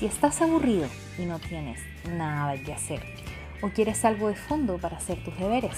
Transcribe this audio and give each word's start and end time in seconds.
Si 0.00 0.06
estás 0.06 0.40
aburrido 0.40 0.88
y 1.18 1.26
no 1.26 1.38
tienes 1.38 1.78
nada 2.08 2.56
que 2.56 2.72
hacer 2.72 3.02
o 3.60 3.68
quieres 3.68 4.02
algo 4.06 4.28
de 4.28 4.34
fondo 4.34 4.78
para 4.78 4.96
hacer 4.96 5.22
tus 5.22 5.36
deberes, 5.36 5.76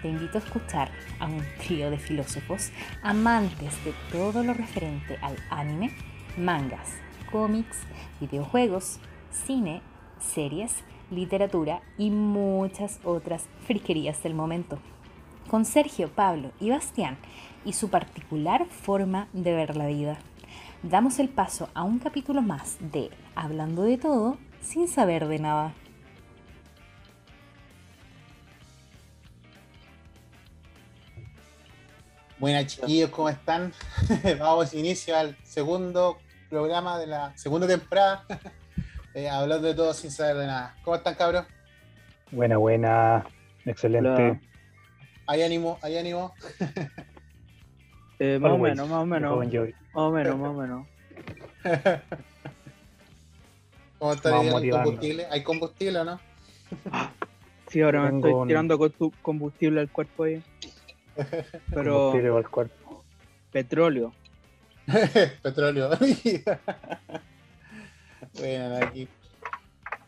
te 0.00 0.08
invito 0.08 0.38
a 0.38 0.40
escuchar 0.40 0.90
a 1.20 1.26
un 1.26 1.44
trío 1.58 1.90
de 1.90 1.98
filósofos 1.98 2.70
amantes 3.02 3.84
de 3.84 3.92
todo 4.10 4.42
lo 4.42 4.54
referente 4.54 5.18
al 5.20 5.36
anime, 5.50 5.94
mangas, 6.38 6.94
cómics, 7.30 7.76
videojuegos, 8.22 9.00
cine, 9.30 9.82
series, 10.18 10.72
literatura 11.10 11.82
y 11.98 12.08
muchas 12.08 13.00
otras 13.04 13.50
friquerías 13.66 14.22
del 14.22 14.32
momento. 14.32 14.78
Con 15.50 15.66
Sergio, 15.66 16.08
Pablo 16.08 16.52
y 16.58 16.70
Bastián 16.70 17.18
y 17.66 17.74
su 17.74 17.90
particular 17.90 18.64
forma 18.64 19.28
de 19.34 19.52
ver 19.52 19.76
la 19.76 19.88
vida 19.88 20.18
damos 20.82 21.18
el 21.18 21.28
paso 21.28 21.68
a 21.74 21.84
un 21.84 21.98
capítulo 21.98 22.42
más 22.42 22.76
de 22.80 23.10
Hablando 23.34 23.84
de 23.84 23.96
todo 23.98 24.36
sin 24.60 24.88
saber 24.88 25.26
de 25.26 25.38
nada. 25.38 25.74
Buenas 32.38 32.66
chiquillos, 32.66 33.10
¿cómo 33.10 33.28
están? 33.28 33.72
Vamos 34.38 34.74
inicio 34.74 35.16
al 35.16 35.36
segundo 35.44 36.18
programa 36.50 36.98
de 36.98 37.06
la 37.06 37.36
segunda 37.36 37.66
temporada. 37.66 38.24
Eh, 39.14 39.28
hablando 39.28 39.68
de 39.68 39.74
todo 39.74 39.92
sin 39.92 40.10
saber 40.10 40.36
de 40.38 40.46
nada. 40.46 40.74
¿Cómo 40.82 40.96
están, 40.96 41.14
cabros? 41.14 41.44
Buena, 42.30 42.56
buena. 42.56 43.26
Excelente. 43.66 44.40
¿Hay 45.26 45.42
ánimo? 45.42 45.78
¿Hay 45.82 45.98
ánimo? 45.98 46.32
Eh, 48.24 48.38
más 48.38 48.52
o 48.52 48.58
menos, 48.58 48.88
más 48.88 49.02
o 49.02 49.06
menos. 49.06 49.36
Más 49.36 49.42
o 49.94 50.12
menos, 50.12 50.38
más 50.38 50.50
o 50.50 50.54
menos. 50.54 50.86
¿Cómo 53.98 54.12
está 54.12 54.40
el 54.40 54.70
combustible? 54.70 55.26
¿Hay 55.28 55.42
combustible 55.42 55.98
o 55.98 56.04
no? 56.04 56.20
Sí, 57.66 57.80
ahora 57.80 58.02
me 58.02 58.16
estoy 58.16 58.46
tirando 58.46 58.78
combustible 59.22 59.80
al 59.80 59.90
cuerpo 59.90 60.22
ahí. 60.22 60.40
Pero. 61.74 61.94
Combustible 61.94 62.36
al 62.36 62.48
cuerpo. 62.48 63.04
Petróleo. 63.50 64.12
Petróleo. 65.42 65.90
bueno, 68.38 68.76
aquí. 68.86 69.08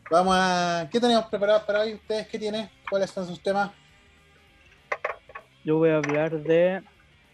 Vamos 0.09 0.35
a. 0.39 0.87
¿Qué 0.89 1.01
tenemos 1.01 1.25
preparado 1.25 1.65
para 1.65 1.81
hoy? 1.81 1.95
¿Ustedes 1.95 2.29
qué 2.29 2.39
tienen? 2.39 2.69
¿Cuáles 2.89 3.09
son 3.09 3.27
sus 3.27 3.43
temas? 3.43 3.71
Yo 5.65 5.79
voy 5.79 5.89
a 5.89 5.97
hablar 5.97 6.31
de 6.43 6.81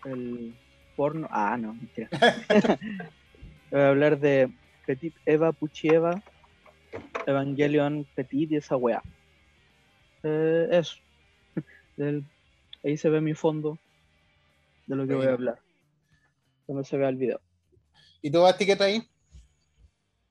el 0.05 0.55
porno. 1.01 1.27
Ah, 1.31 1.57
no, 1.57 1.73
mentira. 1.73 2.09
Voy 3.71 3.81
a 3.81 3.89
hablar 3.89 4.19
de 4.19 4.51
Petit 4.85 5.15
Eva 5.25 5.51
Puchieva, 5.51 6.21
Evangelion 7.25 8.05
Petit 8.13 8.51
y 8.51 8.57
esa 8.57 8.75
weá. 8.75 9.01
Eh, 10.21 10.67
eso. 10.69 10.97
ahí 12.83 12.97
se 12.97 13.09
ve 13.09 13.19
mi 13.19 13.33
fondo 13.33 13.79
de 14.85 14.95
lo 14.95 15.07
que 15.07 15.15
voy 15.15 15.25
a 15.25 15.33
hablar. 15.33 15.57
Cuando 16.67 16.83
se 16.83 16.97
vea 16.97 17.09
el 17.09 17.15
video. 17.15 17.41
¿Y 18.21 18.29
tú, 18.29 18.43
Basti, 18.43 18.67
qué 18.67 18.73
está 18.73 18.83
ahí? 18.83 19.01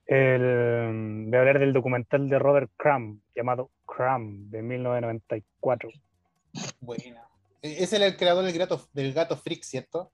El, 0.05 1.25
voy 1.27 1.35
a 1.35 1.39
hablar 1.39 1.59
del 1.59 1.73
documental 1.73 2.29
de 2.29 2.39
Robert 2.39 2.71
Crumb, 2.77 3.19
llamado 3.35 3.71
Crumb, 3.85 4.49
de 4.49 4.61
1994. 4.61 5.89
Buena. 6.79 7.27
E-, 7.61 7.83
es 7.83 7.91
el 7.91 8.15
creador 8.15 8.45
del 8.45 8.57
gato, 8.57 8.87
del 8.93 9.11
gato 9.11 9.35
Freak, 9.35 9.63
¿cierto? 9.63 10.13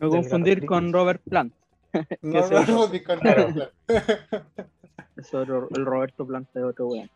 No 0.00 0.10
confundir 0.10 0.66
con 0.66 0.92
Robert 0.92 1.22
Plant. 1.28 1.54
No, 2.20 2.40
no 2.48 2.66
confundir 2.66 3.04
con 3.04 3.20
Robert 3.20 3.54
Plant. 3.54 3.72
Eso, 5.16 5.42
el 5.42 5.84
Roberto 5.84 6.26
Plant 6.26 6.48
es 6.54 6.62
otro 6.62 6.86
weón. 6.86 7.10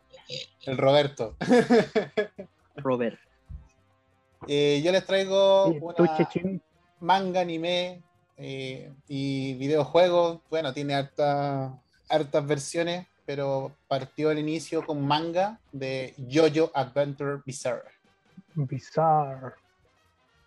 El 0.67 0.77
Roberto. 0.77 1.37
Robert. 2.77 3.19
Eh, 4.49 4.81
yo 4.85 4.91
les 4.91 5.05
traigo 5.07 5.67
una 5.67 6.61
manga, 7.01 7.41
anime 7.41 8.03
eh, 8.37 8.91
y 9.07 9.55
videojuegos. 9.55 10.41
Bueno, 10.51 10.73
tiene 10.73 10.95
harta, 10.95 11.81
hartas 12.09 12.47
versiones, 12.47 13.07
pero 13.25 13.77
partió 13.87 14.31
al 14.31 14.39
inicio 14.39 14.85
con 14.85 15.07
manga 15.07 15.61
de 15.71 16.15
JoJo 16.29 16.73
Adventure 16.75 17.41
Bizarre. 17.45 17.91
Bizarre. 18.55 19.62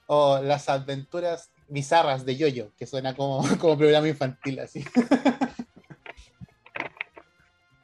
O 0.08 0.40
las 0.42 0.70
aventuras 0.70 1.50
bizarras 1.68 2.26
de 2.26 2.36
Yoyo, 2.36 2.72
que 2.78 2.86
suena 2.86 3.16
como, 3.16 3.42
como 3.60 3.78
programa 3.78 4.08
infantil 4.08 4.60
así. 4.60 4.84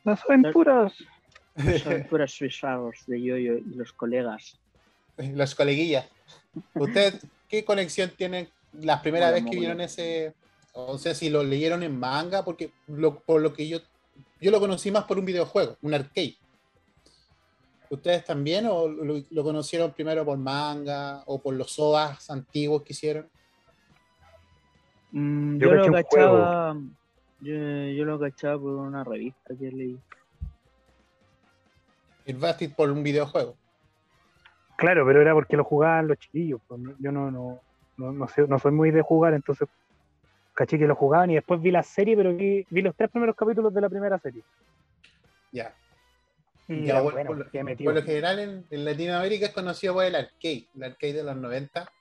Las 0.04 0.24
aventuras. 0.28 0.94
Las 1.56 1.86
aventuras 1.86 2.38
bizarras 2.40 3.06
de 3.08 3.22
Yoyo 3.22 3.58
y 3.58 3.76
los 3.76 3.94
colegas. 3.94 4.59
Los 5.18 5.54
coleguillas. 5.56 6.08
¿Usted 6.74 7.20
qué 7.48 7.64
conexión 7.66 8.12
tienen 8.16 8.50
la 8.74 9.02
primera 9.02 9.32
vez 9.32 9.44
que 9.46 9.58
vieron 9.58 9.82
ese? 9.82 10.34
O 10.74 10.98
sea, 10.98 11.14
si 11.14 11.30
lo 11.30 11.44
leyeron 11.44 11.84
en 11.84 12.00
manga, 12.00 12.44
porque 12.46 12.72
por 13.26 13.42
lo 13.42 13.53
que 13.53 13.68
yo, 13.68 13.80
yo 14.40 14.52
lo 14.52 14.59
conocí 14.59 14.90
más 14.90 15.03
por 15.03 15.20
un 15.20 15.26
videojuego, 15.26 15.78
un 15.82 15.94
arcade. 15.94 16.38
¿Ustedes 17.91 18.24
también 18.24 18.68
o 18.68 18.88
lo, 18.88 19.16
lo 19.29 19.44
conocieron 19.44 19.91
primero 19.91 20.24
por 20.24 20.38
manga 20.38 21.24
o 21.25 21.41
por 21.41 21.53
los 21.53 21.78
OAS 21.78 22.29
antiguos 22.29 22.84
que 22.84 22.94
hicieron? 22.94 23.29
Mm, 25.12 25.57
yo, 25.57 25.74
lo 25.74 25.91
cachaba. 25.91 26.78
Yo, 27.41 28.06
lo 28.06 28.18
cachaba 28.18 28.62
por 28.62 28.72
una 28.75 29.03
revista 29.03 29.53
que 29.59 29.69
leí. 29.69 30.00
El 32.25 32.38
Bastit 32.38 32.74
por 32.74 32.90
un 32.90 33.03
videojuego. 33.03 33.57
Claro, 34.78 35.06
pero 35.06 35.22
era 35.22 35.34
porque 35.34 35.58
lo 35.58 35.66
jugaban 35.66 36.08
los 36.08 36.18
chiquillos. 36.18 36.62
Pues, 36.69 36.79
yo 36.97 37.12
no, 37.12 37.29
no, 37.29 37.59
no, 37.97 38.28
sé, 38.29 38.47
no 38.47 38.58
soy 38.58 38.72
muy 38.72 38.91
de 38.91 39.02
jugar, 39.02 39.34
entonces 39.34 39.68
caché 40.53 40.79
que 40.79 40.88
lo 40.88 40.96
jugaban 40.96 41.29
y 41.31 41.35
después 41.35 41.62
vi 41.62 41.72
la 41.72 41.84
serie, 41.84 42.16
pero 42.16 42.34
vi, 42.34 42.66
vi 42.69 42.81
los 42.81 42.96
tres 42.96 43.09
primeros 43.09 43.35
capítulos 43.35 43.73
de 43.73 43.81
la 43.81 43.90
primera 43.90 44.18
serie. 44.18 44.44
Ya. 45.52 45.75
Ya 46.86 47.02
por, 47.02 47.14
lo 47.14 48.04
general 48.04 48.40
en, 48.40 48.66
en, 48.70 48.86
Latinoamérica 48.86 49.48
es 49.48 49.52
conocido 49.52 49.94
por 49.96 50.06
el 50.06 50.16
arcade, 50.16 50.68
el 50.76 50.84
arcade 50.84 51.14
de 51.14 51.24
los 51.24 51.36
90 51.36 51.92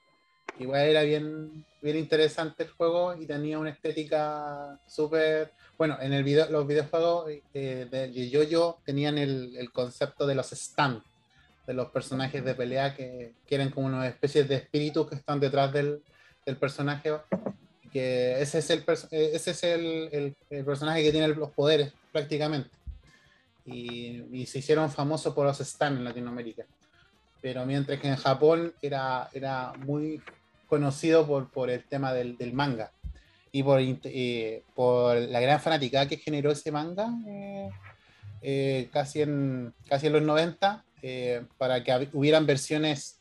igual 0.60 0.82
era 0.82 1.02
bien, 1.02 1.64
bien 1.80 1.96
interesante 1.96 2.64
el 2.64 2.70
juego 2.70 3.14
y 3.16 3.26
tenía 3.26 3.58
una 3.58 3.70
estética 3.70 4.78
súper... 4.86 5.52
Bueno, 5.78 5.96
en 6.00 6.12
el 6.12 6.22
video, 6.22 6.48
los 6.50 6.66
videojuegos 6.66 7.30
eh, 7.54 7.86
de 7.90 8.30
Yo-Yo 8.30 8.78
tenían 8.84 9.16
el, 9.16 9.70
concepto 9.72 10.26
de 10.26 10.34
los 10.34 10.50
stands, 10.50 11.02
de 11.66 11.72
los 11.72 11.88
personajes 11.88 12.44
de 12.44 12.54
pelea 12.54 12.94
que, 12.94 13.32
que, 13.46 13.54
eran 13.54 13.70
como 13.70 13.86
una 13.86 14.06
especie 14.06 14.44
de 14.44 14.56
espíritus 14.56 15.08
que 15.08 15.14
están 15.14 15.40
detrás 15.40 15.72
del, 15.72 16.02
del 16.44 16.56
personaje. 16.58 17.12
Que 17.90 18.40
ese 18.40 18.58
es, 18.58 18.70
el, 18.70 18.84
eh, 19.10 19.30
ese 19.32 19.52
es 19.52 19.64
el, 19.64 20.36
el, 20.50 20.64
personaje 20.64 21.02
que 21.02 21.12
tiene 21.12 21.28
los 21.28 21.50
poderes 21.50 21.92
prácticamente. 22.12 22.68
Y, 23.66 24.24
y 24.32 24.46
se 24.46 24.60
hicieron 24.60 24.90
famosos 24.90 25.34
por 25.34 25.46
los 25.46 25.58
stands 25.58 25.98
en 25.98 26.04
Latinoamérica. 26.04 26.64
Pero 27.40 27.64
mientras 27.66 27.98
que 28.00 28.08
en 28.08 28.16
Japón 28.16 28.74
era, 28.82 29.28
era 29.32 29.72
muy 29.78 30.20
conocido 30.66 31.26
por, 31.26 31.50
por 31.50 31.68
el 31.68 31.84
tema 31.84 32.12
del, 32.12 32.36
del 32.36 32.52
manga 32.52 32.92
y 33.52 33.62
por, 33.62 33.80
eh, 33.80 34.62
por 34.74 35.16
la 35.16 35.40
gran 35.40 35.60
fanática 35.60 36.06
que 36.06 36.16
generó 36.16 36.52
ese 36.52 36.70
manga 36.70 37.10
eh, 37.26 37.70
eh, 38.42 38.88
casi, 38.92 39.22
en, 39.22 39.74
casi 39.88 40.06
en 40.06 40.12
los 40.14 40.22
90 40.22 40.84
para 41.58 41.82
que 41.82 42.08
hubieran 42.12 42.46
versiones 42.46 43.20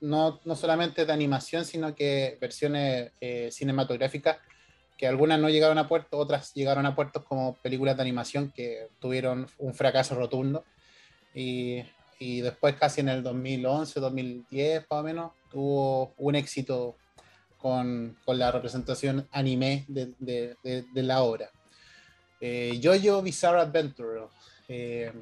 no, 0.00 0.40
no, 0.44 0.54
solamente 0.54 1.04
de 1.04 1.12
animación, 1.12 1.64
sino 1.64 1.92
que 1.92 2.38
versiones 2.40 3.10
cinematográficas 3.50 4.36
que 4.98 5.06
algunas 5.06 5.38
no 5.38 5.48
llegaron 5.48 5.78
a 5.78 5.88
puertos, 5.88 6.20
otras 6.20 6.52
llegaron 6.54 6.84
a 6.84 6.96
puertos 6.96 7.22
como 7.22 7.54
películas 7.62 7.96
de 7.96 8.02
animación 8.02 8.50
que 8.50 8.88
tuvieron 8.98 9.46
un 9.58 9.72
fracaso 9.72 10.16
rotundo. 10.16 10.64
Y, 11.32 11.84
después 12.18 12.74
casi 12.74 13.00
en 13.00 13.08
el 13.08 13.22
2011, 13.22 14.00
2010 14.00 14.86
más 14.90 15.00
o 15.00 15.02
menos, 15.04 15.32
tuvo 15.52 16.14
un 16.18 16.34
éxito 16.34 16.96
con, 17.58 18.18
con 18.24 18.38
la 18.40 18.50
representación 18.50 19.28
anime 19.30 19.84
de, 19.86 20.12
de, 20.18 21.02
la 21.04 21.22
obra. 21.22 21.48
Eh, 22.40 22.80
Bizarre 23.22 23.60
Adventure, 23.60 24.22
eh, 24.66 25.12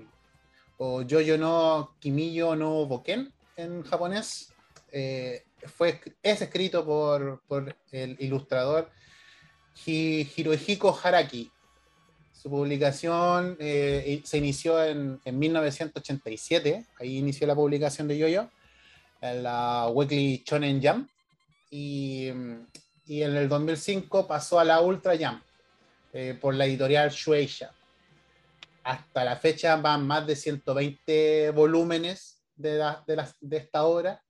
o 0.78 1.02
Jojo 1.02 1.36
no 1.36 1.94
Kimiyo 2.00 2.56
no 2.56 2.86
Boken 2.86 3.30
en 3.56 3.82
japonés, 3.82 4.54
eh, 4.90 5.44
fue, 5.66 6.00
es 6.22 6.40
escrito 6.40 6.86
por, 6.86 7.42
por 7.46 7.76
el 7.92 8.16
ilustrador 8.20 8.90
Hirohiko 9.84 10.98
Haraki. 11.02 11.50
Su 12.32 12.50
publicación 12.50 13.56
eh, 13.58 14.22
se 14.24 14.38
inició 14.38 14.82
en, 14.84 15.20
en, 15.24 15.38
1987, 15.38 16.86
ahí 17.00 17.18
inició 17.18 17.46
la 17.46 17.54
publicación 17.54 18.06
de 18.06 18.20
Jojo 18.20 18.50
en 19.20 19.42
la 19.42 19.88
Weekly 19.88 20.44
Shonen 20.46 20.80
Jump 20.82 21.10
y, 21.70 22.28
y, 23.06 23.22
en 23.22 23.36
el 23.36 23.48
2005 23.48 24.26
pasó 24.26 24.60
a 24.60 24.64
la 24.64 24.80
Ultra 24.80 25.16
Jump. 25.18 25.42
eh, 26.12 26.34
por 26.40 26.54
la 26.54 26.64
editorial 26.64 27.10
Shueisha. 27.10 27.72
Hasta 28.84 29.24
la 29.24 29.36
fecha 29.36 29.76
van 29.76 30.06
más 30.06 30.26
de 30.26 30.36
120 30.36 31.50
volúmenes 31.50 32.42
de, 32.54 32.82
de, 33.40 33.56
esta 33.56 33.84
obra, 33.84 34.22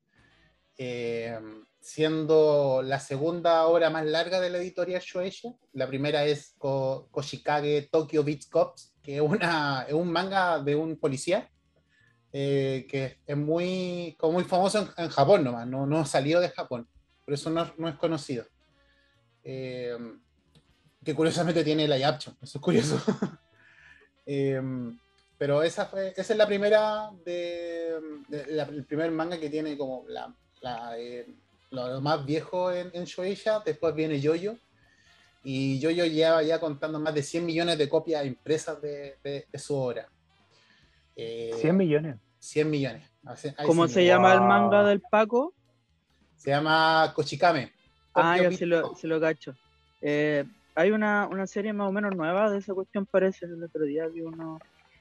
eh, 0.77 1.39
siendo 1.87 2.83
la 2.83 2.99
segunda 2.99 3.65
obra 3.67 3.91
más 3.91 4.05
larga 4.05 4.41
de 4.41 4.51
la 4.51 4.59
editorial 4.59 5.01
Shueisha. 5.01 5.51
La 5.73 5.87
primera 5.87 6.25
es 6.25 6.57
Koshikage 6.59 7.89
Tokyo 7.93 8.25
Beach 8.25 8.49
Cops, 8.51 8.93
que 9.05 9.15
es, 9.15 9.21
una, 9.21 9.85
es 9.87 9.95
un 9.95 10.11
manga 10.11 10.59
de 10.59 10.75
un 10.75 10.97
policía 10.97 11.49
eh, 12.33 12.89
que 12.91 13.21
es 13.25 13.37
muy, 13.37 14.17
como 14.19 14.33
muy 14.33 14.43
famoso 14.43 14.93
en, 14.97 15.09
Japón 15.11 15.45
nomás, 15.45 15.65
no, 15.69 15.87
no 15.87 16.05
salió 16.05 16.41
de 16.41 16.49
Japón, 16.49 16.89
por 17.25 17.33
eso 17.33 17.51
no, 17.51 17.73
no 17.79 17.89
es 17.89 17.95
conocido. 17.95 18.45
Eh, 19.45 19.97
que 21.05 21.15
curiosamente 21.15 21.63
tiene 21.63 21.87
la 21.87 22.09
action, 22.09 22.37
eso 22.43 22.59
es 22.59 22.63
curioso. 22.63 23.01
Eh, 24.29 24.61
pero 25.39 25.63
esa, 25.63 25.87
fue, 25.87 26.13
es 26.17 26.31
la 26.37 26.49
primera 26.49 27.13
de, 27.25 27.95
el 28.29 28.85
primer 28.87 29.13
manga 29.13 29.39
que 29.39 29.49
tiene 29.49 29.79
como 29.79 30.05
la, 30.09 30.35
lo, 31.71 32.01
más 32.01 32.25
viejo 32.25 32.73
en, 32.73 32.91
en 32.93 33.05
Shueisha, 33.05 33.61
después 33.65 33.95
viene 33.95 34.21
Yoyo, 34.21 34.57
y 35.49 35.79
Yoyo 35.79 36.05
lleva 36.07 36.43
ya 36.43 36.59
contando 36.59 36.99
más 36.99 37.15
de 37.15 37.23
100 37.23 37.47
millones 37.47 37.79
de 37.79 37.89
copias 37.89 38.27
impresas 38.27 38.83
de, 38.83 39.17
de, 39.23 39.59
su 39.59 39.77
obra. 39.77 40.09
100 41.15 41.77
millones. 41.77 42.17
100 42.41 42.69
millones. 42.69 43.09
¿Cómo 43.65 43.87
se 43.87 44.05
llama 44.05 44.35
el 44.35 44.41
manga 44.41 44.83
del 44.83 45.01
Paco? 45.01 45.55
Se 46.37 46.51
llama 46.51 47.13
Kochikame. 47.15 47.73
Ah, 48.13 48.39
yo 48.43 48.51
se 48.51 48.67
lo, 48.67 48.97
se 48.97 49.07
lo 49.07 49.21
cacho. 49.21 49.55
Eh, 50.01 50.45
hay 50.75 50.91
una, 50.91 51.29
una, 51.31 51.47
serie 51.47 51.73
más 51.73 51.89
o 51.89 51.93
menos 51.93 52.17
nueva 52.17 52.51
de 52.51 52.59
esa 52.59 52.75
cuestión, 52.75 53.07
parece. 53.07 53.47
El 53.47 53.63
otro 53.63 53.85
día 53.85 54.09
vi 54.09 54.23
uno. 54.23 54.59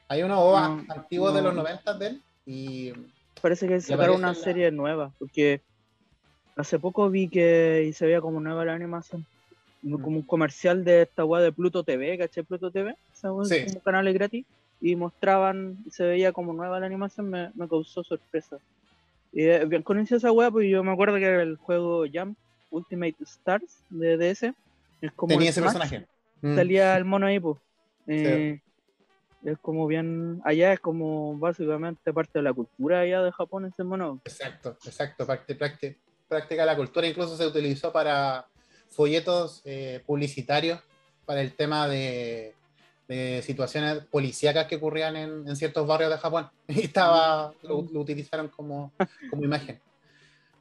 Hay 0.08 0.22
una 0.22 0.38
OVA 0.38 0.86
antiguo 0.90 1.32
de 1.32 1.42
los 1.42 1.56
90 1.56 1.98
de 1.98 2.08
él. 2.08 2.22
Y 2.46 2.94
parece 3.42 3.68
que 3.68 3.82
sacaron 3.82 4.18
una 4.18 4.36
serie 4.36 4.70
nueva. 4.70 5.12
Porque 5.18 5.64
hace 6.56 6.80
poco 6.80 7.10
vi 7.10 7.28
que 7.28 7.86
y 7.90 7.94
se 7.94 8.06
veía 8.06 8.22
como 8.22 8.40
nueva 8.40 8.66
la 8.66 8.74
animación. 8.74 9.26
Mm. 9.82 10.02
Como 10.02 10.18
un 10.18 10.24
comercial 10.24 10.84
de 10.84 11.04
esta 11.04 11.26
weá 11.26 11.42
de 11.42 11.52
Pluto 11.52 11.84
TV, 11.84 12.18
¿caché? 12.18 12.44
Pluto 12.44 12.72
TV. 12.72 12.96
Esa 13.14 13.30
sí. 13.44 13.66
como 13.66 13.82
canales 13.82 14.14
gratis 14.14 14.46
y 14.82 14.96
mostraban, 14.96 15.78
se 15.92 16.04
veía 16.04 16.32
como 16.32 16.54
nueva 16.54 16.80
la 16.80 16.86
animación, 16.86 17.30
me, 17.30 17.52
me 17.56 17.68
causó 17.68 18.04
sorpresa. 18.04 18.58
Y 19.32 19.44
eh, 19.44 19.66
bien 19.66 19.84
conocí 19.84 20.16
esa 20.16 20.32
wea, 20.32 20.50
pues 20.50 20.70
yo 20.70 20.84
me 20.84 20.92
acuerdo 20.92 21.18
que 21.18 21.26
era 21.26 21.44
el 21.44 21.58
juego 21.58 22.06
Jump 22.12 22.38
Ultimate 22.72 23.16
Stars 23.22 23.84
de 23.90 24.18
DS. 24.18 24.54
Es 25.02 25.12
como 25.14 25.34
Tenía 25.34 25.50
ese 25.50 25.62
personaje. 25.62 26.06
Mm. 26.42 26.56
Salía 26.56 26.98
el 26.98 27.06
mono 27.06 27.28
ahí, 27.28 27.40
pues. 27.40 27.58
Eh, 28.08 28.60
es 29.44 29.58
como 29.60 29.88
bien. 29.88 30.42
Allá 30.44 30.74
es 30.74 30.80
como 30.80 31.38
básicamente 31.38 32.14
parte 32.14 32.40
de 32.40 32.44
la 32.44 32.54
cultura 32.54 33.02
allá 33.02 33.22
de 33.24 33.32
Japón 33.32 33.66
ese 33.66 33.84
mono. 33.84 34.22
Exacto, 34.24 34.78
exacto. 34.86 35.26
Práctica 36.28 36.66
la 36.66 36.76
cultura, 36.76 37.08
incluso 37.08 37.38
se 37.38 37.46
utilizó 37.46 37.92
para 37.92 38.48
folletos 38.90 39.62
eh, 39.66 40.02
publicitarios 40.06 40.80
para 41.26 41.42
el 41.42 41.54
tema 41.56 41.88
de 41.88 42.56
de 43.08 43.42
situaciones 43.44 44.04
policíacas 44.06 44.66
que 44.66 44.78
ocurrían 44.78 45.16
en, 45.16 45.56
ciertos 45.56 45.86
barrios 45.88 46.12
de 46.12 46.18
Japón. 46.18 46.50
Y 46.68 46.82
estaba, 46.82 47.54
lo, 47.62 47.78
utilizaron 47.78 48.48
como, 48.50 48.92
como 49.30 49.44
imagen. 49.44 49.80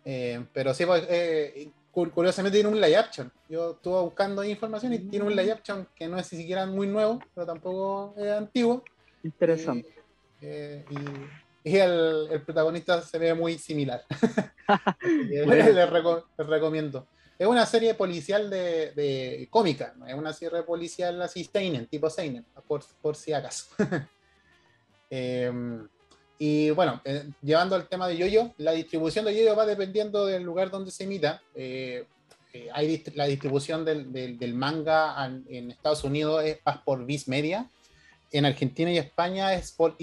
Eh, 0.04 0.44
pero 0.52 0.74
sí, 0.74 0.84
pues, 0.84 1.06
eh, 1.08 1.70
curiosamente 1.90 2.58
tiene 2.58 2.68
un 2.68 2.80
live 2.80 2.96
action. 2.96 3.32
Yo 3.48 3.72
estuve 3.72 4.00
buscando 4.02 4.44
información 4.44 4.92
y 4.92 4.98
tiene 4.98 5.24
un 5.24 5.34
live 5.34 5.52
action 5.52 5.88
que 5.94 6.08
no 6.08 6.18
es 6.18 6.30
ni 6.32 6.40
siquiera 6.40 6.66
muy 6.66 6.86
nuevo, 6.86 7.20
pero 7.34 7.46
tampoco 7.46 8.14
es 8.18 8.30
antiguo. 8.32 8.82
Interesante. 9.22 9.88
Eh, 10.42 10.84
y, 10.90 10.94
el, 11.64 12.28
el, 12.30 12.42
protagonista 12.42 13.00
se 13.00 13.18
ve 13.18 13.32
muy 13.34 13.58
similar. 13.58 14.04
les, 15.00 15.90
recomiendo. 16.38 17.06
Es 17.38 17.46
una 17.46 17.66
serie 17.66 17.94
policial 17.94 18.48
de, 18.48 18.92
de 18.92 19.48
cómica, 19.50 19.94
es 20.06 20.14
una 20.14 20.32
serie 20.32 20.62
policial 20.62 21.20
así 21.22 21.44
Seinen, 21.44 21.86
tipo 21.86 22.08
Seinen, 22.08 22.44
por, 22.66 22.84
por 23.00 23.16
si 23.16 23.32
acaso. 23.32 23.66
Em, 25.10 25.86
y 26.38 26.70
bueno, 26.70 27.00
eh, 27.04 27.30
llevando 27.40 27.76
al 27.76 27.86
tema 27.86 28.08
de 28.08 28.16
Yoyo, 28.16 28.52
la 28.58 28.72
distribución 28.72 29.24
de 29.24 29.36
Yoyo 29.36 29.54
va 29.54 29.64
dependiendo 29.64 30.26
del 30.26 30.42
lugar 30.42 30.70
donde 30.70 30.90
se 30.90 31.04
emita. 31.04 31.40
Eh, 31.54 32.04
eh, 32.52 32.68
hay 32.72 33.04
la 33.14 33.26
distribución 33.26 33.84
del, 33.84 34.12
del, 34.12 34.54
manga 34.54 35.14
en, 35.26 35.70
Estados 35.70 36.02
Unidos 36.02 36.42
es 36.44 36.58
por 36.84 37.04
Viz 37.04 37.28
Media, 37.28 37.68
en 38.32 38.44
Argentina 38.44 38.90
y 38.90 38.98
España 38.98 39.54
es 39.54 39.70
por 39.70 39.94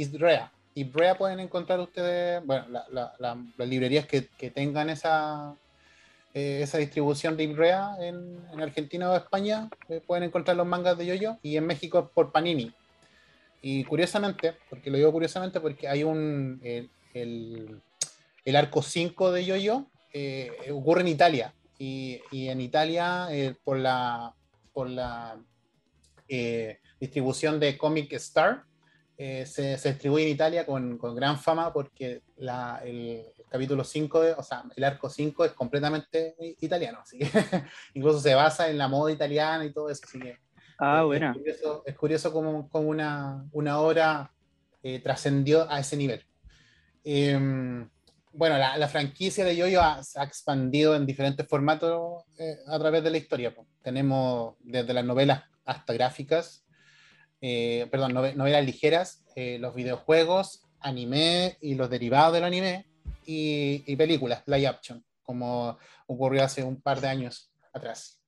Isdrea. 0.73 0.89
Isdrea 0.89 1.17
pueden 1.17 1.39
encontrar 1.39 1.79
ustedes, 1.79 2.45
bueno, 2.45 2.67
las 2.91 3.67
librerías 3.67 4.05
que, 4.05 4.21
tengan 4.51 4.89
esa, 4.89 5.55
eh, 6.33 6.61
esa 6.63 6.77
distribución 6.77 7.35
de 7.37 7.43
Ibrea 7.43 7.95
en, 7.99 8.39
Argentina 8.61 9.09
o 9.09 9.15
España, 9.15 9.69
eh, 9.89 10.01
pueden 10.05 10.23
encontrar 10.23 10.57
los 10.57 10.67
mangas 10.67 10.97
de 10.97 11.05
Yoyo 11.05 11.37
y 11.41 11.57
en 11.57 11.65
México 11.65 12.11
por 12.13 12.31
Panini. 12.31 12.73
Y 13.61 13.83
curiosamente, 13.83 14.53
porque 14.69 14.89
lo 14.89 14.97
digo 14.97 15.11
curiosamente 15.11 15.59
porque 15.59 15.87
hay 15.87 16.03
un. 16.03 16.59
El, 17.13 17.81
el, 18.45 18.55
arco 18.55 18.81
5 18.81 19.31
de 19.31 19.45
Yoyo 19.45 19.85
eh, 20.13 20.51
ocurre 20.71 21.01
en 21.01 21.09
Italia. 21.09 21.53
Y, 21.77 22.21
y 22.31 22.49
en 22.49 22.61
Italia, 22.61 23.27
por 23.63 23.77
la, 23.77 24.33
por 24.71 24.89
la 24.89 25.37
distribución 26.99 27.59
de 27.59 27.77
Comic 27.77 28.13
Star, 28.13 28.63
se, 29.45 29.77
se, 29.77 29.89
distribuye 29.89 30.25
en 30.25 30.33
Italia 30.33 30.65
con, 30.65 30.97
con 30.97 31.15
gran 31.15 31.37
fama 31.37 31.71
porque 31.71 32.23
la, 32.37 32.81
el, 32.83 33.25
capítulo 33.51 33.83
5, 33.83 34.21
o 34.37 34.43
sea, 34.43 34.63
el 34.75 34.83
arco 34.85 35.09
5 35.09 35.43
es 35.43 35.51
completamente 35.51 36.35
italiano, 36.61 36.99
así 37.01 37.19
que 37.19 37.29
incluso 37.93 38.21
se 38.21 38.33
basa 38.33 38.69
en 38.69 38.77
la 38.77 38.87
moda 38.87 39.11
italiana 39.11 39.65
y 39.65 39.73
todo 39.73 39.89
eso, 39.89 40.03
así 40.05 40.19
que 40.19 40.37
ah, 40.79 41.03
buena. 41.03 41.35
es 41.85 41.95
curioso, 41.95 42.31
cómo, 42.31 42.69
una, 42.73 43.45
una, 43.51 43.79
obra 43.81 44.31
eh, 44.81 44.99
trascendió 44.99 45.69
a 45.69 45.81
ese 45.81 45.97
nivel. 45.97 46.25
Em, 47.03 47.89
bueno, 48.31 48.57
la, 48.57 48.87
franquicia 48.87 49.43
de 49.43 49.57
Yoyo 49.57 49.81
ha, 49.81 49.99
ha, 50.15 50.23
expandido 50.23 50.95
en 50.95 51.05
diferentes 51.05 51.45
formatos 51.45 52.23
eh, 52.39 52.55
a 52.67 52.79
través 52.79 53.03
de 53.03 53.11
la 53.11 53.17
historia. 53.17 53.53
Tenemos 53.81 54.55
desde 54.61 54.93
las 54.93 55.03
novelas 55.03 55.43
hasta 55.65 55.91
gráficas, 55.91 56.63
eh, 57.41 57.87
perdón, 57.91 58.13
novelas 58.13 58.65
ligeras, 58.65 59.25
los 59.35 59.73
videojuegos, 59.73 60.63
anime 60.79 61.57
y 61.61 61.75
los 61.75 61.89
derivados 61.89 62.33
del 62.33 62.43
anime, 62.43 62.85
y, 63.25 63.95
películas, 63.95 64.43
live 64.45 64.67
action, 64.67 65.03
como 65.21 65.77
ocurrió 66.07 66.43
hace 66.43 66.63
un 66.63 66.81
par 66.81 67.01
de 67.01 67.07
años 67.07 67.51
atrás. 67.73 68.21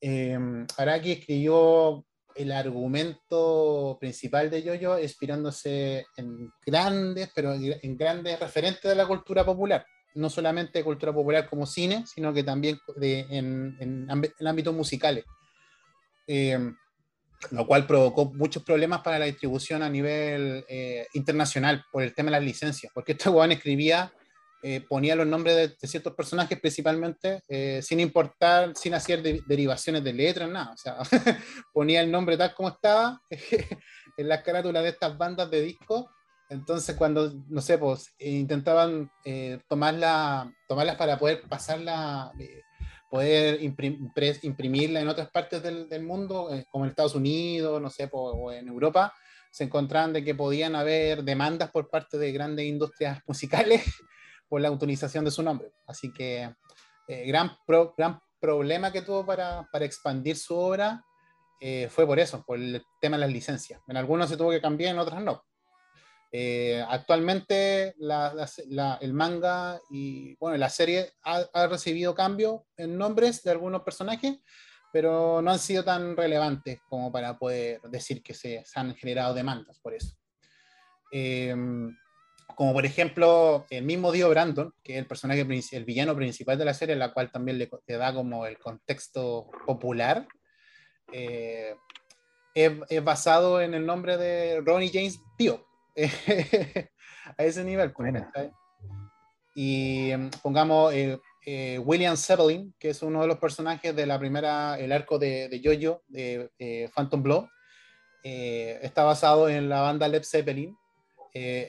Eh, 0.00 0.38
Araki 0.76 1.12
escribió 1.12 2.04
el 2.34 2.52
argumento 2.52 3.96
principal 3.98 4.50
de 4.50 4.62
Yoyo 4.62 4.98
inspirándose 4.98 6.06
en 6.16 6.50
grandes, 6.64 7.30
pero 7.34 7.54
en 7.54 7.96
grandes 7.96 8.38
referentes 8.38 8.90
de 8.90 8.94
la 8.94 9.06
cultura 9.06 9.44
popular. 9.44 9.86
No 10.14 10.28
solamente 10.30 10.84
cultura 10.84 11.12
popular 11.12 11.48
como 11.48 11.66
cine, 11.66 12.04
sino 12.06 12.32
que 12.32 12.42
también 12.42 12.78
en, 13.00 13.76
en, 13.80 14.46
ámbitos 14.46 14.74
musicales. 14.74 15.24
Eh, 16.26 16.58
lo 17.50 17.66
cual 17.66 17.86
provocó 17.86 18.32
muchos 18.34 18.62
problemas 18.62 19.00
para 19.02 19.18
la 19.18 19.26
distribución 19.26 19.82
a 19.82 19.88
nivel 19.88 20.64
eh, 20.68 21.06
internacional 21.14 21.84
por 21.92 22.02
el 22.02 22.14
tema 22.14 22.26
de 22.26 22.38
las 22.38 22.44
licencias, 22.44 22.92
porque 22.94 23.12
este 23.12 23.28
weón 23.28 23.52
escribía, 23.52 24.12
eh, 24.62 24.80
ponía 24.88 25.14
los 25.14 25.26
nombres 25.26 25.78
de, 25.78 25.88
ciertos 25.88 26.14
personajes 26.14 26.58
principalmente, 26.60 27.40
eh, 27.48 27.80
sin 27.82 28.00
importar, 28.00 28.72
sin 28.74 28.94
hacer 28.94 29.22
derivaciones 29.22 30.02
de 30.02 30.12
letras, 30.12 30.48
nada, 30.48 30.72
o 30.72 30.76
sea, 30.76 30.98
ponía 31.72 32.00
el 32.00 32.10
nombre 32.10 32.36
tal 32.36 32.54
como 32.54 32.70
estaba 32.70 33.20
en 33.30 34.28
las 34.28 34.42
carátulas 34.42 34.82
de 34.82 34.88
estas 34.90 35.16
bandas 35.16 35.50
de 35.50 35.62
disco, 35.62 36.10
entonces 36.48 36.96
cuando, 36.96 37.32
no 37.48 37.60
sé, 37.60 37.76
pues 37.76 38.14
intentaban 38.20 39.10
tomarla, 39.68 40.52
tomarlas 40.68 40.94
para 40.94 41.18
poder 41.18 41.42
pasarla 41.48 42.32
poder 43.16 43.62
imprimirla 44.42 45.00
en 45.00 45.08
otras 45.08 45.30
partes 45.30 45.62
del, 45.62 46.02
mundo, 46.02 46.52
eh, 46.52 46.66
como 46.70 46.84
en 46.84 46.90
Estados 46.90 47.14
Unidos, 47.14 47.80
no 47.80 47.88
sé, 47.88 48.08
o 48.12 48.52
en 48.52 48.68
Europa, 48.68 49.14
se 49.50 49.64
encontraban 49.64 50.12
de 50.12 50.22
que 50.22 50.34
podían 50.34 50.76
haber 50.76 51.24
demandas 51.24 51.70
por 51.70 51.88
parte 51.88 52.18
de 52.18 52.30
grandes 52.30 52.66
industrias 52.66 53.20
musicales 53.26 53.82
por 54.48 54.60
la 54.60 54.70
utilización 54.70 55.24
de 55.24 55.30
su 55.30 55.42
nombre. 55.42 55.72
Así 55.86 56.12
que 56.12 56.54
eh, 57.08 57.26
gran, 57.26 57.52
gran 57.96 58.20
problema 58.38 58.92
que 58.92 59.00
tuvo 59.00 59.24
para, 59.24 59.66
para 59.72 59.86
expandir 59.86 60.36
su 60.36 60.54
obra 60.54 61.02
eh, 61.58 61.88
fue 61.90 62.06
por 62.06 62.18
eso, 62.18 62.44
por 62.44 62.58
el 62.58 62.82
tema 63.00 63.16
de 63.16 63.22
las 63.22 63.32
licencias. 63.32 63.80
En 63.88 63.96
algunos 63.96 64.28
se 64.28 64.36
tuvo 64.36 64.50
que 64.50 64.60
cambiar, 64.60 64.94
en 64.94 64.98
otros 64.98 65.22
no. 65.22 65.42
Eh, 66.38 66.84
actualmente 66.86 67.94
el 69.00 69.14
manga 69.14 69.80
y 69.88 70.36
bueno, 70.36 70.58
la 70.58 70.68
serie 70.68 71.12
ha, 71.22 71.66
recibido 71.66 72.14
cambios 72.14 72.60
en 72.76 72.98
nombres 72.98 73.42
de 73.42 73.52
algunos 73.52 73.80
personajes, 73.80 74.36
pero 74.92 75.40
no 75.40 75.50
han 75.50 75.58
sido 75.58 75.82
tan 75.82 76.14
relevantes 76.14 76.78
como 76.90 77.10
para 77.10 77.38
poder 77.38 77.80
decir 77.84 78.22
que 78.22 78.34
se, 78.34 78.62
han 78.74 78.94
generado 78.96 79.32
demandas 79.32 79.78
por 79.80 79.94
eso. 79.94 80.14
Em, 81.10 81.96
como 82.54 82.74
por 82.74 82.84
ejemplo 82.84 83.64
el 83.70 83.84
mismo 83.84 84.12
Dio 84.12 84.28
Brandon, 84.28 84.74
que 84.82 84.92
es 84.92 84.98
el 84.98 85.06
personaje, 85.06 85.40
el 85.40 85.84
villano 85.86 86.14
principal 86.14 86.58
de 86.58 86.66
la 86.66 86.74
serie, 86.74 86.96
la 86.96 87.14
cual 87.14 87.32
también 87.32 87.56
le, 87.56 87.70
da 87.96 88.12
como 88.12 88.44
el 88.44 88.58
contexto 88.58 89.48
popular, 89.64 90.28
eh, 91.10 91.76
es, 92.52 93.02
basado 93.02 93.62
en 93.62 93.72
el 93.72 93.86
nombre 93.86 94.18
de 94.18 94.60
Ronnie 94.60 94.90
James 94.92 95.18
Dio, 95.38 95.66
a 97.38 97.44
ese 97.44 97.64
nivel. 97.64 97.92
Pues, 97.92 98.14
y 99.54 100.10
em, 100.10 100.30
pongamos 100.42 100.92
eh, 100.92 101.18
eh, 101.48 101.78
William 101.78 102.16
Sebelin, 102.16 102.74
que 102.76 102.90
es 102.90 103.02
uno 103.02 103.22
de 103.22 103.28
los 103.28 103.38
personajes 103.38 103.94
de 103.94 104.04
la 104.04 104.18
primera, 104.18 104.76
el 104.80 104.90
arco 104.90 105.16
de, 105.16 105.48
de 105.48 105.60
Jojo, 105.62 106.02
de 106.08 106.50
eh, 106.58 106.90
Phantom 106.92 107.22
Blow, 107.22 107.48
eh, 108.24 108.80
está 108.82 109.04
basado 109.04 109.48
en 109.48 109.68
la 109.68 109.80
banda 109.80 110.08
Led 110.08 110.24
Zeppelin. 110.24 110.76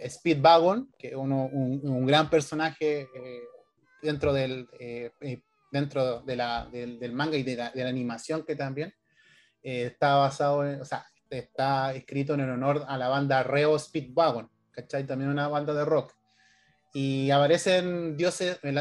Speedwagon, 0.07 0.93
que 0.97 1.09
es 1.09 1.15
un, 1.15 2.05
gran 2.05 2.29
personaje 2.29 3.05
dentro, 4.01 4.31
del, 4.31 4.65
dentro 5.69 6.21
de 6.21 6.35
la, 6.37 6.69
del, 6.71 7.11
manga 7.11 7.35
y 7.35 7.43
de 7.43 7.57
la, 7.57 7.71
de 7.71 7.83
la 7.83 7.89
animación 7.89 8.45
que 8.45 8.55
también 8.55 8.93
está 9.61 10.15
basado 10.15 10.65
en, 10.65 10.79
o 10.79 10.85
sea, 10.85 11.05
está 11.29 11.93
escrito 11.93 12.33
en 12.33 12.49
honor 12.49 12.85
a 12.87 12.97
la 12.97 13.07
banda 13.07 13.43
Reo 13.43 13.77
Speedwagon, 13.77 14.49
¿cachai? 14.71 15.05
También 15.05 15.29
una 15.29 15.47
banda 15.47 15.73
de 15.73 15.85
rock 15.85 16.13
y 16.99 17.29
aparecen 17.29 18.17
dioses 18.17 18.59
en 18.63 18.73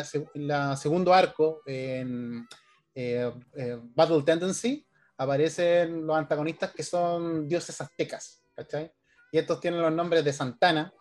la, 0.49 0.75
segundo 0.75 1.12
arco, 1.12 1.61
en 1.67 2.49
eh, 2.95 3.31
eh, 3.55 3.79
Battle 3.95 4.23
Tendency, 4.23 4.87
aparecen 5.19 6.07
los 6.07 6.17
antagonistas 6.17 6.73
que 6.73 6.83
son 6.83 7.47
dioses 7.47 7.79
aztecas, 7.79 8.43
¿cachai? 8.55 8.91
Y 9.33 9.37
estos 9.37 9.61
tienen 9.61 9.83
los 9.83 9.93
nombres 9.93 10.25
de 10.25 10.33
Santana, 10.33 10.93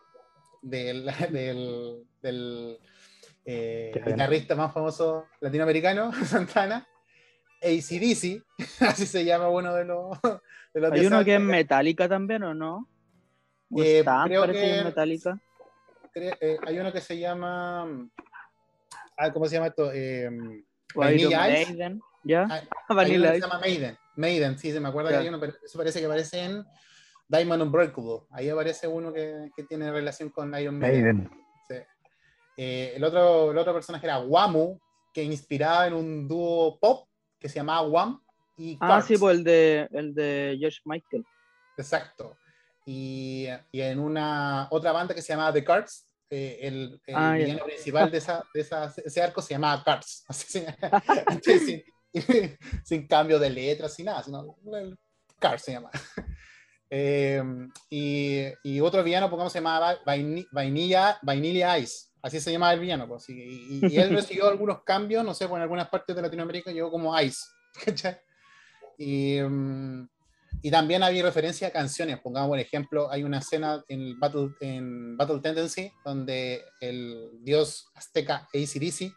del, 0.62 1.06
del, 2.22 2.80
eh, 3.46 3.92
guitarrista 4.06 4.56
más 4.56 4.74
famoso 4.74 5.28
latinoamericano, 5.40 6.12
Santana, 6.26 6.86
ACDC, 7.62 8.44
así 8.82 9.06
se 9.06 9.26
llama 9.26 9.50
uno 9.50 9.74
de 9.74 9.86
los, 9.86 10.18
de 10.74 10.82
los 10.82 10.92
¿Hay 10.92 11.06
uno 11.06 11.24
que 11.24 11.36
es 11.36 11.42
metálica 11.42 12.08
también 12.08 12.44
o 12.44 12.54
no? 12.54 12.88
creo 13.70 14.48
que 14.48 14.80
es 14.80 14.86
metálica. 14.86 15.40
Eh, 16.16 16.58
hay 16.66 16.80
uno 16.80 16.94
que 16.94 17.02
se 17.02 17.18
llama. 17.20 17.86
Ah, 19.18 19.32
¿Cómo 19.34 19.48
se 19.48 19.56
llama 19.56 19.68
esto? 19.68 19.92
Eh, 19.94 20.30
Vanilla 20.94 21.50
Ice. 21.50 21.66
Maiden, 21.72 22.02
¿ya? 22.24 22.48
Ah, 22.50 22.62
Vanilla 22.94 23.36
Ice. 23.36 23.42
se 23.42 23.48
llama 23.48 23.60
Maiden. 23.60 23.98
Maiden, 24.16 24.58
sí, 24.58 24.72
se 24.72 24.80
me 24.80 24.88
acuerda 24.88 25.10
que 25.10 25.18
hay 25.18 25.28
uno, 25.28 25.40
pero 25.40 25.54
eso 25.64 25.78
parece 25.78 26.00
que 26.00 26.06
aparece 26.06 26.44
en 26.44 26.66
Diamond 27.28 27.64
Unbreakable. 27.64 28.22
Ahí 28.32 28.50
aparece 28.50 28.88
uno 28.88 29.12
que, 29.12 29.50
que 29.56 29.64
tiene 29.64 29.92
relación 29.92 30.30
con 30.30 30.58
Iron 30.58 30.80
Maiden. 30.80 31.30
Sí. 31.68 31.76
Eh, 32.58 32.94
el, 32.96 33.04
otro, 33.04 33.52
el 33.52 33.58
otro 33.58 33.74
personaje 33.74 34.06
era 34.06 34.20
Wamu, 34.20 34.80
que 35.14 35.24
inspiraba 35.24 35.88
en 35.88 35.94
un 35.94 36.28
dúo 36.28 36.80
pop 36.80 37.10
que 37.46 37.50
se 37.50 37.60
llamaba 37.60 37.88
Wam 37.88 38.20
y 38.58 38.76
Ah, 38.82 39.04
sí, 39.04 39.20
pues 39.20 39.38
el 39.38 39.44
de, 39.44 39.88
el 39.92 40.16
de 40.16 40.58
George 40.60 40.80
Michael. 40.84 41.24
Exacto. 41.78 42.36
Y, 42.88 43.46
y, 43.72 43.82
en 43.82 44.00
una 44.00 44.68
otra 44.72 44.92
banda 44.92 45.14
que 45.14 45.22
se 45.22 45.34
llamaba 45.34 45.54
The 45.54 45.64
Cards, 45.64 46.08
eh, 46.28 46.58
el, 46.62 47.00
el 47.06 47.16
ah, 47.16 47.34
villano 47.34 47.66
principal 47.66 48.10
de, 48.10 48.18
esa, 48.18 48.44
de 48.52 48.62
esa, 48.62 48.92
ese 48.98 49.22
arco 49.22 49.44
se 49.44 49.54
llamaba 49.54 49.84
Cards, 49.84 50.26
así 50.28 50.66
sin, 51.44 51.84
sin, 52.84 53.08
cambio 53.08 53.38
de 53.38 53.52
letras, 53.52 53.94
sin 53.94 54.08
nada, 54.08 54.24
sino 54.24 54.58
Cards 55.38 55.62
se 55.62 55.74
llama. 55.74 55.92
Eh, 56.90 57.44
y, 57.92 58.46
y, 58.64 58.82
otro 58.82 59.04
villano, 59.04 59.30
pongamos, 59.30 59.54
se 59.54 59.60
llamaba 59.60 60.00
Vainilla, 60.52 61.20
Vainilla 61.22 61.78
Ice, 61.78 62.08
así 62.26 62.40
se 62.40 62.52
llamaba 62.52 62.74
el 62.74 62.80
villano. 62.80 63.08
Pues, 63.08 63.30
y, 63.30 63.80
y, 63.84 63.98
él 63.98 64.10
recibió 64.16 64.48
algunos 64.48 64.84
cambios, 64.84 65.24
no 65.24 65.34
sé, 65.34 65.48
pues 65.48 65.60
en 65.60 65.64
algunas 65.64 65.90
partes 65.90 66.16
de 66.16 66.22
Latinoamérica 66.24 66.72
llegó 66.72 66.92
como 66.92 67.20
Ice. 67.20 67.46
Y, 68.98 69.42
um, 69.42 70.08
y 70.62 70.72
también 70.72 71.04
había 71.04 71.22
referencia 71.22 71.68
a 71.68 71.72
canciones. 71.72 72.18
Pongamos 72.20 72.48
por 72.48 72.60
ejemplo, 72.60 73.12
hay 73.12 73.26
una 73.26 73.40
escena 73.40 73.84
en 73.90 74.18
Battle, 74.18 74.52
en 74.62 75.18
Battle 75.18 75.42
Tendency 75.42 75.92
donde 76.06 76.64
el 76.80 77.30
dios 77.42 77.90
azteca 77.94 78.48
ACDC 78.54 79.14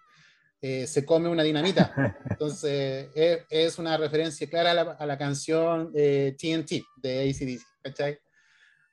eh, 0.61 0.89
se 0.89 1.05
come 1.05 1.29
una 1.29 1.45
dinamita. 1.45 1.95
Entonces, 2.29 3.11
es, 3.15 3.79
una 3.79 3.97
referencia 3.97 4.51
clara 4.51 4.73
a 4.99 5.07
la, 5.07 5.17
canción 5.17 5.93
TNT 5.93 6.73
eh, 6.73 6.85
de 6.97 7.31
ACDC. 7.31 7.63
¿cachai? 7.83 8.19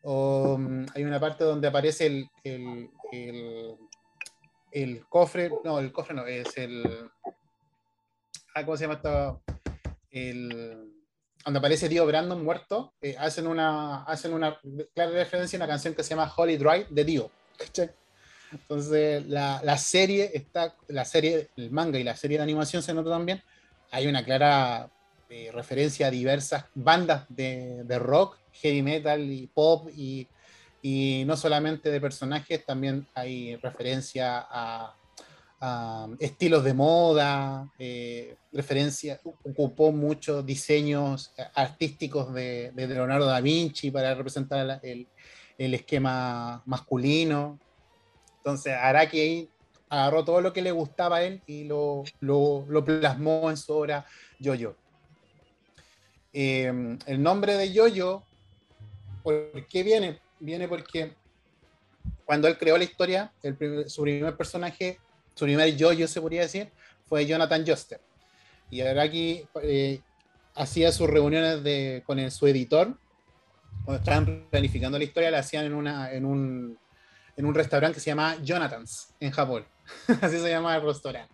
O, 0.03 0.55
mm, 0.59 0.85
hay 0.93 1.03
una 1.03 1.19
parte 1.19 1.43
donde 1.43 1.67
aparece 1.67 2.05
el, 2.05 2.29
el, 2.43 2.91
el, 3.11 3.75
el, 4.83 5.05
cofre, 5.07 5.51
no, 5.63 5.79
el 5.79 5.91
cofre 5.91 6.15
no, 6.15 6.25
es 6.25 6.57
el. 6.57 7.09
Ah, 8.53 8.63
¿Cómo 8.63 8.77
se 8.77 8.83
llama 8.83 8.95
esto? 8.95 9.41
El 10.11 10.95
cuando 11.45 11.59
aparece 11.59 11.87
Dio 11.87 12.07
Brandon 12.07 12.43
muerto, 12.43 12.95
eh, 12.99 13.15
hacen, 13.19 13.45
una, 13.45 14.01
hacen 14.05 14.33
una 14.33 14.59
clara 14.95 15.11
referencia 15.11 15.57
a 15.57 15.59
una 15.59 15.67
canción 15.67 15.93
que 15.93 16.01
se 16.01 16.09
llama 16.09 16.33
Holy 16.35 16.57
Drive 16.57 16.87
de 16.89 17.05
Dio. 17.05 17.29
Entonces, 18.51 19.23
la, 19.27 19.61
la, 19.63 19.77
serie 19.77 20.31
está, 20.33 20.75
la 20.87 21.05
serie, 21.05 21.49
el 21.55 21.69
manga 21.69 21.99
y 21.99 22.03
la 22.03 22.15
serie 22.15 22.37
de 22.37 22.43
animación 22.43 22.81
se 22.81 22.95
nota 22.95 23.11
también. 23.11 23.43
Hay 23.91 24.07
una 24.07 24.25
clara 24.25 24.89
eh, 25.29 25.51
referencia 25.53 26.07
a 26.07 26.09
diversas 26.09 26.65
bandas 26.73 27.25
de, 27.29 27.83
de, 27.83 27.99
rock, 27.99 28.39
heavy 28.53 28.81
metal 28.81 29.21
y 29.21 29.45
pop, 29.45 29.87
y, 29.95 30.27
y 30.87 31.25
no 31.25 31.35
solamente 31.35 31.89
de 31.89 31.99
personajes, 31.99 32.63
también 32.63 33.07
hay 33.15 33.55
referencia 33.55 34.45
a 34.47 34.95
estilos 36.19 36.63
de 36.63 36.75
moda, 36.75 37.73
eh, 37.79 38.37
referencia, 38.53 39.19
ocupó 39.23 39.91
muchos 39.91 40.45
diseños 40.45 41.33
artísticos 41.55 42.31
de, 42.35 42.71
Leonardo 42.75 43.25
da 43.25 43.41
Vinci 43.41 43.89
para 43.89 44.13
representar 44.13 44.79
el, 44.83 45.07
esquema 45.57 46.61
masculino. 46.67 47.59
Entonces, 48.37 48.73
Araki 48.73 49.19
ahí 49.19 49.49
agarró 49.89 50.23
todo 50.23 50.39
lo 50.39 50.53
que 50.53 50.61
le 50.61 50.71
gustaba 50.71 51.17
a 51.17 51.23
él 51.23 51.41
y 51.47 51.63
lo, 51.63 52.03
plasmó 52.85 53.49
en 53.49 53.57
su 53.57 53.73
obra 53.73 54.05
Yoyo. 54.37 54.75
Eh, 56.31 56.99
el 57.07 57.23
nombre 57.23 57.55
de 57.55 57.73
Yoyo, 57.73 58.21
¿por 59.23 59.65
qué 59.65 59.81
viene? 59.81 60.23
Viene 60.39 60.67
porque 60.67 61.13
cuando 62.25 62.47
él 62.47 62.57
creó 62.57 62.77
la 62.77 62.83
historia, 62.83 63.31
su 63.87 64.01
primer 64.01 64.35
personaje 64.35 64.99
su 65.35 65.45
primer 65.45 65.75
yo-yo, 65.75 66.07
se 66.07 66.21
podría 66.21 66.41
decir, 66.41 66.71
fue 67.07 67.25
Jonathan 67.25 67.63
Joster. 67.67 67.99
Y 68.71 68.81
Araki 68.81 69.45
eh, 69.61 70.01
hacía 70.55 70.91
sus 70.91 71.09
reuniones 71.09 71.63
de, 71.63 72.03
con 72.05 72.31
su 72.31 72.47
editor, 72.47 72.97
cuando 73.83 73.99
estaban 73.99 74.47
planificando 74.49 74.97
la 74.97 75.03
historia, 75.03 75.29
la 75.29 75.39
hacían 75.39 75.65
en, 75.65 75.73
una, 75.73 76.11
en, 76.11 76.25
un, 76.25 76.79
en 77.35 77.45
un 77.45 77.53
restaurante 77.53 77.95
que 77.95 77.99
se 77.99 78.09
llama 78.09 78.37
Jonathan's, 78.41 79.13
en 79.19 79.31
Japón. 79.31 79.65
Así 80.21 80.39
se 80.39 80.49
llama 80.49 80.75
el 80.75 80.81
restaurante. 80.81 81.33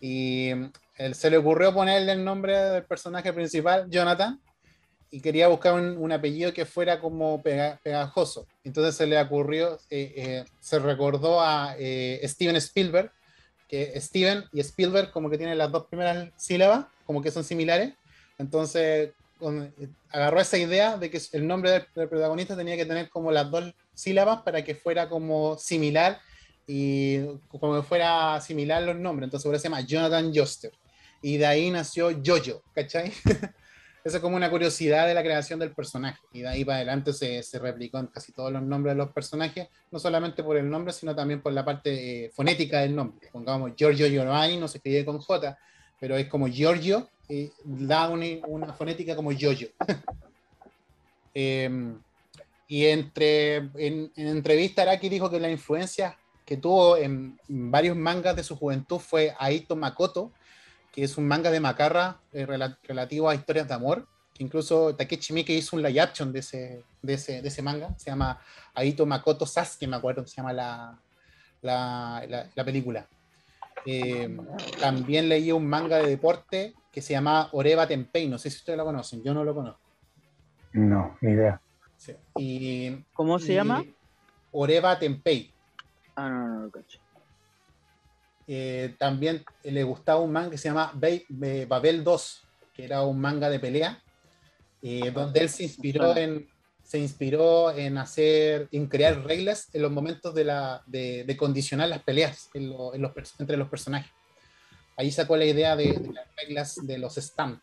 Y 0.00 0.50
él, 0.96 1.14
se 1.14 1.30
le 1.30 1.38
ocurrió 1.38 1.72
ponerle 1.72 2.12
el 2.12 2.24
nombre 2.24 2.58
del 2.58 2.84
personaje 2.84 3.32
principal, 3.32 3.88
Jonathan, 3.88 4.40
y 5.14 5.20
quería 5.20 5.46
buscar 5.48 5.74
un, 5.74 6.10
apellido 6.10 6.54
que 6.54 6.64
fuera 6.64 6.98
como 6.98 7.42
pegajoso. 7.42 8.46
Entonces 8.64 8.96
se 8.96 9.06
le 9.06 9.20
ocurrió, 9.20 9.74
eh, 9.90 10.14
eh, 10.16 10.44
se 10.58 10.78
recordó 10.78 11.42
a 11.42 11.76
eh, 11.78 12.18
Steven 12.24 12.56
Spielberg, 12.56 13.12
que 13.68 14.00
Steven 14.00 14.44
y 14.54 14.60
Spielberg 14.60 15.10
como 15.10 15.28
que 15.28 15.36
tienen 15.36 15.58
las 15.58 15.70
dos 15.70 15.86
primeras 15.86 16.30
sílabas, 16.38 16.86
como 17.04 17.20
que 17.20 17.30
son 17.30 17.44
similares. 17.44 17.92
Entonces 18.38 19.10
agarró 20.08 20.40
esa 20.40 20.56
idea 20.56 20.96
de 20.96 21.10
que 21.10 21.20
el 21.32 21.46
nombre 21.46 21.70
del, 21.94 22.08
protagonista 22.08 22.56
tenía 22.56 22.76
que 22.76 22.86
tener 22.86 23.10
como 23.10 23.30
las 23.30 23.50
dos 23.50 23.74
sílabas 23.92 24.40
para 24.40 24.64
que 24.64 24.74
fuera 24.74 25.10
como 25.10 25.58
similar 25.58 26.20
y 26.66 27.18
como 27.50 27.76
que 27.76 27.82
fuera 27.86 28.40
similar 28.40 28.82
los 28.82 28.96
nombres. 28.96 29.26
Entonces 29.26 29.44
eso 29.44 29.58
se 29.58 29.64
llama 29.64 29.82
Jonathan 29.82 30.32
Joster. 30.34 30.72
Y 31.20 31.36
de 31.36 31.44
ahí 31.44 31.70
nació 31.70 32.10
Jojo, 32.24 32.62
¿cachai? 32.74 33.12
Esa 34.04 34.16
es 34.16 34.22
como 34.22 34.36
una 34.36 34.50
curiosidad 34.50 35.06
de 35.06 35.14
la 35.14 35.22
creación 35.22 35.60
del 35.60 35.72
personaje. 35.72 36.18
Y 36.32 36.40
de 36.40 36.48
ahí 36.48 36.64
para 36.64 36.78
adelante 36.78 37.12
se, 37.12 37.42
se, 37.42 37.58
replicó 37.58 37.98
en 37.98 38.08
casi 38.08 38.32
todos 38.32 38.52
los 38.52 38.62
nombres 38.62 38.94
de 38.94 38.98
los 38.98 39.12
personajes, 39.12 39.68
no 39.92 39.98
solamente 40.00 40.42
por 40.42 40.56
el 40.56 40.68
nombre, 40.68 40.92
sino 40.92 41.14
también 41.14 41.40
por 41.40 41.52
la 41.52 41.64
parte 41.64 42.24
eh, 42.24 42.30
fonética 42.30 42.80
del 42.80 42.96
nombre. 42.96 43.28
Pongamos 43.30 43.72
Giorgio 43.76 44.08
Giovanni, 44.08 44.56
no 44.56 44.66
se 44.66 44.78
escribe 44.78 45.04
con 45.04 45.18
J, 45.18 45.56
pero 46.00 46.16
es 46.16 46.26
como 46.26 46.48
Giorgio, 46.48 47.08
y 47.28 47.52
da 47.64 48.08
una, 48.08 48.72
fonética 48.72 49.14
como 49.14 49.32
Giorgio. 49.32 49.68
Em, 51.34 51.98
y 52.68 52.84
entre, 52.84 53.56
en, 53.56 54.12
en, 54.16 54.26
entrevista, 54.26 54.82
Araki 54.82 55.08
dijo 55.08 55.30
que 55.30 55.40
la 55.40 55.50
influencia 55.50 56.18
que 56.44 56.58
tuvo 56.58 56.98
en 56.98 57.38
varios 57.48 57.96
mangas 57.96 58.36
de 58.36 58.44
su 58.44 58.54
juventud 58.54 58.98
fue 58.98 59.34
Aito 59.38 59.74
Makoto, 59.74 60.30
que 60.92 61.02
es 61.02 61.16
un 61.16 61.26
manga 61.26 61.50
de 61.50 61.58
macarra 61.58 62.18
eh, 62.32 62.46
relativo 62.46 63.28
a 63.28 63.34
historias 63.34 63.66
de 63.66 63.74
amor, 63.74 64.06
que 64.34 64.44
incluso 64.44 64.94
Takeshi 64.94 65.32
Miike 65.32 65.54
hizo 65.54 65.74
un 65.74 65.82
live 65.82 66.00
action 66.00 66.32
de 66.32 66.40
ese, 66.40 66.84
de 67.00 67.14
ese, 67.14 67.40
de 67.40 67.48
ese 67.48 67.62
manga, 67.62 67.94
se 67.98 68.10
llama 68.10 68.38
Aito 68.74 69.06
Makoto 69.06 69.46
Sasuke, 69.46 69.88
me 69.88 69.96
acuerdo, 69.96 70.26
se 70.26 70.36
llama 70.36 70.52
la, 70.52 70.98
la, 71.62 72.48
la, 72.54 72.64
película. 72.64 73.06
Eh, 73.86 74.36
también 74.78 75.28
leí 75.28 75.50
un 75.50 75.66
manga 75.66 75.96
de 75.96 76.08
deporte 76.08 76.74
que 76.92 77.00
se 77.00 77.14
llama 77.14 77.48
Oreba 77.52 77.86
Tenpei, 77.86 78.28
no 78.28 78.38
sé 78.38 78.50
si 78.50 78.58
ustedes 78.58 78.76
lo 78.76 78.84
conocen, 78.84 79.22
yo 79.22 79.32
no 79.32 79.44
lo 79.44 79.54
conozco. 79.54 79.80
No, 80.74 81.16
ni 81.22 81.32
idea. 81.32 81.60
Y, 82.36 83.02
¿Cómo 83.14 83.38
se 83.38 83.54
llama? 83.54 83.82
Oreba 84.50 84.98
Tenpei. 84.98 85.52
Ah, 86.16 86.28
no, 86.28 86.48
no, 86.48 86.58
no, 86.60 86.70
cacho. 86.70 87.01
Eh, 88.46 88.94
también 88.98 89.44
le 89.62 89.84
gustaba 89.84 90.20
un 90.20 90.32
manga 90.32 90.50
que 90.50 90.58
se 90.58 90.68
llama 90.68 90.92
Babel 90.94 92.04
2, 92.04 92.42
que 92.74 92.84
era 92.84 93.02
un 93.02 93.20
manga 93.20 93.48
de 93.48 93.60
pelea, 93.60 94.02
eh, 94.82 95.10
donde 95.12 95.40
él 95.40 95.48
se 95.48 95.64
inspiró 95.64 96.16
en 96.16 96.50
se 96.82 96.98
inspiró 96.98 97.74
en 97.74 97.96
hacer, 97.96 98.68
en 98.70 98.86
crear 98.86 99.24
reglas 99.24 99.70
en 99.72 99.80
los 99.80 99.90
momentos 99.90 100.34
de, 100.34 100.44
la, 100.44 100.82
de, 100.86 101.34
condicionar 101.38 101.88
las 101.88 102.02
peleas 102.02 102.50
en 102.52 102.68
los, 102.68 102.92
entre 103.38 103.56
los 103.56 103.68
personajes. 103.70 104.12
Ahí 104.98 105.10
sacó 105.10 105.38
la 105.38 105.46
idea 105.46 105.74
de, 105.74 105.98
las 106.12 106.26
reglas 106.36 106.86
de 106.86 106.98
los 106.98 107.16
stamp. 107.16 107.62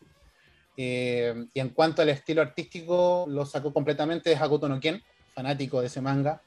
Eh, 0.76 1.46
y 1.54 1.60
en 1.60 1.68
cuanto 1.68 2.02
al 2.02 2.08
estilo 2.08 2.42
artístico, 2.42 3.26
lo 3.28 3.46
sacó 3.46 3.72
completamente 3.72 4.30
de 4.30 4.36
Hakuto 4.36 4.68
no 4.68 4.80
Ken, 4.80 5.00
fanático 5.32 5.80
de 5.80 5.86
ese 5.86 6.00
manga, 6.00 6.42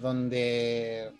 donde 0.00 1.12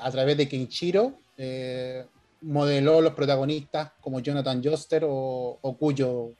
a 0.00 0.10
través 0.10 0.36
de 0.36 0.48
Kenichiro 0.48 1.20
eh, 1.42 2.04
modeló 2.42 3.00
los 3.00 3.14
protagonistas 3.14 3.92
como 4.02 4.20
Jonathan 4.20 4.62
Joster 4.62 5.04
o, 5.06 5.58
o 5.58 5.76
Cuyo, 5.78 6.32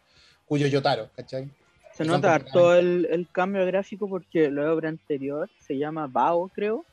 Cuyo 0.44 0.66
Yotaro, 0.66 1.08
¿cachai? 1.16 1.50
Se 1.94 2.04
nota 2.04 2.38
todo 2.38 2.74
el, 2.74 3.08
el, 3.10 3.26
cambio 3.32 3.64
gráfico 3.64 4.08
porque 4.08 4.50
la 4.50 4.70
obra 4.72 4.90
anterior 4.90 5.48
se 5.58 5.78
llama 5.78 6.06
Bao, 6.06 6.48
creo. 6.48 6.84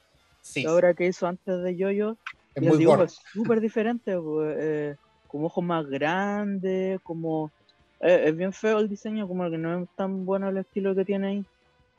Sí. 0.41 0.63
La 0.63 0.73
obra 0.73 0.93
que 0.93 1.07
hizo 1.07 1.27
antes 1.27 1.61
de 1.61 1.75
Yoyo. 1.75 2.15
Es 2.55 2.63
muy 2.63 2.83
es 3.03 3.19
súper 3.33 3.59
diferente, 3.59 4.17
pues, 4.19 4.55
eh, 4.57 4.95
como 5.27 5.47
ojos 5.47 5.63
más 5.63 5.85
grandes, 5.85 7.01
como... 7.01 7.51
Eh, 7.99 8.23
es 8.27 8.37
bien 8.37 8.53
feo 8.53 8.79
el 8.79 8.87
diseño, 8.87 9.27
como 9.27 9.49
que 9.49 9.57
no 9.57 9.83
es 9.83 9.89
tan 9.97 10.25
bueno 10.25 10.47
el 10.47 10.57
estilo 10.57 10.95
que 10.95 11.03
tiene 11.03 11.27
ahí. 11.27 11.45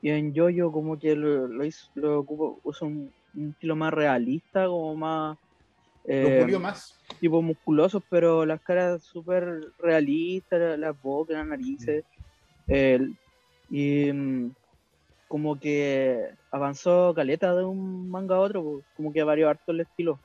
Y 0.01 0.11
en 0.11 0.33
Yoyo 0.33 0.73
como 0.73 0.99
que 0.99 1.15
lo, 1.15 1.49
lo, 1.49 1.65
hizo, 1.65 1.91
lo 1.95 2.25
usa 2.63 2.87
un, 2.87 3.13
un 3.35 3.51
estilo 3.51 3.77
más 3.77 3.93
realista, 3.93 4.67
como 4.67 4.95
más 4.95 5.39
eh, 6.09 6.59
más. 6.59 6.99
Tipo 7.21 7.43
musculosos, 7.43 8.03
pero 8.09 8.47
las 8.47 8.61
caras 8.61 9.03
súper 9.03 9.73
realistas, 9.79 10.79
las 10.79 11.01
bocas, 11.01 11.37
las 11.37 11.47
narices. 11.47 12.05
y 13.71 14.13
mm, 14.13 14.51
como 15.29 15.61
que 15.61 16.31
avanzó 16.51 17.13
caleta 17.15 17.55
de 17.55 17.65
un 17.65 18.09
manga 18.11 18.37
a 18.37 18.41
otro, 18.41 18.83
como 18.97 19.13
que 19.13 19.23
varió 19.23 19.49
harto 19.49 19.73
el 19.73 19.81
estilo. 19.81 20.19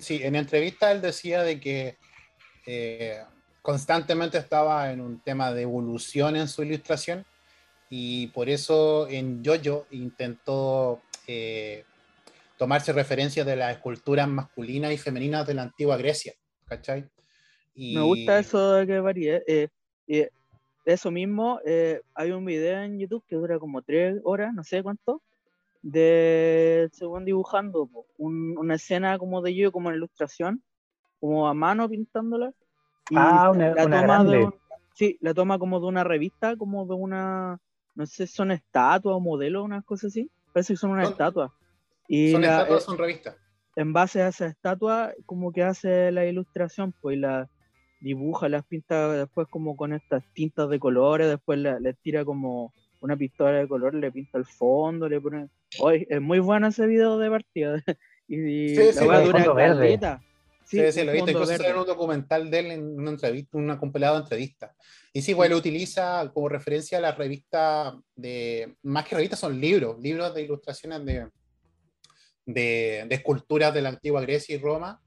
Sí, 0.00 0.20
en 0.22 0.34
entrevista 0.34 0.90
él 0.90 1.00
decía 1.00 1.42
de 1.42 1.60
que 1.60 1.96
eh, 2.66 3.22
constantemente 3.62 4.38
estaba 4.38 4.90
en 4.90 5.00
un 5.00 5.20
tema 5.20 5.52
de 5.52 5.62
evolución 5.62 6.36
en 6.36 6.48
su 6.48 6.62
ilustración 6.62 7.24
y 7.90 8.28
por 8.28 8.48
eso 8.48 9.06
en 9.08 9.44
Jojo 9.44 9.86
intentó 9.90 11.00
eh, 11.26 11.84
tomarse 12.58 12.92
referencias 12.92 13.46
de 13.46 13.56
las 13.56 13.76
esculturas 13.76 14.28
masculinas 14.28 14.92
y 14.92 14.98
femeninas 14.98 15.46
de 15.46 15.54
la 15.54 15.62
antigua 15.62 15.96
Grecia, 15.96 16.32
¿cachai? 16.66 17.08
Me 17.74 18.00
gusta 18.02 18.38
eso 18.38 18.72
de 18.72 18.86
que 18.86 19.00
varíe. 19.00 19.42
Eh, 19.46 19.68
eh, 20.06 20.30
eso 20.84 21.10
mismo, 21.10 21.60
eh, 21.64 22.00
hay 22.14 22.30
un 22.30 22.44
video 22.44 22.82
en 22.82 22.98
YouTube 22.98 23.24
que 23.26 23.36
dura 23.36 23.58
como 23.58 23.82
tres 23.82 24.20
horas, 24.22 24.52
no 24.54 24.62
sé 24.62 24.82
cuánto, 24.82 25.22
de 25.82 26.88
según 26.92 27.24
dibujando 27.24 27.88
una 28.18 28.74
escena 28.74 29.18
como 29.18 29.42
de 29.42 29.54
yo, 29.54 29.72
como 29.72 29.90
en 29.90 29.96
ilustración, 29.96 30.62
como 31.20 31.48
a 31.48 31.54
mano 31.54 31.88
pintándola. 31.88 32.52
ah, 33.14 33.50
una, 33.50 33.74
la 33.74 33.82
toma 33.82 34.52
sí, 34.94 35.18
la 35.20 35.34
toma 35.34 35.58
como 35.58 35.80
de 35.80 35.86
una 35.86 36.04
revista, 36.04 36.56
como 36.56 36.86
de 36.86 36.94
una, 36.94 37.58
no 37.94 38.06
sé, 38.06 38.26
son 38.26 38.50
estatuas 38.50 39.16
o 39.16 39.20
modelos, 39.20 39.64
unas 39.64 39.84
cosas 39.84 40.12
así. 40.12 40.30
Parece 40.52 40.74
que 40.74 40.78
son 40.78 40.90
unas 40.92 41.10
estatuas. 41.10 41.50
Y 42.14 42.30
son 42.30 42.44
estatuas, 42.44 42.82
eh, 42.82 42.86
son 42.86 42.98
revistas. 42.98 43.36
En 43.74 43.92
base 43.92 44.22
a 44.22 44.28
esa 44.28 44.46
estatua, 44.46 45.12
como 45.26 45.52
que 45.52 45.64
hace 45.64 46.12
la 46.12 46.24
ilustración, 46.26 46.94
pues 47.00 47.18
la 47.18 47.50
dibuja, 48.00 48.48
las 48.48 48.64
pinta 48.64 49.12
después 49.12 49.48
como 49.48 49.76
con 49.76 49.92
estas 49.92 50.22
tintas 50.32 50.68
de 50.68 50.78
colores, 50.78 51.28
después 51.28 51.58
le, 51.58 51.94
tira 51.94 52.24
como 52.24 52.72
una 53.00 53.16
pistola 53.16 53.58
de 53.58 53.66
color, 53.66 53.94
le 53.94 54.12
pinta 54.12 54.38
el 54.38 54.44
fondo, 54.44 55.08
le 55.08 55.20
pone... 55.20 55.48
Hoy 55.80 56.06
es 56.08 56.20
muy 56.20 56.38
bueno 56.38 56.68
ese 56.68 56.86
video 56.86 57.18
de 57.18 57.30
partida. 57.30 57.82
y, 58.28 58.76
sí, 58.76 58.92
sí, 58.92 59.04
la 59.06 59.52
verde. 59.54 60.20
Sí, 60.64 60.92
sí, 60.92 61.02
lo 61.02 61.10
he 61.10 61.14
visto. 61.14 61.30
Incluso 61.32 61.52
en 61.64 61.76
un 61.76 61.86
documental 61.86 62.50
de 62.50 62.58
él 62.60 62.70
en 62.70 63.00
una 63.00 63.10
entrevista, 63.10 63.58
una 63.58 63.76
compilada 63.76 64.14
de 64.14 64.20
entrevistas. 64.20 64.70
Y 65.12 65.20
sí, 65.20 65.34
pues 65.34 65.50
él 65.50 65.56
utiliza 65.56 66.30
como 66.32 66.48
referencia 66.48 67.00
la 67.00 67.12
revista 67.12 67.98
de. 68.14 68.76
Más 68.82 69.04
que 69.04 69.16
revistas, 69.16 69.40
son 69.40 69.60
libros, 69.60 70.00
libros 70.00 70.32
de 70.32 70.42
ilustraciones 70.42 71.04
de, 71.04 71.28
de, 72.46 73.06
esculturas 73.10 73.72
de 73.74 73.82
la 73.82 73.90
antigua 73.90 74.20
Grecia 74.20 74.54
y 74.54 74.58
Roma, 74.58 75.00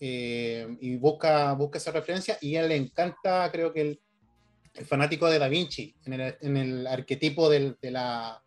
eh, 0.00 0.76
y 0.80 0.96
busca, 0.96 1.52
busca 1.54 1.78
esa 1.78 1.90
referencia, 1.90 2.38
y 2.40 2.56
a 2.56 2.62
él 2.62 2.68
le 2.68 2.76
encanta, 2.76 3.50
creo 3.50 3.72
que 3.72 3.80
el, 3.80 4.00
fanático 4.86 5.28
de 5.28 5.40
Da 5.40 5.48
Vinci, 5.48 5.94
en 6.04 6.12
el, 6.12 6.36
en 6.40 6.56
el 6.56 6.86
arquetipo 6.86 7.50
del, 7.50 7.76
de 7.82 7.90
la, 7.90 8.40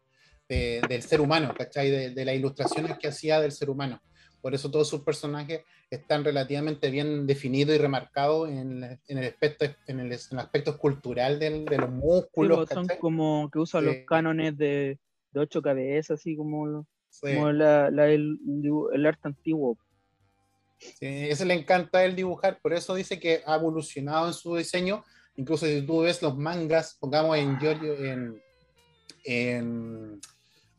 del 0.47 1.01
ser 1.01 1.19
humano, 1.19 1.53
¿cachai? 1.57 1.89
De, 1.89 2.09
de 2.11 2.25
las 2.25 2.35
ilustraciones 2.35 2.97
que 2.97 3.09
hacía 3.09 3.41
del 3.41 3.51
ser 3.51 3.69
humano. 3.69 4.01
Por 4.41 4.55
eso 4.55 4.71
todos 4.71 4.89
sus 4.89 5.01
personajes 5.01 5.61
están 5.89 6.23
relativamente 6.23 6.89
bien 6.89 7.27
definidos 7.27 7.75
y 7.75 7.77
remarcados 7.77 8.49
en, 8.49 8.83
en 8.83 9.17
el, 9.17 9.25
aspecto, 9.25 9.65
en 9.87 9.99
el, 9.99 10.11
aspecto 10.13 10.77
cultural 10.77 11.37
del, 11.37 11.65
de 11.65 11.77
los 11.77 11.91
músculos. 11.91 12.57
Pues, 12.57 12.69
son 12.69 12.87
como 12.99 13.49
que 13.51 13.59
usan 13.59 13.85
los 13.85 13.97
cánones 14.07 14.57
de, 14.57 14.97
de, 15.31 15.39
ocho 15.39 15.61
cabezas, 15.61 16.19
así 16.19 16.35
como 16.35 16.87
como 17.19 17.49
el, 17.49 17.61
arte 19.05 19.27
antiguo. 19.27 19.77
Sí, 20.79 21.29
eso 21.29 21.45
le 21.45 21.53
encanta 21.53 21.99
a 21.99 22.05
él 22.05 22.15
dibujar, 22.15 22.59
por 22.61 22.73
eso 22.73 22.95
dice 22.95 23.19
que 23.19 23.43
ha 23.45 23.55
evolucionado 23.55 24.27
en 24.27 24.33
su 24.33 24.55
diseño. 24.55 25.03
Incluso 25.35 25.65
si 25.65 25.81
tú 25.81 26.01
ves 26.01 26.21
los 26.21 26.37
mangas, 26.37 26.97
pongamos 26.99 27.37
en 27.37 27.59
Giorgio, 27.59 27.93
en, 27.93 28.41
en 29.23 30.19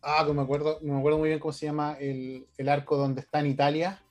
ah, 0.02 0.24
no 0.26 0.34
me 0.34 0.42
acuerdo, 0.42 0.78
no 0.82 0.94
me 0.94 0.98
acuerdo 0.98 1.18
muy 1.18 1.28
bien 1.28 1.38
cómo 1.38 1.52
se 1.52 1.66
llama 1.66 1.96
el, 2.00 2.46
el 2.56 2.68
arco 2.68 2.96
donde 2.96 3.20
está 3.20 3.40
en 3.40 3.46
Italia. 3.46 4.02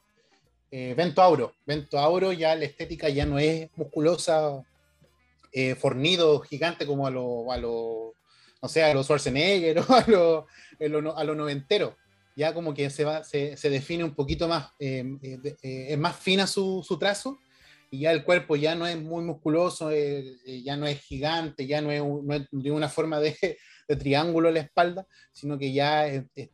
Eh, 0.71 0.93
Vento 0.95 1.21
Auro. 1.21 1.53
Vento 1.65 1.99
Auro 1.99 2.31
ya 2.31 2.55
la 2.55 2.65
estética 2.65 3.09
ya 3.09 3.25
no 3.25 3.37
es 3.37 3.69
musculosa, 3.75 4.63
eh, 5.51 5.75
fornido, 5.75 6.39
gigante 6.39 6.87
como 6.87 7.05
a 7.05 7.11
lo, 7.11 7.51
a 7.51 7.57
lo, 7.57 8.13
no 8.61 8.69
sé, 8.69 8.83
a 8.83 8.93
los 8.93 9.05
Schwarzenegger 9.05 9.79
o 9.89 9.93
a 9.93 10.05
lo, 10.07 10.47
a 11.17 11.23
lo 11.25 11.35
noventero 11.35 11.97
ya 12.35 12.53
como 12.53 12.73
que 12.73 12.89
se, 12.89 13.05
va, 13.05 13.23
se, 13.23 13.55
define 13.69 14.03
un 14.03 14.15
poquito 14.15 14.47
más, 14.47 14.71
eh, 14.79 15.03
eh, 15.21 15.55
eh, 15.61 15.87
es 15.89 15.97
más 15.97 16.15
fina 16.17 16.47
su, 16.47 16.83
su, 16.87 16.97
trazo 16.97 17.39
y 17.89 17.99
ya 17.99 18.11
el 18.11 18.23
cuerpo 18.23 18.55
ya 18.55 18.75
no 18.75 18.87
es 18.87 18.97
muy 18.97 19.23
musculoso, 19.23 19.91
ya 19.91 20.77
no 20.77 20.87
es 20.87 21.01
gigante, 21.01 21.67
ya 21.67 21.81
no 21.81 21.91
es, 21.91 22.47
de 22.51 22.71
una 22.71 22.87
forma 22.87 23.19
de, 23.19 23.35
de, 23.87 23.95
triángulo 23.97 24.47
en 24.47 24.55
la 24.55 24.61
espalda, 24.61 25.05
sino 25.33 25.57
que 25.57 25.73
ya 25.73 26.07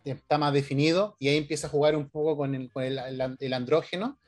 está 0.03 0.37
más 0.37 0.53
definido 0.53 1.15
y 1.19 1.27
ahí 1.27 1.37
empieza 1.37 1.67
a 1.67 1.69
jugar 1.69 1.95
un 1.95 2.09
poco 2.09 2.37
con 2.37 2.55
el, 2.55 2.71
con 2.71 2.83
el, 2.83 2.99
el 3.39 3.53
andrógeno 3.53 4.19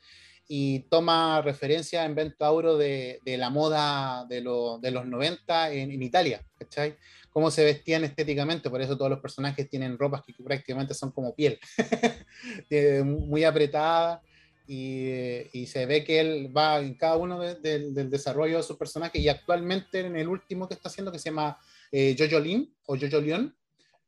y 0.52 0.80
toma 0.90 1.40
referencia 1.42 2.04
en 2.04 2.16
Vento 2.16 2.76
de, 2.76 3.20
de 3.24 3.38
la 3.38 3.50
moda 3.50 4.26
de, 4.28 4.40
lo, 4.40 4.78
de 4.80 4.90
los 4.90 5.06
90 5.06 5.72
en, 5.72 5.92
en 5.92 6.02
Italia, 6.02 6.44
¿cachai? 6.58 6.96
Cómo 7.30 7.50
se 7.50 7.64
vestían 7.64 8.04
estéticamente, 8.04 8.68
por 8.68 8.82
eso 8.82 8.96
todos 8.96 9.10
los 9.10 9.20
personajes 9.20 9.68
tienen 9.68 9.98
ropas 9.98 10.22
que 10.26 10.34
prácticamente 10.42 10.94
son 10.94 11.12
como 11.12 11.34
piel, 11.34 11.58
muy 13.04 13.44
apretada, 13.44 14.20
y, 14.72 15.66
se 15.66 15.84
ve 15.84 16.04
que 16.04 16.20
él 16.20 16.56
va 16.56 16.78
en 16.78 16.94
cada 16.94 17.16
uno 17.16 17.40
del 17.40 18.10
desarrollo 18.10 18.58
de 18.58 18.62
su 18.62 18.78
personaje, 18.78 19.18
y 19.18 19.28
actualmente 19.28 20.00
en 20.00 20.16
el 20.16 20.28
último 20.28 20.68
que 20.68 20.74
está 20.74 20.88
haciendo, 20.88 21.10
que 21.10 21.18
se 21.18 21.30
llama 21.30 21.58
eh, 21.90 22.14
Jojo 22.16 22.38
Lin, 22.38 22.72
o 22.86 22.96
Jojo 22.96 23.20
Leon, 23.20 23.56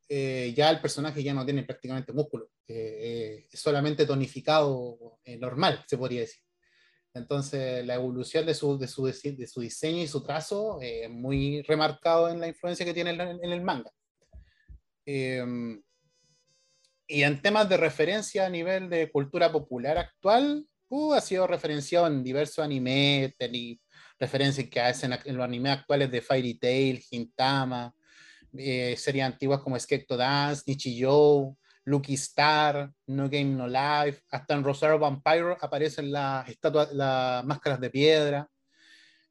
eh, 0.08 0.52
ya 0.56 0.70
el 0.70 0.80
personaje 0.80 1.22
ya 1.22 1.34
no 1.34 1.44
tiene 1.44 1.64
prácticamente 1.64 2.12
músculo, 2.12 2.50
eh, 2.68 3.46
es 3.50 3.60
solamente 3.60 4.06
tonificado 4.06 5.18
normal, 5.38 5.84
se 5.86 5.98
podría 5.98 6.20
decir. 6.20 6.42
Entonces, 7.14 7.84
la 7.84 7.94
evolución 7.94 8.46
de 8.46 8.54
su, 8.54 8.78
de 8.78 8.88
su, 8.88 9.04
de 9.04 9.46
su 9.46 9.60
diseño 9.60 10.02
y 10.02 10.08
su 10.08 10.22
trazo 10.22 10.78
es 10.80 11.10
muy 11.10 11.62
remarcado 11.62 12.30
en 12.30 12.40
la 12.40 12.48
influencia 12.48 12.86
que 12.86 12.94
tiene 12.94 13.10
en, 13.10 13.52
el 13.52 13.60
manga. 13.60 13.90
Em, 15.04 15.82
y 17.06 17.22
en 17.22 17.42
temas 17.42 17.68
de 17.68 17.76
referencia 17.76 18.46
a 18.46 18.50
nivel 18.50 18.88
de 18.88 19.10
cultura 19.10 19.52
popular 19.52 19.98
actual, 19.98 20.66
uh, 20.88 21.12
ha 21.12 21.20
sido 21.20 21.46
referenciado 21.46 22.06
en 22.06 22.22
diversos 22.22 22.64
animes, 22.64 23.34
referencias 24.18 24.68
que 24.68 24.80
hacen 24.80 25.12
en 25.24 25.36
los 25.36 25.44
animes 25.44 25.72
actuales 25.72 26.10
de 26.10 26.22
Fairy 26.22 26.54
Tail, 26.54 27.04
Hintama, 27.10 27.94
eh, 28.56 28.94
series 28.96 29.24
antiguas 29.24 29.60
como 29.60 29.78
Skekto 29.78 30.16
Dance, 30.16 30.62
Nichijou, 30.66 31.56
Lucky 31.84 32.14
Star, 32.14 32.92
No 33.06 33.28
Game 33.28 33.56
No 33.56 33.66
Life, 33.66 34.22
hasta 34.30 34.54
en 34.54 34.64
Rosario 34.64 34.98
Vampire 34.98 35.56
aparecen 35.60 36.12
las 36.12 36.48
estatuas, 36.48 36.92
las 36.92 37.44
máscaras 37.44 37.80
de 37.80 37.90
piedra. 37.90 38.48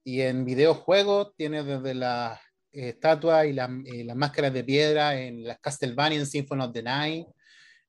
Y 0.03 0.21
en 0.21 0.45
videojuegos 0.45 1.35
tiene 1.35 1.63
desde 1.63 1.93
las 1.93 2.39
estatuas 2.71 3.45
y, 3.45 3.49
y, 3.49 4.03
las 4.03 4.15
máscaras 4.15 4.53
de 4.53 4.63
piedra 4.63 5.19
en 5.19 5.43
las 5.43 5.59
Castlevania 5.59 6.19
en 6.19 6.25
Symphony 6.25 6.61
of 6.63 6.73
the 6.73 6.83
Night. 6.83 7.27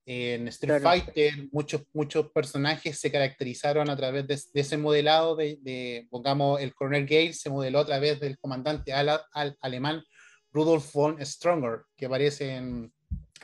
En 0.04 0.48
Street 0.48 0.82
Fighter, 0.82 1.32
muchos, 1.52 1.82
muchos 1.92 2.32
personajes 2.32 2.98
se 2.98 3.12
caracterizaron 3.12 3.88
a 3.88 3.96
través 3.96 4.26
de, 4.26 4.60
ese 4.60 4.76
modelado 4.76 5.36
de, 5.36 6.08
pongamos, 6.10 6.60
el 6.60 6.74
Coronel 6.74 7.06
Gale 7.06 7.32
se 7.32 7.50
modeló 7.50 7.78
a 7.80 7.86
través 7.86 8.18
del 8.18 8.36
comandante 8.36 8.92
al, 8.92 9.20
alemán 9.60 10.02
Rudolf 10.50 10.92
von 10.92 11.24
Stronger, 11.24 11.82
que 11.96 12.06
aparece 12.06 12.56
en, 12.56 12.92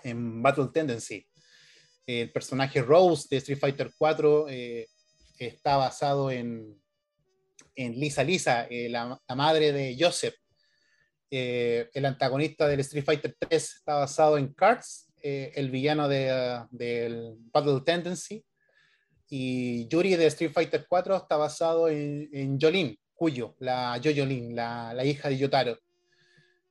en, 0.05 0.43
Battle 0.43 0.69
Tendency. 0.73 1.27
El 2.07 2.33
personaje 2.33 2.81
Rose 2.81 3.27
de 3.31 3.37
Street 3.37 3.59
Fighter 3.59 3.91
4 3.97 4.47
eh, 4.49 4.89
está 5.39 5.77
basado 5.77 6.31
en, 6.31 6.79
en 7.79 7.99
Lisa 7.99 8.25
Lisa, 8.25 8.67
eh, 8.69 8.89
la, 8.89 9.21
madre 9.37 9.73
de 9.73 9.97
Joseph. 9.99 10.35
Eh, 11.31 11.89
el 11.93 12.05
antagonista 12.07 12.67
del 12.67 12.81
Street 12.81 13.05
Fighter 13.05 13.37
3 13.39 13.75
está 13.77 13.95
basado 13.95 14.39
en 14.39 14.53
Cards 14.53 15.13
eh, 15.23 15.53
el 15.55 15.71
villano 15.71 16.09
del 16.09 16.67
de, 16.71 17.35
Battle 17.53 17.81
Tendency. 17.85 18.45
Y 19.31 19.87
Yuri 19.89 20.17
de 20.17 20.27
Street 20.27 20.53
Fighter 20.53 20.87
4 20.89 21.17
está 21.17 21.37
basado 21.37 21.89
en, 21.89 22.29
en 22.33 22.59
Jolin, 22.59 22.99
Cuyo, 23.15 23.55
la 23.61 24.01
Jolin, 24.03 24.57
la, 24.57 24.93
la 24.95 25.05
hija 25.05 25.29
de 25.29 25.39
Yotaro. 25.39 25.79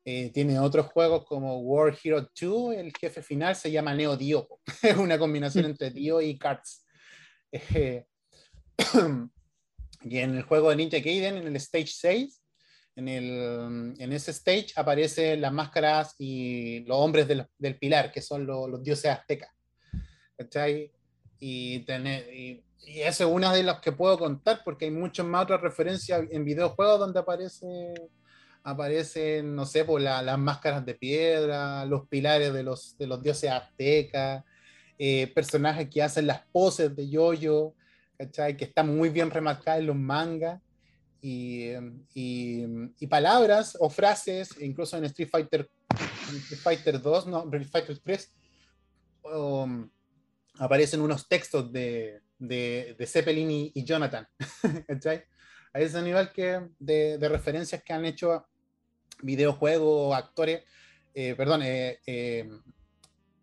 Eh, 0.10 0.32
tiene 0.34 0.58
otros 0.58 0.86
juegos 0.86 1.26
como 1.26 1.60
War 1.60 1.94
Hero 2.02 2.30
2, 2.40 2.76
el 2.76 2.94
jefe 2.98 3.22
final 3.22 3.58
se 3.58 3.70
llama 3.70 3.94
Neo 3.94 4.16
Dio, 4.16 4.48
es 4.82 4.96
una 4.96 5.20
combinación 5.20 5.66
mm. 5.66 5.68
entre 5.72 5.90
Dio 5.90 6.22
y 6.22 6.38
Cards. 6.38 6.86
Eh, 7.52 8.06
y 10.04 10.18
en 10.20 10.38
el 10.38 10.44
juego 10.44 10.70
de 10.70 10.78
Ninja 10.78 11.00
Gaiden, 11.00 11.36
en 11.36 11.48
el 11.48 11.58
Stage 11.58 11.88
6, 11.88 12.42
en, 12.96 13.08
el, 13.10 13.96
en 14.00 14.14
ese 14.14 14.32
stage 14.32 14.68
aparecen 14.78 15.42
las 15.42 15.52
máscaras 15.52 16.16
y 16.18 16.86
los 16.86 16.98
hombres 17.00 17.28
del, 17.28 17.46
del 17.58 17.78
pilar, 17.78 18.10
que 18.10 18.22
son 18.22 18.46
los, 18.48 18.70
los 18.70 18.82
dioses 18.82 19.12
aztecas. 19.12 19.52
¿Cachai? 20.38 20.90
Y, 21.38 21.80
tener, 21.80 22.34
y, 22.34 22.64
y 22.80 23.02
eso 23.02 23.26
es 23.26 23.30
una 23.30 23.54
de 23.54 23.64
las 23.64 23.82
que 23.82 23.92
puedo 23.92 24.18
contar 24.18 24.62
porque 24.64 24.86
hay 24.86 24.92
muchas 24.92 25.26
más 25.26 25.44
otras 25.44 25.60
referencias 25.60 26.24
en 26.32 26.46
videojuegos 26.46 26.98
donde 26.98 27.20
aparece, 27.20 27.94
aparecen, 28.68 29.56
no 29.56 29.66
sé, 29.66 29.86
por 29.86 30.02
la, 30.02 30.22
las 30.22 30.38
máscaras 30.38 30.86
de 30.86 30.94
piedra, 30.94 31.86
los 31.86 32.06
pilares 32.10 32.52
de 32.52 32.64
los, 32.64 32.98
de 32.98 33.08
los 33.08 33.24
dioses 33.24 33.50
aztecas, 33.50 34.44
eh, 35.00 35.32
personajes 35.34 35.90
que 35.90 36.04
hacen 36.04 36.28
las 36.28 36.46
poses 36.52 36.94
de 36.94 37.08
yoyo, 37.10 37.74
¿cachai? 38.18 38.58
Que 38.58 38.66
están 38.66 38.94
muy 38.94 39.08
bien 39.08 39.32
remarcadas 39.32 39.80
en 39.80 39.88
los 39.88 39.96
mangas 39.96 40.62
y, 41.22 41.70
y, 42.14 43.08
palabras 43.10 43.78
o 43.80 43.90
frases, 43.90 44.50
incluso 44.60 44.98
en 44.98 45.06
Street 45.06 45.30
Fighter, 45.32 45.70
Street 46.28 46.60
Fighter 46.62 47.02
2, 47.02 47.28
no, 47.28 47.44
Street 47.46 47.70
Fighter 47.72 47.98
3, 48.00 48.34
um, 49.34 49.90
aparecen 50.56 51.00
unos 51.00 51.26
textos 51.30 51.72
de, 51.72 52.20
de, 52.38 52.98
de 53.00 53.06
Zeppelin 53.08 53.72
y, 53.74 53.84
Jonathan. 53.86 54.28
A 55.74 55.80
ese 55.80 56.02
nivel 56.02 56.32
que, 56.32 56.68
de, 56.80 57.18
de, 57.18 57.30
referencias 57.30 57.84
que 57.84 57.94
han 57.94 58.04
hecho 58.04 58.48
videojuegos, 59.22 60.16
actores, 60.16 60.64
eh, 61.14 61.34
perdón, 61.36 61.62
eh, 61.64 62.00
eh, 62.06 62.48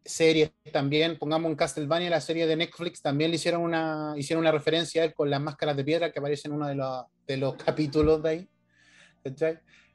series 0.04 0.52
también, 0.72 1.18
pongamos 1.18 1.50
en 1.50 1.56
Castlevania, 1.56 2.10
la 2.10 2.20
serie 2.20 2.46
de 2.46 2.56
Netflix, 2.56 3.02
también 3.02 3.30
le 3.30 3.36
hicieron 3.36 3.62
una, 3.62 4.14
hicieron 4.16 4.42
una 4.42 4.52
referencia 4.52 5.02
a 5.02 5.06
él 5.06 5.14
con 5.14 5.30
las 5.30 5.40
máscaras 5.40 5.76
de 5.76 5.84
piedra 5.84 6.12
que 6.12 6.18
aparecen 6.18 6.52
en 6.52 6.56
uno 6.56 6.68
de 6.68 6.74
los, 6.74 7.04
de 7.26 7.36
los 7.36 7.54
capítulos 7.64 8.22
de 8.22 8.28
ahí. 8.28 8.48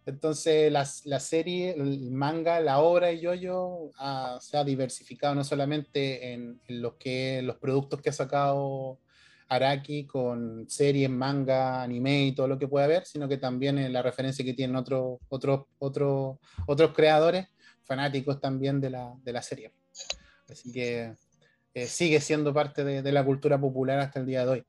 Entonces, 0.05 0.71
la 0.71 1.19
serie, 1.19 1.71
el 1.71 2.11
manga, 2.11 2.59
la 2.59 2.79
obra 2.79 3.07
de 3.07 3.19
Yoyo 3.19 3.91
-Yo, 3.93 4.39
se 4.41 4.57
ha 4.57 4.63
diversificado 4.63 5.35
no 5.35 5.43
solamente 5.43 6.33
en, 6.33 6.59
en 6.67 6.81
lo 6.81 6.97
que, 6.97 7.41
los 7.43 7.57
productos 7.57 8.01
que 8.01 8.09
ha 8.09 8.13
sacado 8.13 8.99
Araki 9.49 10.05
con 10.05 10.69
series, 10.69 11.09
manga, 11.09 11.81
anime 11.81 12.27
y 12.27 12.31
todo 12.33 12.47
lo 12.47 12.59
que 12.59 12.67
puede 12.67 12.85
haber, 12.85 13.05
sino 13.05 13.27
que 13.27 13.37
también 13.37 13.79
en 13.79 13.91
la 13.91 14.03
referencia 14.03 14.45
que 14.45 14.53
tienen 14.53 14.75
otros 14.75 15.19
otros 15.27 15.65
otros 15.79 16.37
otros 16.67 16.93
creadores, 16.93 17.47
fanáticos 17.83 18.39
también 18.39 18.79
de 18.79 18.91
la, 18.91 19.15
de 19.23 19.33
la 19.33 19.41
serie. 19.41 19.73
Así 20.47 20.71
que 20.71 21.15
eh, 21.73 21.87
sigue 21.87 22.21
siendo 22.21 22.53
parte 22.53 22.83
de, 22.83 23.11
la 23.11 23.25
cultura 23.25 23.59
popular 23.59 23.99
hasta 23.99 24.19
el 24.19 24.27
día 24.27 24.45
de 24.45 24.51
hoy. 24.51 24.63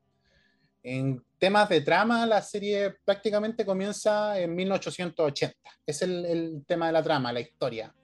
En 0.82 1.22
temas 1.38 1.68
de 1.68 1.82
trama, 1.82 2.24
la 2.24 2.40
serie 2.40 2.94
prácticamente 3.04 3.66
comienza 3.66 4.38
en 4.38 4.54
1880. 4.54 5.54
Es 5.86 6.00
el, 6.00 6.62
tema 6.66 6.86
de 6.86 6.92
la 6.92 7.02
trama, 7.02 7.32
la 7.32 7.40
historia. 7.40 7.94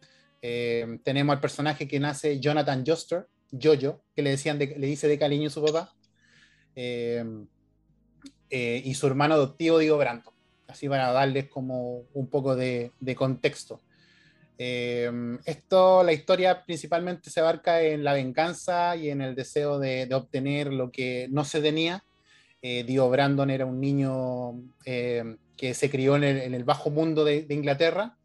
Eh, 0.42 0.98
tenemos 1.02 1.34
al 1.34 1.40
personaje 1.40 1.88
que 1.88 1.98
nace 1.98 2.38
Jonathan 2.38 2.84
Joster, 2.86 3.26
Jojo, 3.50 4.02
que 4.14 4.22
le, 4.22 4.30
decían 4.30 4.58
le 4.58 4.86
dice 4.86 5.08
de 5.08 5.18
cariño 5.18 5.48
a 5.48 5.50
su 5.50 5.64
papá, 5.64 5.95
eh, 6.76 7.24
y 8.50 8.94
su 8.94 9.06
hermano 9.06 9.34
adoptivo, 9.34 9.78
Diego 9.78 9.98
Brando. 9.98 10.32
Así 10.68 10.88
para 10.88 11.10
darles 11.12 11.48
como 11.48 12.04
un 12.12 12.28
poco 12.28 12.54
de 12.54 12.92
contexto. 13.16 13.80
Eh, 14.58 15.10
esto, 15.44 16.02
la 16.02 16.12
historia 16.12 16.64
principalmente 16.64 17.30
se 17.30 17.40
abarca 17.40 17.82
en 17.82 18.04
la 18.04 18.14
venganza 18.14 18.96
y 18.96 19.10
en 19.10 19.20
el 19.20 19.34
deseo 19.34 19.78
de, 19.78 20.08
obtener 20.14 20.72
lo 20.72 20.90
que 20.90 21.28
no 21.30 21.44
se 21.44 21.60
tenía. 21.60 22.04
Eh, 22.62 22.84
Dio 22.84 23.08
Brandon 23.10 23.50
era 23.50 23.66
un 23.66 23.80
niño 23.80 24.62
eh, 24.84 25.36
que 25.56 25.74
se 25.74 25.90
crió 25.90 26.16
en 26.16 26.24
el, 26.24 26.64
bajo 26.64 26.90
mundo 26.90 27.24
de, 27.24 27.46
Inglaterra. 27.50 28.16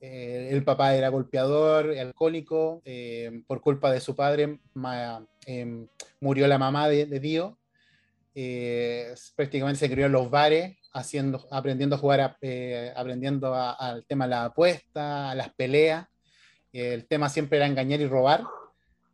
Eh, 0.00 0.48
el 0.52 0.64
papá 0.64 0.94
era 0.94 1.08
golpeador, 1.08 1.96
alcohólico. 1.98 2.82
por 3.46 3.60
culpa 3.60 3.92
de 3.92 4.00
su 4.00 4.14
padre 4.14 4.60
murió 6.20 6.46
la 6.46 6.58
mamá 6.58 6.88
de, 6.88 7.06
de 7.06 7.20
Dio. 7.20 7.58
Prácticamente 9.34 9.80
se 9.80 9.90
crió 9.90 10.06
en 10.06 10.12
los 10.12 10.30
bares 10.30 10.76
haciendo, 10.92 11.46
aprendiendo 11.50 11.96
a 11.96 11.98
jugar, 11.98 12.36
eh, 12.40 12.92
aprendiendo 12.96 13.54
al 13.54 14.04
tema 14.06 14.24
de 14.24 14.30
la 14.30 14.44
apuesta, 14.46 15.30
a 15.30 15.34
las 15.34 15.52
peleas. 15.54 16.06
El 16.72 17.06
tema 17.06 17.28
siempre 17.28 17.58
era 17.58 17.66
engañar 17.66 18.00
y 18.00 18.06
robar. 18.06 18.44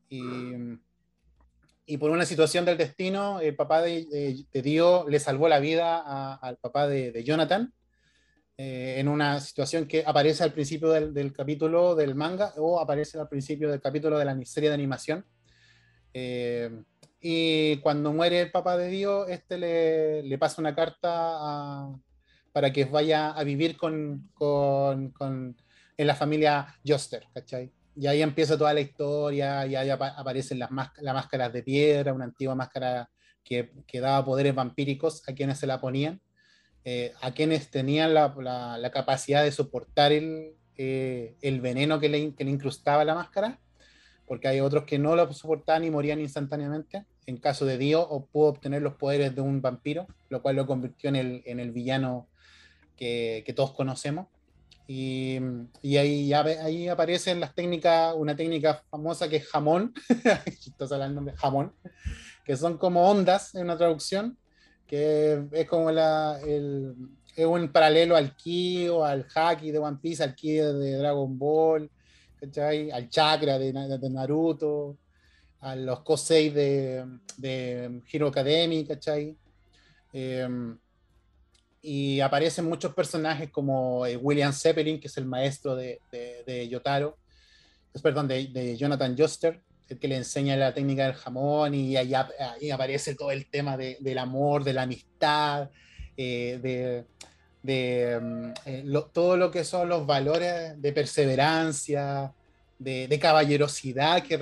Y, 0.08 1.96
por 1.98 2.10
una 2.10 2.26
situación 2.26 2.64
del 2.64 2.76
destino, 2.76 3.40
el 3.40 3.54
papá 3.54 3.80
de, 3.80 4.44
de, 4.52 4.62
Dio 4.62 5.08
le 5.08 5.20
salvó 5.20 5.48
la 5.48 5.60
vida 5.60 6.34
al 6.34 6.56
papá 6.58 6.86
de, 6.86 7.24
Jonathan. 7.24 7.72
Eh, 8.58 8.96
en 8.98 9.08
una 9.08 9.38
situación 9.40 9.86
que 9.86 10.02
aparece 10.06 10.42
al 10.42 10.52
principio 10.52 10.88
del, 10.88 11.12
del, 11.12 11.34
capítulo 11.34 11.94
del 11.94 12.14
manga 12.14 12.54
o 12.56 12.80
aparece 12.80 13.18
al 13.18 13.28
principio 13.28 13.70
del 13.70 13.82
capítulo 13.82 14.18
de 14.18 14.24
la 14.24 14.38
serie 14.44 14.70
de 14.70 14.74
animación. 14.74 15.26
Eh, 16.14 16.70
y 17.28 17.78
cuando 17.78 18.12
muere 18.12 18.40
el 18.40 18.52
papá 18.52 18.76
de 18.76 18.86
Dios, 18.86 19.28
este 19.28 19.58
le, 19.58 20.22
le 20.22 20.38
pasa 20.38 20.60
una 20.62 20.76
carta 20.76 21.88
para 22.52 22.72
que 22.72 22.84
vaya 22.84 23.32
a 23.32 23.42
vivir 23.42 23.76
con, 23.76 24.30
con, 24.32 25.10
con, 25.10 25.56
en 25.96 26.06
la 26.06 26.14
familia 26.14 26.78
Joster, 26.86 27.26
¿cachai? 27.34 27.72
Y 27.96 28.06
ahí 28.06 28.22
empieza 28.22 28.56
toda 28.56 28.72
la 28.72 28.80
historia, 28.80 29.66
y 29.66 29.74
ahí 29.74 29.90
aparecen 29.90 30.60
las 30.60 30.70
las 30.70 31.14
máscaras 31.14 31.52
de 31.52 31.64
piedra, 31.64 32.12
una 32.12 32.26
antigua 32.26 32.54
máscara 32.54 33.10
que, 33.42 33.72
que 33.88 33.98
daba 33.98 34.24
poderes 34.24 34.54
vampíricos 34.54 35.28
a 35.28 35.32
quienes 35.32 35.58
se 35.58 35.66
la 35.66 35.80
ponían, 35.80 36.20
eh, 36.84 37.12
a 37.22 37.32
quienes 37.32 37.72
tenían 37.72 38.14
la, 38.14 38.32
la, 38.38 38.78
la, 38.78 38.90
capacidad 38.92 39.42
de 39.42 39.50
soportar 39.50 40.12
el, 40.12 40.54
eh, 40.76 41.34
el 41.40 41.60
veneno 41.60 41.98
que 41.98 42.08
le, 42.08 42.36
que 42.36 42.44
le 42.44 42.52
incrustaba 42.52 43.04
la 43.04 43.16
máscara, 43.16 43.58
porque 44.26 44.46
hay 44.46 44.60
otros 44.60 44.84
que 44.84 45.00
no 45.00 45.16
lo 45.16 45.32
soportaban 45.32 45.82
y 45.82 45.90
morían 45.90 46.20
instantáneamente 46.20 47.04
en 47.26 47.36
caso 47.38 47.64
de 47.64 47.78
Dio, 47.78 48.02
o 48.02 48.24
pudo 48.26 48.48
obtener 48.48 48.82
los 48.82 48.94
poderes 48.94 49.34
de 49.34 49.40
un 49.40 49.60
vampiro, 49.60 50.06
lo 50.28 50.42
cual 50.42 50.56
lo 50.56 50.66
convirtió 50.66 51.08
en 51.08 51.16
el, 51.16 51.42
en 51.44 51.60
el 51.60 51.72
villano 51.72 52.28
que, 52.96 53.42
que, 53.44 53.52
todos 53.52 53.72
conocemos. 53.72 54.28
Y, 54.86 55.38
y 55.82 55.96
ahí, 55.96 56.32
ahí 56.32 56.88
aparecen 56.88 57.40
las 57.40 57.54
técnicas, 57.54 58.14
una 58.16 58.36
técnica 58.36 58.84
famosa 58.88 59.28
que 59.28 59.36
es 59.36 59.48
jamón, 59.48 59.92
chistosa 60.60 61.04
el 61.04 61.14
nombre, 61.14 61.34
jamón, 61.36 61.72
que 62.44 62.56
son 62.56 62.78
como 62.78 63.10
ondas 63.10 63.56
en 63.56 63.64
una 63.64 63.76
traducción, 63.76 64.38
que 64.86 65.44
es 65.50 65.66
como 65.66 65.90
la, 65.90 66.38
el, 66.46 66.94
es 67.34 67.44
un 67.44 67.68
paralelo 67.68 68.16
al 68.16 68.36
ki 68.36 68.88
o 68.88 69.04
al 69.04 69.26
haki 69.34 69.72
de 69.72 69.78
One 69.78 69.98
Piece, 70.00 70.22
al 70.22 70.36
ki 70.36 70.52
de 70.52 70.96
Dragon 70.96 71.36
Ball, 71.36 71.90
al 72.92 73.08
chakra 73.10 73.58
de, 73.58 73.72
de 73.72 74.10
Naruto, 74.10 74.96
a 75.66 75.74
los 75.74 76.00
Kosei 76.00 76.50
de, 76.50 77.04
de 77.36 78.00
Hero 78.10 78.28
Academy. 78.28 78.86
Em, 80.12 80.78
y 81.82 82.20
aparecen 82.20 82.66
muchos 82.66 82.94
personajes 82.94 83.50
como 83.50 84.06
eh, 84.06 84.16
William 84.16 84.52
Zeppelin, 84.52 85.00
que 85.00 85.08
es 85.08 85.16
el 85.16 85.26
maestro 85.26 85.74
de, 85.74 86.00
de, 86.10 86.68
Yotaro, 86.68 87.18
perdón, 88.00 88.28
de, 88.28 88.76
Jonathan 88.76 89.16
Joster, 89.18 89.60
el 89.88 89.98
que 89.98 90.08
le 90.08 90.16
enseña 90.16 90.56
la 90.56 90.72
técnica 90.72 91.06
del 91.06 91.14
jamón, 91.14 91.74
y 91.74 91.96
ahí, 91.96 92.14
aparece 92.70 93.16
todo 93.16 93.32
el 93.32 93.50
tema 93.50 93.76
del 93.76 94.18
amor, 94.18 94.62
de 94.62 94.72
la 94.72 94.82
amistad, 94.82 95.70
eh, 96.16 96.60
de, 96.62 97.04
de 97.62 98.20
mm, 98.20 98.52
eh, 98.66 98.84
todo 99.12 99.36
lo 99.36 99.50
que 99.50 99.64
son 99.64 99.88
los 99.88 100.06
valores 100.06 100.80
de 100.80 100.92
perseverancia, 100.92 102.32
de, 102.78 103.18
caballerosidad 103.20 104.22
que 104.22 104.34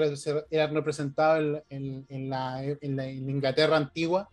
eran 0.51 0.75
representados 0.75 1.63
en, 1.69 2.05
en, 2.09 2.31
la, 2.31 2.63
Inglaterra 2.83 3.77
antigua. 3.77 4.29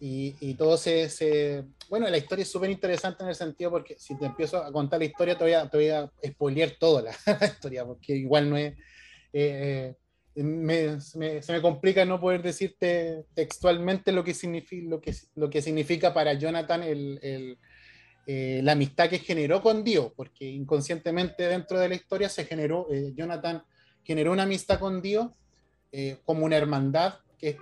Y, 0.00 0.34
y 0.40 0.54
todo 0.54 0.76
se, 0.76 1.64
Bueno, 1.88 2.08
la 2.08 2.18
historia 2.18 2.42
es 2.42 2.50
súper 2.50 2.70
interesante 2.70 3.22
en 3.22 3.30
el 3.30 3.34
sentido 3.34 3.70
porque 3.70 3.96
si 3.98 4.18
te 4.18 4.26
empiezo 4.26 4.58
a 4.58 4.70
contar 4.70 4.98
la 4.98 5.06
historia, 5.06 5.38
te 5.38 5.44
voy 5.44 5.54
a, 5.54 5.68
te 5.68 5.76
voy 5.76 5.88
a 5.88 6.10
spoilear 6.26 6.72
toda 6.78 7.02
la, 7.02 7.10
historia, 7.46 7.84
porque 7.84 8.14
igual 8.14 8.50
no 8.50 8.56
es... 8.56 8.74
Eh, 9.32 9.94
me, 10.42 11.00
se 11.00 11.52
me 11.52 11.62
complica 11.62 12.04
no 12.04 12.20
poder 12.20 12.42
decirte 12.42 13.24
textualmente 13.34 14.10
lo 14.10 14.24
que 14.24 14.34
significa, 14.34 14.88
lo 14.88 15.00
que, 15.00 15.14
lo 15.36 15.48
que 15.48 15.62
significa 15.62 16.12
para 16.12 16.34
Jonathan 16.34 16.82
el, 16.82 17.58
eh, 18.26 18.60
la 18.62 18.72
amistad 18.72 19.10
que 19.10 19.18
generó 19.18 19.62
con 19.62 19.84
Dios, 19.84 20.12
porque 20.16 20.46
inconscientemente 20.46 21.46
dentro 21.46 21.78
de 21.78 21.88
la 21.88 21.94
historia 21.94 22.28
se 22.28 22.44
generó, 22.44 22.86
eh, 22.90 23.12
Jonathan 23.14 23.62
generó 24.02 24.32
una 24.32 24.44
amistad 24.44 24.78
con 24.78 25.02
Dios 25.02 25.30
eh, 25.92 26.18
como 26.24 26.46
una 26.46 26.56
hermandad 26.56 27.14
que 27.38 27.58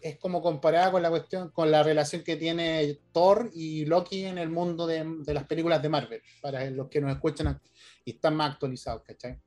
es, 0.00 0.16
como 0.18 0.40
comparada 0.40 0.92
con 0.92 1.02
la 1.02 1.10
cuestión, 1.10 1.50
con 1.50 1.70
la 1.70 1.82
relación 1.82 2.22
que 2.22 2.36
tiene 2.36 2.98
Thor 3.12 3.50
y 3.52 3.84
Loki 3.84 4.24
en 4.24 4.38
el 4.38 4.48
mundo 4.48 4.86
de, 4.86 5.04
de 5.04 5.34
las 5.34 5.44
películas 5.44 5.82
de 5.82 5.88
Marvel, 5.88 6.22
para 6.40 6.68
los 6.70 6.88
que 6.88 7.00
nos 7.00 7.12
escuchan 7.12 7.60
y 8.04 8.12
están 8.12 8.36
más 8.36 8.52
actualizados, 8.52 9.02
¿cachai? 9.02 9.38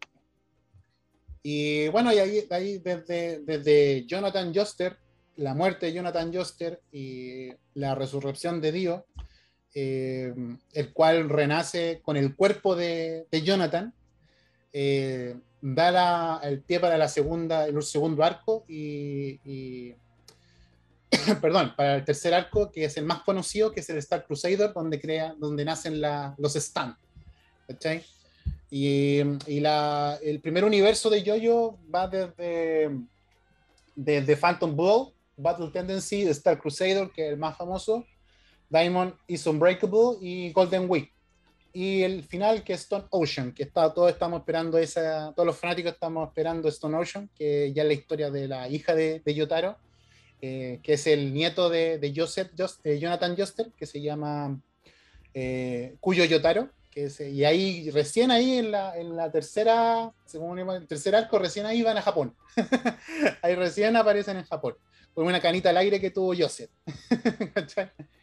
Y 1.44 1.88
bueno, 1.88 2.14
y 2.14 2.20
ahí, 2.20 2.46
ahí 2.52 2.78
desde, 2.78 3.40
desde 3.40 4.06
Jonathan 4.06 4.54
Joster, 4.54 4.98
la 5.38 5.56
muerte 5.56 5.88
de 5.88 5.94
Jonathan 5.94 6.32
Joster 6.32 6.82
y 6.92 7.50
la 7.74 7.96
resurrección 7.96 8.62
de 8.62 8.72
Dios, 8.72 9.02
eh, 9.74 10.34
el 10.74 10.94
cual 10.94 11.30
renace 11.30 12.02
con 12.04 12.18
el 12.18 12.36
cuerpo 12.36 12.76
de, 12.76 13.26
Jonathan, 13.32 13.94
eh, 14.74 15.36
da 15.62 16.40
el 16.44 16.62
pie 16.62 16.80
para 16.80 16.98
la 16.98 17.08
segunda, 17.08 17.66
el 17.66 17.82
segundo 17.84 18.24
arco 18.24 18.66
y, 18.68 19.94
perdón, 21.42 21.74
para 21.76 21.96
el 21.96 22.06
tercer 22.06 22.34
arco, 22.34 22.72
que 22.72 22.86
es 22.86 22.98
el 22.98 23.06
más 23.06 23.22
conocido, 23.24 23.72
que 23.72 23.80
es 23.80 23.90
el 23.90 23.98
Star 23.98 24.26
Crusader, 24.26 24.74
donde, 24.74 25.00
crea, 25.00 25.36
donde 25.38 25.64
nacen 25.64 26.02
los 26.38 26.54
stands. 26.54 26.98
Y, 28.70 29.20
el 29.20 30.40
primer 30.42 30.66
universo 30.66 31.10
de 31.10 31.24
Jojo 31.24 31.80
va 31.94 32.08
desde, 32.08 32.90
desde 33.96 34.36
Phantom 34.36 34.76
Bull, 34.76 35.14
Battle 35.38 35.70
Tendency, 35.72 36.24
Star 36.24 36.60
Crusader, 36.60 37.10
que 37.12 37.28
es 37.28 37.34
el 37.34 37.38
más 37.38 37.58
famoso, 37.58 38.06
Diamond 38.72 39.14
is 39.28 39.46
Unbreakable 39.46 40.18
y 40.22 40.52
Golden 40.54 40.90
Week. 40.90 41.12
Y 41.74 42.04
el 42.04 42.24
final 42.24 42.64
que 42.64 42.74
es 42.74 42.82
Stone 42.82 43.06
Ocean, 43.12 43.54
que 43.54 43.64
está, 43.64 43.94
todos 43.94 44.12
estamos 44.12 44.40
esperando 44.40 44.78
esa, 44.78 45.32
todos 45.34 45.46
los 45.46 45.58
fanáticos 45.58 45.94
estamos 45.94 46.28
esperando 46.28 46.68
Stone 46.70 46.98
Ocean, 46.98 47.30
que 47.36 47.72
ya 47.74 47.84
es 47.84 47.88
la 47.88 47.94
historia 47.94 48.30
de 48.30 48.48
la 48.48 48.68
hija 48.68 48.94
de, 48.94 49.22
Yotaro, 49.26 49.78
eh, 50.42 50.80
que 50.84 50.94
es 50.94 51.08
el 51.08 51.34
nieto 51.34 51.70
de, 51.70 52.14
Joseph, 52.16 52.52
Jonathan 52.84 53.36
Joster, 53.38 53.72
que 53.78 53.86
se 53.86 54.02
llama 54.02 54.60
eh, 55.34 55.96
Cuyo 56.00 56.26
Yotaro. 56.26 56.70
Que 56.90 57.10
y 57.32 57.46
ahí, 57.46 57.90
recién 57.90 58.32
ahí 58.32 58.58
en 58.58 58.72
la, 58.72 58.98
en 58.98 59.16
la 59.16 59.32
tercera, 59.32 60.12
según 60.26 60.60
el 60.60 60.88
tercer 60.88 61.16
arco, 61.16 61.40
recién 61.40 61.66
ahí 61.66 61.82
van 61.84 61.98
a 61.98 62.02
Japón. 62.02 62.36
ahí 63.42 63.56
recién 63.56 63.96
aparecen 63.96 64.36
en 64.36 64.44
Japón. 64.44 64.76
Con 65.14 65.26
una 65.26 65.40
canita 65.40 65.70
al 65.70 65.78
aire 65.78 66.02
que 66.02 66.12
tuvo 66.12 66.34
Joseph. 66.38 66.70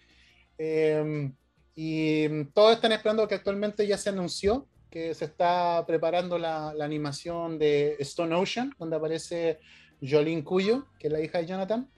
Em, 0.59 1.33
y 1.75 2.45
todos 2.47 2.75
están 2.75 2.93
esperando 2.93 3.27
que 3.29 3.37
actualmente 3.37 3.87
ya 3.87 3.97
se 3.97 4.11
anunció 4.11 4.67
que 4.91 5.15
se 5.15 5.27
está 5.27 5.85
preparando 5.87 6.39
la, 6.39 6.71
animación 6.81 7.59
de 7.59 7.97
Stone 8.01 8.35
Ocean, 8.35 8.75
donde 8.79 8.97
aparece 8.97 9.59
Jolene 10.01 10.45
Cuyo, 10.45 10.87
que 10.99 11.09
es 11.09 11.13
la 11.13 11.21
hija 11.21 11.39
de 11.39 11.47
Jonathan. 11.47 11.89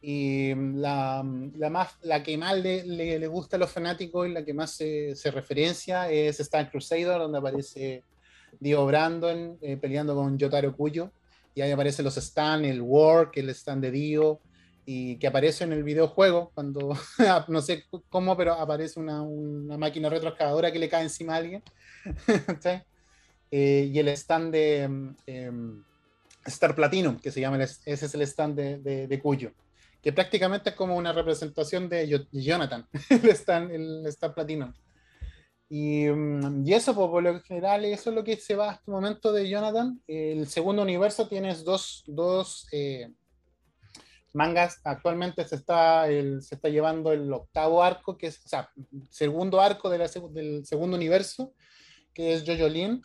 Y 0.00 0.54
la, 0.54 1.24
la 1.56 1.70
más, 1.70 1.98
la 2.02 2.22
que 2.22 2.38
más 2.38 2.56
le, 2.58 3.26
gusta 3.26 3.56
a 3.56 3.58
los 3.58 3.70
fanáticos 3.70 4.28
y 4.28 4.32
la 4.32 4.44
que 4.44 4.54
más 4.54 4.70
se, 4.72 5.14
referencia 5.32 6.08
es 6.10 6.38
Star 6.38 6.70
Crusader, 6.70 7.18
donde 7.18 7.38
aparece 7.38 8.04
Dio 8.60 8.86
Brandon 8.86 9.58
eh, 9.60 9.76
peleando 9.76 10.14
con 10.14 10.38
Yotaro 10.38 10.76
Cuyo. 10.76 11.10
Y 11.54 11.60
ahí 11.60 11.72
aparecen 11.72 12.04
los 12.04 12.14
stands, 12.14 12.68
el 12.68 12.80
War, 12.80 13.32
que 13.32 13.40
es 13.40 13.44
el 13.44 13.50
stand 13.50 13.82
de 13.82 13.90
Dio, 13.90 14.40
y 14.90 15.18
que 15.18 15.26
aparece 15.26 15.64
en 15.64 15.74
el 15.74 15.84
videojuego, 15.84 16.50
cuando 16.54 16.96
no 17.48 17.60
sé 17.60 17.84
cómo, 18.08 18.38
pero 18.38 18.54
aparece 18.54 18.98
una, 18.98 19.20
una 19.20 19.76
máquina 19.76 20.08
retroexcavadora 20.08 20.72
que 20.72 20.78
le 20.78 20.88
cae 20.88 21.02
encima 21.02 21.34
a 21.34 21.36
alguien. 21.36 21.62
Eh, 23.50 23.88
y 23.90 23.98
el 23.98 24.08
stand 24.08 24.52
de 24.52 24.82
em, 25.24 25.84
Star 26.44 26.74
Platinum, 26.74 27.18
que 27.18 27.30
se 27.30 27.40
llama, 27.40 27.62
ese 27.62 27.80
es 27.86 28.14
el 28.14 28.20
stand 28.20 28.54
de, 28.54 29.06
de, 29.06 29.20
Cuyo, 29.20 29.52
que 30.02 30.12
prácticamente 30.12 30.68
es 30.68 30.76
como 30.76 30.94
una 30.94 31.14
representación 31.14 31.88
de 31.88 32.26
Jonathan, 32.30 32.86
el 33.08 33.30
stand, 33.30 33.70
el 33.70 34.06
Star 34.08 34.34
Platinum. 34.34 34.74
Y, 35.70 36.08
mm, 36.08 36.66
y, 36.66 36.74
eso, 36.74 36.94
pues, 36.94 37.08
por 37.08 37.22
lo 37.22 37.40
general, 37.40 37.86
eso 37.86 38.10
es 38.10 38.16
lo 38.16 38.22
que 38.22 38.36
se 38.36 38.54
va 38.54 38.72
hasta 38.72 38.84
el 38.86 38.92
momento 38.92 39.32
de 39.32 39.48
Jonathan. 39.48 39.98
El 40.06 40.46
segundo 40.46 40.82
universo 40.82 41.26
tienes 41.26 41.64
dos, 41.64 42.04
dos 42.06 42.66
eh, 42.70 43.08
mangas 44.32 44.80
actualmente 44.84 45.44
se 45.44 45.56
está, 45.56 46.06
se 46.06 46.54
está 46.54 46.68
llevando 46.68 47.12
el 47.12 47.32
octavo 47.32 47.82
arco, 47.82 48.16
que 48.16 48.28
es, 48.28 48.44
o 48.44 48.48
sea, 48.48 48.70
segundo 49.10 49.60
arco 49.60 49.88
de 49.90 49.98
del 50.32 50.66
segundo 50.66 50.96
universo, 50.96 51.54
que 52.12 52.34
es 52.34 52.44
Jojo 52.46 52.68
Lin 52.68 53.02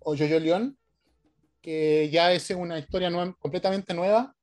o 0.00 0.16
Jojo 0.16 0.38
Leon, 0.38 0.76
que 1.60 2.08
ya 2.10 2.32
es 2.32 2.50
una 2.50 2.78
historia 2.78 3.10
completamente 3.38 3.94
nueva. 3.94 4.34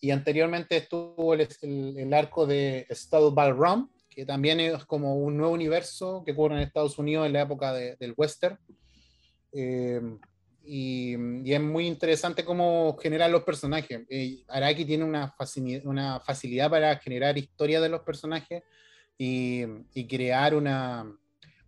Y 0.00 0.10
anteriormente 0.10 0.76
estuvo 0.76 1.32
el, 1.32 1.48
el, 1.62 2.12
arco 2.12 2.46
de 2.46 2.86
Estado 2.90 3.32
Balram, 3.32 3.90
que 4.10 4.26
también 4.26 4.60
es 4.60 4.84
como 4.84 5.16
un 5.16 5.36
nuevo 5.38 5.54
universo 5.54 6.22
que 6.26 6.32
ocurre 6.32 6.56
en 6.56 6.62
Estados 6.62 6.98
Unidos 6.98 7.26
en 7.26 7.32
la 7.32 7.42
época 7.42 7.72
del 7.72 8.12
western. 8.16 8.58
Eh, 9.52 10.00
y, 10.64 11.52
es 11.52 11.60
muy 11.60 11.86
interesante 11.86 12.44
cómo 12.44 12.96
generar 13.00 13.30
los 13.30 13.42
personajes. 13.42 14.02
Eh, 14.08 14.42
Araki 14.48 14.84
tiene 14.84 15.04
una, 15.04 15.30
facilidad, 15.32 15.86
una 15.86 16.20
facilidad 16.20 16.70
para 16.70 16.96
generar 16.96 17.36
historia 17.38 17.80
de 17.80 17.88
los 17.88 18.00
personajes 18.00 18.62
y, 19.18 19.62
y 19.94 20.06
crear 20.06 20.54
una, 20.54 21.04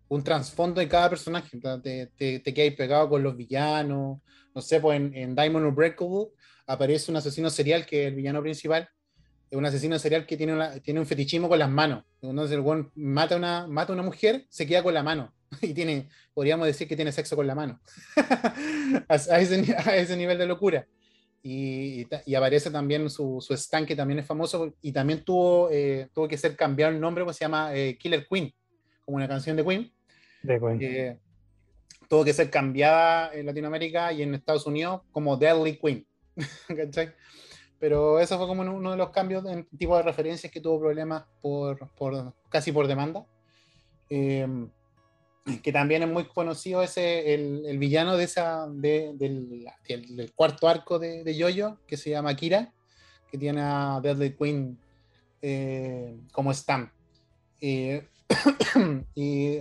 un 0.07 0.23
trasfondo 0.23 0.79
de 0.79 0.87
cada 0.87 1.09
personaje. 1.09 1.59
Te, 1.83 2.07
te, 2.07 2.39
te 2.39 2.53
quedas 2.53 2.75
pegado 2.75 3.09
con 3.09 3.23
los 3.23 3.35
villanos. 3.35 4.19
No 4.53 4.61
sé, 4.61 4.79
pues 4.79 4.97
en, 4.97 5.13
en 5.15 5.35
Diamond 5.35 5.65
Unbreakable 5.67 6.29
aparece 6.65 7.11
un 7.11 7.17
asesino 7.17 7.49
serial 7.49 7.85
que 7.85 8.03
es 8.03 8.07
el 8.09 8.15
villano 8.15 8.41
principal 8.41 8.89
es 9.49 9.57
un 9.57 9.65
asesino 9.65 9.97
serial 9.97 10.25
que 10.25 10.37
tiene, 10.37 10.81
tiene 10.81 10.99
un 10.99 11.05
fetichismo 11.05 11.47
con 11.47 11.59
las 11.59 11.69
manos. 11.69 12.03
Entonces 12.21 12.55
el 12.55 12.61
buen 12.61 12.91
mata 12.95 13.35
una, 13.35 13.67
mata 13.67 13.93
a 13.93 13.95
una 13.95 14.03
mujer, 14.03 14.45
se 14.49 14.67
queda 14.67 14.83
con 14.83 14.93
la 14.93 15.03
mano. 15.03 15.33
Y 15.61 15.73
tiene, 15.73 16.09
podríamos 16.33 16.67
decir 16.67 16.87
que 16.87 16.95
tiene 16.95 17.11
sexo 17.11 17.35
con 17.35 17.47
la 17.47 17.55
mano. 17.55 17.79
a, 19.07 19.15
ese, 19.15 20.17
nivel 20.17 20.37
de 20.37 20.45
locura. 20.45 20.87
Y, 21.43 22.05
aparece 22.35 22.71
también 22.71 23.09
su, 23.09 23.39
su 23.41 23.53
stand, 23.53 23.87
que 23.87 23.95
también 23.95 24.19
es 24.19 24.25
famoso, 24.25 24.73
y 24.81 24.91
también 24.91 25.23
tuvo, 25.23 25.69
eh, 25.71 26.09
tuvo 26.13 26.27
que 26.27 26.37
ser 26.37 26.55
cambiado 26.55 26.93
el 26.93 26.99
nombre, 26.99 27.23
pues 27.23 27.37
se 27.37 27.45
llama 27.45 27.73
eh, 27.73 27.97
Killer 27.97 28.27
Queen, 28.27 28.53
como 29.05 29.17
una 29.17 29.27
canción 29.27 29.55
de 29.55 29.63
Queen. 29.63 29.91
De 30.43 30.59
Queen. 30.59 30.79
Eh, 30.81 31.19
tuvo 32.09 32.25
que 32.25 32.33
ser 32.33 32.49
cambiada 32.49 33.33
en 33.33 33.45
Latinoamérica 33.45 34.11
y 34.11 34.23
en 34.23 34.35
Estados 34.35 34.65
Unidos 34.65 35.01
como 35.11 35.37
Deadly 35.37 35.77
Queen. 35.77 36.05
¿Cachai? 36.67 37.13
Pero 37.79 38.19
eso 38.19 38.37
fue 38.37 38.47
como 38.47 38.63
uno 38.63 38.91
de 38.91 38.97
los 38.97 39.11
cambios 39.11 39.45
en 39.45 39.65
tipo 39.77 39.95
de 39.95 40.03
referencias 40.03 40.51
que 40.51 40.61
tuvo 40.61 40.79
problemas 40.79 41.25
por, 41.41 41.87
por 41.95 42.33
casi 42.49 42.71
por 42.71 42.87
demanda. 42.87 43.25
Em, 44.09 44.69
que 45.63 45.71
también 45.71 46.03
es 46.03 46.09
muy 46.09 46.25
conocido 46.25 46.81
ese, 46.83 47.33
el, 47.33 47.77
villano 47.77 48.17
de 48.17 48.23
esa, 48.23 48.67
de, 48.69 49.13
del, 49.15 50.31
cuarto 50.35 50.67
arco 50.67 50.99
de, 50.99 51.23
de 51.23 51.35
Yoyo, 51.35 51.77
que 51.87 51.97
se 51.97 52.09
llama 52.09 52.35
Kira, 52.35 52.73
que 53.31 53.37
tiene 53.37 53.61
a 53.61 53.99
Deadly 54.01 54.35
Queen 54.35 54.77
eh, 55.41 56.17
como 56.31 56.53
stamp. 56.53 56.91
y 59.15 59.59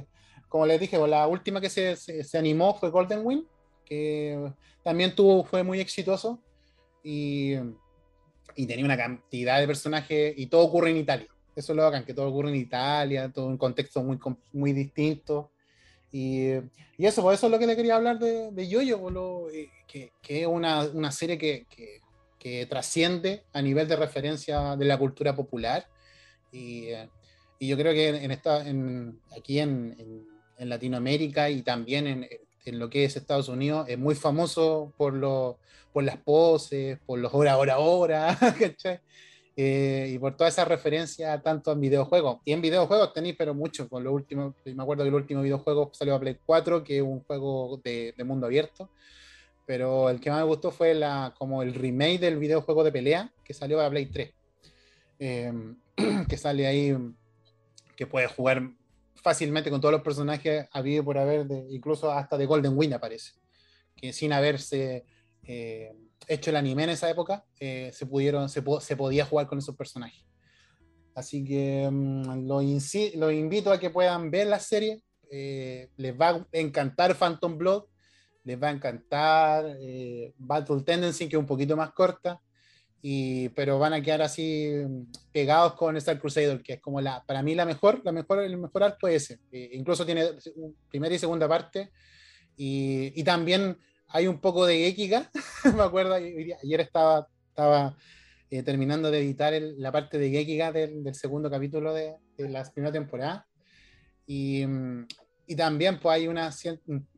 como 0.48 0.66
les 0.66 0.80
dije, 0.80 0.98
la 1.06 1.26
última 1.26 1.60
que 1.60 1.70
se, 1.70 1.96
se, 1.96 2.38
animó 2.38 2.74
fue 2.74 2.90
Golden 2.90 3.20
Wing, 3.24 3.44
que 3.84 4.52
también 4.82 5.14
tuvo, 5.14 5.44
fue 5.44 5.62
muy 5.62 5.80
exitoso. 5.80 6.42
Y 7.02 7.54
y 8.56 8.66
tenía 8.66 8.84
una 8.84 8.96
cantidad 8.96 9.60
de 9.60 9.66
personajes 9.66 10.34
y 10.36 10.46
todo 10.46 10.62
ocurre 10.64 10.90
en 10.90 10.96
Italia. 10.96 11.28
eso 11.54 11.72
es 11.72 11.76
lo 11.76 11.84
bacán, 11.84 12.04
que 12.04 12.14
todo 12.14 12.28
ocurre 12.28 12.48
en 12.48 12.56
Italia, 12.56 13.30
todo 13.32 13.46
un 13.46 13.58
contexto 13.58 14.02
muy, 14.02 14.18
muy 14.52 14.72
distinto. 14.72 15.52
Y, 16.12 16.52
y 16.96 17.06
eso, 17.06 17.22
por 17.22 17.34
eso 17.34 17.46
es 17.46 17.52
lo 17.52 17.58
que 17.58 17.66
le 17.66 17.76
quería 17.76 17.96
hablar 17.96 18.18
de, 18.18 18.50
de 18.52 18.68
Yoyo, 18.68 19.50
eh, 19.50 19.70
que, 19.86 20.12
que, 20.22 20.42
es 20.42 20.46
una, 20.46 20.82
una 20.84 21.12
serie 21.12 21.36
que, 21.36 21.66
que, 21.68 22.00
que, 22.38 22.66
trasciende 22.66 23.44
a 23.52 23.60
nivel 23.60 23.88
de 23.88 23.96
referencia 23.96 24.76
de 24.76 24.84
la 24.84 24.98
cultura 24.98 25.34
popular. 25.34 25.86
Y, 26.52 26.88
y 27.58 27.68
yo 27.68 27.76
creo 27.76 27.92
que 27.92 28.08
en 28.08 28.30
esta, 28.30 28.66
en, 28.66 29.20
aquí 29.36 29.58
en, 29.58 29.96
en, 29.98 30.68
Latinoamérica 30.68 31.50
y 31.50 31.60
también 31.60 32.06
en, 32.06 32.28
en, 32.64 32.78
lo 32.78 32.88
que 32.88 33.04
es 33.04 33.16
Estados 33.16 33.48
Unidos 33.48 33.86
es 33.88 33.98
muy 33.98 34.14
famoso 34.14 34.94
por, 34.96 35.12
lo, 35.12 35.58
por 35.92 36.02
las 36.02 36.16
poses, 36.16 36.98
por 37.04 37.18
los 37.18 37.34
hora, 37.34 37.58
hora, 37.58 37.78
hora, 37.78 38.38
Eh, 39.58 40.10
y 40.12 40.18
por 40.18 40.36
toda 40.36 40.50
esa 40.50 40.66
referencia 40.66 41.40
tanto 41.40 41.72
en 41.72 41.80
videojuegos. 41.80 42.40
Y 42.44 42.52
en 42.52 42.60
videojuegos 42.60 43.14
tenéis, 43.14 43.36
pero 43.38 43.54
mucho. 43.54 43.88
Con 43.88 44.04
lo 44.04 44.12
último, 44.12 44.54
me 44.64 44.82
acuerdo 44.82 45.02
que 45.02 45.08
el 45.08 45.14
último 45.14 45.40
videojuego 45.42 45.90
salió 45.94 46.14
a 46.14 46.20
Play 46.20 46.38
4, 46.44 46.84
que 46.84 46.98
es 46.98 47.02
un 47.02 47.20
juego 47.20 47.80
de, 47.82 48.12
de, 48.16 48.24
mundo 48.24 48.46
abierto. 48.46 48.90
Pero 49.64 50.10
el 50.10 50.20
que 50.20 50.30
más 50.30 50.40
me 50.40 50.46
gustó 50.46 50.70
fue 50.70 50.94
la, 50.94 51.34
como 51.38 51.62
el 51.62 51.74
remake 51.74 52.20
del 52.20 52.38
videojuego 52.38 52.84
de 52.84 52.92
pelea 52.92 53.32
que 53.42 53.54
salió 53.54 53.80
a 53.80 53.88
Play 53.88 54.06
3. 54.06 54.34
Eh, 55.18 55.52
que 56.28 56.36
sale 56.36 56.66
ahí, 56.66 56.94
que 57.96 58.06
puedes 58.06 58.30
jugar 58.32 58.70
fácilmente 59.14 59.70
con 59.70 59.80
todos 59.80 59.92
los 59.92 60.02
personajes 60.02 60.68
habido 60.70 61.02
por 61.02 61.16
haber, 61.16 61.46
de, 61.46 61.66
incluso 61.70 62.12
hasta 62.12 62.36
de 62.36 62.44
Golden 62.44 62.76
Wind 62.76 62.92
aparece. 62.92 63.32
Que 63.96 64.12
sin 64.12 64.34
haberse. 64.34 65.06
Eh, 65.44 65.94
hecho 66.26 66.50
el 66.50 66.56
anime 66.56 66.84
en 66.84 66.90
esa 66.90 67.08
época, 67.08 67.44
eh, 67.60 67.90
se, 67.92 68.06
pudieron, 68.06 68.48
se, 68.48 68.62
se, 68.80 68.96
podía 68.96 69.24
jugar 69.24 69.46
con 69.46 69.58
esos 69.58 69.76
personajes. 69.76 70.24
Así 71.14 71.44
que 71.44 71.86
um, 71.88 72.46
lo, 72.46 72.60
lo, 72.60 73.30
invito 73.30 73.72
a 73.72 73.80
que 73.80 73.90
puedan 73.90 74.30
ver 74.30 74.48
la 74.48 74.58
serie. 74.58 75.02
Eh, 75.30 75.88
les 75.96 76.18
va 76.18 76.28
a 76.28 76.46
encantar 76.52 77.16
Phantom 77.16 77.56
Blood, 77.56 77.84
les 78.44 78.62
va 78.62 78.68
a 78.68 78.72
encantar 78.72 79.76
eh, 79.80 80.34
Battle 80.36 80.82
Tendency, 80.82 81.28
que 81.28 81.36
es 81.36 81.40
un 81.40 81.46
poquito 81.46 81.76
más 81.76 81.90
corta, 81.92 82.40
y, 83.02 83.48
pero 83.50 83.78
van 83.78 83.92
a 83.92 84.02
quedar 84.02 84.22
así 84.22 84.72
pegados 85.32 85.74
con 85.74 85.96
Star 85.96 86.20
Crusader, 86.20 86.62
que 86.62 86.74
es 86.74 86.80
como 86.80 87.00
la, 87.00 87.24
para 87.24 87.42
mí 87.42 87.54
la 87.54 87.64
mejor, 87.64 88.02
la 88.04 88.12
mejor, 88.12 88.42
el 88.42 88.56
mejor 88.56 88.84
arco 88.84 89.08
es 89.08 89.30
ese. 89.30 89.40
incluso 89.72 90.06
tiene 90.06 90.30
primera 90.88 91.14
y 91.14 91.18
segunda 91.18 91.48
parte, 91.48 91.90
y, 92.56 93.12
y 93.20 93.24
también 93.24 93.78
hay 94.08 94.26
un 94.26 94.40
poco 94.40 94.66
de 94.66 94.78
Gekiga, 94.78 95.30
me 95.76 95.82
acuerdo, 95.82 96.14
ayer 96.14 96.80
estaba, 96.80 97.28
estaba 97.48 97.96
eh, 98.50 98.62
terminando 98.62 99.10
de 99.10 99.20
editar 99.20 99.52
la 99.78 99.92
parte 99.92 100.18
de 100.18 100.30
Gekiga 100.30 100.72
del, 100.72 101.02
del 101.02 101.14
segundo 101.14 101.50
capítulo 101.50 101.92
de, 101.92 102.16
de, 102.36 102.48
la 102.48 102.64
primera 102.72 102.92
temporada. 102.92 103.46
Y, 104.26 104.64
y 105.46 105.54
también 105.54 106.00
pues 106.00 106.14
hay 106.14 106.28
una, 106.28 106.50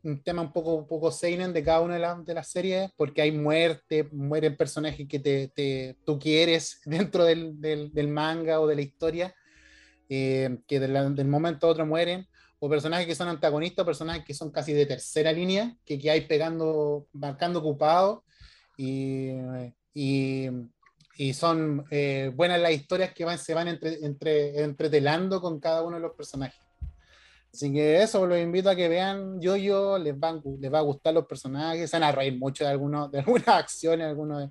un, 0.03 0.23
tema 0.23 0.41
un 0.43 0.53
poco, 0.53 0.75
un 0.75 0.87
poco 0.87 1.11
seinen 1.11 1.51
de 1.51 1.63
cada 1.63 1.81
una 1.81 1.95
de, 1.95 1.99
la, 1.99 2.15
de, 2.15 2.33
las 2.33 2.47
series, 2.49 2.91
porque 2.95 3.21
hay 3.21 3.31
muerte, 3.31 4.07
mueren 4.11 4.55
personajes 4.55 5.07
que 5.07 5.19
te, 5.19 5.47
te 5.49 5.97
tú 6.05 6.19
quieres 6.19 6.81
dentro 6.85 7.23
del, 7.23 7.59
del, 7.59 7.91
del, 7.93 8.07
manga 8.07 8.59
o 8.59 8.67
de 8.67 8.75
la 8.75 8.81
historia, 8.81 9.35
eh, 10.09 10.59
que 10.67 10.79
del 10.79 11.27
momento 11.27 11.67
a 11.67 11.71
otro 11.71 11.85
mueren 11.85 12.27
o 12.59 12.69
personajes 12.69 13.07
que 13.07 13.15
son 13.15 13.29
antagonistas, 13.29 13.85
personajes 13.85 14.25
que 14.25 14.33
son 14.33 14.51
casi 14.51 14.73
de 14.73 14.85
tercera 14.85 15.31
línea, 15.31 15.75
que, 15.85 15.97
que 15.97 16.11
hay 16.11 16.21
pegando, 16.21 17.07
marcando 17.13 17.59
ocupado 17.59 18.23
y, 18.77 19.31
y, 19.93 20.47
y 21.15 21.33
son 21.33 21.85
eh, 21.89 22.31
buenas 22.35 22.59
las 22.59 22.71
historias 22.71 23.13
que 23.13 23.25
van, 23.25 23.37
se 23.37 23.53
van 23.53 23.69
entre, 23.69 24.05
entre, 24.05 24.61
entretelando 24.61 25.41
con 25.41 25.59
cada 25.59 25.83
uno 25.83 25.95
de 25.95 26.01
los 26.01 26.15
personajes. 26.15 26.59
Así 27.51 27.73
que 27.73 28.03
eso, 28.03 28.27
los 28.27 28.37
invito 28.37 28.69
a 28.69 28.75
que 28.75 28.89
vean 28.89 29.41
Yo-Yo, 29.41 29.97
les, 29.97 30.17
van, 30.19 30.41
les 30.59 30.71
va 30.71 30.79
a 30.79 30.83
gustar 30.83 31.13
los 31.13 31.25
personajes, 31.25 31.89
se 31.89 31.97
van 31.97 32.09
a 32.09 32.11
reír 32.11 32.37
mucho 32.37 32.63
de, 32.63 32.69
algunos, 32.69 33.09
de 33.11 33.19
algunas 33.19 33.47
acciones, 33.47 34.05
algunos, 34.05 34.49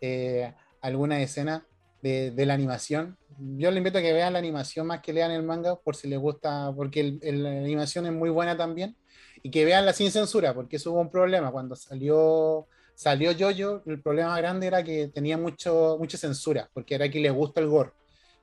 eh, 0.00 0.52
algunas 0.80 1.20
escenas 1.20 1.62
de, 2.02 2.30
de 2.30 2.46
la 2.46 2.54
animación 2.54 3.16
yo 3.38 3.70
le 3.70 3.78
invito 3.78 3.98
a 3.98 4.02
que 4.02 4.12
vean 4.12 4.32
la 4.32 4.38
animación 4.38 4.86
más 4.86 5.00
que 5.00 5.12
lean 5.12 5.30
el 5.30 5.42
manga 5.42 5.76
por 5.76 5.96
si 5.96 6.08
les 6.08 6.18
gusta, 6.18 6.72
porque 6.74 7.00
el, 7.00 7.18
el, 7.22 7.42
la 7.42 7.50
animación 7.50 8.06
es 8.06 8.12
muy 8.12 8.30
buena 8.30 8.56
también. 8.56 8.96
Y 9.42 9.50
que 9.50 9.64
vean 9.64 9.84
la 9.84 9.92
sin 9.92 10.10
censura, 10.10 10.54
porque 10.54 10.76
eso 10.76 10.92
hubo 10.92 11.00
un 11.00 11.10
problema. 11.10 11.50
Cuando 11.50 11.74
salió 11.74 12.68
salió 12.94 13.32
Jojo, 13.36 13.82
el 13.86 14.00
problema 14.00 14.36
grande 14.36 14.66
era 14.66 14.84
que 14.84 15.08
tenía 15.08 15.36
mucho, 15.36 15.96
mucha 15.98 16.16
censura, 16.16 16.70
porque 16.72 16.94
era 16.94 17.08
que 17.08 17.20
les 17.20 17.32
gusta 17.32 17.60
el 17.60 17.68
gore. 17.68 17.90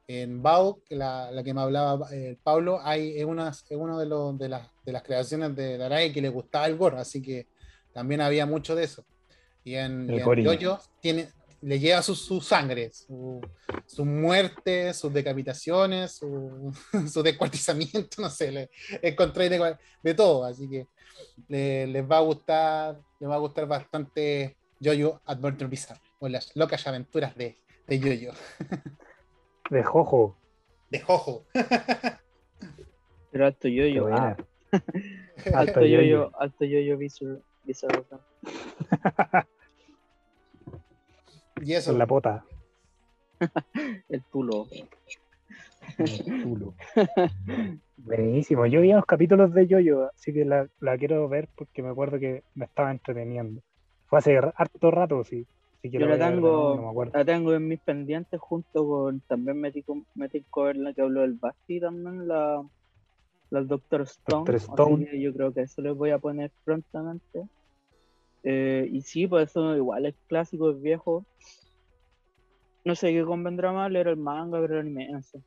En 0.07 0.41
Bao, 0.41 0.81
la, 0.89 1.31
la 1.31 1.43
que 1.43 1.53
me 1.53 1.61
hablaba 1.61 2.07
eh, 2.11 2.37
Pablo, 2.43 2.79
hay, 2.83 3.17
es 3.17 3.25
una, 3.25 3.49
es 3.49 3.63
uno 3.69 3.97
de, 3.99 4.07
los, 4.07 4.37
de, 4.37 4.49
las, 4.49 4.67
de 4.83 4.91
las 4.91 5.03
creaciones 5.03 5.55
de 5.55 5.77
Darai 5.77 6.11
que 6.11 6.21
le 6.21 6.29
gustaba 6.29 6.65
el 6.65 6.77
gore, 6.77 6.97
así 6.97 7.21
que 7.21 7.47
también 7.93 8.19
había 8.19 8.45
mucho 8.45 8.75
de 8.75 8.85
eso. 8.85 9.05
Y 9.63 9.75
en, 9.75 10.09
y 10.09 10.19
en 10.19 10.59
Jojo 10.59 10.79
tiene, 10.99 11.29
le 11.61 11.79
lleva 11.79 12.01
su, 12.01 12.15
su 12.15 12.39
sangre, 12.41 12.91
su, 12.93 13.41
su, 13.85 14.05
muerte, 14.05 14.93
sus 14.93 15.13
decapitaciones, 15.13 16.13
su, 16.13 16.73
su 17.11 17.23
descuartizamiento, 17.23 18.21
no 18.21 18.29
sé, 18.29 18.51
le 18.51 18.69
encontré 19.01 19.49
de, 19.49 19.77
de, 20.03 20.13
todo, 20.13 20.45
así 20.45 20.69
que 20.69 20.87
le, 21.47 21.87
les 21.87 22.09
va 22.09 22.17
a 22.17 22.21
gustar, 22.21 22.99
les 23.19 23.29
va 23.29 23.35
a 23.35 23.39
gustar 23.39 23.67
bastante 23.67 24.57
Jojo 24.81 25.21
Adventure 25.25 25.69
Bizarre, 25.69 26.01
o 26.19 26.29
las 26.29 26.55
locas 26.55 26.85
aventuras 26.87 27.35
de, 27.35 27.57
de 27.87 27.99
Jojo. 27.99 28.37
De 29.69 29.83
Jojo. 29.83 30.35
De 30.89 30.99
Jojo. 30.99 31.45
Pero 33.31 33.45
alto 33.45 33.67
Jojo. 33.67 34.07
Ah. 34.11 34.35
alto 35.53 35.81
Jojo, 35.81 36.31
alto 36.39 36.65
Jojo 36.65 36.97
Bizarre. 36.97 37.41
Bizarre. 37.65 38.03
Y 41.61 41.73
eso. 41.73 41.97
la 41.97 42.07
pota. 42.07 42.45
el 44.09 44.23
tulo. 44.31 44.67
El 45.97 46.43
tulo. 46.43 46.73
Buenísimo. 47.97 48.65
Yo 48.65 48.81
vi 48.81 48.91
unos 48.91 49.05
capítulos 49.05 49.53
de 49.53 49.67
Yoyo, 49.67 50.09
así 50.15 50.33
que 50.33 50.45
la, 50.45 50.67
la, 50.79 50.97
quiero 50.97 51.27
ver 51.27 51.49
porque 51.55 51.81
me 51.81 51.89
acuerdo 51.89 52.19
que 52.19 52.43
me 52.55 52.65
estaba 52.65 52.91
entreteniendo. 52.91 53.61
Fue 54.07 54.19
hace 54.19 54.37
harto 54.37 54.91
rato, 54.91 55.23
sí. 55.23 55.45
Si 55.81 55.89
Yo 55.89 56.07
la 56.07 56.17
tengo, 56.17 56.93
no 56.93 57.05
la 57.05 57.23
tengo 57.23 57.53
en 57.53 57.67
mis 57.67 57.79
pendientes 57.79 58.39
junto 58.39 58.85
con 58.85 59.21
también 59.21 59.61
metí 59.61 60.43
cover 60.49 60.75
la 60.75 60.93
que 60.93 61.01
habló 61.01 61.21
del 61.21 61.35
Basti 61.35 61.79
también, 61.79 62.27
la, 62.27 62.61
la 63.49 63.61
Doctor 63.61 64.01
Stone. 64.01 64.39
Doctor 64.39 64.55
Stone. 64.55 65.19
yo 65.19 65.33
creo 65.33 65.53
que 65.53 65.61
eso 65.61 65.81
les 65.81 65.95
voy 65.95 66.09
a 66.09 66.19
poner 66.19 66.51
prontamente. 66.65 67.47
Eh, 68.43 68.87
y 68.91 69.01
sí, 69.01 69.27
pues 69.27 69.49
eso 69.49 69.75
igual 69.75 70.05
es 70.05 70.15
clásico, 70.27 70.71
es 70.71 70.81
viejo. 70.81 71.25
No 72.85 72.95
sé 72.95 73.11
qué 73.11 73.23
convendrá 73.23 73.71
más 73.71 73.91
leer 73.91 74.07
el 74.07 74.17
manga, 74.17 74.59
ver 74.59 74.71
el 74.71 74.79
anime, 74.79 75.09
no 75.09 75.21
sé. 75.21 75.41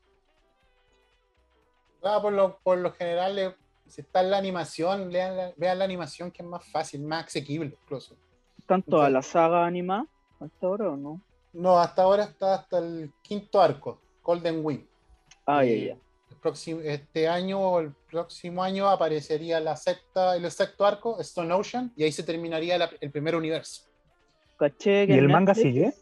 Ah, 2.02 2.20
por, 2.20 2.32
lo, 2.32 2.58
por 2.62 2.78
lo 2.78 2.92
general, 2.92 3.56
si 3.86 4.00
está 4.00 4.20
en 4.20 4.30
la 4.30 4.38
animación, 4.38 5.10
lean 5.10 5.36
la, 5.36 5.52
vean 5.56 5.78
la 5.78 5.84
animación 5.84 6.30
que 6.30 6.42
es 6.42 6.48
más 6.48 6.64
fácil, 6.70 7.02
más 7.02 7.26
asequible 7.26 7.76
incluso. 7.82 8.16
¿Tanto 8.66 8.96
Entonces, 8.96 9.06
a 9.06 9.10
la 9.10 9.22
saga 9.22 9.66
anima 9.66 10.06
hasta 10.40 10.66
ahora 10.66 10.90
o 10.90 10.96
no? 10.96 11.20
No, 11.52 11.78
hasta 11.78 12.02
ahora 12.02 12.24
está 12.24 12.54
hasta 12.54 12.78
el 12.78 13.12
quinto 13.22 13.60
arco, 13.60 14.00
Golden 14.22 14.64
Wing. 14.64 14.86
Ah, 15.46 15.64
ya, 15.64 15.74
ya 15.74 15.96
próximo, 16.42 16.80
este 16.82 17.28
año 17.28 17.60
o 17.60 17.80
el 17.80 17.92
próximo 18.10 18.62
año 18.62 18.88
aparecería 18.88 19.60
la 19.60 19.76
sexta, 19.76 20.36
el 20.36 20.50
sexto 20.50 20.84
arco, 20.84 21.20
Stone 21.20 21.54
Ocean, 21.54 21.92
y 21.96 22.02
ahí 22.04 22.12
se 22.12 22.24
terminaría 22.24 22.76
la, 22.76 22.90
el 23.00 23.10
primer 23.10 23.36
universo. 23.36 23.84
¿Caché 24.58 25.04
¿Y 25.04 25.12
el 25.12 25.28
manga 25.28 25.54
sigue? 25.54 25.94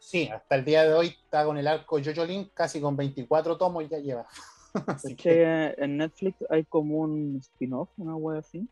Sí, 0.00 0.28
hasta 0.28 0.56
el 0.56 0.64
día 0.64 0.84
de 0.84 0.92
hoy 0.92 1.06
está 1.08 1.44
con 1.44 1.56
el 1.56 1.66
arco 1.66 1.98
Jojo 2.02 2.24
Link, 2.26 2.50
casi 2.52 2.80
con 2.80 2.96
24 2.96 3.56
tomos 3.56 3.88
ya 3.88 3.98
lleva. 3.98 4.26
Así 4.86 5.14
que... 5.14 5.74
En 5.78 5.98
Netflix 5.98 6.36
hay 6.50 6.64
como 6.64 6.98
un 6.98 7.36
spin-off, 7.36 7.88
una 7.96 8.16
web 8.16 8.38
así, 8.38 8.68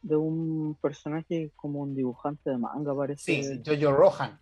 de 0.00 0.16
un 0.16 0.76
personaje 0.80 1.50
como 1.54 1.80
un 1.80 1.94
dibujante 1.94 2.50
de 2.50 2.56
manga, 2.56 2.96
parece. 2.96 3.42
Sí, 3.42 3.62
Jojo 3.64 3.92
Rohan. 3.92 4.40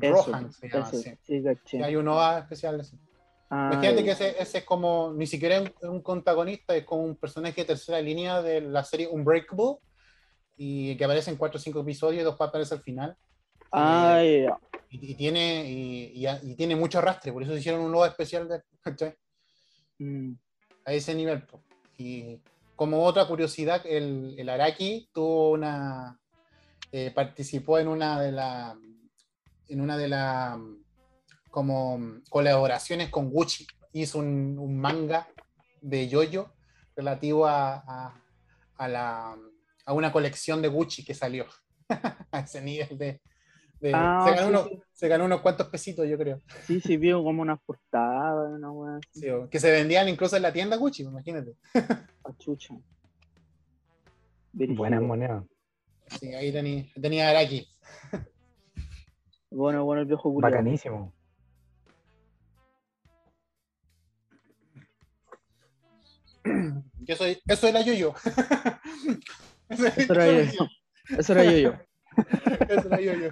Eso, 0.00 0.14
Rohan 0.14 0.52
se 0.52 0.68
llama, 0.68 0.88
ese, 0.92 1.18
sí. 1.26 1.42
Sí, 1.64 1.82
hay 1.82 1.96
un 1.96 2.06
OVA 2.06 2.38
especial 2.38 2.76
de 2.76 2.82
eso. 2.84 2.96
Ah, 3.50 3.70
Imagínate 3.72 4.04
que 4.04 4.12
ese, 4.12 4.40
ese, 4.40 4.58
es 4.58 4.64
como, 4.64 5.12
ni 5.12 5.26
siquiera 5.26 5.56
es 5.56 5.70
un, 5.82 5.96
un 5.96 6.02
protagonista, 6.02 6.76
es 6.76 6.84
como 6.84 7.02
un 7.02 7.16
personaje 7.16 7.62
de 7.62 7.66
tercera 7.66 8.00
línea 8.00 8.40
de 8.42 8.60
la 8.60 8.84
serie 8.84 9.08
Unbreakable 9.08 9.78
y 10.56 10.96
que 10.96 11.04
aparece 11.04 11.30
en 11.30 11.36
cuatro 11.36 11.58
o 11.58 11.60
cinco 11.60 11.80
episodios 11.80 12.22
y 12.22 12.24
dos 12.24 12.40
aparece 12.40 12.74
al 12.74 12.82
final. 12.82 13.16
Ah, 13.72 14.20
y, 14.22 14.42
yeah. 14.42 14.58
y, 14.88 15.12
y, 15.12 15.14
tiene, 15.16 15.64
y, 15.68 16.26
y, 16.42 16.54
tiene 16.54 16.76
mucho 16.76 16.98
arrastre, 16.98 17.32
por 17.32 17.42
eso 17.42 17.56
hicieron 17.56 17.80
un 17.80 17.90
nuevo 17.90 18.06
especial 18.06 18.48
de, 18.48 18.62
mm. 19.98 20.32
a 20.84 20.92
ese 20.92 21.14
nivel. 21.14 21.44
Y 21.98 22.40
como 22.76 23.02
otra 23.04 23.26
curiosidad, 23.26 23.82
el, 23.84 24.36
el 24.38 24.48
Araki 24.48 25.10
tuvo 25.12 25.50
una, 25.50 26.20
eh, 26.92 27.10
participó 27.12 27.78
en 27.78 27.88
una 27.88 28.20
de 28.20 28.32
las 28.32 28.76
en 29.68 29.80
una 29.80 29.96
de 29.96 30.08
las 30.08 30.58
como 31.50 32.20
colaboraciones 32.28 33.10
con 33.10 33.30
Gucci 33.30 33.66
hizo 33.92 34.18
un, 34.18 34.78
manga 34.80 35.28
de 35.80 36.08
yoyo 36.08 36.52
relativo 36.96 37.46
a, 37.46 38.14
a, 38.76 38.88
la, 38.88 39.36
a 39.84 39.92
una 39.92 40.12
colección 40.12 40.62
de 40.62 40.68
Gucci 40.68 41.04
que 41.04 41.14
salió 41.14 41.46
a 42.32 42.40
ese 42.40 42.60
nivel 42.60 42.96
de, 42.98 43.20
Ah, 43.94 44.26
se, 44.92 45.08
ganó 45.08 45.24
unos, 45.24 45.40
cuantos 45.40 45.68
pesitos, 45.68 46.06
yo 46.06 46.18
creo. 46.18 46.42
Sí, 46.66 46.80
sí, 46.80 46.98
vio 46.98 47.22
como 47.24 47.40
unas 47.40 47.58
portadas, 47.60 48.60
que 49.50 49.58
se 49.58 49.70
vendían 49.70 50.08
incluso 50.08 50.36
en 50.36 50.42
la 50.42 50.52
tienda 50.52 50.76
Gucci, 50.76 51.02
imagínate. 51.02 51.54
Achucha. 52.24 52.74
Buenas 54.52 55.00
monedas. 55.00 55.44
Sí, 56.18 56.34
ahí 56.34 56.52
tenía, 56.52 56.84
tenía 57.00 57.30
Araki. 57.30 57.66
Bueno, 59.52 59.84
bueno, 59.84 60.02
el 60.02 60.06
viejo 60.06 60.30
Gucci. 60.30 60.42
Bacanísimo. 60.42 61.12
Yo 67.00 67.16
soy, 67.16 67.38
eso 67.46 67.68
era 67.68 67.80
yo-yo. 67.82 68.14
eso 69.68 70.12
era 70.12 70.26
yo-yo. 70.26 70.68
Eso 72.68 72.88
era 72.88 73.00
yo-yo. 73.00 73.30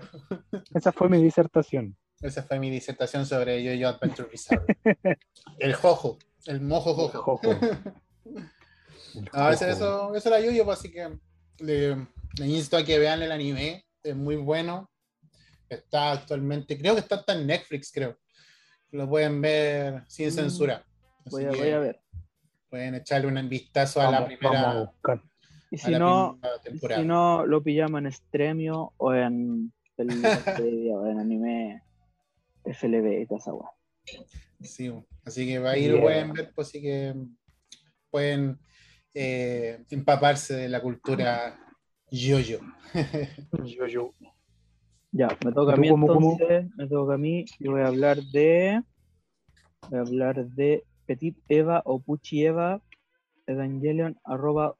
Esa 0.74 0.92
fue 0.92 1.08
mi 1.08 1.22
disertación. 1.22 1.96
Esa 2.20 2.42
fue 2.42 2.58
mi 2.58 2.70
disertación 2.70 3.26
sobre 3.26 3.62
Yo-Yo 3.62 3.88
Adventure 3.88 4.28
Bizarre. 4.28 4.78
el 5.58 5.74
jojo, 5.74 6.18
el 6.46 6.60
mojo 6.60 6.94
jojo. 6.94 7.40
A 9.32 9.50
veces 9.50 9.68
eso, 9.76 10.14
eso 10.14 10.28
era 10.28 10.40
Yo-Yo, 10.40 10.64
pues, 10.64 10.78
así 10.78 10.90
que 10.90 11.16
le, 11.58 11.96
insto 12.44 12.76
a 12.76 12.84
que 12.84 12.98
vean 12.98 13.22
el 13.22 13.32
anime, 13.32 13.86
es 14.02 14.16
muy 14.16 14.36
bueno. 14.36 14.90
Está 15.68 16.12
actualmente, 16.12 16.78
creo 16.78 16.94
que 16.94 17.00
está 17.00 17.16
hasta 17.16 17.34
en 17.34 17.46
Netflix, 17.46 17.92
creo. 17.92 18.18
Lo 18.90 19.08
pueden 19.08 19.40
ver 19.40 20.04
sin 20.08 20.28
mm. 20.28 20.32
censura. 20.32 20.84
Voy 21.26 21.44
a, 21.44 21.50
voy 21.50 21.70
a, 21.70 21.78
ver. 21.78 22.00
Pueden 22.68 22.94
echarle 22.94 23.28
un 23.28 23.48
vistazo 23.48 24.00
a 24.00 24.10
la 24.10 24.26
primera. 24.26 24.92
Y 25.70 25.78
si 25.78 25.92
no, 25.92 26.38
si 26.94 27.04
no, 27.04 27.46
lo 27.46 27.62
pillamos 27.62 28.00
en 28.00 28.12
Stremio 28.12 28.92
o 28.96 29.14
en, 29.14 29.72
el, 29.98 30.08
o 30.92 31.06
en 31.06 31.18
anime 31.18 31.82
FLB 32.64 33.22
y 33.22 33.26
toda 33.26 33.38
esa 33.38 33.52
Sí, 34.60 34.92
así 35.24 35.46
que 35.46 35.58
va 35.58 35.70
a 35.72 35.78
ir, 35.78 36.00
pueden 36.00 36.32
ver, 36.32 36.52
pues 36.54 36.68
sí 36.68 36.80
que 36.80 37.14
pueden 38.10 38.58
eh, 39.14 39.84
empaparse 39.90 40.54
de 40.54 40.68
la 40.68 40.80
cultura 40.80 41.58
yo-yo. 42.10 42.58
yo-yo. 43.64 44.14
Ya, 45.12 45.28
me 45.44 45.52
toca 45.52 45.74
a 45.74 45.76
mí 45.76 45.88
entonces, 45.88 46.66
me 46.76 46.86
toca 46.86 47.14
a 47.14 47.18
mí, 47.18 47.44
yo 47.58 47.72
voy 47.72 47.82
a 47.82 47.88
hablar 47.88 48.18
de 48.22 48.82
voy 49.88 49.98
a 49.98 50.02
hablar 50.02 50.46
de 50.46 50.84
Petit 51.08 51.36
Eva 51.48 51.80
o 51.86 51.98
Puchi 52.00 52.44
Eva 52.44 52.82
Evangelion 53.46 54.20
arroba 54.24 54.76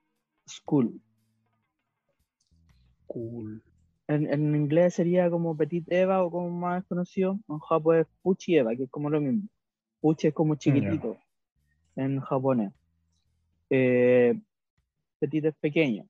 School. 0.47 1.01
Cool. 3.07 3.63
En, 4.09 4.55
inglés 4.55 4.95
sería 4.95 5.31
como 5.31 5.57
Petit 5.57 5.91
Eva 5.91 6.23
o 6.23 6.31
como 6.31 6.51
más 6.51 6.85
conocido. 6.85 7.39
En 7.49 7.59
japonés 7.59 8.07
es 8.07 8.13
Puchi 8.23 8.59
Eva, 8.59 8.77
que 8.77 8.85
es 8.85 8.91
como 8.91 9.09
lo 9.09 9.23
mismo. 9.23 9.49
Puchi 10.01 10.29
es 10.29 10.35
como 10.35 10.55
chiquitito 10.55 11.17
en 11.97 12.21
japonés. 12.21 12.73
Eh, 13.71 14.39
Petit 15.19 15.47
es 15.47 15.55
pequeño. 15.57 16.07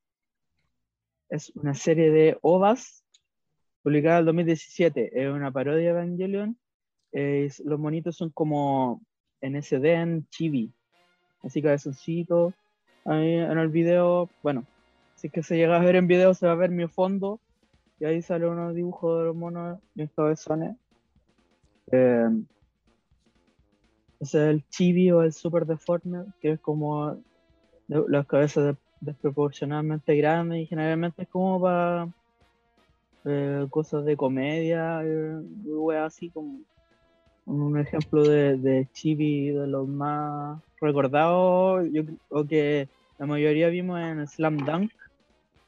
Es 1.29 1.51
una 1.55 1.75
serie 1.75 2.11
de 2.11 2.39
ovas 2.43 3.05
publicada 3.83 4.19
en 4.19 4.27
2017. 4.27 5.23
Es 5.23 5.31
una 5.31 5.53
parodia 5.53 5.95
de 5.95 6.01
Evangelion. 6.01 6.59
los 7.13 7.79
monitos 7.79 8.17
son 8.17 8.31
como 8.31 9.01
NSD 9.43 9.85
en 9.85 10.27
chibi. 10.31 10.73
Así 11.43 11.61
que 11.61 11.69
cabezoncitos 11.69 12.55
Ahí 13.05 13.35
en 13.35 13.57
el 13.57 13.69
video, 13.69 14.29
bueno, 14.43 14.67
si 15.15 15.29
es 15.29 15.33
que 15.33 15.43
se 15.43 15.57
llega 15.57 15.77
a 15.77 15.83
ver 15.83 15.97
en 15.97 16.07
video, 16.07 16.35
se 16.35 16.47
va 16.47 16.53
a 16.53 16.57
ver 16.57 16.71
mi 16.71 16.87
fondo. 16.89 17.41
Y 17.99 18.05
ahí 18.05 18.21
sale 18.21 18.47
unos 18.47 18.75
dibujos 18.75 19.19
de 19.19 19.25
los 19.25 19.37
monos, 19.37 19.79
mis 19.95 20.11
cabezones. 20.13 20.77
Eh, 21.91 22.29
es 24.21 24.35
el 24.35 24.63
chibi 24.69 25.11
o 25.11 25.23
el 25.23 25.33
super 25.33 25.65
deforme, 25.65 26.25
que 26.41 26.53
es 26.53 26.61
como 26.61 27.17
las 27.87 28.27
cabezas 28.27 28.77
desproporcionadamente 29.01 30.15
grandes 30.17 30.61
y 30.61 30.67
generalmente 30.67 31.23
es 31.23 31.29
como 31.29 31.61
para 31.61 32.09
eh, 33.25 33.67
cosas 33.71 34.05
de 34.05 34.17
comedia, 34.17 35.01
eh, 35.03 35.41
así 36.05 36.29
como 36.29 36.61
un 37.49 37.79
ejemplo 37.79 38.23
de, 38.23 38.57
de 38.57 38.87
chibi 38.93 39.51
de 39.51 39.67
los 39.67 39.89
más 39.89 40.61
recordados, 40.81 41.87
yo 41.93 42.03
creo 42.05 42.47
que 42.47 42.89
la 43.19 43.27
mayoría 43.27 43.69
vimos 43.69 44.01
en 44.01 44.27
Slam 44.27 44.59
Dunk. 44.59 44.93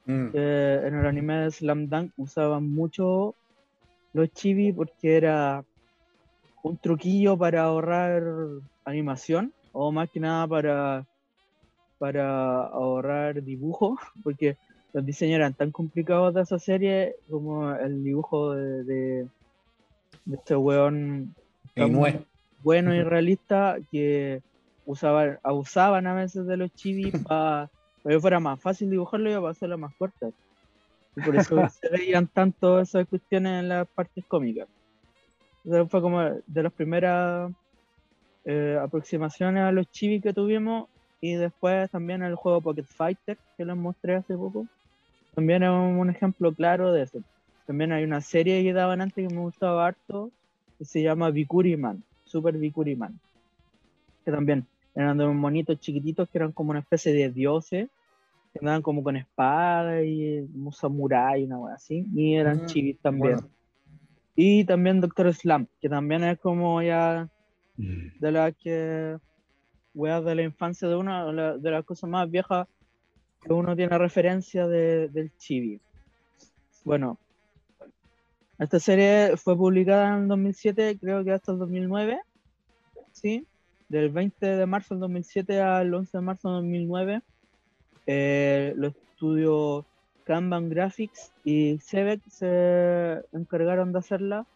Mm. 0.07 0.31
en 0.35 0.95
el 0.95 1.07
anime 1.07 1.35
de 1.41 1.51
Slam 1.51 1.89
Dunk 1.89 2.13
usaban 2.17 2.69
mucho 2.69 3.35
los 4.13 4.33
chibi 4.33 4.73
porque 4.73 5.17
era 5.17 5.63
un 6.63 6.77
truquillo 6.79 7.37
para 7.37 7.65
ahorrar 7.65 8.23
animación 8.85 9.53
o 9.73 9.93
más 9.93 10.11
que 10.11 10.21
nada 10.21 10.47
para, 10.47 11.07
para 11.99 12.63
ahorrar 12.63 13.43
dibujo 13.43 13.99
porque 14.25 14.57
los 14.93 15.05
diseños 15.07 15.37
eran 15.37 15.55
tan 15.55 15.71
complicados 15.71 16.35
de 16.35 16.43
esa 16.43 16.59
serie 16.59 17.17
como 17.29 17.71
el 17.73 18.03
dibujo 18.03 18.55
de, 18.55 18.85
de, 18.85 19.29
este 20.33 20.57
weón 20.57 21.35
bueno 22.63 22.95
y 22.95 23.03
realista 23.03 23.77
que 23.91 24.43
usaban, 24.87 25.39
abusaban 25.43 26.07
a 26.07 26.15
veces 26.15 26.47
de 26.47 26.57
los 26.57 26.75
chivis 26.75 27.13
para 27.29 27.71
que 28.07 28.21
fuera 28.21 28.41
más 28.41 28.61
fácil 28.61 28.91
dibujarlo 28.91 29.31
y 29.31 29.35
para 29.35 29.51
hacerlo 29.51 29.79
más 29.79 29.95
corto. 29.97 30.33
Y 31.17 31.21
por 31.23 31.37
eso 31.37 31.57
se 31.81 31.89
veían 31.89 32.27
tanto 32.27 32.81
esas 32.81 33.07
cuestiones 33.07 33.63
en 33.63 33.69
las 33.69 33.87
partes 33.89 34.25
cómicas. 34.27 34.69
Eso 35.65 35.87
fue 35.89 36.01
como 36.01 36.21
de 36.23 36.63
las 36.63 36.73
primeras 36.73 37.53
eh, 38.45 38.79
aproximaciones 38.81 39.63
a 39.63 39.73
los 39.73 39.91
chivis 39.91 40.23
que 40.23 40.33
tuvimos 40.33 40.89
y 41.21 41.35
después 41.35 41.91
también 41.91 42.23
el 42.23 42.35
juego 42.35 42.63
Pocket 42.63 42.85
Fighter 42.85 43.37
que 43.57 43.65
les 43.65 43.77
mostré 43.77 44.17
hace 44.17 44.35
poco. 44.35 44.67
También 45.35 45.63
es 45.63 45.71
un 45.71 46.09
ejemplo 46.09 46.53
claro 46.53 46.93
de 46.93 47.03
eso. 47.03 47.21
También 47.67 47.93
hay 47.93 48.05
una 48.05 48.21
serie 48.21 48.63
que 48.63 48.73
daban 48.73 49.03
antes 49.03 49.29
que 49.29 49.35
me 49.35 49.43
gustaba 49.43 49.87
harto 49.87 50.31
se 50.85 51.03
llama 51.03 51.31
Vikuriman, 51.31 52.03
Super 52.25 52.57
Vikuriman. 52.57 53.19
Que 54.25 54.31
también 54.31 54.67
eran 54.95 55.19
de 55.19 55.25
unos 55.25 55.37
monitos 55.37 55.79
chiquititos 55.81 56.29
que 56.29 56.39
eran 56.39 56.53
como 56.53 56.71
una 56.71 56.81
especie 56.81 57.13
de 57.13 57.31
dioses, 57.31 57.89
que 58.53 58.59
andaban 58.59 58.83
como 58.83 59.03
con 59.03 59.17
espada 59.17 60.03
y 60.03 60.47
como 60.53 60.73
samurai 60.73 61.43
y 61.43 61.45
una 61.45 61.59
cosa 61.59 61.75
así, 61.75 62.07
y 62.15 62.35
eran 62.35 62.65
mm, 62.65 62.67
chivis 62.67 62.99
también. 63.01 63.39
Y 64.35 64.65
también 64.65 65.01
Doctor 65.01 65.33
Slam, 65.33 65.67
que 65.81 65.89
también 65.89 66.25
es 66.25 66.39
como 66.39 66.83
ya 66.83 67.29
de 67.77 68.33
las 68.33 68.55
que, 68.57 69.19
weas 69.95 70.25
de 70.25 70.35
la 70.35 70.43
infancia 70.43 70.89
de 70.89 70.97
una 70.97 71.57
de 71.57 71.71
las 71.71 71.85
cosas 71.85 72.09
más 72.11 72.31
viejas 72.31 72.67
que 73.43 73.53
uno 73.53 73.75
tiene 73.75 73.97
referencia 73.97 74.67
de, 74.67 75.09
del 75.09 75.31
chibi. 75.39 75.81
Bueno, 76.85 77.19
esta 78.61 78.79
serie 78.79 79.37
fue 79.37 79.57
publicada 79.57 80.17
en 80.19 80.29
2007, 80.29 80.99
creo 81.01 81.25
que 81.25 81.33
hasta 81.33 81.53
el 81.53 81.59
2009, 81.59 82.21
¿sí? 83.13 83.47
del 83.89 84.11
20 84.11 84.47
de 84.47 84.67
marzo 84.67 84.95
del 84.95 85.01
2007 85.01 85.61
al 85.61 85.93
11 85.93 86.19
de 86.19 86.23
marzo 86.23 86.49
del 86.49 86.63
2009, 86.63 87.23
eh, 88.07 88.75
los 88.77 88.95
estudios 88.95 89.85
Kanban 90.25 90.69
Graphics 90.69 91.33
y 91.43 91.79
Sebek 91.79 92.21
se 92.29 93.23
encargaron 93.33 93.93
de 93.93 93.99
hacerla. 93.99 94.47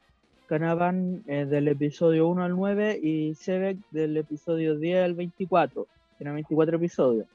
Kanban 0.46 1.24
eh, 1.26 1.46
del 1.46 1.68
episodio 1.68 2.28
1 2.28 2.44
al 2.44 2.54
9 2.54 3.00
y 3.02 3.34
Sebek 3.34 3.78
del 3.90 4.16
episodio 4.18 4.76
10 4.76 5.04
al 5.04 5.14
24. 5.14 5.86
Eran 6.20 6.34
24 6.34 6.76
episodios. 6.76 7.26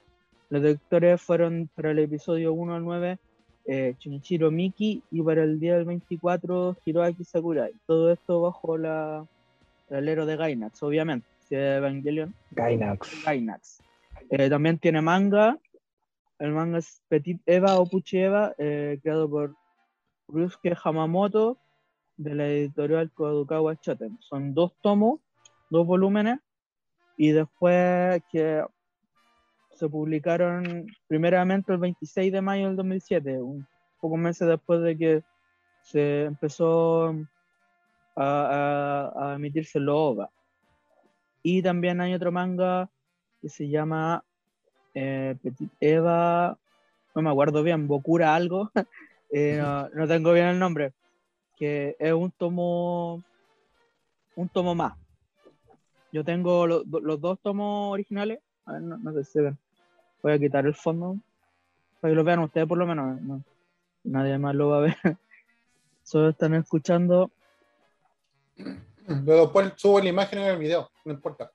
Los 0.49 0.61
directores 0.61 1.21
fueron 1.21 1.69
para 1.75 1.91
el 1.91 1.99
episodio 1.99 2.53
1 2.53 2.75
al 2.75 2.83
9 2.83 3.17
eh, 3.65 3.95
Shinichiro 3.99 4.51
Miki 4.51 5.03
y 5.11 5.21
para 5.21 5.43
el 5.43 5.59
10 5.59 5.75
al 5.75 5.85
24 5.85 6.77
Hiroaki 6.85 7.23
Sakurai. 7.23 7.73
Todo 7.85 8.11
esto 8.11 8.41
bajo 8.41 8.77
la, 8.77 9.25
el 9.89 9.97
alero 9.97 10.25
de 10.25 10.37
Gainax, 10.37 10.81
obviamente. 10.83 11.27
Evangelion. 11.49 12.33
Gainax. 12.51 13.23
Gainax. 13.25 13.81
Eh, 14.29 14.49
también 14.49 14.77
tiene 14.77 15.01
manga. 15.01 15.57
El 16.37 16.51
manga 16.51 16.77
es 16.77 17.01
Petit 17.09 17.41
Eva 17.45 17.79
o 17.79 17.85
Puchi 17.85 18.19
Eva, 18.19 18.53
eh, 18.57 18.99
creado 19.01 19.29
por 19.29 19.55
Ryusuke 20.27 20.75
Hamamoto 20.83 21.57
de 22.17 22.35
la 22.35 22.47
editorial 22.47 23.11
Kodokawa 23.11 23.75
Shoten. 23.81 24.17
Son 24.21 24.53
dos 24.53 24.73
tomos, 24.81 25.19
dos 25.69 25.85
volúmenes, 25.85 26.39
y 27.17 27.31
después 27.31 28.21
que 28.31 28.63
se 29.79 29.87
publicaron 29.87 30.87
primeramente 31.07 31.71
el 31.71 31.77
26 31.77 32.33
de 32.33 32.41
mayo 32.41 32.67
del 32.67 32.75
2007, 32.75 33.41
un 33.41 33.65
poco 34.01 34.17
meses 34.17 34.45
después 34.45 34.81
de 34.81 34.97
que 34.97 35.23
se 35.81 36.25
empezó 36.25 37.15
a, 38.17 39.33
emitirse 39.37 39.79
el 39.79 39.87
OVA. 39.87 40.29
Y 41.41 41.61
también 41.61 42.01
hay 42.01 42.13
otro 42.13 42.29
manga 42.29 42.89
que 43.41 43.47
se 43.47 43.69
llama 43.69 44.21
eh, 44.93 45.37
Petit 45.41 45.71
Eva, 45.79 46.57
no 47.15 47.21
me 47.21 47.29
acuerdo 47.29 47.63
bien, 47.63 47.87
Bokura 47.87 48.35
algo, 48.35 48.69
eh, 49.31 49.63
no, 49.93 50.07
tengo 50.09 50.33
bien 50.33 50.47
el 50.47 50.59
nombre, 50.59 50.91
que 51.55 51.95
es 51.99 52.11
un 52.11 52.31
tomo, 52.31 53.23
un 54.35 54.49
tomo 54.49 54.75
más. 54.75 54.93
Yo 56.11 56.25
tengo 56.25 56.67
los 56.67 57.21
dos 57.21 57.39
tomos 57.39 57.93
originales, 57.93 58.39
a 58.65 58.73
ver, 58.73 58.81
no, 58.81 59.13
sé 59.13 59.23
si 59.23 59.31
se 59.31 59.41
ven. 59.41 59.57
Voy 60.21 60.33
a 60.33 60.39
quitar 60.39 60.65
el 60.65 60.75
fondo 60.75 61.17
para 61.99 62.11
que 62.11 62.15
lo 62.15 62.23
vean 62.23 62.39
ustedes 62.39 62.67
por 62.67 62.77
lo 62.77 62.85
menos. 62.85 63.19
nadie 64.03 64.37
más 64.37 64.55
lo 64.55 64.69
va 64.69 64.77
a 64.77 64.81
ver. 64.81 64.95
Solo 66.03 66.29
están 66.29 66.53
escuchando. 66.55 67.31
Luego 69.07 69.51
subo 69.75 69.99
la 69.99 70.09
imagen 70.09 70.39
en 70.39 70.45
el 70.45 70.57
video, 70.57 70.89
no 71.05 71.13
importa. 71.13 71.51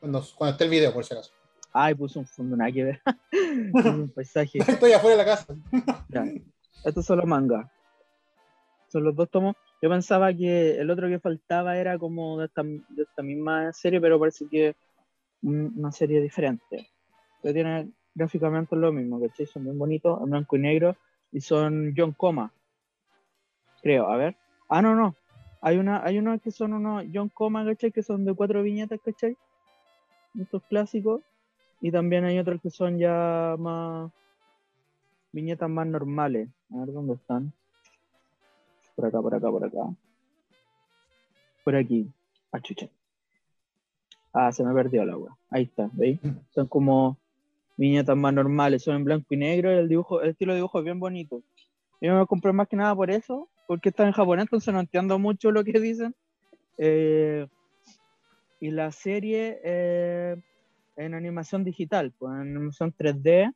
Cuando, 0.00 0.22
cuando 0.36 0.52
esté 0.52 0.64
el 0.64 0.70
video, 0.70 0.92
por 0.92 1.04
si 1.04 1.14
acaso. 1.14 1.32
Ay, 1.72 1.94
puse 1.94 2.18
un 2.18 2.26
fondo, 2.26 2.56
nada 2.56 2.72
que 2.72 2.84
ver. 2.84 3.02
un 3.72 4.10
paisaje. 4.14 4.58
Estoy 4.58 4.92
afuera 4.92 5.16
de 5.16 5.24
la 5.24 5.30
casa. 5.30 5.54
ya. 6.08 6.24
Estos 6.84 7.04
son 7.04 7.18
los 7.18 7.26
mangas. 7.26 7.70
Son 8.88 9.04
los 9.04 9.14
dos 9.14 9.28
tomos. 9.30 9.56
Yo 9.82 9.90
pensaba 9.90 10.32
que 10.32 10.78
el 10.80 10.90
otro 10.90 11.08
que 11.08 11.18
faltaba 11.18 11.76
era 11.76 11.98
como 11.98 12.38
de 12.38 12.46
esta, 12.46 12.62
de 12.62 13.02
esta 13.02 13.22
misma 13.22 13.72
serie, 13.72 14.00
pero 14.00 14.18
parece 14.18 14.46
que 14.48 14.74
una 15.42 15.92
serie 15.92 16.20
diferente. 16.20 16.90
Que 17.46 17.54
tiene 17.54 17.92
gráficamente 18.12 18.74
lo 18.74 18.90
mismo, 18.90 19.20
¿cachai? 19.20 19.46
Son 19.46 19.62
bien 19.62 19.78
bonitos, 19.78 20.20
en 20.20 20.30
blanco 20.30 20.56
y 20.56 20.58
negro, 20.58 20.96
y 21.30 21.40
son 21.40 21.94
John 21.96 22.10
Coma. 22.10 22.52
Creo, 23.82 24.08
a 24.08 24.16
ver. 24.16 24.34
Ah, 24.68 24.82
no, 24.82 24.96
no. 24.96 25.14
Hay 25.60 25.78
una, 25.78 26.02
hay 26.04 26.18
unos 26.18 26.42
que 26.42 26.50
son 26.50 26.72
unos 26.72 27.04
John 27.14 27.28
Coma, 27.28 27.64
¿cachai? 27.64 27.92
Que 27.92 28.02
son 28.02 28.24
de 28.24 28.34
cuatro 28.34 28.64
viñetas, 28.64 28.98
¿cachai? 29.00 29.36
Estos 30.36 30.60
clásicos. 30.64 31.22
Y 31.80 31.92
también 31.92 32.24
hay 32.24 32.36
otros 32.40 32.60
que 32.60 32.70
son 32.70 32.98
ya 32.98 33.54
más 33.60 34.10
viñetas 35.30 35.70
más 35.70 35.86
normales. 35.86 36.48
A 36.74 36.78
ver 36.78 36.92
dónde 36.92 37.14
están. 37.14 37.52
Por 38.96 39.06
acá, 39.06 39.22
por 39.22 39.34
acá, 39.36 39.50
por 39.52 39.64
acá. 39.64 39.96
Por 41.62 41.76
aquí. 41.76 42.10
Ah, 42.50 42.58
chucha. 42.58 42.88
Ah, 44.32 44.50
se 44.50 44.64
me 44.64 44.74
perdió 44.74 45.02
el 45.02 45.10
agua. 45.10 45.38
Ahí 45.48 45.62
está, 45.62 45.88
¿veis? 45.92 46.20
Mm. 46.24 46.38
Son 46.50 46.66
como 46.66 47.18
viñetas 47.76 48.16
más 48.16 48.32
normales, 48.32 48.82
son 48.82 48.96
en 48.96 49.04
blanco 49.04 49.26
y 49.30 49.36
negro, 49.36 49.70
el 49.70 49.88
dibujo, 49.88 50.22
el 50.22 50.30
estilo 50.30 50.52
de 50.52 50.58
dibujo 50.58 50.78
es 50.78 50.84
bien 50.84 50.98
bonito. 50.98 51.42
Yo 52.00 52.14
me 52.14 52.26
compré 52.26 52.52
más 52.52 52.68
que 52.68 52.76
nada 52.76 52.94
por 52.94 53.10
eso, 53.10 53.48
porque 53.66 53.90
está 53.90 54.06
en 54.06 54.12
japonés, 54.12 54.44
entonces 54.44 54.72
no 54.72 54.80
entiendo 54.80 55.18
mucho 55.18 55.50
lo 55.50 55.64
que 55.64 55.80
dicen. 55.80 56.14
Eh, 56.78 57.46
y 58.60 58.70
la 58.70 58.90
serie 58.92 59.60
eh, 59.64 60.36
en 60.96 61.14
animación 61.14 61.64
digital, 61.64 62.12
pues 62.18 62.32
en 62.34 62.40
animación 62.40 62.94
3D. 62.96 63.52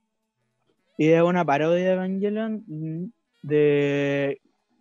Y 0.99 1.09
es 1.09 1.23
una 1.23 1.45
parodia 1.45 1.85
de 1.85 1.93
Evangelion 1.93 2.65
mm, 2.67 3.13
de 3.43 4.41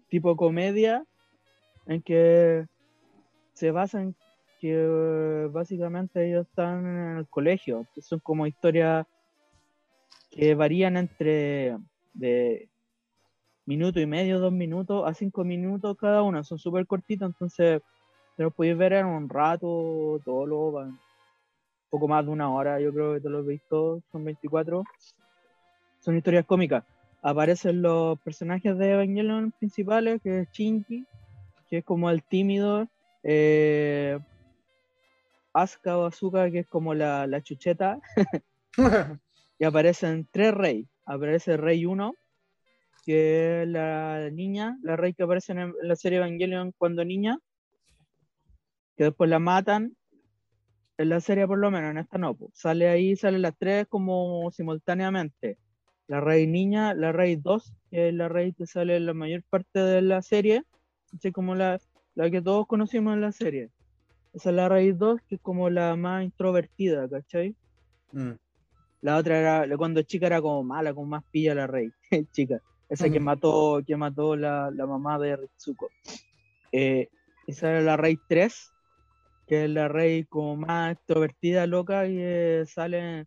tipo 0.09 0.35
comedia, 0.35 1.05
en 1.85 2.01
que 2.01 2.65
se 3.53 3.71
basa 3.71 4.01
en 4.01 4.15
que 4.59 5.47
básicamente 5.51 6.27
ellos 6.27 6.45
están 6.47 6.85
en 6.85 7.17
el 7.17 7.27
colegio, 7.27 7.85
son 8.01 8.19
como 8.19 8.45
historias 8.45 9.05
que 10.29 10.55
varían 10.55 10.97
entre 10.97 11.77
de 12.13 12.69
minuto 13.65 13.99
y 13.99 14.05
medio, 14.05 14.39
dos 14.39 14.51
minutos 14.51 15.03
a 15.07 15.13
cinco 15.13 15.43
minutos 15.43 15.97
cada 15.97 16.23
una, 16.23 16.43
son 16.43 16.57
súper 16.57 16.87
cortitos, 16.87 17.27
entonces 17.27 17.81
te 18.35 18.43
lo 18.43 18.51
podéis 18.51 18.77
ver 18.77 18.93
en 18.93 19.05
un 19.05 19.29
rato, 19.29 20.19
todo 20.23 20.45
lo 20.45 20.91
poco 21.89 22.07
más 22.07 22.25
de 22.25 22.31
una 22.31 22.49
hora, 22.51 22.79
yo 22.79 22.93
creo 22.93 23.13
que 23.13 23.21
te 23.21 23.29
lo 23.29 23.39
he 23.39 23.43
visto, 23.43 24.01
son 24.11 24.23
24. 24.23 24.83
Son 25.99 26.15
historias 26.15 26.45
cómicas. 26.45 26.83
Aparecen 27.21 27.81
los 27.81 28.19
personajes 28.21 28.77
de 28.77 28.93
Evangelion 28.93 29.51
principales, 29.51 30.21
que 30.21 30.41
es 30.41 30.51
Shinji, 30.51 31.05
que 31.69 31.79
es 31.79 31.83
como 31.85 32.09
el 32.09 32.23
tímido, 32.23 32.87
eh, 33.23 34.17
Asuka 35.53 35.97
o 35.97 36.05
Azuka, 36.05 36.49
que 36.49 36.59
es 36.59 36.67
como 36.67 36.93
la, 36.93 37.27
la 37.27 37.41
chucheta. 37.41 37.99
y 39.59 39.65
aparecen 39.65 40.27
tres 40.31 40.53
reyes. 40.53 40.87
Aparece 41.05 41.57
rey 41.57 41.85
1, 41.85 42.15
que 43.05 43.63
es 43.63 43.67
la 43.67 44.29
niña, 44.31 44.77
la 44.81 44.95
rey 44.95 45.13
que 45.13 45.23
aparece 45.23 45.51
en 45.51 45.73
la 45.81 45.95
serie 45.95 46.19
Evangelion 46.19 46.73
cuando 46.77 47.03
niña, 47.03 47.37
que 48.95 49.05
después 49.05 49.29
la 49.29 49.39
matan 49.39 49.95
en 50.97 51.09
la 51.09 51.21
serie 51.21 51.47
por 51.47 51.57
lo 51.57 51.71
menos, 51.71 51.91
en 51.91 51.97
esta 51.97 52.17
no, 52.17 52.37
sale 52.53 52.89
ahí, 52.89 53.15
salen 53.15 53.41
las 53.41 53.57
tres 53.57 53.87
como 53.87 54.51
simultáneamente. 54.51 55.57
La 56.07 56.19
Rey 56.19 56.47
Niña, 56.47 56.93
la 56.93 57.11
Rey 57.11 57.35
2, 57.35 57.73
que 57.89 58.09
es 58.09 58.13
la 58.13 58.27
Rey 58.27 58.51
que 58.51 58.65
sale 58.65 58.97
en 58.97 59.05
la 59.05 59.13
mayor 59.13 59.43
parte 59.43 59.79
de 59.79 60.01
la 60.01 60.21
serie, 60.21 60.63
así 61.15 61.31
como 61.31 61.55
la, 61.55 61.79
la 62.15 62.29
que 62.29 62.41
todos 62.41 62.67
conocimos 62.67 63.13
en 63.13 63.21
la 63.21 63.31
serie. 63.31 63.69
Esa 64.33 64.49
es 64.49 64.55
la 64.55 64.67
Rey 64.67 64.91
2, 64.91 65.21
que 65.21 65.35
es 65.35 65.41
como 65.41 65.69
la 65.69 65.95
más 65.95 66.23
introvertida, 66.23 67.07
¿cachai? 67.07 67.55
Mm. 68.11 68.31
La 69.01 69.17
otra 69.17 69.39
era, 69.39 69.77
cuando 69.77 70.01
chica 70.01 70.27
era 70.27 70.41
como 70.41 70.63
mala, 70.63 70.93
como 70.93 71.07
más 71.07 71.23
pilla 71.31 71.55
la 71.55 71.67
Rey, 71.67 71.91
chica. 72.31 72.61
Esa 72.89 73.09
que 73.09 73.19
mató, 73.19 73.81
que 73.85 73.95
mató 73.95 74.35
la, 74.35 74.71
la 74.71 74.87
mamá 74.87 75.19
de 75.19 75.35
Ritsuko. 75.35 75.89
Eh, 76.71 77.07
esa 77.47 77.69
era 77.69 77.81
la 77.81 77.97
Rey 77.97 78.17
3, 78.27 78.73
que 79.47 79.65
es 79.65 79.69
la 79.69 79.87
rey 79.87 80.25
como 80.25 80.55
más 80.57 80.93
extrovertida, 80.93 81.67
loca, 81.67 82.07
y 82.07 82.65
sale 82.65 83.25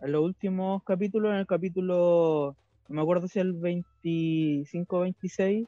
en 0.00 0.12
los 0.12 0.22
últimos 0.22 0.82
capítulos, 0.84 1.32
en 1.32 1.38
el 1.38 1.46
capítulo, 1.46 2.56
no 2.88 2.94
me 2.94 3.02
acuerdo 3.02 3.26
si 3.26 3.38
el 3.38 3.54
25 3.54 4.96
o 4.96 5.00
26, 5.00 5.66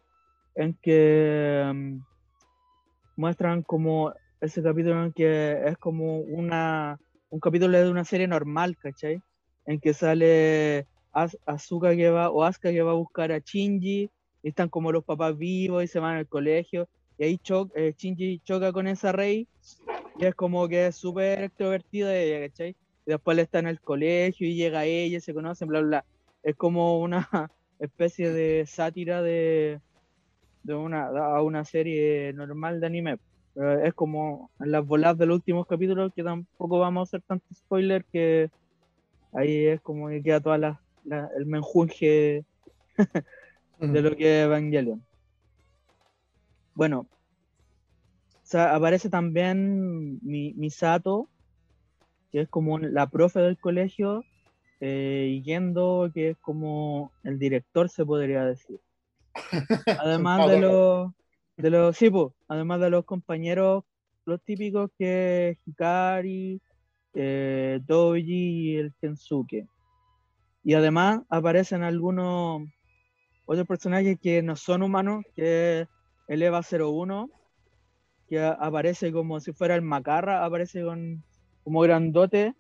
en 0.55 0.79
que 0.83 1.71
mm, 1.75 1.99
muestran 3.17 3.63
como 3.63 4.13
ese 4.41 4.63
capítulo 4.63 5.05
en 5.05 5.13
que 5.13 5.59
es 5.67 5.77
como 5.79 6.19
una 6.19 6.99
un 7.33 7.41
capítulo 7.41 7.79
de 7.79 7.91
una 7.91 8.05
serie 8.05 8.29
normal, 8.29 8.77
¿cachai? 8.77 9.23
En 9.67 9.81
que 9.81 9.95
sale 9.95 10.87
Azuka 11.13 11.95
que 11.95 12.11
va, 12.11 12.31
o 12.31 12.43
Asuka 12.43 12.71
que 12.71 12.83
va 12.83 12.93
a 12.93 12.95
buscar 12.95 13.33
a 13.33 13.39
Shinji, 13.39 14.11
y 14.43 14.49
están 14.49 14.69
como 14.69 14.93
los 14.93 15.05
papás 15.05 15.37
vivos 15.37 15.85
y 15.85 15.87
se 15.87 16.01
van 16.01 16.17
al 16.17 16.27
colegio, 16.27 16.89
y 17.19 17.25
ahí 17.25 17.41
eh, 17.75 17.95
Shinji 17.97 18.41
choca 18.41 18.73
con 18.73 18.87
esa 18.89 19.13
rey 19.13 19.47
y 20.19 20.25
es 20.25 20.35
como 20.35 20.69
que 20.69 20.89
es 20.89 20.97
súper 20.97 21.45
extrovertida 21.45 22.17
ella, 22.17 22.49
¿cachai? 22.49 22.71
Y 23.07 23.11
después 23.11 23.37
le 23.37 23.43
está 23.43 23.59
en 23.59 23.67
el 23.67 23.81
colegio 23.81 24.47
y 24.47 24.55
llega 24.55 24.85
ella, 24.85 25.21
se 25.21 25.35
conocen, 25.35 25.69
bla, 25.69 25.81
bla. 25.81 26.05
Es 26.43 26.57
como 26.57 27.01
una 27.01 27.29
especie 27.79 28.31
de 28.33 28.67
sátira 28.67 29.23
de, 29.23 29.81
de 30.63 30.75
una, 30.75 31.07
a 31.07 31.43
una 31.43 31.65
serie 31.65 32.33
normal 32.33 32.81
de 32.81 32.87
anime. 32.87 33.19
Es 33.85 33.93
como 33.95 34.51
en 34.61 34.73
las 34.73 34.87
bolas 34.87 35.19
de 35.19 35.27
los 35.27 35.37
últimos 35.37 35.67
capítulos 35.67 36.13
que 36.15 36.23
tampoco 36.23 36.79
vamos 36.79 37.01
a 37.01 37.09
hacer 37.09 37.23
tanto 37.27 37.45
spoiler 37.55 38.05
que 38.05 38.51
ahí 39.33 39.67
es 39.67 39.81
como 39.81 40.09
que 40.09 40.23
queda 40.23 40.41
toda 40.41 40.59
la, 40.59 40.81
el 41.37 41.47
menjunje 41.47 42.45
de 43.81 44.03
lo 44.03 44.17
que 44.17 44.41
es 44.41 44.47
Evangelion. 44.47 45.03
Bueno, 46.75 47.07
aparece 48.55 49.11
también 49.11 50.19
mi, 50.23 50.53
Misato, 50.55 51.29
que 52.31 52.43
es 52.43 52.49
como 52.49 52.79
la 52.79 53.09
profe 53.09 53.41
del 53.41 53.59
colegio, 53.59 54.25
eh, 54.81 55.29
y 55.31 55.43
Yendo, 55.43 56.11
que 56.13 56.31
es 56.31 56.37
como 56.39 57.13
el 57.25 57.39
director, 57.39 57.89
se 57.89 58.05
podría 58.05 58.45
decir. 58.45 58.81
Además 60.01 60.49
de 60.51 60.61
los, 60.61 61.13
de 61.57 61.71
los, 61.71 61.97
sí, 61.97 62.11
además 62.49 62.81
de 62.81 62.91
los 62.91 63.05
compañeros, 63.05 63.85
los 64.25 64.43
típicos 64.43 64.91
que 64.99 65.59
Hikari, 65.67 66.61
eh, 67.15 67.81
Doji 67.87 68.73
y 68.73 68.77
el 68.77 68.93
Kensuke. 69.01 69.67
Y 70.65 70.75
además 70.75 71.23
aparecen 71.29 71.83
algunos 71.83 72.63
otros 73.47 73.67
personajes 73.67 74.19
que 74.21 74.43
no 74.43 74.57
son 74.57 74.83
humanos, 74.83 75.25
que 75.35 75.81
es 75.81 75.89
el 76.29 76.43
EVA 76.43 76.63
01, 76.63 77.29
que 78.29 78.41
aparece 78.43 79.13
como 79.13 79.41
si 79.41 79.53
fuera 79.53 79.75
el 79.75 79.83
macarra, 79.83 80.45
aparece 80.45 80.85
con 80.85 81.23
como 81.65 81.81
grandote, 81.81 82.55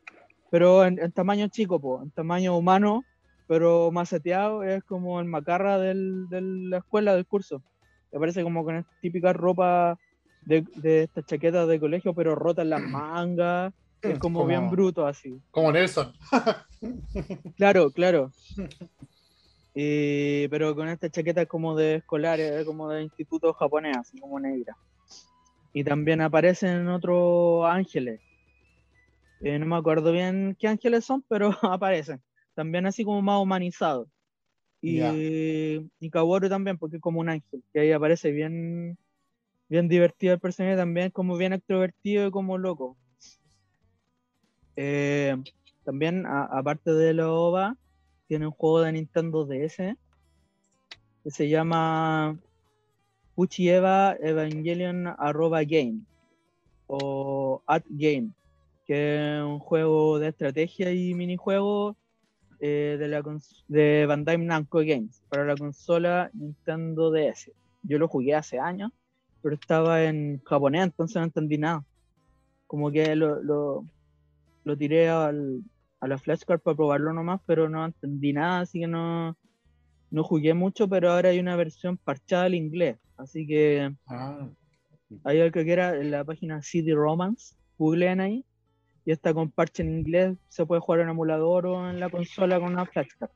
pero 0.51 0.85
en, 0.85 1.13
tamaño 1.13 1.49
chico, 1.49 2.01
en 2.03 2.11
tamaño 2.11 2.57
humano, 2.57 3.05
pero 3.49 3.91
maceteado, 3.91 4.63
es 4.63 4.85
como 4.85 5.21
el 5.21 5.27
macarra 5.27 5.79
de 5.79 5.95
la 5.95 6.79
escuela, 6.79 7.15
del 7.15 7.27
curso. 7.27 7.63
Aparece 8.15 8.43
como 8.43 8.65
con 8.65 8.77
esta 8.77 8.91
típica 9.01 9.33
ropa 9.33 9.99
de, 10.45 10.65
de 10.77 11.05
estas 11.05 11.25
chaquetas 11.25 11.67
de 11.69 11.81
colegio, 11.81 12.15
pero 12.15 12.35
rota 12.35 12.63
en 12.63 12.71
las 12.71 12.83
mangas, 12.83 13.73
es 14.03 14.19
como, 14.19 14.47
bien 14.47 14.71
bruto 14.71 15.07
así. 15.07 15.41
Como 15.51 15.73
Nelson. 15.73 16.13
claro, 17.57 17.91
claro. 17.91 18.33
pero 19.75 20.75
con 20.75 20.89
esta 20.89 21.11
chaqueta 21.11 21.47
como 21.47 21.77
de 21.77 21.97
escolar, 21.97 22.41
como 22.65 22.89
de 22.89 23.03
instituto 23.03 23.53
japonés, 23.53 23.97
así 23.97 24.19
como 24.19 24.39
negra. 24.41 24.77
Y 25.73 25.85
también 25.85 26.21
aparecen 26.21 26.89
otros 26.89 27.65
ángeles, 27.67 28.21
Eh, 29.41 29.59
no 29.59 29.67
me 29.67 29.77
acuerdo 29.77 30.13
bien 30.13 30.57
qué 30.59 30.69
ángeles 30.69 31.05
son, 31.05 31.25
pero 31.29 31.51
aparecen. 31.63 32.21
También 32.55 32.87
así 32.87 33.05
como 33.05 33.23
más 33.23 33.41
humanizados. 33.41 34.09
Y, 34.81 35.01
y 36.01 36.11
Kaworu 36.11 36.49
también, 36.49 36.77
porque 36.77 36.97
es 36.97 37.03
como 37.03 37.21
un 37.21 37.29
ángel, 37.29 37.63
que 37.73 37.81
ahí 37.81 37.93
aparece 37.93 38.33
bien, 38.33 38.99
bien 39.69 39.89
divertido 39.89 40.35
el 40.35 40.41
personaje 40.41 40.77
también, 40.77 41.11
como 41.11 41.37
bien 41.37 41.53
extrovertido 41.53 42.27
y 42.27 42.31
como 42.33 42.59
loco. 42.59 42.97
Eh, 44.77 45.37
también, 45.85 46.25
aparte 46.27 46.93
de 46.93 47.15
la 47.15 47.31
OVA, 47.31 47.77
tiene 48.29 48.47
un 48.47 48.53
juego 48.53 48.81
de 48.81 48.93
Nintendo 48.93 49.45
DS 49.45 49.97
que 51.23 51.31
se 51.31 51.49
llama 51.49 52.37
Puchi 53.35 53.69
Eva 53.69 54.17
Evangelion 54.21 55.07
arroba 55.07 55.63
game 55.65 56.01
o 56.87 57.63
at 57.67 57.85
game, 57.89 58.31
que 58.87 59.39
es 59.39 59.43
un 59.43 59.59
juego 59.59 60.19
de 60.19 60.29
estrategia 60.29 60.93
y 60.93 61.15
minijuego 61.15 61.97
eh, 62.61 62.97
de, 62.99 63.09
la 63.09 63.23
de 63.69 64.07
Bandai 64.07 64.39
Namco 64.39 64.79
Games 64.79 65.23
para 65.29 65.45
la 65.45 65.57
consola 65.57 66.31
Nintendo 66.35 67.11
DS. 67.11 67.51
Yo 67.83 67.99
lo 67.99 68.09
jugué 68.09 68.35
hace 68.35 68.59
años, 68.59 68.93
pero 69.43 69.55
estaba 69.55 70.05
en 70.05 70.41
japonés, 70.45 70.85
entonces 70.85 71.17
no 71.17 71.25
entendí 71.25 71.59
nada. 71.59 71.85
Como 72.67 72.91
que 72.91 73.17
lo, 73.17 73.43
lo, 73.43 73.85
lo 74.65 74.77
tiré 74.77 75.09
al, 75.09 75.63
a 76.01 76.09
la 76.09 76.19
flashcard 76.19 76.61
para 76.61 76.77
probarlo 76.77 77.13
nomás, 77.13 77.41
pero 77.47 77.69
no 77.69 77.85
entendí 77.85 78.33
nada, 78.33 78.61
así 78.61 78.81
que 78.81 78.87
no, 78.87 79.37
no 80.11 80.25
jugué 80.25 80.55
mucho, 80.55 80.89
pero 80.89 81.13
ahora 81.13 81.31
hay 81.31 81.39
una 81.39 81.57
versión 81.57 81.97
parchada 81.97 82.45
al 82.45 82.55
inglés, 82.55 82.99
así 83.17 83.47
que 83.47 83.95
ah. 84.07 84.49
hay 85.25 85.41
algo 85.41 85.53
que 85.53 85.65
quiera 85.65 85.97
en 85.97 86.11
la 86.11 86.25
página 86.25 86.63
CD 86.63 86.95
Romance, 86.95 87.55
googleen 87.79 88.21
ahí, 88.21 88.45
y 89.05 89.13
está 89.13 89.35
con 89.35 89.51
parche 89.51 89.83
en 89.83 89.99
inglés, 89.99 90.37
se 90.49 90.67
puede 90.67 90.81
jugar 90.81 91.01
en 91.01 91.09
emulador 91.09 91.67
o 91.67 91.91
en 91.91 91.99
la 91.99 92.09
consola 92.09 92.61
con 92.61 92.73
una 92.73 92.87
flashcard. 92.87 93.31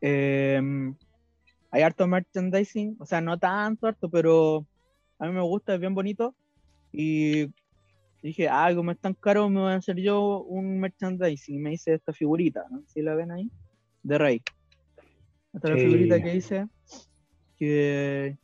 Em, 0.00 0.94
hay 1.70 1.82
harto 1.82 2.06
merchandising, 2.06 2.96
o 3.00 3.06
sea, 3.06 3.20
no 3.20 3.38
tanto 3.38 3.86
harto, 3.86 4.10
pero 4.10 4.66
a 5.18 5.26
mí 5.26 5.32
me 5.32 5.40
gusta, 5.40 5.74
es 5.74 5.80
bien 5.80 5.94
bonito. 5.94 6.34
Y 6.92 7.46
dije, 8.28 8.48
ah, 8.48 8.72
como 8.74 8.90
es 8.90 8.98
tan 8.98 9.14
caro, 9.14 9.50
me 9.50 9.60
voy 9.60 9.72
a 9.72 9.76
hacer 9.76 9.96
yo 9.96 10.42
un 10.44 10.80
merchandising. 10.80 11.56
Y 11.56 11.58
me 11.58 11.72
hice 11.74 11.94
esta 11.94 12.12
figurita, 12.12 12.64
¿no? 12.70 12.82
Si 12.86 13.02
la 13.02 13.14
ven 13.14 13.30
ahí, 13.30 13.50
de 14.02 14.18
Rey. 14.18 14.42
Esta 15.52 15.68
es 15.68 15.74
la 15.74 15.80
figurita 15.80 16.22
que 16.22 16.34
hice, 16.34 16.66
que 17.58 18.38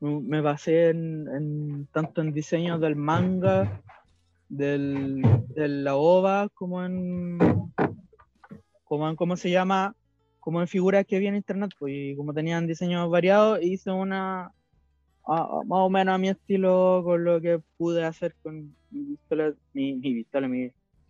me 0.00 0.40
basé 0.40 0.88
en, 0.88 1.86
tanto 1.92 2.22
en 2.22 2.32
diseños 2.32 2.80
del 2.80 2.96
manga, 2.96 3.82
del, 4.48 5.22
de 5.54 5.68
la 5.68 5.96
ova, 5.96 6.48
como 6.54 6.82
en, 6.82 7.38
como 8.84 9.08
en, 9.08 9.16
¿cómo 9.16 9.36
se 9.36 9.50
llama? 9.50 9.94
Como 10.40 10.60
en 10.60 10.68
figuras 10.68 11.04
que 11.04 11.18
vi 11.18 11.26
en 11.26 11.36
internet, 11.36 11.72
pues, 11.78 11.92
y 11.94 12.16
como 12.16 12.32
tenían 12.32 12.66
diseños 12.66 13.10
variados, 13.10 13.62
hice 13.62 13.90
una, 13.90 14.50
más 15.26 15.66
o 15.68 15.90
menos 15.90 16.14
a 16.14 16.18
mi 16.18 16.28
estilo 16.28 17.02
con 17.04 17.24
lo 17.24 17.40
que 17.40 17.60
pude 17.76 18.04
hacer 18.04 18.34
con 18.42 18.74
mi 18.90 19.16
pistola, 19.16 19.54
mi, 19.72 19.94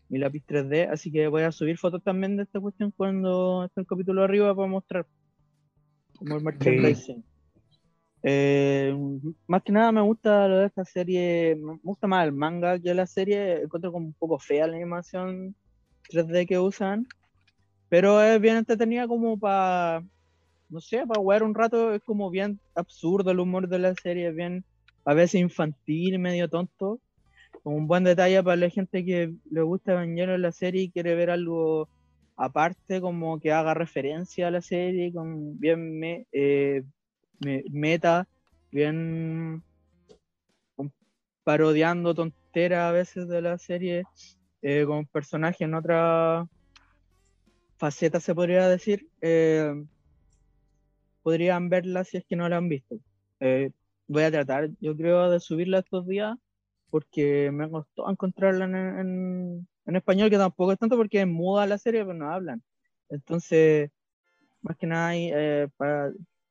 mi, 0.08 0.18
lápiz 0.18 0.42
3D, 0.46 0.88
así 0.90 1.12
que 1.12 1.28
voy 1.28 1.42
a 1.42 1.52
subir 1.52 1.76
fotos 1.76 2.02
también 2.02 2.36
de 2.36 2.44
esta 2.44 2.60
cuestión 2.60 2.92
cuando 2.96 3.64
esté 3.64 3.82
el 3.82 3.86
capítulo 3.86 4.22
arriba 4.22 4.54
para 4.54 4.68
mostrar 4.68 5.06
como 6.18 6.36
el 6.36 6.42
merchandising. 6.42 7.22
Eh, 8.22 8.96
más 9.46 9.62
que 9.62 9.72
nada 9.72 9.92
me 9.92 10.00
gusta 10.00 10.48
lo 10.48 10.58
de 10.58 10.66
esta 10.66 10.84
serie, 10.84 11.54
me 11.56 11.78
gusta 11.82 12.06
más 12.06 12.26
el 12.26 12.32
manga 12.32 12.78
que 12.78 12.94
la 12.94 13.06
serie, 13.06 13.62
encuentro 13.62 13.92
como 13.92 14.06
un 14.06 14.14
poco 14.14 14.38
fea 14.38 14.66
la 14.66 14.76
animación 14.76 15.54
3D 16.10 16.46
que 16.48 16.58
usan, 16.58 17.06
pero 17.88 18.20
es 18.22 18.40
bien 18.40 18.56
entretenida 18.56 19.06
como 19.06 19.38
para 19.38 20.02
no 20.68 20.80
sé, 20.80 21.06
para 21.06 21.20
jugar 21.20 21.42
un 21.42 21.54
rato 21.54 21.94
es 21.94 22.02
como 22.02 22.30
bien 22.30 22.60
absurdo 22.74 23.30
el 23.30 23.40
humor 23.40 23.68
de 23.68 23.78
la 23.78 23.94
serie, 23.94 24.32
bien 24.32 24.64
a 25.04 25.14
veces 25.14 25.40
infantil, 25.40 26.18
medio 26.18 26.48
tonto. 26.48 27.00
Como 27.62 27.76
un 27.76 27.86
buen 27.86 28.04
detalle 28.04 28.42
para 28.42 28.56
la 28.56 28.70
gente 28.70 29.04
que 29.04 29.32
le 29.50 29.62
gusta 29.62 29.92
Evangelion 29.92 30.40
la 30.42 30.52
serie 30.52 30.82
y 30.82 30.90
quiere 30.90 31.14
ver 31.14 31.30
algo 31.30 31.88
aparte, 32.36 33.00
como 33.00 33.40
que 33.40 33.52
haga 33.52 33.74
referencia 33.74 34.48
a 34.48 34.50
la 34.50 34.60
serie, 34.60 35.12
con 35.12 35.58
bien 35.58 36.26
eh, 36.32 36.82
meta, 37.70 38.28
bien 38.70 39.62
parodiando 41.44 42.14
tonteras 42.14 42.90
a 42.90 42.92
veces 42.92 43.28
de 43.28 43.40
la 43.40 43.56
serie, 43.58 44.02
eh, 44.62 44.84
con 44.84 45.06
personajes 45.06 45.60
en 45.60 45.74
otra 45.74 46.46
faceta, 47.78 48.20
se 48.20 48.34
podría 48.34 48.68
decir. 48.68 49.08
Eh, 49.20 49.72
podrían 51.26 51.68
verla 51.68 52.04
si 52.04 52.18
es 52.18 52.24
que 52.24 52.36
no 52.36 52.48
la 52.48 52.58
han 52.58 52.68
visto. 52.68 53.00
Eh, 53.40 53.72
voy 54.06 54.22
a 54.22 54.30
tratar, 54.30 54.70
yo 54.78 54.96
creo, 54.96 55.28
de 55.28 55.40
subirla 55.40 55.80
estos 55.80 56.06
días 56.06 56.38
porque 56.88 57.50
me 57.50 57.68
costó 57.68 58.08
encontrarla 58.08 58.66
en, 58.66 59.66
español, 59.86 60.30
que 60.30 60.36
tampoco 60.36 60.70
es 60.70 60.78
tanto 60.78 60.96
porque 60.96 61.22
es 61.22 61.26
muda 61.26 61.66
la 61.66 61.78
serie, 61.78 62.04
pero 62.04 62.14
no 62.14 62.30
hablan. 62.30 62.62
Entonces, 63.08 63.90
más 64.62 64.76
que 64.76 64.86
nada, 64.86 65.16
eh, 65.16 65.68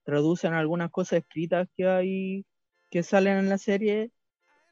traducen 0.03 0.51
algunas 0.51 0.91
cosas 0.91 1.19
escritas 1.19 1.69
que 1.77 1.87
hay 1.87 2.45
que 2.91 3.01
salen 3.01 3.37
en 3.37 3.47
la 3.47 3.57
serie 3.57 4.11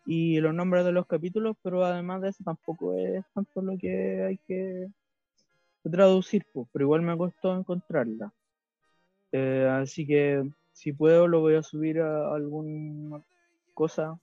y 0.05 0.41
los 0.41 0.53
nombres 0.53 0.83
de 0.83 0.91
los 0.91 1.07
capítulos, 1.07 1.55
pero 1.63 1.85
además 1.85 2.21
de 2.21 2.29
eso 2.31 2.43
tampoco 2.43 2.93
es 2.97 3.23
tanto 3.33 3.61
lo 3.61 3.77
que 3.77 4.21
hay 4.21 4.37
que 4.49 4.87
traducir, 5.89 6.45
pues, 6.51 6.67
pero 6.73 6.83
igual 6.83 7.03
me 7.03 7.17
costó 7.17 7.55
encontrarla. 7.55 8.33
Eh, 9.33 9.67
así 9.69 10.05
que 10.05 10.47
si 10.73 10.93
puedo 10.93 11.27
lo 11.27 11.41
voy 11.41 11.55
a 11.55 11.63
subir 11.63 11.99
a 11.99 12.33
alguna 12.33 13.21
cosa 13.73 14.19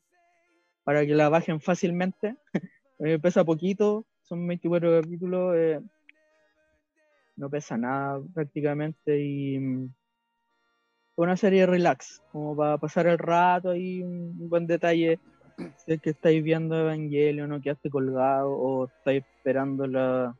para 0.84 1.04
que 1.04 1.14
la 1.14 1.28
bajen 1.28 1.60
fácilmente. 1.60 2.36
Eh, 3.02 3.18
pesa 3.18 3.44
poquito, 3.44 4.04
son 4.24 4.46
24 4.46 5.00
capítulos, 5.00 5.54
eh, 5.56 5.80
no 7.36 7.48
pesa 7.48 7.78
nada 7.78 8.20
prácticamente 8.34 9.18
y 9.18 9.58
mm, 9.58 9.94
una 11.16 11.34
serie 11.38 11.64
relax, 11.64 12.22
como 12.30 12.54
para 12.54 12.76
pasar 12.76 13.06
el 13.06 13.16
rato 13.16 13.74
y 13.74 14.02
un, 14.02 14.50
buen 14.50 14.66
detalle. 14.66 15.18
Si 15.78 15.94
es 15.94 16.02
que 16.02 16.10
estáis 16.10 16.44
viendo 16.44 16.78
Evangelio, 16.78 17.46
no 17.46 17.62
quedaste 17.62 17.88
colgado 17.88 18.50
o 18.50 18.84
estáis 18.84 19.24
esperando 19.24 19.86
la, 19.86 20.36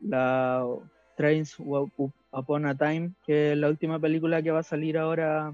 la 0.00 0.66
Trains 1.16 1.56
Upon 1.58 2.66
a 2.66 2.74
Time, 2.76 3.12
que 3.26 3.52
es 3.52 3.58
la 3.58 3.68
última 3.68 3.98
película 3.98 4.42
que 4.42 4.50
va 4.50 4.60
a 4.60 4.64
salir 4.64 4.98
ahora 4.98 5.52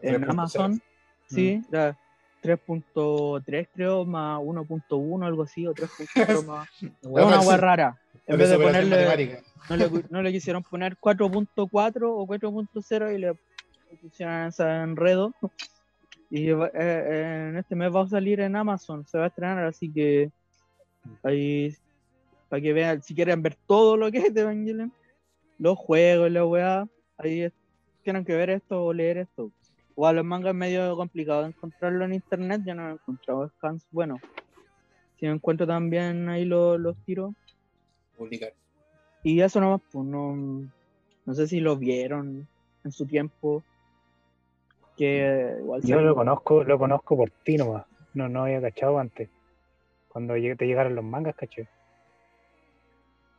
en 0.00 0.28
Amazon. 0.28 0.80
Sí, 1.26 1.62
3.3 1.70 3.40
mm. 3.40 3.68
creo, 3.74 4.04
más 4.04 4.40
1.1, 4.40 5.26
algo 5.26 5.42
así, 5.42 5.66
o 5.66 5.74
3.0 5.74 6.46
más. 6.46 6.68
es 6.82 6.90
una 7.02 7.40
web 7.40 7.60
rara. 7.60 7.98
En 8.26 8.38
vez 8.38 8.50
de 8.50 8.58
ponerle. 8.58 9.42
No 9.68 9.76
le, 9.76 9.90
no 10.10 10.22
le, 10.22 10.32
quisieron 10.32 10.62
poner 10.62 10.96
4.4 10.96 11.58
o 12.02 12.26
4.0 12.26 13.14
y 13.14 13.18
le 13.18 13.34
pusieron 14.00 14.46
ese 14.46 14.64
enredo. 14.64 15.34
Y 16.30 16.50
eh, 16.50 17.48
en 17.48 17.56
este 17.56 17.74
mes 17.74 17.94
va 17.94 18.02
a 18.02 18.08
salir 18.08 18.40
en 18.40 18.54
Amazon, 18.54 19.04
se 19.06 19.18
va 19.18 19.24
a 19.24 19.26
estrenar, 19.28 19.64
así 19.64 19.90
que 19.90 20.30
ahí 21.24 21.74
para 22.50 22.60
que 22.60 22.72
vean, 22.72 23.00
si 23.02 23.14
quieren 23.14 23.42
ver 23.42 23.56
todo 23.66 23.96
lo 23.96 24.10
que 24.10 24.18
es 24.18 24.34
de 24.34 24.40
Evangelion, 24.40 24.92
los 25.58 25.78
juegos, 25.78 26.30
la 26.32 26.44
weá, 26.44 26.88
ahí 27.16 27.48
tienen 28.02 28.24
que 28.24 28.34
ver 28.34 28.50
esto 28.50 28.84
o 28.84 28.92
leer 28.92 29.18
esto. 29.18 29.52
O 29.94 30.06
a 30.06 30.12
los 30.12 30.24
mangas 30.24 30.50
es 30.50 30.56
medio 30.56 30.96
complicado 30.96 31.46
encontrarlo 31.46 32.04
en 32.04 32.14
internet, 32.14 32.62
yo 32.66 32.74
no 32.74 32.88
he 32.88 32.92
encontrado 32.92 33.48
scans 33.50 33.86
bueno. 33.92 34.18
Si 35.18 35.26
encuentro 35.26 35.64
también 35.64 36.28
ahí 36.28 36.44
los, 36.44 36.80
los 36.80 36.96
tiros. 37.04 37.32
Publicar. 38.18 38.52
Y 39.22 39.40
eso 39.40 39.60
nomás, 39.60 39.82
pues 39.92 40.04
no, 40.04 40.34
no 40.34 41.34
sé 41.34 41.46
si 41.46 41.60
lo 41.60 41.76
vieron 41.76 42.48
en 42.82 42.92
su 42.92 43.06
tiempo. 43.06 43.62
Que 44.96 45.56
igual 45.60 45.82
Yo 45.82 46.00
lo 46.00 46.16
conozco, 46.16 46.64
lo 46.64 46.78
conozco 46.78 47.16
por 47.16 47.30
ti 47.30 47.56
nomás. 47.56 47.84
No, 48.12 48.28
no 48.28 48.42
había 48.42 48.60
cachado 48.60 48.98
antes. 48.98 49.28
Cuando 50.08 50.34
te 50.34 50.66
llegaron 50.66 50.96
los 50.96 51.04
mangas, 51.04 51.36
caché. 51.36 51.68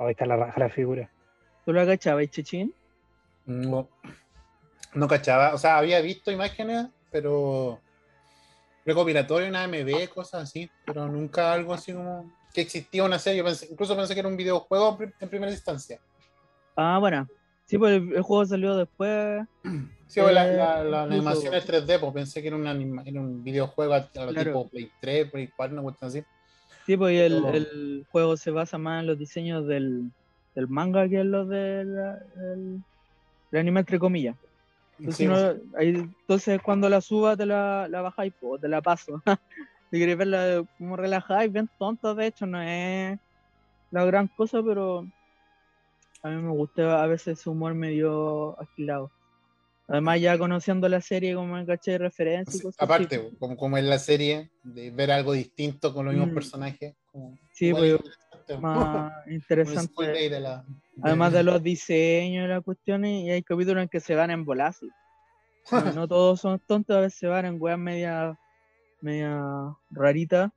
Ahí 0.06 0.12
está 0.12 0.26
la 0.26 0.38
raja 0.38 0.60
la 0.60 0.70
figura. 0.70 1.10
¿Tú 1.66 1.74
lo 1.74 1.86
cachabas, 1.86 2.30
Chechín? 2.30 2.74
No. 3.46 3.88
No 4.94 5.08
cachaba. 5.08 5.54
O 5.54 5.58
sea, 5.58 5.78
había 5.78 6.02
visto 6.02 6.32
imágenes, 6.32 6.88
pero 7.12 7.80
recopilatorio, 8.86 9.48
una 9.48 9.68
MB, 9.68 10.10
cosas 10.10 10.44
así, 10.44 10.70
pero 10.86 11.08
nunca 11.08 11.54
algo 11.54 11.74
así 11.74 11.94
como 11.94 12.32
que 12.54 12.62
existía 12.62 13.04
una 13.04 13.20
serie. 13.20 13.44
incluso 13.70 13.96
pensé 13.96 14.14
que 14.14 14.20
era 14.20 14.30
un 14.30 14.38
videojuego 14.38 14.98
en 15.20 15.30
primera 15.30 15.52
instancia. 15.52 16.00
Ah, 16.76 16.98
bueno. 17.00 17.28
Sí, 17.66 17.78
pues 17.78 17.94
el, 17.94 18.22
juego 18.22 18.46
salió 18.46 18.76
después. 18.76 19.46
Sí, 20.08 20.20
pues 20.20 20.34
la, 20.34 20.84
la, 20.84 21.04
animación 21.04 21.54
es 21.54 21.66
3D, 21.66 22.00
pues 22.02 22.12
pensé 22.12 22.42
que 22.42 22.50
era, 22.50 22.58
una, 22.58 22.72
era 22.72 23.22
un 23.22 23.42
videojuego 23.42 23.94
a, 23.94 24.10
tipo 24.10 24.68
Play 24.68 24.92
3, 25.00 25.32
Play 25.32 25.50
4, 25.56 25.74
una 25.74 25.84
cuestión 25.84 26.10
así. 26.10 26.24
Sí, 26.86 26.98
pues 26.98 27.20
el, 27.20 27.46
el, 27.46 28.06
juego 28.12 28.38
se 28.38 28.52
basa 28.52 28.78
más 28.78 29.02
en 29.02 29.08
los 29.08 29.18
diseños 29.18 29.68
del, 29.68 30.12
del 30.56 30.68
manga 30.68 31.08
que 31.08 31.20
en 31.20 31.32
los 31.32 31.48
del 31.48 31.96
el, 32.38 32.84
anime, 33.58 33.82
entre 33.82 34.00
comillas. 34.00 34.36
Entonces, 35.00 35.62
entonces, 35.80 36.62
cuando 36.62 36.88
la 36.90 37.02
suba 37.02 37.36
te 37.36 37.46
la, 37.46 37.88
la 37.90 38.02
bajáis 38.02 38.34
o 38.42 38.58
te 38.58 38.68
la 38.68 38.82
paso. 38.82 39.22
si 39.92 40.00
queréis 40.00 40.18
verla 40.18 40.64
como 40.78 40.96
relajada 40.96 41.46
y 41.46 41.50
bien 41.50 41.70
tonta, 41.78 42.14
de 42.14 42.28
hecho, 42.28 42.46
no 42.46 42.62
es 42.62 43.20
la 43.90 44.06
gran 44.06 44.28
cosa, 44.28 44.62
pero 44.64 45.06
a 46.24 46.30
mí 46.30 46.42
me 46.42 46.52
gusta 46.52 47.04
a 47.04 47.08
veces 47.08 47.40
ese 47.40 47.50
humor 47.50 47.74
medio 47.74 48.60
agilado. 48.60 49.12
Además, 49.92 50.22
ya 50.22 50.38
conociendo 50.38 50.88
la 50.88 51.02
serie, 51.02 51.36
como 51.36 51.54
me 51.54 51.66
caché 51.66 51.92
de 51.92 51.98
referencia 51.98 52.58
y 52.58 52.62
cosas 52.62 52.82
Aparte, 52.82 53.30
como, 53.38 53.58
como 53.58 53.78
es 53.78 53.84
la 53.84 54.00
serie, 54.00 54.50
de 54.64 54.90
ver 54.90 55.12
algo 55.12 55.34
distinto 55.34 55.94
con 55.94 56.06
los 56.06 56.14
mismos 56.14 56.32
mm. 56.32 56.34
personajes. 56.34 56.96
sí, 57.52 57.74
pues, 57.74 58.00
más 58.62 59.12
interesante. 59.28 60.32
Además 61.04 61.34
de 61.34 61.44
los 61.44 61.62
diseños 61.62 62.46
y 62.46 62.48
las 62.48 62.64
cuestiones, 62.64 63.26
y 63.26 63.32
hay 63.32 63.44
capítulos 63.44 63.84
en 63.84 63.90
que 63.90 64.00
se 64.00 64.16
van 64.16 64.32
en 64.32 64.46
volar. 64.46 64.74
no 65.94 66.08
todos 66.08 66.40
son 66.40 66.58
tontos, 66.60 66.96
a 66.96 67.02
veces 67.02 67.20
se 67.20 67.28
van 67.28 67.46
en 67.46 67.58
weas 67.60 67.78
media, 67.78 68.40
media 69.02 69.44
rarita, 69.90 70.54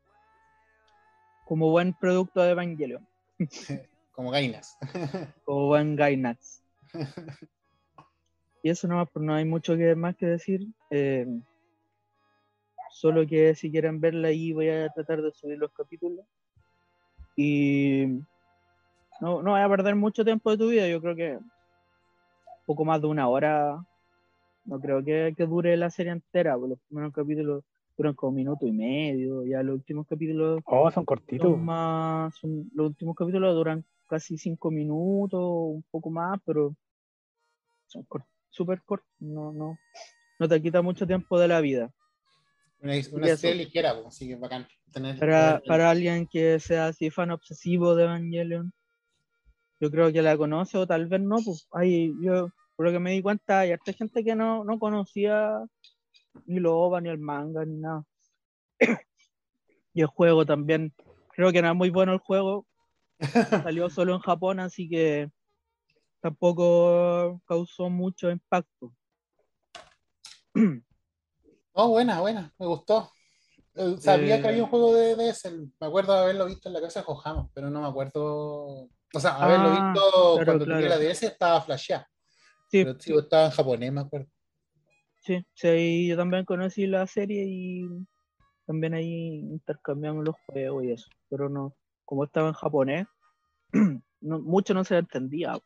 como 1.44 1.72
buen 1.72 1.92
producto 1.92 2.40
de 2.40 2.52
Evangelion. 2.52 3.04
como 4.12 4.30
Gainas. 4.30 4.78
como 5.44 5.66
buen 5.66 5.96
Gainas. 5.96 6.62
Y 8.64 8.70
eso 8.70 8.88
nomás, 8.88 9.10
pues 9.12 9.22
no 9.22 9.34
hay 9.34 9.44
mucho 9.44 9.76
que, 9.76 9.94
más 9.94 10.16
que 10.16 10.24
decir. 10.24 10.66
Eh, 10.88 11.26
solo 12.90 13.26
que 13.26 13.54
si 13.54 13.70
quieren 13.70 14.00
verla 14.00 14.28
ahí 14.28 14.54
voy 14.54 14.70
a 14.70 14.88
tratar 14.88 15.20
de 15.20 15.32
subir 15.32 15.58
los 15.58 15.70
capítulos. 15.72 16.24
Y 17.36 18.06
no, 19.20 19.42
no 19.42 19.50
voy 19.50 19.60
a 19.60 19.68
perder 19.68 19.96
mucho 19.96 20.24
tiempo 20.24 20.50
de 20.50 20.56
tu 20.56 20.70
vida, 20.70 20.88
yo 20.88 21.02
creo 21.02 21.14
que 21.14 21.38
poco 22.64 22.86
más 22.86 23.02
de 23.02 23.06
una 23.06 23.28
hora. 23.28 23.84
No 24.64 24.80
creo 24.80 25.04
que, 25.04 25.34
que 25.36 25.44
dure 25.44 25.76
la 25.76 25.90
serie 25.90 26.12
entera, 26.12 26.54
porque 26.54 26.70
los 26.70 26.80
primeros 26.88 27.12
capítulos 27.12 27.64
duran 27.98 28.14
como 28.14 28.30
un 28.30 28.36
minuto 28.36 28.66
y 28.66 28.72
medio, 28.72 29.44
ya 29.44 29.62
los 29.62 29.74
últimos 29.74 30.06
capítulos... 30.06 30.62
Oh, 30.64 30.90
son 30.90 31.04
cortitos. 31.04 31.58
más, 31.58 32.32
los 32.42 32.86
últimos 32.86 33.14
capítulos 33.14 33.54
duran 33.54 33.84
casi 34.08 34.38
cinco 34.38 34.70
minutos, 34.70 35.42
un 35.42 35.84
poco 35.90 36.08
más, 36.08 36.40
pero 36.46 36.74
son 37.88 38.04
cortitos 38.04 38.33
súper 38.54 38.82
corto, 38.82 39.06
no, 39.18 39.52
no, 39.52 39.78
no 40.38 40.48
te 40.48 40.62
quita 40.62 40.80
mucho 40.80 41.06
tiempo 41.06 41.38
de 41.38 41.48
la 41.48 41.60
vida. 41.60 41.92
Una, 42.80 43.02
serie 43.36 43.64
ligera, 43.64 43.94
pues, 43.94 44.06
así 44.08 44.28
que 44.28 44.36
bacán. 44.36 44.66
para, 45.18 45.60
para 45.66 45.90
alguien 45.90 46.26
que 46.26 46.60
sea 46.60 46.88
así 46.88 47.10
fan 47.10 47.30
obsesivo 47.30 47.94
de 47.94 48.04
Evangelion, 48.04 48.72
yo 49.80 49.90
creo 49.90 50.12
que 50.12 50.22
la 50.22 50.36
conoce 50.36 50.78
o 50.78 50.86
tal 50.86 51.06
vez 51.06 51.20
no, 51.20 51.36
pues 51.44 51.66
ahí 51.72 52.12
yo 52.22 52.48
por 52.76 52.86
lo 52.86 52.92
que 52.92 52.98
me 52.98 53.12
di 53.12 53.22
cuenta 53.22 53.60
hay 53.60 53.72
harta 53.72 53.92
gente 53.92 54.24
que 54.24 54.34
no, 54.34 54.64
no 54.64 54.78
conocía 54.78 55.64
ni 56.46 56.60
lo 56.60 56.76
OVA, 56.78 57.00
ni 57.00 57.08
el 57.08 57.18
manga, 57.18 57.64
ni 57.64 57.76
nada. 57.78 58.04
y 59.94 60.00
el 60.00 60.06
juego 60.06 60.44
también, 60.44 60.92
creo 61.30 61.52
que 61.52 61.62
no 61.62 61.70
es 61.70 61.76
muy 61.76 61.90
bueno 61.90 62.12
el 62.12 62.18
juego, 62.18 62.66
salió 63.64 63.88
solo 63.88 64.14
en 64.14 64.20
Japón, 64.20 64.60
así 64.60 64.88
que 64.88 65.30
tampoco 66.24 67.42
causó 67.46 67.90
mucho 67.90 68.30
impacto. 68.30 68.94
Oh, 71.76 71.88
buena, 71.88 72.20
buena, 72.20 72.54
me 72.60 72.66
gustó. 72.66 73.10
Eh, 73.74 73.96
sabía 73.98 74.40
que 74.40 74.46
había 74.46 74.62
un 74.62 74.70
juego 74.70 74.94
de 74.94 75.16
DS, 75.16 75.50
me 75.80 75.86
acuerdo 75.88 76.12
de 76.12 76.20
haberlo 76.20 76.46
visto 76.46 76.68
en 76.68 76.74
la 76.74 76.80
casa 76.80 77.00
de 77.00 77.06
Jojamos, 77.06 77.50
pero 77.52 77.68
no 77.68 77.80
me 77.80 77.88
acuerdo. 77.88 78.88
O 79.12 79.20
sea, 79.20 79.34
haberlo 79.34 79.70
ah, 79.70 79.92
visto 79.92 80.44
cuando 80.44 80.66
tenía 80.66 80.90
la 80.90 80.98
DS 80.98 81.24
estaba 81.24 81.60
flasheada. 81.62 82.08
Sí. 82.70 82.84
Pero 82.84 83.18
estaba 83.18 83.46
en 83.46 83.50
japonés, 83.50 83.92
me 83.92 84.02
acuerdo. 84.02 84.28
Sí, 85.18 85.44
sí, 85.52 86.06
yo 86.06 86.16
también 86.16 86.44
conocí 86.44 86.86
la 86.86 87.08
serie 87.08 87.44
y 87.44 87.88
también 88.66 88.94
ahí 88.94 89.40
intercambiamos 89.40 90.24
los 90.24 90.36
juegos 90.46 90.84
y 90.84 90.92
eso. 90.92 91.08
Pero 91.28 91.48
no, 91.48 91.74
como 92.04 92.22
estaba 92.22 92.46
en 92.46 92.54
japonés, 92.54 93.08
mucho 94.20 94.74
no 94.74 94.84
se 94.84 94.96
entendía. 94.96 95.58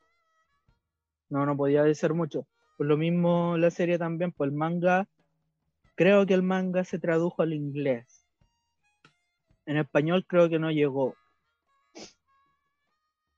No, 1.31 1.45
no 1.45 1.57
podía 1.57 1.83
decir 1.83 2.14
mucho. 2.14 2.47
Por 2.76 2.87
lo 2.87 2.97
mismo 2.97 3.57
la 3.59 3.70
serie 3.70 3.99
también, 3.99 4.33
pues 4.33 4.51
el 4.51 4.57
manga, 4.57 5.09
creo 5.95 6.26
que 6.26 6.35
el 6.35 6.43
manga 6.43 6.85
se 6.85 6.99
tradujo 6.99 7.43
al 7.43 7.53
inglés. 7.53 8.26
En 9.66 9.76
español 9.76 10.24
creo 10.26 10.49
que 10.49 10.59
no 10.59 10.70
llegó. 10.70 11.14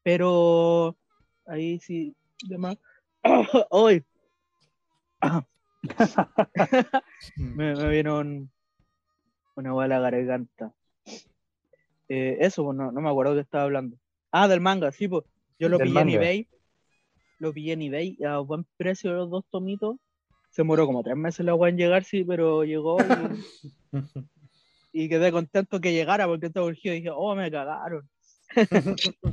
Pero 0.03 0.97
ahí 1.47 1.81
sí, 1.81 2.15
demás. 2.49 2.77
¡Hoy! 3.71 4.05
me, 7.37 7.75
me 7.75 7.89
vieron 7.89 8.51
una 9.57 9.73
bala 9.73 9.99
garganta. 9.99 10.73
Eh, 12.09 12.39
eso, 12.41 12.65
pues, 12.65 12.77
no, 12.77 12.93
no 12.93 13.01
me 13.01 13.11
acuerdo 13.11 13.35
de 13.35 13.41
qué 13.41 13.45
estaba 13.45 13.65
hablando. 13.65 13.97
Ah, 14.31 14.49
del 14.49 14.61
manga, 14.61 14.93
sí, 14.93 15.09
pues. 15.09 15.25
Yo 15.59 15.69
lo 15.69 15.79
pillé 15.79 16.01
en 16.01 16.09
eBay 16.09 16.49
lo 17.41 17.53
pillé 17.53 17.73
en 17.73 17.83
eBay 17.83 18.19
a 18.23 18.39
buen 18.39 18.65
precio 18.77 19.13
los 19.13 19.31
dos 19.31 19.45
tomitos. 19.51 19.97
Se 20.51 20.63
moró 20.63 20.87
como 20.87 21.03
tres 21.03 21.17
meses 21.17 21.45
la 21.45 21.55
weá 21.55 21.71
en 21.71 21.79
llegar, 21.79 22.05
sí, 22.05 22.23
pero 22.23 22.65
llegó 22.65 22.99
y, 24.93 25.09
quedé 25.09 25.33
contento 25.33 25.81
que 25.81 25.93
llegara 25.93 26.27
porque 26.27 26.47
estaba 26.47 26.67
urgido 26.67 26.95
y 26.95 26.99
dije, 26.99 27.11
oh, 27.13 27.35
me 27.35 27.51
cagaron. 27.51 28.09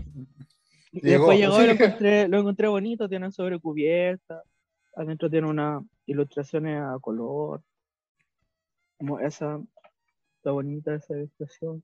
y 0.92 1.02
después 1.02 1.38
llegó 1.38 1.62
y 1.62 1.66
lo 1.66 1.72
encontré, 1.74 2.28
lo 2.28 2.40
encontré 2.40 2.68
bonito, 2.68 3.10
tiene 3.10 3.32
sobrecubierta, 3.32 4.42
adentro 4.96 5.30
tiene 5.30 5.48
unas 5.48 5.84
ilustraciones 6.06 6.82
a 6.82 6.98
color. 7.02 7.62
Como 8.98 9.20
esa, 9.20 9.60
está 10.38 10.52
bonita 10.52 10.96
esa 10.96 11.16
ilustración. 11.16 11.84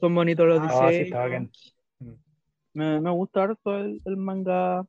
Son 0.00 0.14
bonitos 0.14 0.46
los 0.46 0.60
ah, 0.62 0.88
diseños. 0.88 1.76
me, 2.72 3.00
me 3.00 3.10
gusta 3.10 3.42
harto 3.42 3.78
el, 3.78 4.00
el 4.04 4.16
manga 4.16 4.86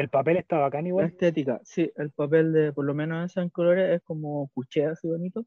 el 0.00 0.10
papel 0.10 0.36
está 0.36 0.58
bacán 0.58 0.86
igual. 0.86 1.06
La 1.06 1.10
estética, 1.10 1.60
sí, 1.64 1.90
el 1.96 2.10
papel 2.10 2.52
de, 2.52 2.72
por 2.72 2.84
lo 2.84 2.94
menos 2.94 3.30
esa 3.30 3.40
en 3.40 3.48
colores, 3.48 3.96
es 3.96 4.02
como 4.02 4.48
puché 4.48 4.84
así 4.84 5.08
bonito. 5.08 5.46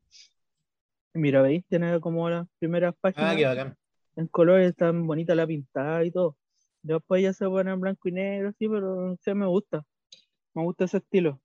Mira, 1.13 1.41
¿veis? 1.43 1.63
Tiene 1.67 1.99
como 1.99 2.27
las 2.29 2.47
primeras 2.57 2.95
páginas. 2.99 3.33
Ah, 3.33 3.37
qué 3.37 3.45
bacán. 3.45 3.77
En 4.15 4.27
colores 4.27 4.75
tan 4.75 5.05
bonita 5.05 5.35
la 5.35 5.45
pintada 5.45 6.03
y 6.03 6.11
todo. 6.11 6.35
Después 6.81 7.21
ya 7.21 7.31
se 7.33 7.45
pone 7.45 7.71
en 7.71 7.79
blanco 7.79 8.09
y 8.09 8.11
negro, 8.11 8.51
sí, 8.57 8.67
pero 8.67 9.15
sí 9.21 9.33
me 9.35 9.45
gusta. 9.45 9.83
Me 10.55 10.63
gusta 10.63 10.85
ese 10.85 10.97
estilo. 10.97 11.39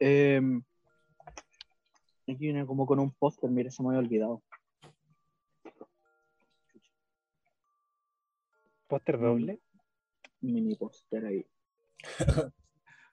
Em, 0.00 0.62
aquí 2.22 2.34
viene 2.34 2.66
como 2.66 2.84
con 2.84 2.98
un 2.98 3.12
póster, 3.12 3.48
mire, 3.48 3.70
se 3.70 3.82
me 3.82 3.90
había 3.90 4.00
olvidado. 4.00 4.42
¿Póster 8.88 9.20
doble? 9.20 9.60
Mini 10.40 10.74
póster 10.74 11.26
ahí. 11.26 11.46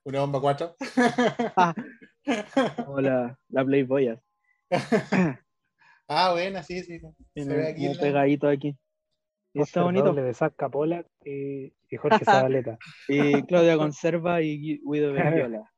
Una 0.04 0.22
bomba 0.22 0.40
4. 0.40 0.76
Hola, 2.88 3.38
la 3.50 3.66
Playboy. 3.66 4.20
ah, 6.08 6.32
buena, 6.32 6.64
sí, 6.64 6.82
sí. 6.84 7.00
Se 7.36 7.46
ve 7.46 7.68
aquí 7.70 7.90
pegadito 8.00 8.48
aquí. 8.48 8.78
está 9.54 9.84
bonito. 9.84 10.14
de 10.14 10.34
Saca 10.34 10.70
Pola 10.70 11.06
y, 11.26 11.74
y 11.90 11.98
Jorge 11.98 12.24
Zabaleta. 12.24 12.78
y 13.10 13.44
Claudia 13.44 13.78
Conserva 13.78 14.42
y 14.42 14.80
Guido 14.82 15.12
Bendiola. 15.14 15.70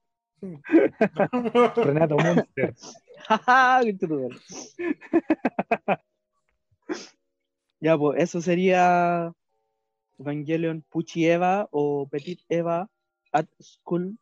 Renato 1.76 2.18
Monster. 2.18 2.76
ya, 7.80 7.98
pues 7.98 8.24
eso 8.24 8.42
sería 8.42 9.34
Evangelion 10.20 10.84
Pucci 10.90 11.28
Eva 11.28 11.68
o 11.72 12.08
Petit 12.08 12.42
Eva 12.48 12.88
at 13.32 13.48
School. 13.60 14.18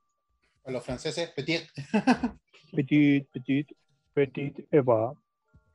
A 0.66 0.72
los 0.72 0.84
franceses, 0.84 1.30
Petit. 1.32 1.64
petit, 2.76 3.28
Petit. 3.32 3.68
Petit 4.14 4.68
Eva. 4.72 5.14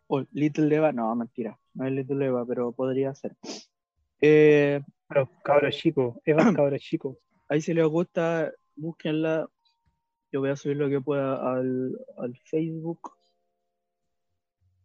O 0.08 0.24
Little 0.32 0.74
Eva, 0.74 0.92
no, 0.92 1.14
mentira. 1.14 1.58
No 1.74 1.86
es 1.86 1.92
Little 1.92 2.26
Eva, 2.26 2.44
pero 2.46 2.72
podría 2.72 3.14
ser. 3.14 3.36
Eh, 4.20 4.80
pero 5.08 5.28
cabro 5.42 5.70
chico, 5.70 6.20
Eva 6.24 6.36
cabro 6.56 6.78
chico. 6.78 7.18
Ahí 7.48 7.60
si 7.60 7.74
les 7.74 7.86
gusta, 7.86 8.52
búsquenla. 8.76 9.48
Yo 10.30 10.40
voy 10.40 10.50
a 10.50 10.56
subir 10.56 10.76
lo 10.76 10.88
que 10.88 11.00
pueda 11.00 11.34
al, 11.34 11.98
al 12.18 12.36
Facebook. 12.44 13.12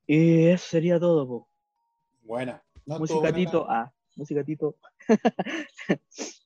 Y 0.06 0.48
eso 0.48 0.66
sería 0.70 1.00
todo, 1.00 1.28
po. 1.28 1.50
Buena. 2.22 2.64
No 2.86 3.00
Musicatito, 3.00 3.70
ah, 3.70 3.92
musicatito. 4.16 4.76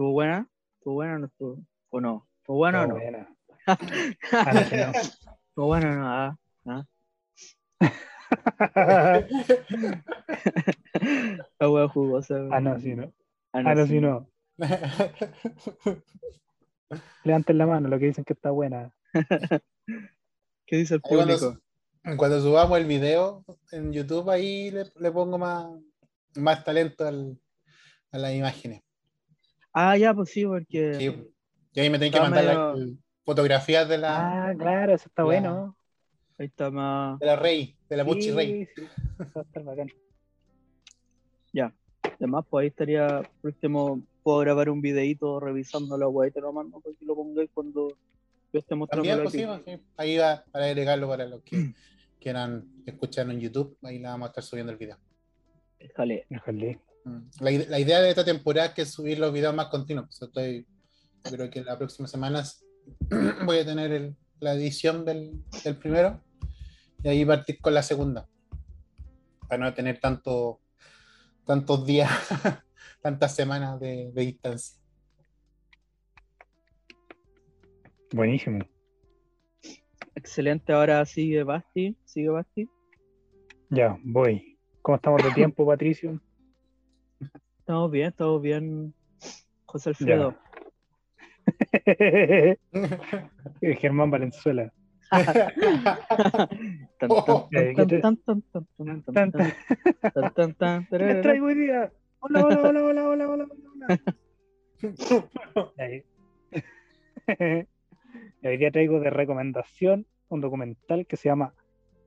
¿Estuvo 0.00 0.12
buena? 0.12 0.48
¿Estuvo 0.78 0.94
buena 0.94 1.16
o 1.16 1.18
no 1.18 1.26
estuvo? 1.26 1.62
¿O 1.90 2.00
no? 2.00 2.26
¿Estuvo 2.38 2.56
buena 2.56 2.84
o 2.84 2.86
no? 2.86 2.94
Buena. 2.94 3.28
¿Estuvo 5.46 5.66
buena 5.66 5.90
o 5.90 5.94
no? 5.94 6.08
Ah, 6.08 6.38
ah. 6.64 6.86
Agua 11.58 11.86
jugosa. 11.90 12.48
Ah, 12.50 12.60
no, 12.60 12.80
sí, 12.80 12.94
no. 12.94 13.12
Ah, 13.52 13.74
no, 13.74 13.86
sí, 13.86 14.00
no. 14.00 14.26
Levanten 17.24 17.58
la 17.58 17.66
mano, 17.66 17.90
lo 17.90 17.98
que 17.98 18.06
dicen 18.06 18.24
que 18.24 18.32
está 18.32 18.52
buena. 18.52 18.94
¿Qué 20.64 20.76
dice 20.76 20.94
el 20.94 21.02
público? 21.02 21.58
Cuando, 22.16 22.40
subamos 22.40 22.78
el 22.78 22.86
video 22.86 23.44
en 23.70 23.92
YouTube, 23.92 24.30
ahí 24.30 24.70
le, 24.70 25.12
pongo 25.12 25.36
más, 25.36 25.66
más 26.36 26.64
talento 26.64 27.06
al, 27.06 27.38
a 28.12 28.16
las 28.16 28.32
imágenes. 28.32 28.82
Ah, 29.72 29.96
ya, 29.96 30.14
pues 30.14 30.30
sí, 30.30 30.44
porque. 30.44 30.94
Sí. 30.94 31.32
Y 31.72 31.80
ahí 31.80 31.90
me 31.90 31.98
tienen 31.98 32.12
que 32.12 32.20
mandar 32.20 32.76
fotografías 33.24 33.88
de 33.88 33.98
la. 33.98 34.48
Ah, 34.48 34.54
claro, 34.56 34.94
eso 34.94 35.08
está 35.08 35.24
bueno. 35.24 35.76
Ahí 36.38 36.46
está 36.46 36.70
más. 36.70 37.18
De 37.18 37.26
la 37.26 37.36
Rey, 37.36 37.76
de 37.88 37.96
la 37.96 38.04
Muchi 38.04 38.30
Rey. 38.30 38.66
Sí, 38.74 38.82
va 39.20 39.40
a 39.40 39.42
estar 39.42 39.62
bacán. 39.62 39.88
Ya. 41.52 41.72
Además, 42.02 42.44
pues 42.48 42.62
ahí 42.62 42.68
estaría, 42.68 43.06
por 43.40 43.50
último, 43.50 44.02
puedo 44.22 44.38
grabar 44.38 44.70
un 44.70 44.80
videito 44.80 45.38
revisando 45.40 45.96
la 45.96 46.08
web 46.08 46.30
y 46.30 46.32
te 46.32 46.40
lo 46.40 46.52
mando 46.52 46.80
para 46.80 46.94
que 46.96 47.04
lo 47.04 47.14
pongáis 47.14 47.50
cuando 47.52 47.88
yo 48.52 48.58
esté 48.58 48.74
mostrando. 48.74 49.22
Pues, 49.22 49.32
sí, 49.32 49.46
ahí 49.96 50.18
va 50.18 50.44
para 50.50 50.66
agregarlo 50.66 51.08
para 51.08 51.26
los 51.26 51.42
que 51.42 51.74
quieran 52.20 52.66
escucharlo 52.86 53.32
en 53.32 53.40
YouTube. 53.40 53.76
Ahí 53.82 53.98
la 53.98 54.10
vamos 54.10 54.26
a 54.26 54.30
estar 54.30 54.44
subiendo 54.44 54.72
el 54.72 54.78
video. 54.78 54.98
Déjale. 55.78 56.26
Déjale. 56.28 56.80
Mm. 57.10 57.30
La, 57.40 57.50
la, 57.50 57.80
idea 57.80 58.00
de 58.00 58.10
esta 58.10 58.24
temporada 58.24 58.68
es 58.68 58.74
que 58.74 58.86
subir 58.86 59.18
los 59.18 59.32
videos 59.32 59.54
más 59.54 59.66
continuos. 59.66 60.20
estoy, 60.22 60.66
creo 61.22 61.50
que 61.50 61.62
las 61.62 61.76
próximas 61.76 62.10
semanas 62.10 62.64
voy 63.44 63.58
a 63.58 63.64
tener 63.64 64.14
la 64.38 64.54
edición 64.54 65.04
del, 65.04 65.32
del 65.64 65.76
primero 65.76 66.22
y 67.02 67.08
ahí 67.08 67.24
partir 67.24 67.60
con 67.60 67.74
la 67.74 67.82
segunda. 67.82 68.28
Para 69.48 69.64
no 69.64 69.74
tener 69.74 69.98
tanto 69.98 70.60
tantos 71.50 71.84
días, 71.84 72.08
tantas 73.02 73.34
semanas 73.34 73.80
de, 73.80 74.12
distancia. 74.14 74.78
Buenísimo. 78.12 78.60
Excelente, 80.14 80.72
ahora 80.72 81.04
sigue 81.04 81.42
Basti, 81.42 81.96
sigue 82.04 82.28
Basti. 82.28 82.70
Ya, 83.68 83.98
voy. 84.04 84.58
¿Cómo 84.80 84.94
estamos 84.94 85.24
de 85.24 85.32
tiempo, 85.32 85.66
Patricio? 85.66 86.20
Estamos 87.70 87.92
bien, 87.92 88.08
estamos 88.08 88.42
bien, 88.42 88.92
José 89.64 89.90
Alfredo. 89.90 90.34
Germán 93.78 94.10
Valenzuela. 94.10 94.72
¿Qué 100.90 101.14
traigo 101.22 101.46
hoy 101.46 101.54
día? 101.54 101.92
Hola, 102.18 102.44
hola, 102.44 102.60
hola, 102.60 102.82
hola, 102.82 103.08
hola, 103.08 103.28
hola, 103.28 103.46
hola. 103.72 104.00
hoy 108.42 108.56
día 108.56 108.72
traigo 108.72 108.98
de 108.98 109.10
recomendación 109.10 110.08
un 110.28 110.40
documental 110.40 111.06
que 111.06 111.16
se 111.16 111.28
llama 111.28 111.54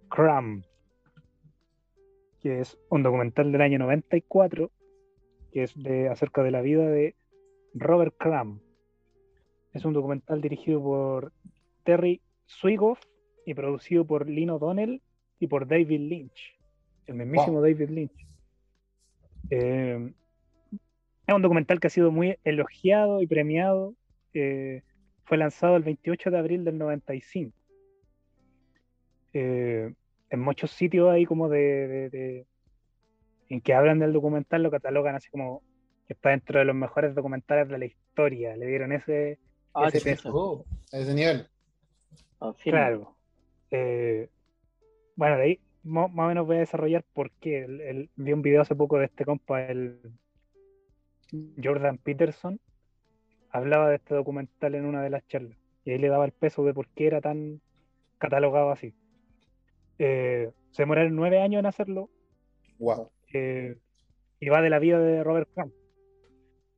Cram, 0.09 0.65
que 2.41 2.59
es 2.59 2.77
un 2.89 3.01
documental 3.01 3.53
del 3.53 3.61
año 3.61 3.79
94, 3.79 4.69
que 5.53 5.63
es 5.63 5.73
de 5.81 6.09
acerca 6.09 6.43
de 6.43 6.51
la 6.51 6.61
vida 6.61 6.89
de 6.89 7.15
Robert 7.73 8.15
Cram. 8.17 8.59
Es 9.71 9.85
un 9.85 9.93
documental 9.93 10.41
dirigido 10.41 10.81
por 10.81 11.31
Terry 11.83 12.21
Swigoff 12.45 12.99
y 13.45 13.53
producido 13.53 14.05
por 14.05 14.27
Lino 14.27 14.55
O'Donnell 14.55 15.01
y 15.39 15.47
por 15.47 15.67
David 15.67 15.99
Lynch, 15.99 16.59
el 17.07 17.15
mismísimo 17.15 17.61
David 17.61 17.89
Lynch. 17.89 18.27
Eh, 19.49 20.11
es 21.27 21.35
un 21.35 21.41
documental 21.41 21.79
que 21.79 21.87
ha 21.87 21.91
sido 21.91 22.11
muy 22.11 22.37
elogiado 22.43 23.21
y 23.21 23.27
premiado. 23.27 23.93
Eh, 24.33 24.81
fue 25.23 25.37
lanzado 25.37 25.77
el 25.77 25.83
28 25.83 26.31
de 26.31 26.37
abril 26.37 26.65
del 26.65 26.77
95. 26.77 27.55
Eh, 29.33 29.93
en 30.29 30.39
muchos 30.39 30.71
sitios 30.71 31.09
ahí 31.09 31.25
como 31.25 31.49
de, 31.49 32.45
en 33.53 33.61
que 33.61 33.75
hablan 33.75 33.99
del 33.99 34.13
documental 34.13 34.63
lo 34.63 34.71
catalogan 34.71 35.13
así 35.13 35.29
como 35.29 35.61
que 36.07 36.13
está 36.13 36.29
dentro 36.29 36.57
de 36.57 36.65
los 36.65 36.75
mejores 36.75 37.13
documentales 37.13 37.69
de 37.69 37.77
la 37.77 37.85
historia. 37.85 38.57
Le 38.57 38.65
dieron 38.65 38.91
ese, 38.91 39.37
ah, 39.75 39.87
ese 39.87 40.01
peso. 40.01 40.31
Oh, 40.33 40.65
ese 40.91 41.13
nivel. 41.13 41.47
Ah, 42.41 42.53
claro. 42.63 43.15
Eh, 43.69 44.27
bueno, 45.15 45.37
de 45.37 45.43
ahí 45.43 45.59
más, 45.83 46.09
o 46.11 46.27
menos 46.27 46.47
voy 46.47 46.55
a 46.55 46.61
desarrollar 46.61 47.05
por 47.13 47.29
qué. 47.33 48.09
vi 48.15 48.33
un 48.33 48.41
video 48.41 48.61
hace 48.61 48.75
poco 48.75 48.97
de 48.97 49.05
este 49.05 49.23
compa, 49.23 49.61
el 49.67 49.99
Jordan 51.63 51.99
Peterson, 51.99 52.59
hablaba 53.51 53.89
de 53.89 53.97
este 53.97 54.15
documental 54.15 54.73
en 54.73 54.85
una 54.85 55.03
de 55.03 55.11
las 55.11 55.27
charlas. 55.27 55.59
Y 55.85 55.91
ahí 55.91 55.99
le 55.99 56.09
daba 56.09 56.25
el 56.25 56.31
peso 56.31 56.65
de 56.65 56.73
por 56.73 56.87
qué 56.89 57.05
era 57.05 57.21
tan 57.21 57.61
catalogado 58.17 58.71
así. 58.71 58.95
Eh, 59.99 60.49
se 60.71 60.81
demoraron 60.81 61.15
nueve 61.15 61.39
años 61.39 61.59
en 61.59 61.67
hacerlo. 61.67 62.09
Wow. 62.79 63.11
Eh, 63.33 63.77
y 64.39 64.49
va 64.49 64.61
de 64.61 64.69
la 64.69 64.79
vida 64.79 64.99
de 64.99 65.23
Robert 65.23 65.49
Crumb. 65.53 65.73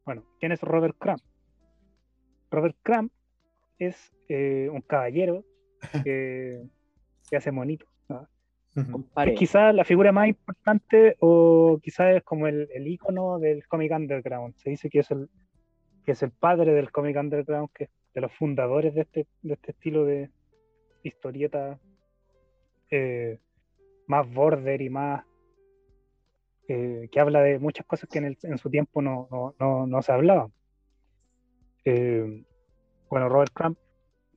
Bueno, 0.05 0.23
¿quién 0.39 0.51
es 0.51 0.61
Robert 0.61 0.95
Crumb? 0.97 1.21
Robert 2.51 2.77
Crumb 2.83 3.11
es 3.79 4.11
un 4.29 4.81
caballero 4.81 5.43
que 6.03 6.63
que 7.29 7.37
hace 7.37 7.51
monito. 7.51 7.85
quizás 9.35 9.73
la 9.73 9.83
figura 9.83 10.11
más 10.11 10.27
importante 10.27 11.15
o 11.19 11.79
quizás 11.81 12.17
es 12.17 12.23
como 12.23 12.47
el, 12.47 12.69
el 12.73 12.87
ícono 12.87 13.39
del 13.39 13.65
cómic 13.67 13.91
underground. 13.91 14.55
Se 14.57 14.69
dice 14.69 14.89
que 14.89 14.99
es 14.99 15.11
el, 15.11 15.29
que 16.05 16.11
es 16.11 16.23
el 16.23 16.31
padre 16.31 16.73
del 16.73 16.91
cómic 16.91 17.17
underground, 17.17 17.69
que 17.73 17.85
es 17.85 17.89
de 18.13 18.21
los 18.21 18.31
fundadores 18.33 18.93
de 18.93 19.01
este, 19.01 19.27
de 19.41 19.53
este 19.53 19.71
estilo 19.71 20.05
de 20.05 20.29
historieta 21.03 21.79
eh, 22.89 23.39
más 24.07 24.31
border 24.31 24.81
y 24.81 24.89
más 24.89 25.25
eh, 26.67 27.09
que 27.11 27.19
habla 27.19 27.41
de 27.41 27.59
muchas 27.59 27.85
cosas 27.85 28.09
que 28.09 28.19
en, 28.19 28.37
en 28.41 28.57
su 28.57 28.69
tiempo 28.69 29.01
no, 29.01 29.55
no, 29.59 29.85
no, 29.85 30.01
se 30.01 30.11
hablaban. 30.11 30.51
Eh, 31.83 32.43
bueno, 33.09 33.29
Robert 33.29 33.53
Crump 33.53 33.77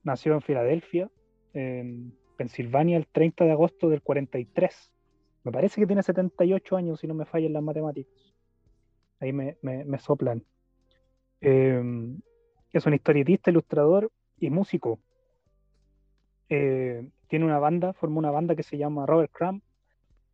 nació 0.03 0.35
en 0.35 0.43
Filadelfia 0.43 1.11
en 1.55 2.15
Pensilvania 2.37 2.97
el 2.97 3.07
30 3.07 3.45
de 3.45 3.53
agosto 3.53 3.89
del 3.89 4.03
43. 4.03 4.93
Me 5.45 5.53
parece 5.53 5.81
que 5.81 5.87
tiene 5.87 6.03
78 6.03 6.77
años, 6.77 7.01
si 7.01 7.07
no 7.07 7.15
me 7.15 7.25
fallan 7.25 7.53
las 7.53 7.63
matemáticas. 7.63 8.35
Ahí 9.21 9.33
me, 9.33 9.57
soplan. 9.99 10.45
Em, 11.41 12.21
es 12.73 12.87
un 12.87 12.95
historietista, 12.95 13.51
ilustrador 13.51 14.11
y 14.39 14.51
músico. 14.51 15.01
Eh, 16.49 17.09
tiene 17.29 17.45
una 17.45 17.59
banda, 17.59 17.93
formó 17.95 18.19
una 18.19 18.31
banda 18.31 18.55
que 18.55 18.63
se 18.63 18.79
llama 18.79 19.07
Robert 19.07 19.33
Crumb 19.33 19.63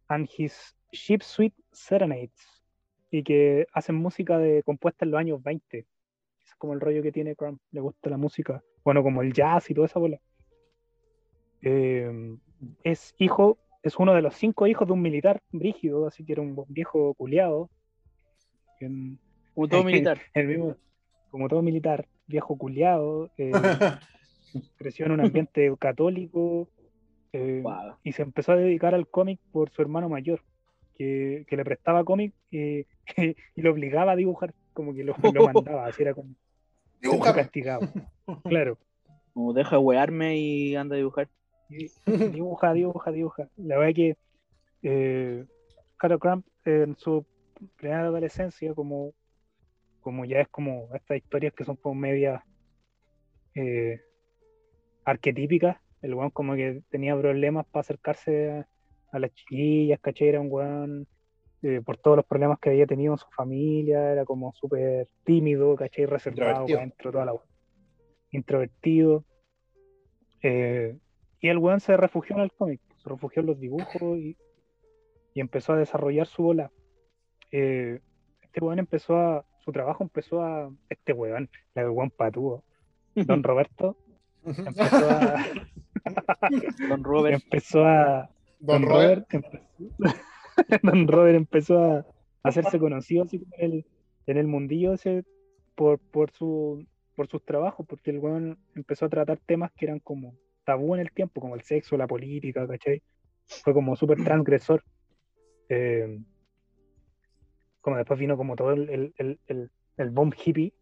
and 0.09 0.29
His 0.37 0.77
Ship 0.95 1.21
Suite 1.21 1.57
Serenades 1.73 2.33
y 3.11 3.23
que 3.23 3.67
hacen 3.73 3.97
música 3.97 4.39
de, 4.39 4.63
compuesta 4.63 5.05
en 5.05 5.11
los 5.11 5.21
años 5.21 5.43
20. 5.43 5.79
Es 5.79 6.55
como 6.57 6.73
el 6.73 6.81
rollo 6.81 7.03
que 7.03 7.13
tiene 7.13 7.37
Crumb, 7.37 7.59
le 7.71 7.81
gusta 7.81 8.11
la 8.11 8.17
música. 8.17 8.63
Bueno, 8.85 9.03
como 9.03 9.23
el 9.23 9.33
jazz 9.33 9.71
y 9.71 9.75
toda 9.75 9.87
esa 9.87 9.99
bola. 9.99 10.21
Eh, 11.63 12.37
es 12.83 13.15
hijo, 13.19 13.59
es 13.83 13.99
uno 13.99 14.15
de 14.15 14.23
los 14.23 14.35
cinco 14.35 14.67
hijos 14.67 14.87
de 14.87 14.93
un 14.93 15.03
militar 15.03 15.43
brígido, 15.53 16.07
así 16.07 16.25
que 16.25 16.33
era 16.33 16.43
un 16.43 16.65
viejo 16.69 17.15
culiado. 17.15 17.71
como 19.55 19.69
todo 19.69 19.85
militar. 19.85 20.21
como 21.31 21.49
todo 21.49 21.63
militar, 21.63 22.07
viejo 22.27 22.57
culiado. 22.57 23.31
Eh, 23.39 23.53
creció 24.77 25.07
en 25.07 25.13
un 25.13 25.21
ambiente 25.21 25.73
católico 25.79 26.69
eh, 27.33 27.63
y 28.03 28.13
se 28.13 28.23
empezó 28.23 28.53
a 28.53 28.57
dedicar 28.57 28.95
al 28.95 29.09
cómic 29.09 29.41
por 29.53 29.71
su 29.71 29.83
hermano 29.83 30.09
mayor, 30.09 30.43
que, 30.95 31.47
le 31.49 31.65
prestaba 31.65 32.05
cómic 32.05 32.33
y, 32.51 32.87
lo 33.57 33.73
obligaba 33.73 34.13
a 34.13 34.17
dibujar, 34.17 34.55
como 34.73 34.95
que 34.95 35.05
lo, 35.05 35.15
mandaba, 35.55 35.87
así 35.87 36.03
era 36.03 36.15
como, 36.15 36.35
castigado. 37.23 37.89
Claro. 38.45 38.79
Como 39.35 39.53
deja 39.53 39.79
wearme 39.79 40.39
y 40.39 40.77
anda 40.77 40.95
a 40.95 40.99
dibujar. 40.99 41.29
dibuja, 41.69 42.73
dibuja, 42.73 43.11
dibuja. 43.11 43.49
La 43.57 43.77
verdad 43.77 43.95
que 43.95 44.17
eh, 44.83 45.45
Carol 45.97 46.21
Cramp 46.21 46.47
en 46.65 46.97
su 46.97 47.27
primera 47.77 48.03
adolescencia, 48.03 48.75
como, 48.75 49.13
como 50.01 50.25
ya 50.25 50.41
es 50.41 50.49
como 50.49 50.89
estas 50.95 51.17
historias 51.19 51.53
que 51.53 51.65
son 51.65 51.77
como 51.77 51.97
medias 51.97 52.43
eh, 53.55 54.01
arquetípicas, 55.05 55.77
el 56.01 56.15
weón 56.15 56.31
como 56.31 56.55
que 56.55 56.83
tenía 56.91 57.19
problemas 57.19 57.67
para 57.67 57.81
acercarse 57.81 58.51
a, 58.51 58.69
las 59.19 59.33
chiquillas, 59.35 60.01
caché, 60.01 60.29
era 60.29 60.41
un 60.41 60.49
weón 60.51 61.07
eh, 61.63 61.81
por 61.85 61.97
todos 61.97 62.17
los 62.19 62.27
problemas 62.27 62.59
que 62.59 62.71
había 62.71 62.87
tenido 62.87 63.15
en 63.15 63.19
su 63.19 63.27
familia, 63.31 64.13
era 64.13 64.25
como 64.25 64.53
súper 64.53 65.09
tímido, 65.25 65.75
caché, 65.77 66.07
reservado 66.07 66.67
dentro 66.67 67.11
toda 67.11 67.25
la 67.25 67.35
introvertido. 68.31 69.25
Eh, 70.43 70.99
y 71.41 71.49
el 71.49 71.59
weón 71.59 71.81
se 71.81 71.97
refugió 71.97 72.37
en 72.37 72.43
el 72.43 72.53
cómic, 72.53 72.81
se 72.97 73.09
refugió 73.09 73.41
en 73.41 73.47
los 73.47 73.59
dibujos 73.59 74.19
y, 74.19 74.37
y 75.33 75.41
empezó 75.41 75.73
a 75.73 75.79
desarrollar 75.79 76.27
su 76.27 76.43
bola. 76.43 76.71
Eh, 77.51 78.01
este 78.43 78.61
weón 78.61 78.79
empezó 78.79 79.17
a, 79.17 79.45
su 79.65 79.73
trabajo 79.73 80.03
empezó 80.03 80.43
a, 80.43 80.71
este 80.89 81.13
weón, 81.13 81.49
la 81.75 81.91
weón 81.91 82.11
patúo, 82.11 82.63
don 83.15 83.43
Roberto, 83.43 83.97
empezó 84.45 85.11
a, 85.11 85.37
don 86.89 87.05
Robert, 87.05 87.43
empezó 87.43 87.85
a, 87.85 88.31
don, 88.67 88.83
Robert, 88.83 89.27
don 90.83 91.09
Robert 91.09 91.37
empezó 91.37 91.83
a 91.83 92.07
hacerse 92.43 92.79
conocido 92.79 93.25
así 93.25 93.45
en 93.59 93.73
el, 93.73 93.87
en 94.27 94.37
el 94.37 94.47
mundillo 94.47 94.95
ese 94.95 95.25
por, 95.75 95.99
por, 95.99 96.31
su, 96.31 96.87
por 97.17 97.29
sus 97.29 97.45
trabajos, 97.45 97.87
porque 97.87 98.11
el 98.11 98.19
weón 98.19 98.59
empezó 98.75 99.07
a 99.07 99.09
tratar 99.09 99.39
temas 99.39 99.73
que 99.73 99.87
eran 99.87 100.01
como 100.01 100.35
tabú 100.65 100.95
en 100.95 101.01
el 101.01 101.13
tiempo, 101.13 101.41
como 101.41 101.55
el 101.55 101.63
sexo, 101.63 101.97
la 101.97 102.07
política, 102.07 102.67
¿cachai? 102.67 103.03
Fue 103.47 103.75
como 103.75 103.97
súper 103.97 104.17
transgresor. 104.25 104.83
Eh, 105.69 106.21
como 107.81 107.97
después 107.97 108.19
vino 108.19 108.37
como 108.37 108.57
todo 108.57 108.73
el, 108.73 108.89
el, 109.19 109.41
el, 109.47 109.71
el, 109.99 110.11
boom 110.11 110.33
hippie, 110.33 110.73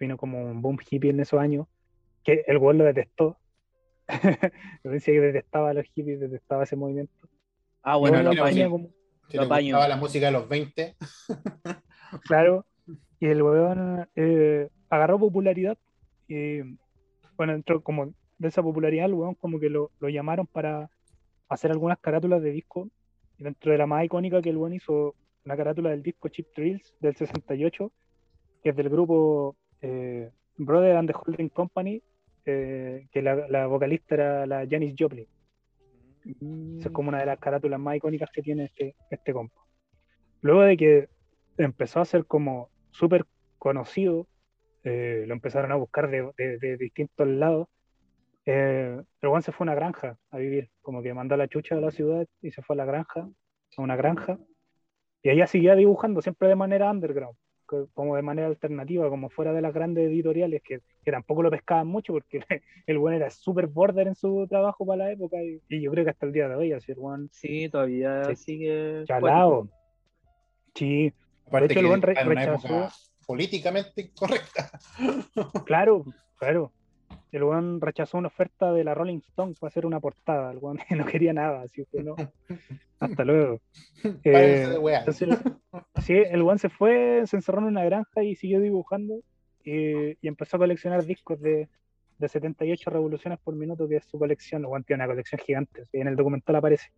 vino 0.00 0.16
como 0.16 0.42
un 0.44 0.60
boom 0.60 0.78
hippie 0.78 1.10
en 1.10 1.20
esos 1.20 1.38
años, 1.38 1.68
que 2.24 2.44
el 2.46 2.58
weón 2.58 2.78
lo 2.78 2.84
detestó. 2.84 3.38
Yo 4.84 4.90
decía 4.90 5.14
que 5.14 5.20
detestaba 5.20 5.70
a 5.70 5.74
los 5.74 5.86
hippies, 5.86 6.20
detestaba 6.20 6.64
ese 6.64 6.76
movimiento. 6.76 7.28
Ah, 7.82 7.96
bueno, 7.96 8.22
lo 8.22 8.30
como, 8.70 8.90
la 9.32 9.96
música 9.96 10.26
de 10.26 10.32
los 10.32 10.48
20. 10.48 10.96
claro, 12.24 12.66
y 13.18 13.26
el 13.26 13.42
weón 13.42 14.08
eh, 14.14 14.68
agarró 14.88 15.18
popularidad 15.18 15.78
y 16.28 16.60
bueno, 17.36 17.54
entró 17.54 17.82
como 17.82 18.12
de 18.38 18.48
esa 18.48 18.62
popularidad, 18.62 19.06
el 19.06 19.14
weón 19.14 19.34
como 19.34 19.58
que 19.58 19.70
lo, 19.70 19.90
lo, 20.00 20.08
llamaron 20.08 20.46
para 20.46 20.90
hacer 21.48 21.70
algunas 21.70 21.98
carátulas 21.98 22.42
de 22.42 22.50
disco. 22.50 22.88
Y 23.38 23.44
dentro 23.44 23.72
de 23.72 23.78
la 23.78 23.86
más 23.86 24.04
icónica 24.04 24.42
que 24.42 24.50
el 24.50 24.56
weón 24.56 24.74
hizo 24.74 25.14
una 25.44 25.56
carátula 25.56 25.90
del 25.90 26.02
disco 26.02 26.28
Chip 26.28 26.48
Thrills 26.54 26.94
del 27.00 27.16
68, 27.16 27.92
que 28.62 28.70
es 28.70 28.76
del 28.76 28.88
grupo 28.88 29.56
eh, 29.80 30.30
Brother 30.56 30.96
and 30.96 31.10
the 31.10 31.16
Holding 31.16 31.48
Company, 31.48 32.02
eh, 32.44 33.06
que 33.10 33.22
la, 33.22 33.46
la, 33.48 33.66
vocalista 33.66 34.14
era 34.14 34.46
la 34.46 34.66
Janis 34.68 34.94
Joplin. 34.98 35.26
Esa 36.24 36.88
es 36.88 36.92
como 36.92 37.08
una 37.08 37.18
de 37.18 37.26
las 37.26 37.38
carátulas 37.38 37.80
más 37.80 37.96
icónicas 37.96 38.30
que 38.32 38.42
tiene 38.42 38.64
este, 38.64 38.94
este 39.10 39.32
compo. 39.32 39.66
Luego 40.40 40.62
de 40.62 40.76
que 40.76 41.08
empezó 41.56 42.00
a 42.00 42.04
ser 42.04 42.26
como 42.26 42.70
súper 42.90 43.26
conocido, 43.58 44.26
eh, 44.84 45.24
lo 45.26 45.34
empezaron 45.34 45.72
a 45.72 45.76
buscar 45.76 46.10
de, 46.10 46.76
distintos 46.78 47.26
lados. 47.26 47.68
Eh, 48.44 49.00
pero 49.20 49.30
Juan 49.30 49.42
se 49.42 49.52
fue 49.52 49.64
a 49.64 49.68
una 49.68 49.74
granja 49.74 50.18
a 50.30 50.38
vivir, 50.38 50.70
como 50.80 51.02
que 51.02 51.14
mandó 51.14 51.34
a 51.34 51.38
la 51.38 51.48
chucha 51.48 51.76
de 51.76 51.80
la 51.80 51.92
ciudad 51.92 52.26
y 52.40 52.50
se 52.50 52.62
fue 52.62 52.74
a 52.74 52.78
la 52.78 52.84
granja, 52.84 53.20
a 53.76 53.82
una 53.82 53.94
granja, 53.94 54.38
y 55.22 55.30
ella 55.30 55.46
seguía 55.46 55.76
dibujando 55.76 56.20
siempre 56.20 56.48
de 56.48 56.56
manera 56.56 56.90
underground, 56.90 57.36
como 57.94 58.16
de 58.16 58.22
manera 58.22 58.48
alternativa, 58.48 59.08
como 59.08 59.30
fuera 59.30 59.52
de 59.52 59.62
las 59.62 59.72
grandes 59.74 60.08
editoriales 60.08 60.62
que, 60.62 60.80
tampoco 61.10 61.42
lo 61.42 61.50
pescaban 61.50 61.86
mucho 61.86 62.12
porque 62.12 62.40
el 62.86 62.98
buen 62.98 63.14
era 63.14 63.30
súper 63.30 63.66
border 63.66 64.08
en 64.08 64.14
su 64.14 64.46
trabajo 64.48 64.86
para 64.86 65.04
la 65.04 65.12
época 65.12 65.38
y, 65.42 65.60
yo 65.68 65.90
creo 65.90 66.04
que 66.04 66.10
hasta 66.10 66.26
el 66.26 66.32
día 66.32 66.48
de 66.48 66.54
hoy 66.54 66.72
así 66.72 66.92
el 66.92 66.98
buen 66.98 67.28
sí 67.32 67.68
todavía 67.68 68.34
sigue 68.36 69.04
chalado 69.06 69.68
sí. 70.74 71.12
De 71.50 71.64
hecho 71.66 71.80
el 71.80 71.86
buen 71.86 72.02
rechazó. 72.02 72.88
políticamente 73.26 74.02
incorrecta 74.12 74.70
claro 75.64 76.04
claro 76.38 76.72
el 77.32 77.44
buen 77.44 77.80
rechazó 77.80 78.18
una 78.18 78.28
oferta 78.28 78.72
de 78.72 78.84
la 78.84 78.94
Rolling 78.94 79.18
Stone 79.18 79.54
para 79.58 79.68
hacer 79.68 79.86
una 79.86 80.00
portada. 80.00 80.50
El 80.52 80.58
buen 80.58 80.78
no 80.90 81.06
quería 81.06 81.32
nada, 81.32 81.62
así 81.62 81.84
que 81.90 82.02
no. 82.02 82.14
Hasta 83.00 83.24
luego. 83.24 83.60
Eh, 84.24 84.66
sí, 86.02 86.14
el 86.14 86.42
buen 86.42 86.58
se 86.58 86.68
fue, 86.68 87.22
se 87.26 87.36
encerró 87.36 87.60
en 87.60 87.66
una 87.66 87.84
granja 87.84 88.24
y 88.24 88.34
siguió 88.34 88.60
dibujando 88.60 89.20
y, 89.64 90.16
empezó 90.26 90.56
a 90.56 90.60
coleccionar 90.60 91.04
discos 91.04 91.40
de, 91.40 91.68
de, 92.18 92.28
78 92.28 92.90
revoluciones 92.90 93.38
por 93.38 93.54
minuto, 93.54 93.88
que 93.88 93.96
es 93.96 94.04
su 94.06 94.18
colección. 94.18 94.62
El 94.62 94.68
buen 94.68 94.82
tiene 94.82 95.04
una 95.04 95.12
colección 95.12 95.40
gigante, 95.40 95.86
en 95.92 96.08
el 96.08 96.16
documental 96.16 96.56
aparece. 96.56 96.90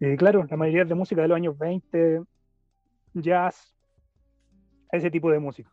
Y 0.00 0.16
claro, 0.16 0.46
la 0.48 0.56
mayoría 0.56 0.84
de 0.84 0.94
música 0.94 1.22
de 1.22 1.28
los 1.28 1.36
años 1.36 1.58
20, 1.58 2.22
jazz, 3.14 3.74
ese 4.92 5.10
tipo 5.10 5.30
de 5.30 5.38
música. 5.40 5.70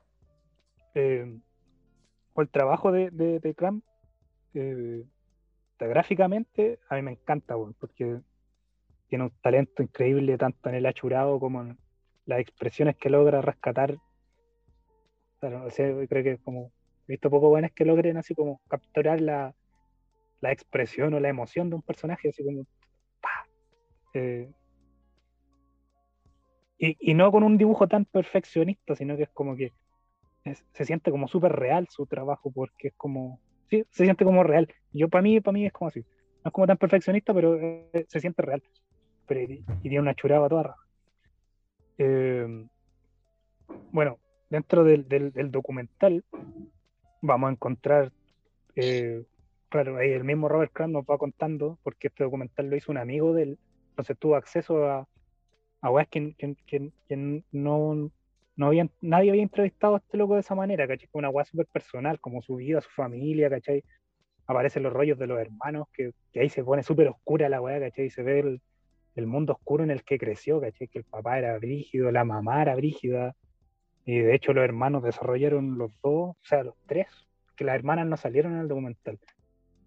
Eh, 0.96 1.38
el 2.42 2.50
trabajo 2.50 2.92
de, 2.92 3.10
de, 3.12 3.40
de 3.40 3.56
eh, 4.56 5.04
gráficamente, 5.80 6.80
a 6.90 6.96
mí 6.96 7.02
me 7.02 7.12
encanta, 7.12 7.56
porque 7.80 8.20
tiene 9.08 9.26
un 9.26 9.32
talento 9.42 9.84
increíble 9.84 10.38
tanto 10.38 10.70
en 10.70 10.76
el 10.76 10.86
achurado 10.86 11.40
como 11.40 11.62
en 11.62 11.78
las 12.26 12.40
expresiones 12.40 12.96
que 12.96 13.10
logra 13.10 13.42
rescatar. 13.42 13.98
creo 15.40 16.10
que 16.10 16.38
como 16.44 16.72
he 17.08 17.14
visto 17.14 17.30
poco 17.30 17.50
buenas 17.50 17.72
que 17.72 17.86
logren 17.86 18.18
así 18.18 18.34
como 18.34 18.62
capturar 18.68 19.22
la, 19.22 19.54
la 20.42 20.52
expresión 20.52 21.14
o 21.14 21.20
la 21.20 21.30
emoción 21.30 21.70
de 21.70 21.76
un 21.76 21.82
personaje, 21.82 22.30
así 22.30 22.44
como 22.44 22.66
eh, 24.14 24.50
y, 26.78 27.12
y, 27.12 27.14
no 27.14 27.32
con 27.32 27.44
un 27.44 27.58
dibujo 27.58 27.88
tan 27.88 28.06
perfeccionista, 28.06 28.96
sino 28.96 29.18
que 29.18 29.24
es 29.24 29.30
como 29.30 29.56
que 29.56 29.74
se 30.54 30.86
siente 30.86 31.12
como 31.12 31.28
súper 31.28 31.54
real 31.54 31.88
su 31.90 32.06
trabajo, 32.06 32.52
porque 32.52 32.90
es 32.90 32.94
como, 32.96 33.40
sí, 33.70 33.86
se 33.90 34.04
siente 34.04 34.26
como 34.26 34.44
real. 34.44 34.68
Yo 34.94 35.10
para 35.10 35.22
mí, 35.22 35.40
para 35.42 35.54
mí 35.54 35.66
es 35.66 35.74
como 35.74 35.90
así. 35.90 36.02
No 36.44 36.50
es 36.50 36.54
como 36.54 36.68
tan 36.68 36.78
perfeccionista, 36.78 37.34
pero 37.34 37.56
eh, 37.60 38.06
se 38.08 38.20
siente 38.20 38.42
real. 38.42 38.62
Pero, 39.28 39.42
y, 39.42 39.64
tiene 39.82 40.00
una 40.00 40.14
churaba 40.14 40.48
toda. 40.48 40.76
Eh, 41.98 42.68
bueno, 43.92 44.20
dentro 44.50 44.84
del, 44.84 45.08
del, 45.08 45.52
documental 45.52 46.24
vamos 47.22 47.50
a 47.50 47.52
encontrar, 47.54 48.12
eh, 48.76 49.24
claro, 49.70 49.98
ahí 49.98 50.12
el 50.12 50.24
mismo 50.24 50.48
Robert 50.48 50.72
Crumb 50.72 50.92
nos 50.92 51.06
va 51.06 51.18
contando, 51.18 51.80
porque 51.84 52.08
este 52.08 52.24
documental 52.24 52.70
lo 52.70 52.76
hizo 52.76 52.92
un 52.92 52.98
amigo 52.98 53.34
de 53.34 53.44
él, 53.44 53.60
entonces 53.90 54.18
tuvo 54.20 54.36
acceso 54.36 54.86
a, 54.86 55.08
a 55.82 55.90
weas 55.90 56.08
que, 56.08 56.36
que, 56.36 56.92
no, 57.52 58.12
no 58.56 58.68
habían, 58.68 58.90
nadie 59.02 59.32
había 59.32 59.44
entrevistado 59.44 59.96
a 59.96 59.98
este 59.98 60.18
loco 60.18 60.36
de 60.36 60.40
esa 60.42 60.56
manera, 60.56 60.88
¿cachai? 60.88 61.10
Una 61.12 61.30
weá 61.30 61.46
súper 61.46 61.68
personal, 61.68 62.20
como 62.20 62.42
su 62.42 62.56
vida, 62.56 62.82
su 62.82 62.90
familia, 62.90 63.50
¿cachai? 63.50 63.84
Aparecen 64.48 64.84
los 64.84 64.94
rollos 64.94 65.20
de 65.20 65.28
los 65.28 65.40
hermanos, 65.40 65.88
que, 65.94 66.12
ahí 66.36 66.50
se 66.50 66.64
pone 66.64 66.84
súper 66.84 67.10
oscura 67.10 67.50
la 67.50 67.62
weá, 67.62 67.80
¿cachai? 67.80 68.10
Se 68.10 68.24
ve 68.24 68.60
el, 69.16 69.28
mundo 69.28 69.54
oscuro 69.54 69.84
en 69.84 69.92
el 69.92 70.04
que 70.04 70.18
creció, 70.18 70.62
¿cachai? 70.62 70.88
Que 70.88 71.00
el 71.00 71.06
papá 71.06 71.38
era 71.38 71.58
brígido, 71.58 72.12
la 72.12 72.24
mamá 72.24 72.62
era 72.62 72.76
brígida, 72.76 73.36
y 74.06 74.20
de 74.20 74.36
hecho 74.36 74.54
los 74.54 74.64
hermanos 74.64 75.04
desarrollaron 75.04 75.78
los 75.78 75.92
dos, 76.02 76.36
o 76.36 76.38
sea, 76.44 76.64
los 76.64 76.76
tres, 76.86 77.08
que 77.58 77.66
las 77.66 77.76
hermanas 77.76 78.08
no 78.08 78.18
salieron 78.18 78.54
en 78.54 78.60
el 78.60 78.68
documental. 78.68 79.20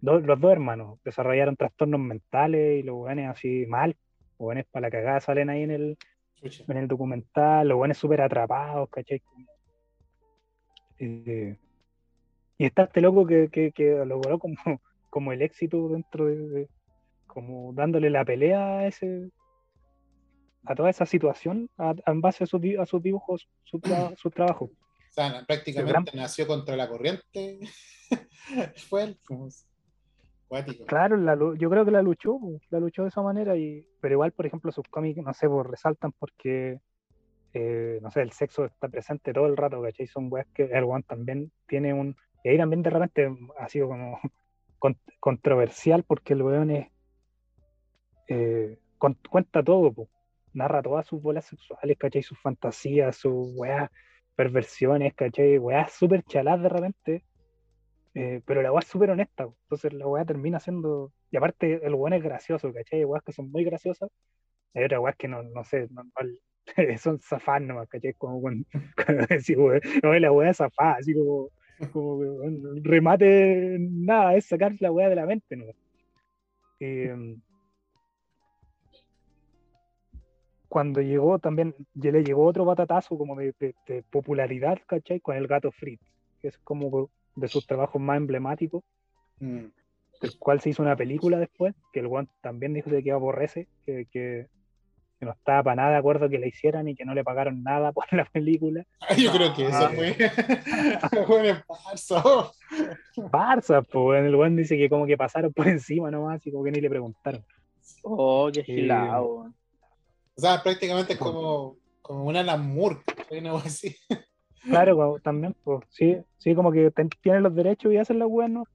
los 0.02 0.40
dos 0.40 0.52
hermanos 0.52 0.98
desarrollaron 1.04 1.56
trastornos 1.56 2.00
mentales 2.00 2.80
y 2.80 2.82
los 2.82 2.96
weones 2.96 3.30
así 3.30 3.64
mal, 3.66 3.96
weones 4.38 4.66
para 4.66 4.88
la 4.88 4.90
cagada 4.90 5.20
salen 5.20 5.50
ahí 5.50 5.62
en 5.62 5.70
el, 5.70 5.98
en 6.42 6.76
el 6.76 6.88
documental, 6.88 7.68
los 7.68 7.78
buenos 7.78 7.98
súper 7.98 8.20
atrapados, 8.20 8.88
¿cachai? 8.90 9.22
Eh, 10.98 11.56
y 12.58 12.64
está 12.64 12.84
este 12.84 13.00
loco 13.00 13.26
que, 13.26 13.48
que, 13.50 13.72
que, 13.72 14.04
logró 14.04 14.38
como, 14.38 14.56
como 15.10 15.32
el 15.32 15.42
éxito 15.42 15.88
dentro 15.88 16.26
de, 16.26 16.68
como 17.26 17.72
dándole 17.72 18.10
la 18.10 18.24
pelea 18.24 18.78
a 18.78 18.86
ese 18.86 19.30
a 20.64 20.74
toda 20.74 20.90
esa 20.90 21.06
situación 21.06 21.70
en 21.78 22.20
base 22.20 22.44
a, 22.44 22.46
sus, 22.46 22.60
a 22.78 22.84
sus 22.84 23.02
dibujos, 23.02 23.48
su, 23.64 23.80
su 24.16 24.30
trabajo. 24.30 24.66
O 24.66 25.10
sea, 25.10 25.44
prácticamente 25.46 26.12
nació 26.14 26.46
contra 26.46 26.76
la 26.76 26.88
corriente. 26.88 27.60
Fue 28.88 29.04
él. 29.04 29.18
Claro, 30.86 31.54
yo 31.54 31.68
creo 31.68 31.84
que 31.84 31.90
la 31.90 32.02
luchó, 32.02 32.38
la 32.70 32.80
luchó 32.80 33.02
de 33.02 33.08
esa 33.08 33.20
manera, 33.20 33.56
y, 33.56 33.86
pero 34.00 34.14
igual, 34.14 34.32
por 34.32 34.46
ejemplo, 34.46 34.72
sus 34.72 34.88
cómics, 34.88 35.22
no 35.22 35.34
sé, 35.34 35.48
pues 35.48 35.66
resaltan 35.66 36.12
porque, 36.12 36.80
eh, 37.52 37.98
no 38.00 38.10
sé, 38.10 38.22
el 38.22 38.32
sexo 38.32 38.64
está 38.64 38.88
presente 38.88 39.34
todo 39.34 39.46
el 39.46 39.56
rato, 39.56 39.82
¿cachai? 39.82 40.06
Son 40.06 40.32
weas 40.32 40.46
que 40.54 40.64
el 40.64 40.84
one 40.84 41.04
también 41.06 41.52
tiene 41.66 41.92
un... 41.92 42.16
Y 42.44 42.50
ahí 42.50 42.56
también 42.56 42.82
de 42.82 42.90
repente 42.90 43.30
ha 43.58 43.68
sido 43.68 43.88
como 43.88 44.18
controversial 45.20 46.04
porque 46.04 46.32
el 46.32 46.42
weón 46.42 46.70
es... 46.70 46.88
Eh, 48.28 48.78
cuenta 49.30 49.62
todo, 49.62 50.08
narra 50.54 50.82
todas 50.82 51.06
sus 51.06 51.20
bolas 51.20 51.44
sexuales, 51.44 51.98
¿cachai? 51.98 52.22
Sus 52.22 52.38
fantasías, 52.38 53.16
sus 53.16 53.52
weas, 53.54 53.90
perversiones, 54.34 55.14
¿cachai? 55.14 55.58
Weas 55.58 55.92
súper 55.92 56.22
chaladas 56.22 56.62
de 56.62 56.68
repente 56.70 57.27
eh, 58.14 58.40
pero 58.44 58.62
la 58.62 58.72
weá 58.72 58.80
es 58.80 58.86
súper 58.86 59.10
honesta, 59.10 59.44
entonces 59.44 59.92
la 59.92 60.06
weá 60.06 60.24
termina 60.24 60.60
siendo. 60.60 61.12
Y 61.30 61.36
aparte, 61.36 61.84
el 61.86 61.94
weón 61.94 62.14
es 62.14 62.22
gracioso, 62.22 62.72
¿cachai? 62.72 63.00
Hay 63.00 63.04
weas 63.04 63.22
que 63.24 63.32
son 63.32 63.50
muy 63.50 63.64
graciosas, 63.64 64.10
hay 64.74 64.84
otras 64.84 65.00
weas 65.00 65.16
que 65.16 65.28
no, 65.28 65.42
no 65.42 65.64
sé, 65.64 65.88
son 66.98 67.20
zafás 67.20 67.62
nomás, 67.62 67.88
¿cachai? 67.88 68.14
Como 68.14 68.40
cuando, 68.40 68.64
cuando 68.96 69.26
no, 70.02 70.14
la 70.18 70.32
weá 70.32 70.50
es 70.50 70.56
zafá, 70.56 70.92
así 70.92 71.14
como, 71.14 71.50
como 71.92 72.22
remate, 72.82 73.76
nada, 73.80 74.36
es 74.36 74.46
sacar 74.46 74.74
la 74.80 74.92
weá 74.92 75.08
de 75.08 75.16
la 75.16 75.26
mente, 75.26 75.56
¿no? 75.56 75.64
Eh, 76.80 77.36
cuando 80.68 81.00
llegó 81.00 81.38
también, 81.38 81.74
ya 81.94 82.12
le 82.12 82.22
llegó 82.22 82.44
otro 82.44 82.64
batatazo 82.64 83.16
como 83.16 83.36
de, 83.36 83.54
popularidad, 84.10 84.78
¿cachai? 84.86 85.20
Con 85.20 85.36
el 85.36 85.46
gato 85.46 85.72
Fritz, 85.72 86.02
que 86.40 86.48
es 86.48 86.58
como 86.58 87.10
de 87.38 87.48
sus 87.48 87.66
trabajos 87.66 88.00
más 88.00 88.16
emblemáticos, 88.16 88.82
mm. 89.40 89.66
del 90.20 90.38
cual 90.38 90.60
se 90.60 90.70
hizo 90.70 90.82
una 90.82 90.96
película 90.96 91.38
después, 91.38 91.74
que 91.92 92.00
el 92.00 92.08
Juan 92.08 92.28
también 92.40 92.74
dijo 92.74 92.90
que 92.90 93.12
aborrece, 93.12 93.68
que, 93.86 94.06
que, 94.10 94.46
no 95.20 95.32
estaba 95.32 95.64
para 95.64 95.76
nada 95.76 95.90
de 95.90 95.96
acuerdo 95.96 96.28
que 96.28 96.38
la 96.38 96.46
hicieran 96.46 96.86
y 96.86 96.94
que 96.94 97.04
no 97.04 97.12
le 97.12 97.24
pagaron 97.24 97.64
nada 97.64 97.90
por 97.92 98.04
la 98.12 98.24
película. 98.24 98.84
Yo 99.16 99.32
creo 99.32 99.52
que 99.54 99.66
eso 99.66 99.86
ah. 99.86 99.92
fue. 99.92 100.16
bueno, 101.26 101.60
Barça. 101.66 102.52
Barça, 103.16 103.86
pues 103.90 104.24
el 104.24 104.36
Juan 104.36 104.54
dice 104.54 104.76
que 104.76 104.88
como 104.88 105.06
que 105.06 105.16
pasaron 105.16 105.52
por 105.52 105.66
encima 105.66 106.10
nomás 106.10 106.46
y 106.46 106.52
como 106.52 106.64
que 106.64 106.70
ni 106.70 106.80
le 106.80 106.88
preguntaron. 106.90 107.44
Oh, 108.02 108.50
qué 108.52 108.62
gilado. 108.62 109.52
O 110.36 110.40
sea, 110.40 110.62
prácticamente 110.62 111.14
es 111.14 111.18
como, 111.18 111.76
como 112.00 112.26
una 112.26 112.44
Lamur, 112.44 113.02
algo 113.30 113.58
así. 113.58 113.96
Claro, 114.62 115.18
también, 115.22 115.54
pues, 115.64 115.84
sí, 115.88 116.16
sí, 116.38 116.54
como 116.54 116.72
que 116.72 116.92
tienen 117.22 117.42
los 117.42 117.54
derechos 117.54 117.92
y 117.92 117.96
hacen 117.96 118.18
los 118.18 118.28
buenos. 118.28 118.68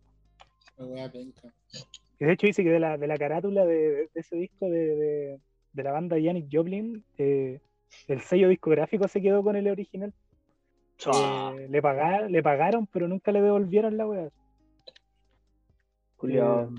Y 0.77 2.25
de 2.25 2.31
hecho 2.33 2.47
dice 2.47 2.63
que 2.63 2.69
de 2.69 2.79
la, 2.79 2.97
de 2.97 3.07
la 3.07 3.17
carátula 3.17 3.65
de, 3.65 4.09
ese 4.13 4.35
disco 4.35 4.69
de, 4.69 5.39
de, 5.73 5.83
la 5.83 5.91
banda 5.91 6.17
Janis 6.21 6.45
Joplin, 6.51 7.03
eh, 7.17 7.59
el 8.07 8.21
sello 8.21 8.49
discográfico 8.49 9.07
se 9.07 9.21
quedó 9.21 9.43
con 9.43 9.55
el 9.55 9.67
original. 9.67 10.13
Eh, 11.05 11.67
le, 11.69 11.81
pagaron, 11.81 12.31
le 12.31 12.43
pagaron, 12.43 12.87
pero 12.87 13.07
nunca 13.07 13.31
le 13.31 13.41
devolvieron 13.41 13.97
la 13.97 14.07
weá. 14.07 14.29
Julio, 16.17 16.69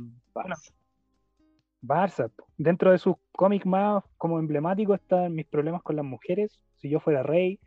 Barça. 1.82 2.30
Dentro 2.56 2.92
de 2.92 2.98
sus 2.98 3.16
cómics 3.32 3.66
más 3.66 4.02
como 4.16 4.38
emblemáticos 4.38 4.98
están 4.98 5.34
Mis 5.34 5.46
problemas 5.46 5.82
con 5.82 5.96
las 5.96 6.04
mujeres, 6.04 6.58
Si 6.78 6.88
yo 6.88 6.98
fuera 6.98 7.22
rey, 7.22 7.60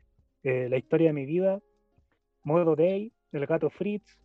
eh, 0.47 0.69
La 0.69 0.77
historia 0.77 1.07
de 1.07 1.13
mi 1.13 1.25
vida, 1.25 1.59
Modo 2.43 2.75
Day, 2.77 3.11
El 3.33 3.45
gato 3.45 3.69
Fritz, 3.69 4.17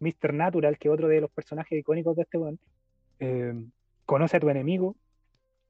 Mr. 0.00 0.34
Natural, 0.34 0.76
que 0.76 0.88
es 0.88 0.94
otro 0.94 1.06
de 1.06 1.20
los 1.20 1.30
personajes 1.30 1.78
icónicos 1.78 2.16
de 2.16 2.22
este 2.22 2.36
one. 2.36 2.58
Eh, 3.20 3.54
Conoce 4.04 4.38
a 4.38 4.40
tu 4.40 4.48
enemigo, 4.48 4.96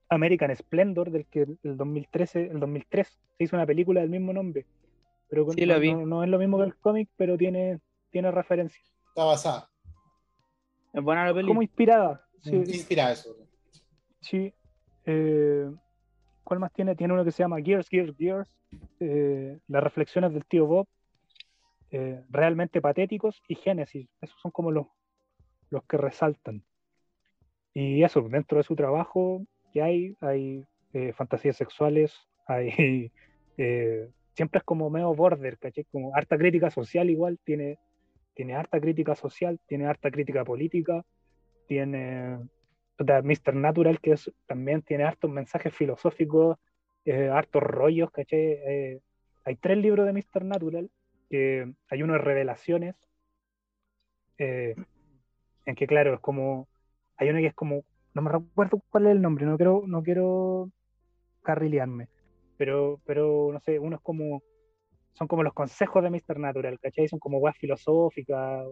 American 0.09 0.55
Splendor, 0.57 1.11
del 1.11 1.27
que 1.27 1.41
el 1.63 1.77
2013, 1.77 2.47
el 2.47 2.61
2003 2.61 3.07
se 3.37 3.45
hizo 3.45 3.57
una 3.57 3.67
película 3.67 4.01
del 4.01 4.09
mismo 4.09 4.33
nombre. 4.33 4.65
Pero 5.29 5.47
no, 6.07 6.25
es 6.25 6.31
lo 6.31 6.39
mismo 6.39 6.57
que 6.57 6.65
el 6.65 6.77
cómic, 6.77 7.11
pero 7.17 7.37
tiene, 7.37 7.81
tiene 8.11 8.31
referencia. 8.31 8.81
Está 9.09 9.25
basada. 9.25 9.71
Es 10.95 11.03
buena 11.03 11.27
la 11.27 11.35
película. 11.35 11.51
Como 11.51 11.63
inspirada. 11.63 12.27
Sí. 12.41 12.55
Inspirada 12.55 13.13
eso. 13.13 13.37
Sí. 14.21 14.55
Eh, 15.05 15.71
¿Cuál 16.49 16.61
más 16.61 16.73
tiene? 16.73 16.97
Tiene 16.97 17.13
uno 17.13 17.27
que 17.27 17.31
se 17.31 17.43
llama 17.43 17.61
Gears, 17.61 17.91
Gears, 17.91 18.17
Gears. 18.17 18.51
Eh, 19.01 19.59
las 19.69 19.85
reflexiones 19.85 20.33
del 20.33 20.47
tío 20.47 20.65
Bob. 20.65 20.89
Eh, 21.91 22.23
realmente 22.31 22.81
patéticos 22.81 23.43
y 23.49 23.55
Génesis. 23.55 24.09
Esos 24.23 24.41
son 24.41 24.51
como 24.51 24.71
los, 24.71 24.87
los 25.69 25.85
que 25.85 25.99
resaltan. 25.99 26.65
Y 27.75 28.03
eso, 28.03 28.23
dentro 28.31 28.57
de 28.57 28.65
su 28.65 28.75
trabajo, 28.75 29.45
que 29.75 29.83
hay? 29.83 30.17
Hay 30.23 30.65
fantasías 31.13 31.55
sexuales, 31.55 32.17
hay. 32.47 33.13
siempre 34.33 34.61
es 34.61 34.65
como 34.65 34.89
medio 34.89 35.15
border, 35.15 35.59
¿caché? 35.59 35.85
Como 35.93 36.17
harta 36.17 36.39
crítica 36.39 36.71
social, 36.71 37.11
igual. 37.11 37.39
Tiene, 37.45 37.79
tiene 38.33 38.55
harta 38.55 38.81
crítica 38.81 39.15
social, 39.15 39.61
tiene 39.67 39.85
harta 39.85 40.11
crítica 40.11 40.47
política, 40.47 41.05
tiene 41.67 42.39
Mr. 42.99 43.55
Natural, 43.55 44.01
que 44.01 44.15
también 44.47 44.83
tiene 44.83 45.05
hartos 45.05 45.31
mensajes 45.31 45.75
filosóficos, 45.75 46.57
eh, 47.05 47.29
hartos 47.29 47.63
rollos, 47.63 48.11
¿caché? 48.11 48.93
Eh, 48.95 49.01
hay 49.45 49.57
tres 49.57 49.79
libros 49.79 50.07
de 50.07 50.13
Mr. 50.13 50.45
Natural, 50.45 50.91
que 51.31 51.73
hay 51.89 52.03
uno 52.03 52.15
de 52.15 52.19
revelaciones, 52.19 52.97
eh, 54.39 54.75
en 55.65 55.75
que 55.75 55.87
claro, 55.87 56.15
es 56.15 56.21
como, 56.21 56.69
hay 57.17 57.29
uno 57.31 57.39
que 57.39 57.47
es 57.47 57.55
como, 57.55 57.85
no 58.15 58.23
me 58.23 58.31
recuerdo 58.31 58.83
cuál 58.91 59.07
es 59.07 59.13
el 59.13 59.23
nombre, 59.23 59.47
no 59.47 59.57
quiero, 59.57 59.85
no 59.87 60.03
quiero 60.03 60.71
carrilearme, 61.43 62.09
pero, 62.57 63.01
pero 63.05 63.51
no 63.53 63.61
sé, 63.61 63.79
uno 63.79 63.97
es 63.97 64.03
como, 64.03 64.43
son 65.13 65.29
como 65.29 65.43
los 65.43 65.55
consejos 65.55 66.03
de 66.03 66.11
Mr. 66.11 66.39
Natural, 66.39 66.79
¿cachai? 66.81 67.09
Son 67.09 67.19
como 67.19 67.39
weas 67.39 67.57
filosóficas, 67.57 68.67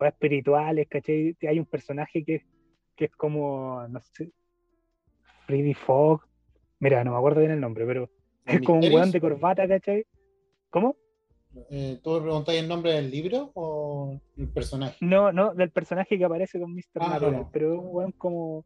weas 0.00 0.12
espirituales, 0.14 0.88
¿cachai? 0.88 1.36
Hay 1.48 1.58
un 1.58 1.66
personaje 1.66 2.24
que 2.24 2.44
que 2.96 3.06
es 3.06 3.12
como, 3.12 3.86
no 3.88 4.00
sé, 4.00 4.32
Freddy 5.46 5.74
Fogg, 5.74 6.22
mira, 6.80 7.04
no 7.04 7.12
me 7.12 7.18
acuerdo 7.18 7.40
bien 7.40 7.52
el 7.52 7.60
nombre, 7.60 7.86
pero 7.86 8.10
es 8.44 8.60
como 8.62 8.80
un 8.80 8.92
weón 8.92 9.10
de 9.10 9.20
corbata, 9.20 9.68
¿cachai? 9.68 10.06
¿Cómo? 10.70 10.96
Eh, 11.70 11.98
¿Tú 12.02 12.20
preguntáis 12.20 12.60
el 12.60 12.68
nombre 12.68 12.92
del 12.92 13.10
libro 13.10 13.50
o 13.54 14.20
el 14.36 14.48
personaje? 14.48 14.96
No, 15.00 15.32
no, 15.32 15.54
del 15.54 15.70
personaje 15.70 16.18
que 16.18 16.24
aparece 16.24 16.60
con 16.60 16.74
Mr. 16.74 16.82
Ah, 17.00 17.48
pero 17.52 17.74
es 17.74 17.78
un 17.80 17.88
weón 17.90 18.12
como 18.12 18.64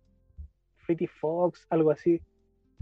Freddy 0.76 1.06
Fox, 1.06 1.66
algo 1.70 1.90
así. 1.90 2.20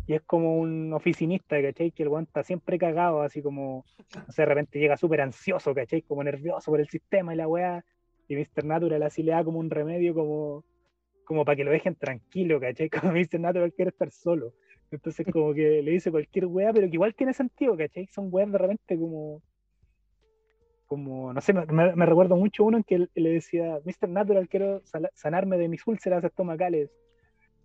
Y 0.06 0.14
es 0.14 0.22
como 0.22 0.58
un 0.58 0.94
oficinista, 0.94 1.60
¿cachai? 1.60 1.90
Que 1.90 2.04
el 2.04 2.08
weón 2.08 2.24
está 2.24 2.42
siempre 2.42 2.78
cagado, 2.78 3.20
así 3.20 3.42
como, 3.42 3.84
no 4.14 4.32
sé, 4.32 4.42
de 4.42 4.46
repente 4.46 4.78
llega 4.78 4.96
súper 4.96 5.20
ansioso, 5.20 5.74
¿cachai? 5.74 6.02
Como 6.02 6.24
nervioso 6.24 6.70
por 6.70 6.80
el 6.80 6.88
sistema 6.88 7.34
y 7.34 7.36
la 7.36 7.48
weá. 7.48 7.84
Y 8.28 8.36
Mr. 8.36 8.64
Natural 8.64 9.02
así 9.02 9.22
le 9.22 9.32
da 9.32 9.44
como 9.44 9.58
un 9.58 9.70
remedio, 9.70 10.14
como 10.14 10.64
como 11.28 11.44
para 11.44 11.56
que 11.56 11.64
lo 11.64 11.70
dejen 11.70 11.94
tranquilo, 11.94 12.58
¿cachai? 12.58 12.88
Como 13.10 13.12
me 13.12 13.28
Natural 13.30 13.70
quiere 13.74 13.90
estar 13.90 14.10
solo. 14.10 14.54
Entonces 14.90 15.26
como 15.32 15.52
que 15.52 15.82
le 15.82 15.90
dice 15.90 16.10
cualquier 16.10 16.46
weá, 16.46 16.72
pero 16.72 16.88
que 16.88 16.94
igual 16.94 17.14
tiene 17.14 17.34
sentido, 17.34 17.76
¿cachai? 17.76 18.06
Son 18.06 18.28
weas 18.30 18.50
de 18.50 18.56
repente 18.56 18.98
como, 18.98 19.42
como, 20.86 21.34
no 21.34 21.40
sé, 21.42 21.52
me, 21.52 22.06
recuerdo 22.06 22.34
mucho 22.36 22.64
uno 22.64 22.78
en 22.78 22.82
que 22.82 23.08
le 23.14 23.28
decía, 23.30 23.78
Mr. 23.84 24.08
Natural, 24.08 24.48
quiero 24.48 24.80
sanarme 25.12 25.58
de 25.58 25.68
mis 25.68 25.86
úlceras 25.86 26.24
estomacales. 26.24 26.90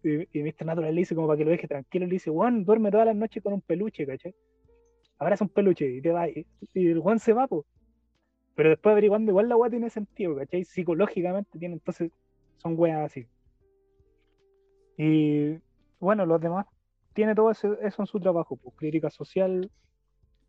Y, 0.04 0.28
y, 0.38 0.44
Mr. 0.44 0.66
Natural 0.66 0.94
le 0.94 1.00
dice 1.00 1.16
como 1.16 1.28
para 1.28 1.38
que 1.38 1.46
lo 1.46 1.52
deje 1.52 1.70
tranquilo, 1.70 2.06
le 2.06 2.12
dice, 2.12 2.32
Juan, 2.32 2.66
duerme 2.66 2.92
todas 2.92 3.06
las 3.06 3.16
noches 3.16 3.42
con 3.42 3.54
un 3.54 3.62
peluche, 3.62 4.06
¿cachai? 4.06 4.36
Abraza 5.20 5.46
un 5.46 5.50
peluche 5.50 5.90
y 5.90 6.02
te 6.02 6.12
va. 6.12 6.28
Y, 6.28 6.46
el 6.74 7.00
Juan 7.00 7.20
se 7.20 7.32
va, 7.32 7.48
pues. 7.48 7.66
Pero 8.56 8.72
después 8.72 8.92
averiguando, 8.92 9.32
igual 9.32 9.48
la 9.48 9.56
weá 9.56 9.70
tiene 9.70 9.90
sentido, 9.90 10.36
¿cachai? 10.36 10.66
Psicológicamente 10.66 11.58
tiene, 11.58 11.76
entonces 11.76 12.12
son 12.58 12.78
weas 12.78 13.06
así. 13.06 13.26
Y 14.98 15.60
bueno, 16.00 16.26
los 16.26 16.40
demás 16.42 16.66
tiene 17.14 17.36
todo 17.36 17.52
eso, 17.52 17.78
en 17.80 18.06
su 18.06 18.20
trabajo, 18.20 18.58
pues, 18.58 18.76
crítica 18.76 19.10
social, 19.10 19.72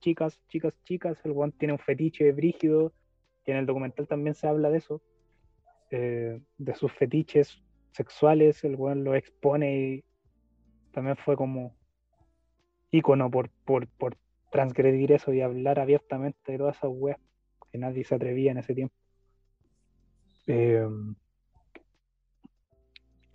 chicas, 0.00 0.40
chicas, 0.48 0.74
chicas, 0.84 1.18
el 1.24 1.32
Juan 1.32 1.52
tiene 1.52 1.72
un 1.72 1.78
fetiche 1.78 2.32
brígido, 2.32 2.92
que 3.44 3.52
en 3.52 3.58
el 3.58 3.66
documental 3.66 4.08
también 4.08 4.34
se 4.34 4.46
habla 4.46 4.70
de 4.70 4.78
eso, 4.78 5.02
eh, 5.90 6.40
de 6.58 6.74
sus 6.74 6.92
fetiches 6.92 7.62
sexuales, 7.92 8.64
el 8.64 8.76
Juan 8.76 9.04
lo 9.04 9.14
expone 9.14 9.76
y 9.76 10.04
también 10.92 11.16
fue 11.16 11.36
como 11.36 11.76
ícono 12.90 13.30
por, 13.30 13.50
por, 13.64 13.86
por 13.88 14.16
transgredir 14.50 15.12
eso 15.12 15.32
y 15.32 15.40
hablar 15.40 15.78
abiertamente 15.78 16.52
de 16.52 16.58
todas 16.58 16.76
esas 16.76 16.90
weas 16.92 17.18
que 17.70 17.78
nadie 17.78 18.04
se 18.04 18.14
atrevía 18.14 18.52
en 18.52 18.58
ese 18.58 18.74
tiempo. 18.74 18.94
Eh, 20.46 20.86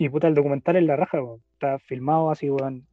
y 0.01 0.07
puta, 0.07 0.29
el 0.29 0.33
documental 0.33 0.77
es 0.77 0.83
la 0.83 0.95
raja, 0.95 1.19
está 1.51 1.77
filmado 1.77 2.31
así, 2.31 2.49
weón. 2.49 2.87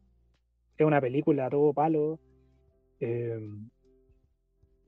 Es 0.76 0.84
una 0.84 1.00
película 1.00 1.48
todo 1.48 1.72
palo. 1.72 2.18
Eh, 2.98 3.38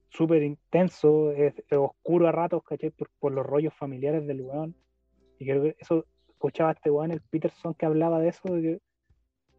súper 0.08 0.42
intenso, 0.42 1.30
es, 1.30 1.54
oscuro 1.70 2.26
a 2.26 2.32
ratos, 2.32 2.64
¿cachai? 2.64 2.90
Por, 2.90 3.32
los 3.32 3.46
rollos 3.46 3.72
familiares 3.72 4.26
del 4.26 4.40
weón. 4.40 4.74
Y 5.38 5.46
creo 5.46 5.62
que 5.62 5.76
eso, 5.78 6.06
escuchaba 6.28 6.72
este 6.72 6.90
weón, 6.90 7.12
el 7.12 7.20
Peterson, 7.20 7.74
que 7.74 7.86
hablaba 7.86 8.18
de 8.18 8.30
eso, 8.30 8.52
de 8.52 8.80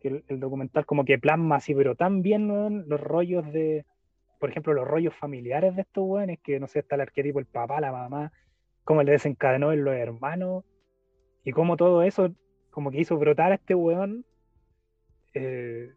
que, 0.01 0.21
el, 0.27 0.39
documental 0.41 0.85
como 0.85 1.05
que 1.05 1.17
plasma 1.17 1.55
así, 1.55 1.73
pero 1.73 1.95
tan 1.95 2.21
bien, 2.21 2.51
weón, 2.51 2.89
los 2.89 2.99
rollos 2.99 3.49
de, 3.53 3.85
por 4.37 4.49
ejemplo, 4.49 4.73
los 4.73 4.85
rollos 4.85 5.15
familiares 5.15 5.77
de 5.77 5.83
estos 5.83 6.03
weones, 6.05 6.39
que 6.43 6.59
no 6.59 6.67
sé, 6.67 6.79
está 6.79 6.95
el 6.95 7.01
arquetipo, 7.01 7.39
el 7.39 7.45
papá, 7.45 7.79
la 7.79 7.93
mamá, 7.93 8.33
cómo 8.83 9.01
le 9.01 9.13
desencadenó 9.13 9.71
en 9.71 9.85
los 9.85 9.95
hermanos, 9.95 10.65
y 11.45 11.51
cómo 11.53 11.77
todo 11.77 12.03
eso 12.03 12.33
como 12.79 12.91
que 12.91 13.01
hizo 13.01 13.17
brotar 13.17 13.51
a 13.51 13.55
este 13.55 13.75
weón. 13.75 14.23
Eh, 15.33 15.91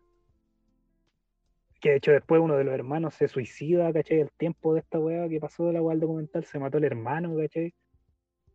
que 1.80 1.90
de 1.90 1.96
hecho 1.98 2.10
después 2.10 2.40
uno 2.40 2.56
de 2.56 2.64
los 2.64 2.74
hermanos 2.74 3.14
se 3.14 3.28
suicida, 3.28 3.92
¿cachai? 3.92 4.18
El 4.18 4.32
tiempo 4.32 4.74
de 4.74 4.80
esta 4.80 4.98
weá 4.98 5.28
que 5.28 5.38
pasó 5.38 5.66
de 5.66 5.74
la 5.74 5.80
weá 5.80 5.96
documental, 5.96 6.44
se 6.44 6.58
mató 6.58 6.78
el 6.78 6.84
hermano, 6.84 7.36
¿cachai? 7.36 7.72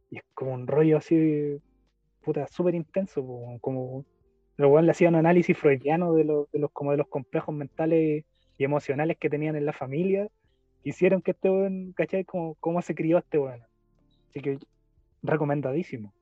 Y 0.09 0.17
es 0.17 0.23
como 0.33 0.51
un 0.51 0.67
rollo 0.67 0.97
así, 0.97 1.57
puta, 2.21 2.45
súper 2.47 2.75
intenso, 2.75 3.25
como 3.61 4.03
los 4.57 4.71
weón 4.71 4.85
le 4.85 4.91
hacían 4.91 5.13
un 5.13 5.19
análisis 5.19 5.57
freudiano 5.57 6.13
de, 6.13 6.25
los, 6.25 6.51
de 6.51 6.59
los, 6.59 6.71
como 6.73 6.91
de 6.91 6.97
los 6.97 7.07
complejos 7.07 7.55
mentales 7.55 8.25
y 8.57 8.63
emocionales 8.65 9.15
que 9.17 9.29
tenían 9.29 9.55
en 9.55 9.65
la 9.65 9.71
familia, 9.71 10.27
hicieron 10.83 11.21
que 11.21 11.31
este 11.31 11.49
weón, 11.49 11.93
¿cachai? 11.93 12.25
Como, 12.25 12.55
cómo 12.55 12.81
se 12.81 12.93
crió 12.93 13.19
este 13.19 13.37
weón. 13.37 13.63
Así 14.27 14.41
que 14.41 14.59
recomendadísimo. 15.23 16.13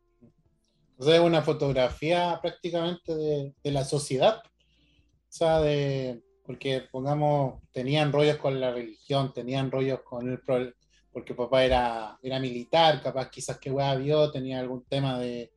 O 0.97 1.03
sea, 1.03 1.15
es 1.15 1.21
una 1.21 1.41
fotografía 1.41 2.39
prácticamente 2.41 3.13
de, 3.15 3.71
la 3.71 3.83
sociedad. 3.83 4.41
O 4.45 5.31
sea, 5.31 5.59
de, 5.61 6.21
porque 6.43 6.83
pongamos, 6.91 7.61
tenían 7.71 8.11
rollos 8.11 8.37
con 8.37 8.59
la 8.59 8.71
religión, 8.71 9.33
tenían 9.33 9.71
rollos 9.71 10.01
con 10.03 10.29
el 10.29 10.39
porque 11.11 11.33
papá 11.33 11.63
era, 11.63 12.19
era 12.21 12.39
militar, 12.39 13.01
capaz 13.01 13.29
quizás 13.29 13.57
que 13.57 13.71
weá 13.71 13.95
vio, 13.95 14.31
tenía 14.31 14.59
algún 14.59 14.83
tema 14.83 15.17
de 15.17 15.53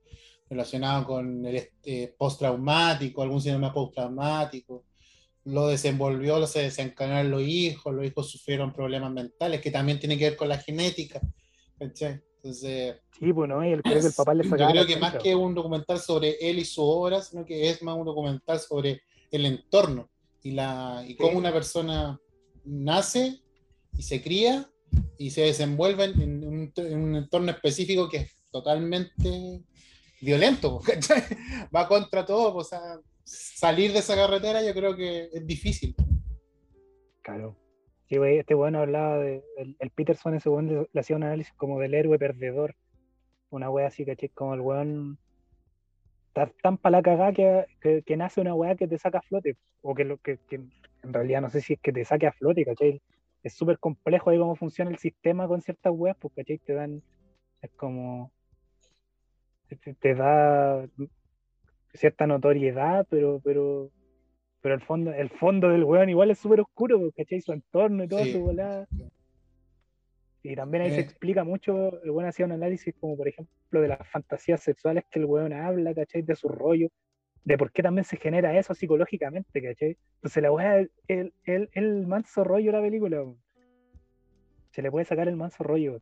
relacionado 0.49 1.05
con 1.05 1.45
el 1.45 1.57
este, 1.57 2.15
postraumático, 2.17 3.23
algún 3.23 3.41
síndrome 3.41 3.73
postraumático, 3.73 4.85
lo 5.45 5.67
desenvolvió, 5.67 6.47
se 6.47 6.63
desencadenaron 6.63 7.31
los 7.31 7.43
hijos, 7.43 7.95
los 7.95 8.07
hijos 8.07 8.31
sufrieron 8.31 8.73
problemas 8.73 9.13
mentales, 9.13 9.61
que 9.61 9.71
también 9.71 9.99
tiene 9.99 10.17
que 10.17 10.31
ver 10.31 10.37
con 10.37 10.49
la 10.49 10.59
genética. 10.59 11.21
Entonces, 12.49 12.97
sí, 13.19 13.31
bueno, 13.31 13.63
el, 13.63 13.83
creo 13.83 14.01
que 14.01 14.07
el 14.07 14.13
papá 14.15 14.33
le 14.33 14.43
Yo 14.43 14.57
creo 14.57 14.87
que 14.87 14.97
más 14.97 15.17
que 15.17 15.35
un 15.35 15.55
documental 15.55 15.99
sobre 15.99 16.37
él 16.41 16.59
y 16.59 16.65
su 16.65 16.83
obra, 16.83 17.21
sino 17.21 17.45
que 17.45 17.69
es 17.69 17.83
más 17.83 17.95
un 17.95 18.07
documental 18.07 18.59
sobre 18.59 19.03
el 19.31 19.45
entorno 19.45 20.09
y, 20.43 20.53
la, 20.53 21.05
y 21.07 21.15
cómo 21.15 21.37
una 21.37 21.53
persona 21.53 22.19
nace 22.65 23.43
y 23.93 24.03
se 24.03 24.23
cría 24.23 24.71
y 25.19 25.31
se 25.31 25.43
desenvuelve 25.43 26.05
en 26.05 26.43
un, 26.43 26.73
en 26.77 26.99
un 26.99 27.17
entorno 27.17 27.51
específico 27.51 28.09
que 28.09 28.17
es 28.17 28.33
totalmente 28.51 29.63
violento, 30.23 30.81
va 31.77 31.87
contra 31.87 32.25
todo, 32.25 32.57
o 32.57 32.65
sea, 32.65 32.99
salir 33.25 33.93
de 33.93 33.99
esa 33.99 34.15
carretera 34.15 34.65
yo 34.65 34.73
creo 34.73 34.97
que 34.97 35.29
es 35.35 35.47
difícil. 35.47 35.95
Claro. 37.21 37.55
Sí, 38.09 38.17
este 38.17 38.55
bueno 38.55 38.81
hablaba 38.81 39.19
de. 39.19 39.45
El, 39.57 39.91
Peterson, 39.91 40.35
ese 40.35 40.49
weón, 40.49 40.89
le, 40.93 41.01
hacía 41.01 41.17
un 41.17 41.25
análisis 41.25 41.53
como 41.55 41.79
del 41.79 41.93
héroe 41.93 42.19
perdedor. 42.19 42.75
Una 43.51 43.71
wea 43.71 43.89
así, 43.89 44.07
¿caché? 44.07 44.31
Como 44.31 44.55
el 44.55 44.61
weón. 44.61 45.19
Está 46.29 46.51
tan 46.63 46.79
para 46.79 46.99
la 46.99 47.03
cagada 47.03 47.33
que, 47.33 47.67
que, 48.05 48.17
nace 48.17 48.41
una 48.41 48.55
wea 48.55 48.77
que 48.77 48.89
te 48.89 48.99
saca 48.99 49.19
a 49.19 49.23
flote. 49.23 49.57
O 49.83 49.95
que, 49.95 50.05
lo, 50.05 50.17
que, 50.19 50.39
en 50.51 51.13
realidad 51.13 51.43
no 51.43 51.51
sé 51.51 51.61
si 51.61 51.75
es 51.75 51.81
que 51.81 51.93
te 51.93 52.05
saque 52.05 52.27
a 52.27 52.33
flote, 52.33 52.65
¿cachai? 52.65 53.03
Es 53.43 53.55
súper 53.55 53.79
complejo 53.79 54.31
ahí 54.31 54.39
cómo 54.39 54.57
funciona 54.57 54.91
el 54.91 54.99
sistema 54.99 55.47
con 55.47 55.61
ciertas 55.61 55.93
weas, 55.95 56.17
pues, 56.19 56.33
¿cachai? 56.35 56.59
Te 56.59 56.73
dan. 56.73 57.03
Es 57.61 57.71
como. 57.73 58.33
Te, 60.01 60.15
da 60.15 60.89
cierta 61.93 62.27
notoriedad, 62.27 63.07
pero, 63.11 63.39
pero 63.45 63.91
pero 64.69 64.77
el 64.77 64.87
fondo, 64.87 65.13
el 65.15 65.31
fondo 65.31 65.71
del 65.71 65.83
weón 65.83 66.11
igual 66.11 66.31
es 66.31 66.41
súper 66.41 66.61
oscuro, 66.61 67.01
pues, 67.01 67.15
¿cachai? 67.17 67.41
Su 67.41 67.53
entorno 67.53 68.05
y 68.05 68.09
todo 68.09 68.23
su 68.27 68.39
volada. 68.41 68.87
Y 70.43 70.55
también 70.55 70.83
ahí 70.83 70.91
se 70.91 70.99
eh. 70.99 71.05
explica 71.05 71.43
mucho, 71.43 72.03
el 72.03 72.11
weón 72.11 72.29
hacía 72.29 72.45
un 72.45 72.53
análisis 72.53 72.95
como 73.01 73.17
por 73.17 73.29
ejemplo 73.29 73.81
de 73.81 73.89
las 73.89 74.07
fantasías 74.11 74.63
sexuales 74.63 75.05
que 75.11 75.21
el 75.21 75.25
weón 75.25 75.55
habla, 75.55 75.95
¿cachai? 75.95 76.21
De 76.21 76.37
su 76.37 76.51
rollo, 76.51 76.89
de 77.45 77.57
por 77.57 77.73
qué 77.73 77.83
también 77.83 78.05
se 78.05 78.19
genera 78.19 78.59
eso 78.59 78.75
psicológicamente, 78.75 79.63
¿cachai? 79.63 79.97
Entonces 80.17 80.43
la 80.43 80.53
weá, 80.53 80.87
el, 81.07 81.33
el, 81.45 81.71
el, 81.73 82.07
manso 82.07 82.45
rollo 82.45 82.67
de 82.71 82.77
la 82.77 82.85
película, 82.85 83.25
se 84.73 84.83
le 84.83 84.91
puede 84.91 85.07
sacar 85.07 85.29
el 85.29 85.37
manso 85.37 85.65
rollo. 85.65 85.99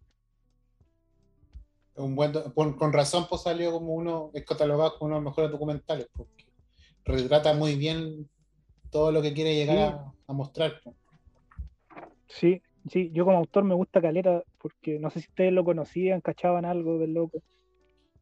Un 1.94 2.16
buen, 2.16 2.32
con, 2.32 2.93
razón 2.93 3.26
pues 3.28 3.43
salió 3.43 3.70
como 3.70 3.94
uno, 3.94 4.32
es 4.34 4.44
catalogado 4.44 4.98
como 4.98 5.06
uno 5.06 5.14
de 5.14 5.22
los 5.22 5.30
mejores 5.30 5.52
documentales, 5.52 6.09
porque 6.12 6.47
retrata 7.05 7.55
muy 7.55 7.76
bien 7.76 8.28
todo 8.97 9.12
lo 9.12 9.20
que 9.20 9.35
quiere 9.35 9.55
llegar 9.55 10.01
a, 10.27 10.32
mostrar. 10.32 10.81
Sí, 12.28 12.62
sí, 12.90 13.10
yo 13.12 13.27
como 13.27 13.36
autor 13.36 13.62
me 13.64 13.74
gusta 13.74 14.01
Caleta 14.01 14.43
porque 14.59 14.98
no 14.98 15.10
sé 15.10 15.20
si 15.20 15.28
ustedes 15.28 15.52
lo 15.52 15.66
conocían, 15.66 16.23
cachaban 16.23 16.64
algo 16.64 16.98
del 16.98 17.12
loco. 17.12 17.43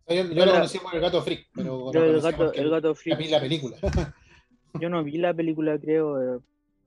Yo, 0.08 0.24
lo 0.24 0.52
conocí 0.52 0.80
por 0.80 0.92
el 0.96 1.00
gato 1.00 1.22
freak, 1.22 1.46
pero 1.54 1.92
el, 1.92 2.20
gato, 2.20 2.52
el 2.52 2.70
gato 2.70 2.92
freak. 2.96 3.18
vi 3.18 3.28
la 3.28 3.40
película. 3.40 3.76
yo 4.80 4.88
no 4.88 5.04
vi 5.04 5.16
la 5.16 5.32
película, 5.32 5.78
creo, 5.78 6.20
eh, 6.20 6.40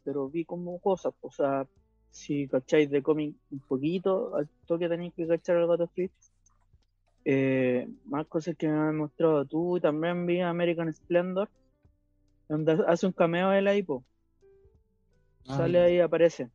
pero 0.03 0.27
vi 0.27 0.43
como 0.43 0.79
cosas. 0.79 1.13
O 1.21 1.31
sea, 1.31 1.65
si 2.11 2.45
cacháis 2.49 2.89
de 2.89 3.01
cómic 3.01 3.37
un 3.51 3.59
poquito, 3.59 4.35
al 4.35 4.49
toque 4.65 4.89
tenéis 4.89 5.13
que 5.13 5.25
cachar 5.27 5.55
el 5.55 5.67
gato 5.67 5.87
freak. 5.87 6.11
Eh, 7.23 7.87
más 8.03 8.27
cosas 8.27 8.57
que 8.57 8.67
me 8.67 8.77
han 8.77 8.97
mostrado 8.97 9.45
tú, 9.45 9.79
también 9.79 10.25
vi 10.25 10.41
American 10.41 10.93
Splendor 10.93 11.47
donde 12.47 12.83
hace 12.87 13.05
un 13.05 13.13
cameo 13.13 13.51
él 13.51 13.67
ahí, 13.67 13.83
po. 13.83 14.03
Ah, 15.47 15.57
Sale 15.57 15.79
ahí, 15.79 15.99
aparece. 15.99 16.49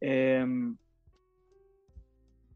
Em, 0.00 0.76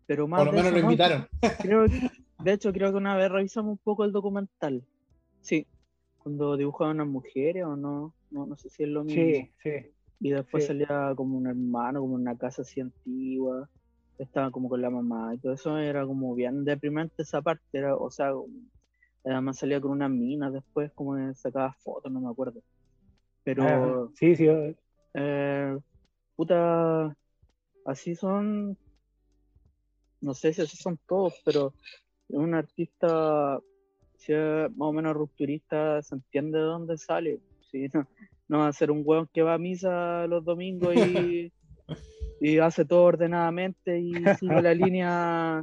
pero 0.06 0.26
más. 0.26 0.40
Por 0.40 0.46
lo 0.48 0.52
menos 0.52 0.72
lo 0.72 0.78
invitaron. 0.78 1.28
de 2.44 2.52
hecho, 2.52 2.72
creo 2.72 2.90
que 2.90 2.96
una 2.96 3.16
vez 3.16 3.30
revisamos 3.30 3.72
un 3.72 3.78
poco 3.78 4.04
el 4.04 4.12
documental. 4.12 4.82
Sí, 5.40 5.66
cuando 6.18 6.56
dibujaban 6.56 6.96
unas 6.96 7.08
mujeres 7.08 7.64
o 7.64 7.76
no, 7.76 8.14
no, 8.30 8.56
sé 8.56 8.68
si 8.70 8.82
es 8.82 8.88
lo 8.88 9.04
mismo. 9.04 9.22
Sí, 9.22 9.50
sí. 9.62 9.70
Y 10.20 10.30
después 10.30 10.66
salía 10.66 11.12
como 11.16 11.38
un 11.38 11.46
hermano, 11.46 12.00
como 12.00 12.14
una 12.14 12.36
casa 12.36 12.62
así 12.62 12.80
antigua. 12.80 13.68
Estaba 14.18 14.50
como 14.50 14.68
con 14.68 14.82
la 14.82 14.90
mamá 14.90 15.34
y 15.34 15.38
todo 15.38 15.52
eso 15.52 15.78
era 15.78 16.04
como 16.04 16.34
bien 16.34 16.64
deprimente 16.64 17.22
esa 17.22 17.40
parte. 17.40 17.62
Era, 17.72 17.94
o 17.96 18.10
sea, 18.10 18.32
Además 19.30 19.58
salía 19.58 19.80
con 19.80 19.90
una 19.90 20.08
mina 20.08 20.50
después, 20.50 20.92
como 20.92 21.16
sacaba 21.34 21.72
fotos, 21.74 22.10
no 22.10 22.20
me 22.20 22.30
acuerdo. 22.30 22.62
Pero. 23.44 23.64
Ah, 23.64 24.10
sí, 24.14 24.36
sí. 24.36 24.46
Eh, 25.14 25.78
puta. 26.36 27.14
Así 27.84 28.14
son. 28.14 28.76
No 30.20 30.34
sé 30.34 30.52
si 30.52 30.62
así 30.62 30.76
son 30.76 30.98
todos, 31.06 31.40
pero 31.44 31.74
un 32.28 32.54
artista 32.54 33.60
si 34.18 34.32
es 34.32 34.70
más 34.76 34.88
o 34.88 34.92
menos 34.92 35.14
rupturista, 35.14 36.02
se 36.02 36.16
entiende 36.16 36.58
de 36.58 36.64
dónde 36.64 36.98
sale. 36.98 37.40
¿sí? 37.70 37.88
No, 38.50 38.60
va 38.60 38.68
a 38.68 38.72
ser 38.72 38.90
un 38.90 39.02
weón 39.04 39.28
que 39.30 39.42
va 39.42 39.52
a 39.52 39.58
misa 39.58 40.26
los 40.26 40.42
domingos 40.42 40.96
y, 40.96 41.52
y 42.40 42.58
hace 42.58 42.86
todo 42.86 43.02
ordenadamente 43.02 44.00
y 44.00 44.10
sigue 44.38 44.62
la 44.62 44.72
línea 44.72 45.62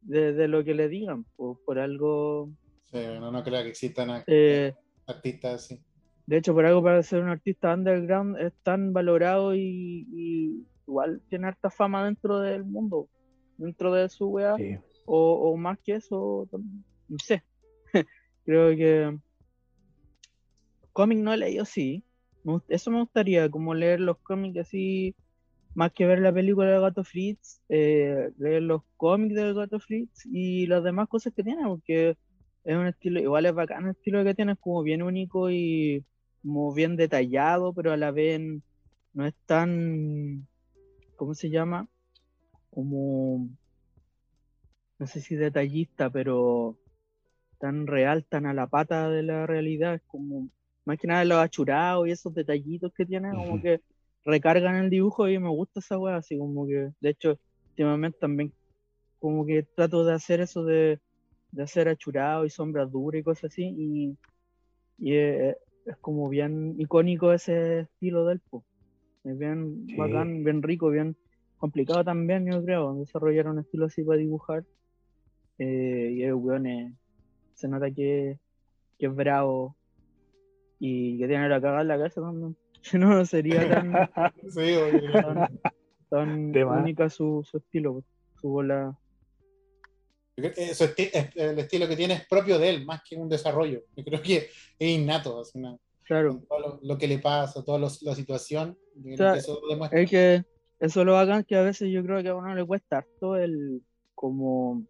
de, 0.00 0.48
lo 0.48 0.64
que 0.64 0.72
le 0.72 0.88
digan. 0.88 1.26
por 1.36 1.78
algo 1.78 2.48
Sí, 2.90 2.98
no, 3.20 3.30
no 3.30 3.44
creo 3.44 3.62
que 3.62 3.68
existan 3.68 4.24
eh, 4.26 4.74
artistas 5.06 5.54
así. 5.54 5.80
De 6.26 6.38
hecho, 6.38 6.54
por 6.54 6.64
algo 6.66 6.82
para 6.82 7.02
ser 7.02 7.22
un 7.22 7.28
artista 7.28 7.74
underground 7.74 8.38
es 8.38 8.52
tan 8.62 8.92
valorado 8.92 9.54
y, 9.54 10.66
igual 10.86 11.22
tiene 11.28 11.48
harta 11.48 11.70
fama 11.70 12.04
dentro 12.04 12.40
del 12.40 12.64
mundo, 12.64 13.08
dentro 13.56 13.92
de 13.92 14.08
su 14.08 14.28
weá, 14.28 14.56
o, 15.06 15.56
más 15.56 15.78
que 15.80 15.96
eso, 15.96 16.48
no 17.08 17.18
sé. 17.18 17.42
creo 18.44 18.76
que 18.76 19.18
cómic 20.92 21.18
no 21.18 21.32
he 21.32 21.36
leído, 21.36 21.64
sí. 21.64 22.04
Eso 22.68 22.90
me 22.90 23.00
gustaría, 23.00 23.50
como 23.50 23.74
leer 23.74 24.00
los 24.00 24.18
cómics 24.18 24.58
así, 24.58 25.14
más 25.74 25.92
que 25.92 26.06
ver 26.06 26.20
la 26.20 26.32
película 26.32 26.70
de 26.70 26.80
Gato 26.80 27.04
Fritz, 27.04 27.60
eh, 27.68 28.30
leer 28.38 28.62
los 28.62 28.82
cómics 28.96 29.34
del 29.34 29.54
Gato 29.54 29.78
Fritz 29.78 30.26
y 30.26 30.66
las 30.66 30.82
demás 30.82 31.08
cosas 31.08 31.32
que 31.34 31.42
tiene, 31.42 31.66
porque 31.66 32.16
es 32.68 32.76
un 32.76 32.86
estilo, 32.86 33.18
igual 33.18 33.46
es 33.46 33.54
bacán 33.54 33.84
el 33.84 33.90
estilo 33.92 34.22
que 34.24 34.34
tiene, 34.34 34.52
es 34.52 34.58
como 34.58 34.82
bien 34.82 35.02
único 35.02 35.50
y 35.50 36.04
como 36.42 36.74
bien 36.74 36.96
detallado, 36.96 37.72
pero 37.72 37.92
a 37.92 37.96
la 37.96 38.10
vez 38.10 38.42
no 39.14 39.26
es 39.26 39.34
tan, 39.46 40.46
¿cómo 41.16 41.34
se 41.34 41.48
llama? 41.48 41.88
Como, 42.68 43.48
no 44.98 45.06
sé 45.06 45.22
si 45.22 45.34
detallista, 45.34 46.10
pero 46.10 46.76
tan 47.58 47.86
real, 47.86 48.26
tan 48.26 48.44
a 48.44 48.52
la 48.52 48.66
pata 48.66 49.08
de 49.08 49.22
la 49.22 49.46
realidad, 49.46 49.94
es 49.94 50.02
como, 50.02 50.50
más 50.84 50.98
que 50.98 51.06
nada 51.06 51.24
los 51.24 51.38
achurados 51.38 52.06
y 52.06 52.10
esos 52.10 52.34
detallitos 52.34 52.92
que 52.92 53.06
tiene, 53.06 53.30
como 53.30 53.62
que 53.62 53.80
recargan 54.26 54.76
el 54.76 54.90
dibujo 54.90 55.26
y 55.26 55.38
me 55.38 55.48
gusta 55.48 55.80
esa 55.80 55.96
weá, 55.96 56.16
así 56.16 56.36
como 56.36 56.66
que, 56.66 56.90
de 57.00 57.08
hecho, 57.08 57.38
últimamente 57.70 58.18
también 58.20 58.52
como 59.20 59.46
que 59.46 59.62
trato 59.62 60.04
de 60.04 60.12
hacer 60.12 60.40
eso 60.42 60.64
de 60.64 61.00
de 61.50 61.62
hacer 61.62 61.88
achurado 61.88 62.44
y 62.44 62.50
sombras 62.50 62.90
duras 62.90 63.20
y 63.20 63.24
cosas 63.24 63.52
así, 63.52 64.16
y, 64.98 65.14
es, 65.14 65.56
como 66.00 66.28
bien 66.28 66.74
icónico 66.78 67.32
ese 67.32 67.80
estilo 67.80 68.26
del 68.26 68.40
po. 68.40 68.64
Es 69.24 69.38
bien 69.38 69.86
bacán, 69.96 70.44
bien 70.44 70.62
rico, 70.62 70.90
bien 70.90 71.16
complicado 71.56 72.04
también, 72.04 72.46
yo 72.46 72.62
creo, 72.62 72.94
desarrollar 72.94 73.48
un 73.48 73.60
estilo 73.60 73.86
así 73.86 74.02
para 74.02 74.18
dibujar. 74.18 74.64
Eh, 75.58 76.12
y 76.14 76.22
es 76.22 76.32
weón, 76.32 76.96
se 77.54 77.68
nota 77.68 77.90
que, 77.90 78.38
es 78.98 79.14
bravo 79.14 79.76
y 80.78 81.18
que 81.18 81.26
tiene 81.26 81.48
la 81.48 81.60
cagada 81.60 81.82
en 81.82 81.88
la 81.88 81.98
casa 81.98 82.20
también. 82.20 82.56
no 82.94 83.24
sería 83.24 83.68
tan, 83.68 83.92
tan, 86.10 86.56
única 86.56 87.10
su, 87.10 87.44
su 87.48 87.58
estilo, 87.58 88.04
su 88.40 88.48
bola 88.48 88.96
eso 90.56 90.84
el 90.96 91.58
estilo 91.58 91.88
que 91.88 91.96
tiene 91.96 92.14
es 92.14 92.26
propio 92.26 92.58
de 92.58 92.70
él, 92.70 92.84
más 92.84 93.02
que 93.08 93.16
un 93.16 93.28
desarrollo. 93.28 93.82
Yo 93.96 94.04
creo 94.04 94.22
que 94.22 94.48
es 94.78 94.88
innato. 94.88 95.42
claro. 96.04 96.42
Todo 96.48 96.80
lo, 96.82 96.98
que 96.98 97.08
le 97.08 97.18
pasa, 97.18 97.64
toda 97.64 97.78
la 97.78 98.14
situación. 98.14 98.76
eso 99.04 99.60
es 99.92 100.10
que 100.10 100.44
eso 100.80 101.04
lo 101.04 101.16
hagan 101.16 101.44
que 101.44 101.56
a 101.56 101.62
veces 101.62 101.90
yo 101.90 102.04
creo 102.04 102.22
que 102.22 102.28
a 102.28 102.36
uno 102.36 102.54
le 102.54 102.64
cuesta 102.64 103.04
todo 103.18 103.36
el 103.36 103.82
como 104.14 104.84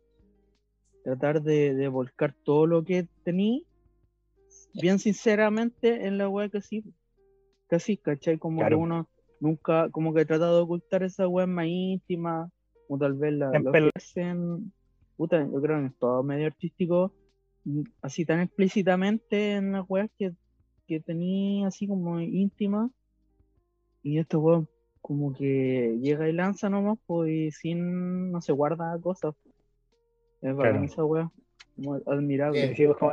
tratar 1.03 1.43
de, 1.43 1.89
volcar 1.89 2.35
todo 2.45 2.67
lo 2.67 2.85
que 2.85 3.07
tení 3.25 3.67
bien 4.75 4.99
sinceramente 4.99 6.07
en 6.07 6.19
la 6.19 6.29
web 6.29 6.51
que 6.51 6.61
sí 6.61 6.85
casi, 7.69 7.97
¿cachai? 7.97 8.39
Como 8.39 8.67
que 8.67 8.75
uno 8.75 9.09
nunca, 9.41 9.89
como 9.91 10.13
que 10.13 10.25
trata 10.25 10.51
de 10.51 10.61
ocultar 10.61 11.03
esa 11.03 11.29
web 11.29 11.47
más 11.47 11.67
íntima, 11.67 12.51
o 12.89 12.99
tal 12.99 13.15
vez 13.15 13.35
la 13.35 13.51
lo 13.51 13.91
hacen, 13.95 14.73
puta, 15.19 15.45
yo 15.45 15.61
creo 15.61 15.85
es 15.85 15.95
todo 15.99 16.23
medio 16.23 16.47
artístico, 16.47 17.13
mm, 17.65 17.83
así 18.01 18.25
tan 18.25 18.41
explícitamente 18.41 19.57
en 19.57 19.73
las 19.73 19.85
webs 19.89 20.11
que, 20.17 20.33
que 20.87 21.01
tenía 21.01 21.67
así 21.67 21.87
como 21.87 22.21
íntima, 22.21 22.89
y 24.03 24.19
esto 24.19 24.39
web 24.41 24.67
como 25.03 25.35
que 25.35 25.99
llega 26.01 26.29
y 26.29 26.33
lanza 26.33 26.71
nomás, 26.71 26.99
pues 27.05 27.31
y 27.31 27.51
sin, 27.51 28.31
no 28.31 28.41
se 28.41 28.53
guarda 28.53 28.99
cosas. 29.01 29.35
Es 30.41 30.55
claro. 30.55 30.85
esa 30.85 31.05
wea, 31.05 31.31
como 31.75 31.95
admirable. 32.07 32.77
Sí, 32.77 32.87
como, 32.99 33.13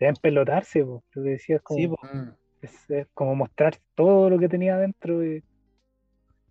deben 0.00 0.14
pelotarse, 0.22 0.84
pues, 0.84 1.02
lo 1.12 1.22
que 1.22 1.30
decías 1.30 1.60
como, 1.62 1.78
sí, 1.78 1.88
mm. 1.88 2.28
es, 2.62 3.06
como 3.12 3.34
mostrar 3.34 3.76
todo 3.94 4.30
lo 4.30 4.38
que 4.38 4.48
tenía 4.48 4.76
adentro 4.76 5.22
y 5.24 5.42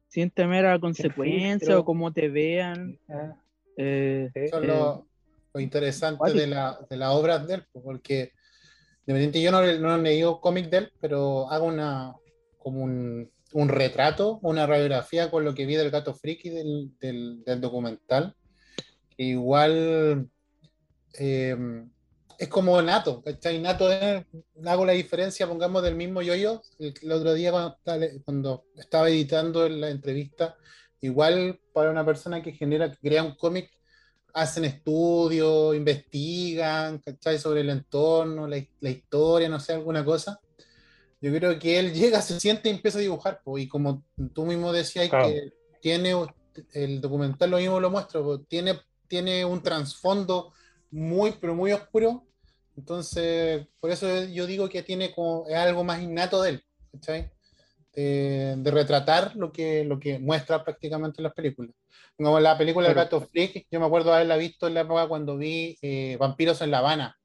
sin 0.08 0.30
temer 0.30 0.68
a 0.68 0.80
consecuencias 0.80 1.76
o 1.76 1.84
cómo 1.84 2.14
te 2.14 2.30
vean. 2.30 3.00
Ah. 3.10 3.36
Eh, 3.78 4.30
Eso 4.34 4.58
es 4.58 4.64
eh, 4.64 4.68
lo, 4.68 5.08
interesante 5.60 6.34
de, 6.34 6.48
la, 6.48 6.80
de 6.90 6.98
las 6.98 7.14
obras 7.14 7.48
de 7.48 7.56
él, 7.56 7.66
porque 7.72 8.34
independiente 9.06 9.42
yo 9.42 9.52
no, 9.52 9.62
no 9.80 9.96
he 9.96 10.02
leído 10.02 10.42
cómic 10.42 10.70
de 10.70 10.78
él, 10.78 10.92
pero 11.00 11.50
hago 11.50 11.66
una 11.66 12.14
como 12.58 12.84
un, 12.84 13.32
un, 13.54 13.70
retrato, 13.70 14.40
una 14.42 14.68
radiografía 14.68 15.32
con 15.32 15.46
lo 15.46 15.56
que 15.56 15.66
vi 15.66 15.76
del 15.76 15.90
gato 15.90 16.14
friki 16.14 16.50
del, 16.50 16.92
del, 17.00 17.44
del 17.44 17.62
documental. 17.62 18.36
Igual 19.16 20.30
eh, 21.18 21.56
es 22.38 22.48
como 22.50 22.80
nato, 22.82 23.22
¿cachai? 23.24 23.60
Nato 23.60 23.92
es, 23.92 24.24
hago 24.66 24.86
la 24.86 24.94
diferencia, 24.94 25.48
pongamos, 25.48 25.82
del 25.82 25.96
mismo 25.96 26.22
yo-yo. 26.22 26.62
El, 26.78 27.12
otro 27.12 27.34
día 27.34 27.52
cuando, 28.26 28.66
estaba 28.76 29.10
editando 29.10 29.68
la 29.68 29.90
entrevista, 29.90 30.56
igual 31.02 31.60
para 31.78 31.92
una 31.92 32.04
persona 32.04 32.42
que 32.42 32.54
genera, 32.54 32.90
que 32.90 32.98
crea 32.98 33.22
un 33.22 33.36
cómic, 33.36 33.70
hacen 34.34 34.66
estudios, 34.66 35.76
investigan, 35.76 36.98
¿cachai? 36.98 37.38
Sobre 37.38 37.62
el 37.62 37.70
entorno, 37.70 38.48
la, 38.48 38.90
historia, 38.90 39.48
no 39.48 39.60
sé, 39.60 39.74
alguna 39.74 40.04
cosa. 40.04 40.42
Yo 41.22 41.32
creo 41.32 41.60
que 41.60 41.78
él 41.78 41.94
llega, 41.94 42.20
se 42.24 42.40
siente 42.40 42.70
y 42.70 42.72
empieza 42.72 42.98
a 42.98 43.02
dibujar, 43.02 43.42
y 43.58 43.68
como 43.68 44.04
tú 44.34 44.48
mismo 44.48 44.74
decías, 44.74 45.08
que 45.08 45.54
tiene, 45.80 46.16
el 46.74 47.00
documental 47.00 47.52
lo 47.52 47.58
mismo 47.58 47.80
lo 47.80 47.92
muestra, 47.92 48.22
tiene, 48.48 48.80
tiene 49.08 49.46
un 49.46 49.62
trasfondo 49.62 50.54
muy, 50.90 51.34
pero 51.40 51.54
muy 51.54 51.74
oscuro. 51.74 52.26
Entonces, 52.76 53.68
por 53.80 53.92
eso 53.92 54.26
yo 54.26 54.48
digo 54.48 54.68
que 54.68 54.82
tiene 54.82 55.14
como, 55.14 55.46
es 55.48 55.56
algo 55.56 55.84
más 55.84 56.02
innato 56.02 56.42
de 56.42 56.50
él, 56.50 56.64
¿cachai? 56.92 57.37
De, 58.00 58.72
retratar 58.72 59.36
lo 59.36 59.52
que, 59.52 59.84
lo 59.84 60.00
que 60.00 60.20
muestra 60.20 60.64
prácticamente 60.64 61.20
en 61.20 61.24
las 61.24 61.34
películas. 61.34 61.74
Como 62.16 62.40
la 62.40 62.56
película 62.56 62.88
de 62.88 62.94
Gato 62.94 63.22
Flick, 63.22 63.66
yo 63.72 63.80
me 63.80 63.88
acuerdo 63.88 64.14
haberla 64.14 64.38
visto 64.38 64.68
en 64.68 64.76
la 64.76 64.82
época 64.82 65.08
cuando 65.08 65.36
vi 65.36 65.76
eh, 65.82 66.16
Vampiros 66.20 66.62
en 66.62 66.70
La 66.70 66.78
Habana. 66.78 67.18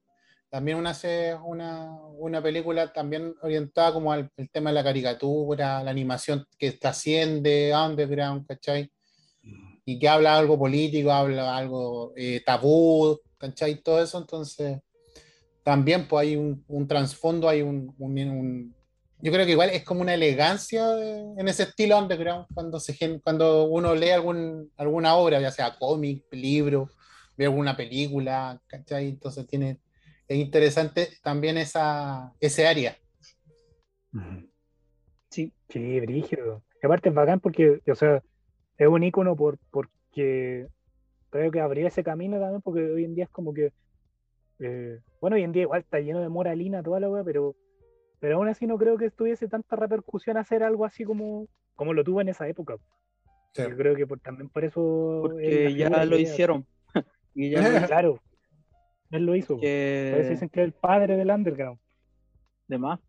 También 0.48 0.78
una, 0.78 0.96
una, 1.44 1.94
una 2.18 2.42
película 2.42 2.90
también 2.90 3.34
orientada 3.42 3.92
como 3.92 4.12
al 4.12 4.30
tema 4.50 4.70
de 4.70 4.74
la 4.74 4.84
caricatura, 4.84 5.82
la 5.82 5.90
animación 5.90 6.46
que 6.58 6.72
trasciende 6.72 7.72
underground, 7.74 8.46
¿cachai? 8.46 8.90
Mm. 9.42 9.74
Y 9.84 9.98
que 9.98 10.08
habla 10.08 10.38
algo 10.38 10.58
político, 10.58 11.10
habla 11.10 11.54
algo 11.54 12.14
eh, 12.16 12.42
tabú, 12.46 13.20
¿cachai? 13.36 13.82
Todo 13.82 14.02
eso, 14.02 14.18
entonces 14.18 14.78
también 15.62 16.08
pues 16.08 16.26
hay 16.26 16.36
un, 16.36 16.64
un 16.68 16.86
trasfondo, 16.86 17.48
hay 17.48 17.62
un, 17.62 17.94
un, 17.98 18.74
Yo 19.22 19.30
creo 19.30 19.46
que 19.46 19.52
igual 19.52 19.70
es 19.70 19.84
como 19.84 20.00
una 20.00 20.14
elegancia 20.14 20.84
en 21.38 21.46
ese 21.46 21.62
estilo 21.62 21.96
underground 21.96 22.46
cuando, 22.52 22.80
se, 22.80 23.20
cuando 23.20 23.66
uno 23.66 23.94
lee 23.94 24.10
algún, 24.10 24.72
alguna 24.76 25.14
obra, 25.14 25.40
ya 25.40 25.52
sea 25.52 25.76
cómic, 25.78 26.24
libro, 26.32 26.90
ve 27.36 27.44
alguna 27.44 27.76
película, 27.76 28.60
¿cachai? 28.66 29.08
Entonces 29.08 29.46
tiene... 29.46 29.78
Es 30.26 30.38
interesante 30.38 31.08
también 31.22 31.56
esa, 31.56 32.32
ese 32.40 32.66
área. 32.66 32.96
Sí. 35.30 35.52
Sí, 35.68 36.00
brígido. 36.00 36.64
Y 36.82 36.86
aparte 36.86 37.10
es 37.10 37.14
bacán 37.14 37.38
porque, 37.38 37.80
o 37.88 37.94
sea, 37.94 38.22
es 38.76 38.88
un 38.88 39.04
ícono 39.04 39.36
por, 39.36 39.58
porque 39.70 40.66
creo 41.30 41.50
que 41.52 41.60
abrió 41.60 41.86
ese 41.86 42.02
camino 42.02 42.40
también, 42.40 42.60
porque 42.60 42.90
hoy 42.90 43.04
en 43.04 43.14
día 43.14 43.24
es 43.24 43.30
como 43.30 43.54
que, 43.54 43.72
eh, 44.58 44.98
bueno, 45.20 45.36
hoy 45.36 45.44
en 45.44 45.52
día 45.52 45.62
igual 45.62 45.82
está 45.82 46.00
lleno 46.00 46.20
de 46.20 46.28
moralina 46.28 46.82
toda 46.82 46.98
la 46.98 47.08
wea, 47.08 47.22
pero, 47.22 47.54
pero 48.22 48.36
aún 48.36 48.46
así 48.46 48.68
no 48.68 48.78
creo 48.78 48.96
que 48.96 49.10
tuviese 49.10 49.48
tanta 49.48 49.74
repercusión 49.74 50.36
hacer 50.36 50.62
algo 50.62 50.84
así 50.84 51.02
como, 51.02 51.48
como 51.74 51.92
lo 51.92 52.04
tuvo 52.04 52.20
en 52.20 52.28
esa 52.28 52.46
época. 52.46 52.76
Yo 53.54 53.76
creo 53.76 53.96
que 53.96 54.06
por, 54.06 54.20
también 54.20 54.48
por 54.48 54.64
eso... 54.64 55.22
Porque 55.22 55.74
ya 55.74 56.04
lo 56.04 56.16
hicieron. 56.16 56.64
y 57.34 57.50
ya 57.50 57.84
claro, 57.84 58.20
él 59.10 59.26
lo 59.26 59.34
hizo. 59.34 59.58
Que... 59.58 60.10
Por 60.12 60.20
eso 60.20 60.30
dicen 60.30 60.48
que 60.50 60.60
es 60.60 60.66
el 60.66 60.72
padre 60.72 61.16
del 61.16 61.32
underground. 61.32 61.80
De 62.68 62.78
más. 62.78 63.00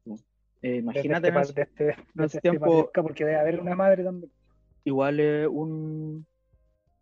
Eh, 0.64 0.78
imagínate 0.78 1.30
de 1.30 1.42
este, 1.42 1.62
de 1.84 1.92
este, 1.92 2.26
este 2.26 2.42
tiempo, 2.42 2.90
porque 2.92 3.24
debe 3.24 3.38
haber 3.38 3.60
una 3.60 3.76
madre 3.76 4.04
también. 4.04 4.32
Igual 4.84 5.20
es 5.20 5.48
un, 5.48 6.26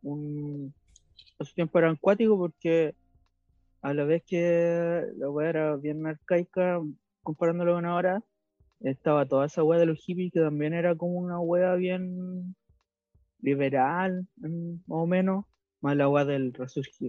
un 0.01 0.73
su 1.39 1.53
tiempo 1.53 1.79
era 1.79 1.89
acuático 1.89 2.37
porque 2.37 2.93
a 3.81 3.93
la 3.93 4.03
vez 4.03 4.21
que 4.27 5.01
la 5.15 5.29
weá 5.29 5.49
era 5.49 5.75
bien 5.77 6.05
arcaica, 6.05 6.81
comparándolo 7.23 7.73
con 7.73 7.85
ahora, 7.85 8.23
estaba 8.81 9.25
toda 9.25 9.45
esa 9.45 9.63
weá 9.63 9.79
de 9.79 9.85
los 9.85 9.99
hippies 9.99 10.31
que 10.33 10.39
también 10.39 10.73
era 10.73 10.95
como 10.95 11.13
una 11.13 11.39
weá 11.39 11.75
bien 11.75 12.55
liberal, 13.41 14.27
más 14.37 14.51
o 14.87 15.07
menos, 15.07 15.45
más 15.81 15.95
la 15.95 16.09
weá 16.09 16.25
del 16.25 16.53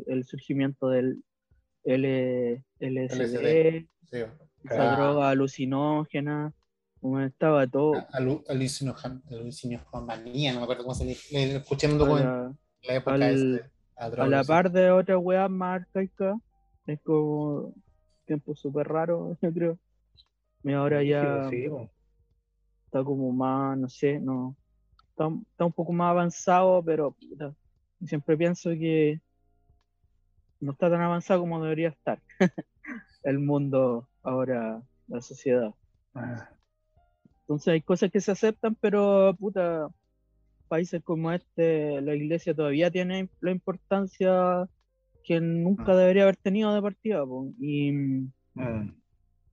el 0.07 0.25
surgimiento 0.25 0.89
del 0.89 1.23
L 1.85 2.65
LSD, 2.79 3.87
esa 4.65 4.97
droga 4.97 5.31
alucinógena, 5.31 6.53
como 7.01 7.21
estaba 7.21 7.67
todo. 7.67 8.07
Alucinógena, 8.13 9.21
no 9.29 9.43
me 9.43 10.63
acuerdo 10.63 10.83
cómo 10.83 10.95
se 10.95 11.05
le 11.05 11.13
escuché 11.57 11.87
en 11.87 11.99
la 11.99 12.95
época 12.95 13.19
de 13.19 13.63
a, 13.97 14.27
la 14.27 14.45
par 14.45 14.71
de 14.71 14.91
otra 14.91 15.19
weá 15.19 15.49
más 15.49 15.83
arcaica, 15.83 16.37
es 16.87 17.01
como 17.03 17.75
tiempo 18.27 18.55
súper 18.55 18.89
raro, 18.89 19.37
yo 19.43 19.53
creo. 19.53 19.79
Y 20.65 20.73
ahora 20.73 21.03
ya 21.03 21.51
está 22.85 23.05
como 23.05 23.33
más, 23.33 23.77
no 23.79 23.89
sé, 23.89 24.21
no. 24.21 24.57
Está, 25.11 25.27
un 25.27 25.73
poco 25.73 25.93
más 25.93 26.11
avanzado, 26.11 26.83
pero 26.85 27.17
siempre 28.05 28.37
pienso 28.37 28.71
que 28.71 29.21
no 30.61 30.73
está 30.73 30.91
tan 30.91 31.01
avanzado 31.01 31.41
como 31.41 31.63
debería 31.63 31.89
estar 31.89 32.21
el 33.25 33.39
mundo 33.39 34.09
ahora, 34.23 34.83
la 35.09 35.21
sociedad. 35.21 35.75
Ah. 36.15 36.49
Entonces 37.41 37.69
hay 37.73 37.83
cosas 37.83 38.11
que 38.11 38.21
se 38.21 38.31
aceptan, 38.31 38.75
pero 38.77 39.35
puta, 39.39 39.89
países 40.69 41.03
como 41.03 41.33
este, 41.33 42.01
la 42.01 42.15
iglesia 42.15 42.55
todavía 42.55 42.91
tiene 42.91 43.29
la 43.41 43.51
importancia 43.51 44.67
que 45.25 45.41
nunca 45.41 45.93
mm. 45.93 45.97
debería 45.97 46.23
haber 46.23 46.37
tenido 46.37 46.75
de 46.75 46.83
partida. 46.83 47.25
Y, 47.59 47.93
mm. 48.55 49.02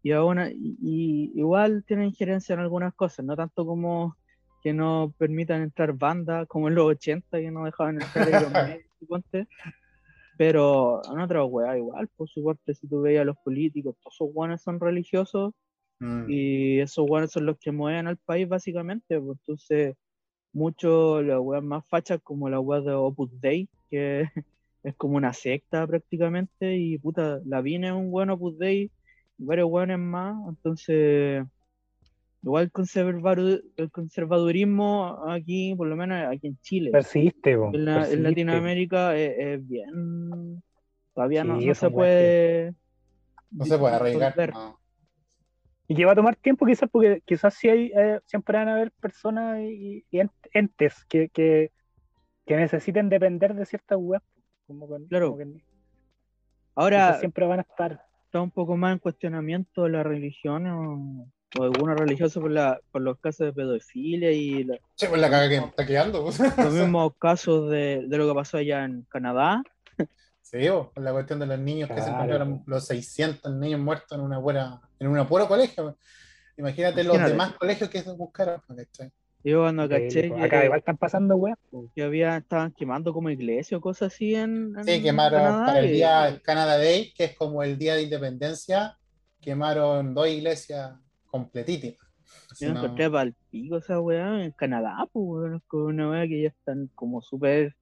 Y, 0.03 0.11
y, 0.11 1.31
igual 1.35 1.83
tiene 1.85 2.05
injerencia 2.05 2.53
en 2.53 2.59
algunas 2.59 2.93
cosas, 2.93 3.25
no 3.25 3.35
tanto 3.35 3.65
como 3.65 4.15
que 4.61 4.73
no 4.73 5.13
permitan 5.17 5.61
entrar 5.61 5.93
bandas 5.93 6.47
como 6.47 6.67
en 6.67 6.75
los 6.75 6.85
80 6.85 7.39
que 7.39 7.51
no 7.51 7.65
dejaban 7.65 8.01
entrar 8.01 8.29
medios, 8.29 8.83
pero 10.37 11.01
en 11.11 11.19
otra 11.19 11.43
weá 11.43 11.77
igual, 11.77 12.07
por 12.15 12.29
supuesto, 12.29 12.73
si 12.73 12.87
tú 12.87 13.01
veías 13.01 13.21
a 13.21 13.25
los 13.25 13.37
políticos, 13.37 13.95
todos 14.01 14.15
esos 14.15 14.33
guanes 14.33 14.61
son 14.61 14.79
religiosos 14.79 15.53
mm. 15.99 16.25
y 16.29 16.79
esos 16.79 17.05
guanes 17.05 17.31
son 17.31 17.45
los 17.45 17.57
que 17.57 17.71
mueven 17.71 18.07
al 18.07 18.17
país 18.17 18.47
básicamente, 18.47 19.19
pues 19.19 19.37
entonces 19.39 19.95
mucho 20.53 21.21
las 21.21 21.39
weas 21.39 21.63
más 21.63 21.85
fachas 21.87 22.19
como 22.23 22.49
la 22.49 22.59
wea 22.59 22.81
de 22.81 22.93
Opus 22.93 23.29
Dei, 23.39 23.69
que 23.89 24.21
es 24.83 24.95
como 24.95 25.17
una 25.17 25.33
secta 25.33 25.85
prácticamente, 25.85 26.75
y 26.75 26.97
puta, 26.97 27.39
la 27.45 27.61
Vine 27.61 27.87
es 27.87 27.93
un 27.93 28.11
buen 28.11 28.29
Opus 28.29 28.57
Dei, 28.57 28.91
varios 29.39 29.69
weones 29.69 29.99
más, 29.99 30.35
entonces 30.47 31.45
igual 32.41 32.71
el, 33.75 33.91
conservadurismo 33.91 35.23
aquí, 35.27 35.73
por 35.75 35.87
lo 35.87 35.95
menos 35.95 36.27
aquí 36.31 36.47
en 36.47 36.57
Chile, 36.61 36.91
persiste, 36.91 37.51
en, 37.51 38.23
Latinoamérica 38.23 39.15
es, 39.15 39.67
bien, 39.67 40.61
todavía 41.13 41.43
no, 41.43 41.59
se 41.73 41.89
puede... 41.89 42.73
No 43.51 43.65
se 43.65 43.77
puede 43.77 43.95
arreglar. 43.95 44.53
Y 45.87 45.95
que 45.95 46.05
va 46.05 46.11
a 46.11 46.15
tomar 46.15 46.35
tiempo 46.35 46.67
quizás 46.67 46.87
porque 46.87 47.23
quizás 47.25 47.55
sí 47.55 47.67
hay, 47.67 47.91
eh, 47.95 48.19
siempre 48.27 48.59
van 48.59 48.67
a 48.67 48.75
haber 48.75 48.91
personas 48.91 49.59
y, 49.61 50.05
entes 50.53 51.03
que, 51.05 51.29
que, 51.29 51.71
necesiten 52.45 53.09
depender 53.09 53.55
de 53.55 53.65
ciertas 53.65 53.97
web. 53.97 54.21
Como 54.67 54.87
claro. 55.07 55.35
Ahora 56.75 57.19
siempre 57.19 57.47
van 57.47 57.59
a 57.59 57.61
estar. 57.63 58.08
Está 58.29 58.41
un 58.41 58.51
poco 58.51 58.77
más 58.77 58.93
en 58.93 58.99
cuestionamiento 58.99 59.89
la 59.89 60.03
religión 60.03 60.67
o 61.57 61.63
algunos 61.63 61.99
religiosos 61.99 62.39
por, 62.39 62.51
la, 62.51 62.79
por 62.91 63.01
los 63.01 63.17
casos 63.17 63.47
de 63.47 63.53
pedofilia 63.53 64.31
y 64.31 64.65
la, 64.65 64.77
sí, 64.93 65.07
pues 65.09 65.19
la 65.19 65.31
caga 65.31 65.49
que 65.49 65.55
está 65.55 65.83
quedando. 65.83 66.25
Pues. 66.25 66.39
los 66.59 66.71
mismos 66.71 67.13
casos 67.17 67.71
de, 67.71 68.05
de, 68.07 68.17
lo 68.19 68.27
que 68.27 68.35
pasó 68.35 68.57
allá 68.57 68.85
en 68.85 69.01
Canadá. 69.09 69.63
Sí, 70.43 70.59
por 70.69 71.03
la 71.03 71.11
cuestión 71.11 71.39
de 71.39 71.47
los 71.47 71.57
niños 71.57 71.89
que 71.89 71.99
se 72.03 72.09
encontraron 72.11 72.61
los 72.67 72.85
600 72.85 73.51
niños 73.55 73.79
muertos 73.79 74.15
en 74.15 74.23
una 74.23 74.37
buena, 74.37 74.79
en 74.99 75.07
un 75.07 75.27
puro 75.27 75.47
colegio. 75.47 75.97
Imagínate, 76.55 77.03
los 77.03 77.17
demás 77.17 77.53
colegios 77.53 77.89
que 77.89 78.03
se 78.03 78.11
buscaron. 78.11 78.61
Yo 79.43 79.61
cuando 79.61 79.87
caché 79.87 80.29
que. 80.29 80.41
Acá 80.41 80.65
igual 80.65 80.79
están 80.79 80.97
pasando, 80.97 81.35
weá. 81.37 81.57
Que 81.95 82.03
había, 82.03 82.37
estaban 82.37 82.73
quemando 82.73 83.13
como 83.13 83.29
iglesia 83.29 83.77
o 83.77 83.81
cosas 83.81 84.13
así 84.13 84.35
en. 84.35 84.73
sí, 84.83 85.01
quemaron 85.01 85.65
para 85.65 85.79
el 85.79 85.91
día 85.91 86.39
Canada 86.43 86.77
Day, 86.77 87.13
que 87.13 87.25
es 87.25 87.35
como 87.37 87.63
el 87.63 87.77
día 87.77 87.95
de 87.95 88.03
independencia, 88.03 88.97
quemaron 89.41 90.13
dos 90.13 90.27
iglesias 90.27 90.93
completitas. 91.25 91.95
Yo 92.59 92.73
no... 92.73 92.83
encontré 92.83 93.09
para 93.09 93.23
el 93.23 93.35
pico 93.49 93.77
esa 93.77 93.99
weá 93.99 94.43
en 94.43 94.51
Canadá, 94.51 95.07
pues, 95.11 95.61
con 95.67 95.81
una 95.83 96.09
weá 96.09 96.27
que 96.27 96.41
ya 96.43 96.49
están 96.49 96.89
como 96.93 97.21
súper 97.21 97.75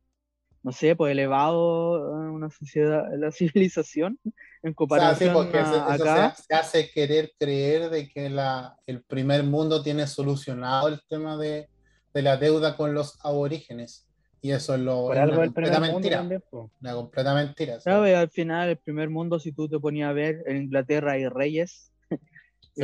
no 0.67 0.73
sé, 0.73 0.97
pues 0.97 1.13
elevado 1.13 2.13
a 2.13 2.29
una 2.29 2.49
sociedad, 2.49 3.05
la 3.17 3.31
civilización 3.31 4.19
en 4.63 4.73
comparación 4.73 5.33
o 5.33 5.49
sea, 5.49 5.93
acá. 5.93 6.35
Se, 6.35 6.53
hace 6.53 6.91
querer 6.91 7.31
creer 7.39 7.89
de 7.89 8.09
que 8.09 8.29
la, 8.29 8.77
el 8.85 9.01
primer 9.01 9.43
mundo 9.43 9.81
tiene 9.81 10.05
solucionado 10.07 10.89
el 10.89 10.99
tema 11.07 11.37
de, 11.37 11.69
de 12.13 12.21
la 12.21 12.35
deuda 12.35 12.75
con 12.75 12.93
los 12.93 13.17
aborígenes. 13.23 14.09
Y 14.41 14.51
eso 14.51 14.75
es 14.75 14.81
lo 14.81 15.07
Por 15.07 15.17
algo 15.17 15.41
completa 15.41 15.79
mentira. 15.79 16.21
una 16.21 16.93
completa 16.93 17.33
mentira. 17.33 17.79
¿Sabes? 17.79 18.17
Al 18.17 18.29
final, 18.29 18.67
el 18.67 18.77
primer 18.77 19.09
mundo, 19.09 19.39
si 19.39 19.53
tú 19.53 19.69
te 19.69 19.79
ponías 19.79 20.09
a 20.09 20.13
ver, 20.13 20.43
en 20.47 20.63
Inglaterra 20.63 21.13
hay 21.13 21.29
reyes. 21.29 21.93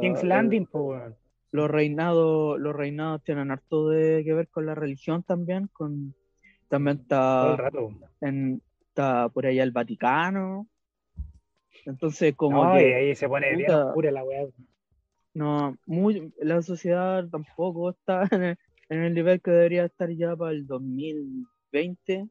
King's 0.00 0.24
Landing, 0.24 0.66
los 1.52 1.70
reinados, 1.70 2.58
los 2.58 2.74
reinados 2.74 3.22
tienen 3.22 3.52
harto 3.52 3.90
de 3.90 4.24
que 4.24 4.34
ver 4.34 4.48
con 4.48 4.66
la 4.66 4.74
religión 4.74 5.22
también, 5.22 5.68
con 5.72 6.16
también 6.68 6.98
está, 6.98 7.70
en, 8.20 8.62
está 8.88 9.28
por 9.28 9.46
allá 9.46 9.62
el 9.62 9.72
Vaticano. 9.72 10.66
Entonces, 11.84 12.34
como 12.36 12.64
no, 12.64 12.74
que. 12.74 12.94
ahí 12.94 13.16
se 13.16 13.28
pone 13.28 13.54
bien 13.56 13.70
oscura 13.70 14.10
la 14.10 14.24
weá. 14.24 14.46
No, 15.34 15.76
muy, 15.86 16.32
la 16.40 16.62
sociedad 16.62 17.26
tampoco 17.28 17.90
está 17.90 18.28
en 18.88 19.02
el, 19.02 19.14
nivel 19.14 19.40
que 19.40 19.50
debería 19.50 19.84
estar 19.84 20.10
ya 20.10 20.34
para 20.36 20.52
el 20.52 20.66
2020, 20.66 22.28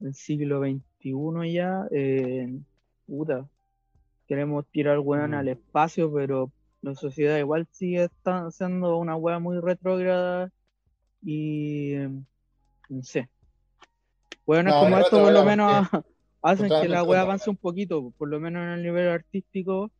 el 0.00 0.14
siglo 0.14 0.60
XXI 0.60 1.52
ya. 1.52 1.86
Eh, 1.90 2.60
puta, 3.06 3.48
queremos 4.26 4.66
tirar 4.66 5.00
weón 5.00 5.34
al 5.34 5.46
mm. 5.46 5.48
espacio, 5.48 6.12
pero 6.12 6.52
la 6.80 6.94
sociedad 6.94 7.38
igual 7.38 7.66
sigue 7.72 8.04
está, 8.04 8.50
siendo 8.50 8.96
una 8.98 9.16
weá 9.16 9.38
muy 9.38 9.58
retrógrada 9.58 10.52
y 11.22 11.94
no 12.88 13.02
sé, 13.02 13.28
bueno, 14.48 14.80
como 14.80 14.96
esto 14.96 15.22
por 15.22 15.30
lo 15.30 15.44
menos 15.44 15.68
hacen 16.42 16.70
que 16.70 16.88
la 16.88 17.02
web 17.02 17.20
avance 17.20 17.50
un 17.50 17.58
poquito, 17.58 18.14
por 18.16 18.30
lo 18.30 18.40
menos 18.40 18.62
en 18.62 18.70
el 18.70 18.82
nivel 18.82 19.08
artístico 19.08 19.90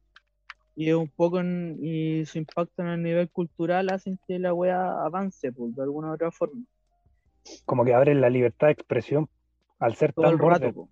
y 0.74 0.90
un 0.92 1.10
poco 1.10 1.42
y 1.42 2.24
su 2.24 2.38
impacto 2.38 2.80
en 2.80 2.88
el 2.88 3.02
nivel 3.02 3.28
cultural 3.28 3.90
hacen 3.90 4.18
que 4.26 4.38
la 4.38 4.54
web 4.54 4.72
avance 4.72 5.52
pues, 5.52 5.76
de 5.76 5.82
alguna 5.82 6.08
u 6.08 6.14
otra 6.14 6.30
forma. 6.30 6.62
Como 7.66 7.84
que 7.84 7.92
abren 7.92 8.22
la 8.22 8.30
libertad 8.30 8.68
de 8.68 8.72
expresión 8.72 9.28
al 9.78 9.96
ser 9.96 10.14
Todo 10.14 10.24
tan 10.24 10.34
el 10.34 10.38
rato, 10.38 10.88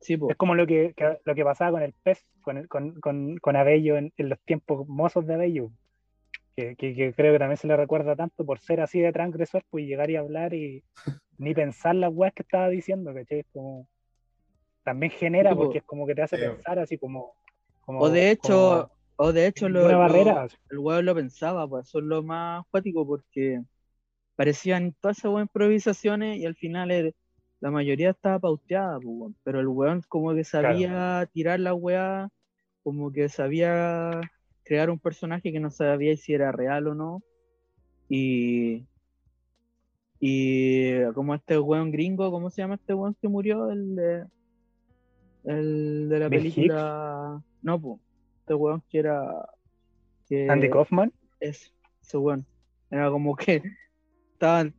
Sí, 0.00 0.18
Es 0.28 0.36
como 0.36 0.56
lo 0.56 0.66
que, 0.66 0.92
lo 1.24 1.34
que 1.36 1.44
pasaba 1.44 1.70
con 1.70 1.82
el 1.82 1.94
pez, 2.02 2.26
con, 2.40 2.66
con, 2.66 3.00
con, 3.00 3.36
con 3.36 3.54
Abello 3.54 3.96
en, 3.96 4.12
los 4.16 4.40
tiempos 4.40 4.88
mozos 4.88 5.24
de 5.28 5.34
Abello. 5.34 5.70
Que, 6.56 6.76
que, 6.76 7.14
creo 7.14 7.32
que 7.32 7.38
también 7.38 7.56
se 7.56 7.66
le 7.66 7.76
recuerda 7.76 8.14
tanto 8.14 8.44
por 8.44 8.58
ser 8.58 8.80
así 8.80 9.00
de 9.00 9.12
transgresor, 9.12 9.62
pues 9.70 9.86
llegar 9.86 10.10
y 10.10 10.16
hablar 10.16 10.52
y, 10.52 10.84
ni 11.38 11.54
pensar 11.54 11.94
las 11.94 12.12
weas 12.12 12.34
que 12.34 12.42
estaba 12.42 12.68
diciendo, 12.68 13.14
¿cachai? 13.14 13.44
Como, 13.52 13.88
también 14.84 15.12
genera, 15.12 15.54
porque 15.54 15.78
es 15.78 15.84
como 15.84 16.06
que 16.06 16.14
te 16.14 16.22
hace 16.22 16.38
pensar 16.38 16.78
así 16.78 16.98
como, 16.98 17.34
o 17.86 18.08
de 18.08 18.30
hecho, 18.30 18.90
o 19.16 19.32
de 19.32 19.46
hecho 19.46 19.68
lo, 19.68 19.86
barrera. 19.98 20.46
el 20.70 20.78
weón 20.78 21.04
lo 21.04 21.14
pensaba, 21.14 21.68
pues 21.68 21.88
eso 21.88 21.98
es 21.98 22.04
lo 22.04 22.22
más 22.22 22.64
cuático 22.70 23.06
porque 23.06 23.60
parecían 24.36 24.94
todas 25.00 25.18
esas 25.18 25.32
improvisaciones 25.32 26.38
y 26.38 26.46
al 26.46 26.56
final 26.56 27.14
la 27.60 27.70
mayoría 27.70 28.10
estaba 28.10 28.38
pauteada, 28.38 28.98
pues, 29.00 29.34
pero 29.44 29.60
el 29.60 29.68
weón 29.68 30.02
como 30.08 30.34
que 30.34 30.44
sabía 30.44 31.28
tirar 31.32 31.60
la 31.60 31.74
wea, 31.74 32.28
como 32.82 33.12
que 33.12 33.28
sabía 33.28 34.20
crear 34.64 34.90
un 34.90 34.98
personaje 34.98 35.52
que 35.52 35.60
no 35.60 35.70
sabía 35.70 36.16
si 36.16 36.34
era 36.34 36.52
real 36.52 36.86
o 36.88 36.94
no. 36.94 37.22
Y, 38.08 38.86
y 40.20 41.04
como 41.14 41.34
este 41.34 41.58
weón 41.58 41.90
gringo, 41.90 42.30
¿cómo 42.30 42.50
se 42.50 42.62
llama 42.62 42.74
este 42.74 42.94
weón 42.94 43.14
que 43.20 43.28
murió? 43.28 43.70
El 43.70 43.96
de, 43.96 44.26
el 45.44 46.08
de 46.08 46.18
la 46.18 46.30
película. 46.30 47.42
No, 47.62 47.80
pues. 47.80 48.00
Este 48.40 48.54
weón 48.54 48.82
que 48.88 48.98
era. 48.98 49.48
Andy 50.48 50.70
Kaufman. 50.70 51.12
Es, 51.40 51.72
ese 52.02 52.18
weón. 52.18 52.46
Era 52.90 53.10
como 53.10 53.36
que 53.36 53.62
estaban 54.32 54.74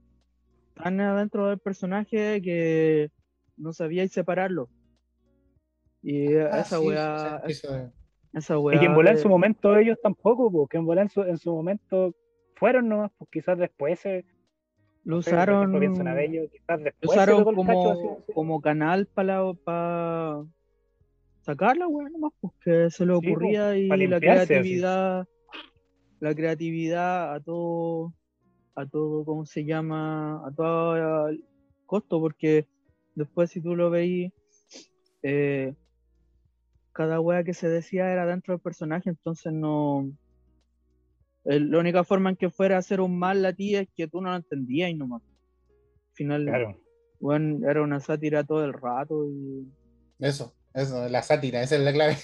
tan 0.76 1.00
adentro 1.00 1.48
del 1.48 1.60
personaje 1.60 2.42
que 2.42 3.12
no 3.58 3.74
sabía 3.74 4.08
separarlo. 4.08 4.70
Y 6.02 6.36
ah, 6.36 6.60
esa 6.60 6.80
weá. 6.80 7.42
Esa. 8.34 8.56
Y 8.58 8.80
que 8.80 8.86
en 8.86 9.08
en 9.08 9.18
su 9.18 9.30
momento 9.30 9.78
ellos 9.78 9.98
tampoco, 10.02 10.52
porque 10.52 10.78
en 10.78 10.86
volar 10.86 11.04
en 11.04 11.10
su, 11.10 11.22
en 11.22 11.38
su 11.38 11.54
momento 11.54 12.16
fueron 12.56 12.90
nomás, 12.90 13.12
pues 13.18 13.30
quizás 13.32 13.58
después 13.58 14.00
se 14.00 14.26
lo 15.04 15.18
usaron, 15.18 15.76
usaron 17.04 17.44
como, 17.44 18.24
como 18.34 18.62
canal 18.62 19.06
para 19.08 19.54
para 19.54 20.44
sacarla, 21.42 21.88
weón, 21.88 22.12
nomás, 22.14 22.32
porque 22.40 22.90
se 22.90 23.06
le 23.06 23.14
ocurría 23.14 23.78
y 23.78 23.88
la 24.08 24.20
creatividad, 24.20 25.28
la 26.20 26.34
creatividad 26.34 27.36
a 27.36 27.40
todo, 27.42 28.14
a 28.76 28.86
todo, 28.86 29.26
¿cómo 29.26 29.46
se 29.46 29.66
llama? 29.66 30.42
A 30.48 30.52
todo 30.52 31.30
costo, 31.86 32.20
porque 32.22 32.66
después 33.14 33.52
si 33.52 33.62
tú 33.62 33.76
lo 33.76 33.90
veis, 33.90 34.32
eh, 35.22 35.74
cada 36.94 37.20
wea 37.20 37.44
que 37.44 37.54
se 37.54 37.68
decía 37.68 38.12
era 38.12 38.26
dentro 38.26 38.54
del 38.54 38.62
personaje, 38.62 39.10
entonces 39.10 39.52
no, 39.52 40.10
la 41.44 41.78
única 41.78 42.04
forma 42.04 42.30
en 42.30 42.36
que 42.36 42.50
fuera 42.50 42.76
a 42.76 42.80
hacer 42.80 43.02
un 43.02 43.18
mal 43.18 43.46
a 43.46 43.54
ti 43.54 43.76
es 43.76 43.88
que 43.96 44.08
tú 44.08 44.22
no 44.22 44.30
lo 44.30 44.38
entendías 44.38 44.90
y 44.90 44.94
nomás. 44.94 45.22
Al 45.22 46.14
final, 46.14 46.78
bueno, 47.20 47.70
era 47.70 47.82
una 47.82 48.00
sátira 48.00 48.44
todo 48.44 48.64
el 48.64 48.74
rato. 48.74 49.26
Y... 49.28 49.68
Eso, 50.20 50.54
eso, 50.74 51.10
la 51.10 51.22
sátira, 51.22 51.62
esa 51.62 51.76
es 51.76 51.82
la 51.82 51.92
clave. 51.92 52.18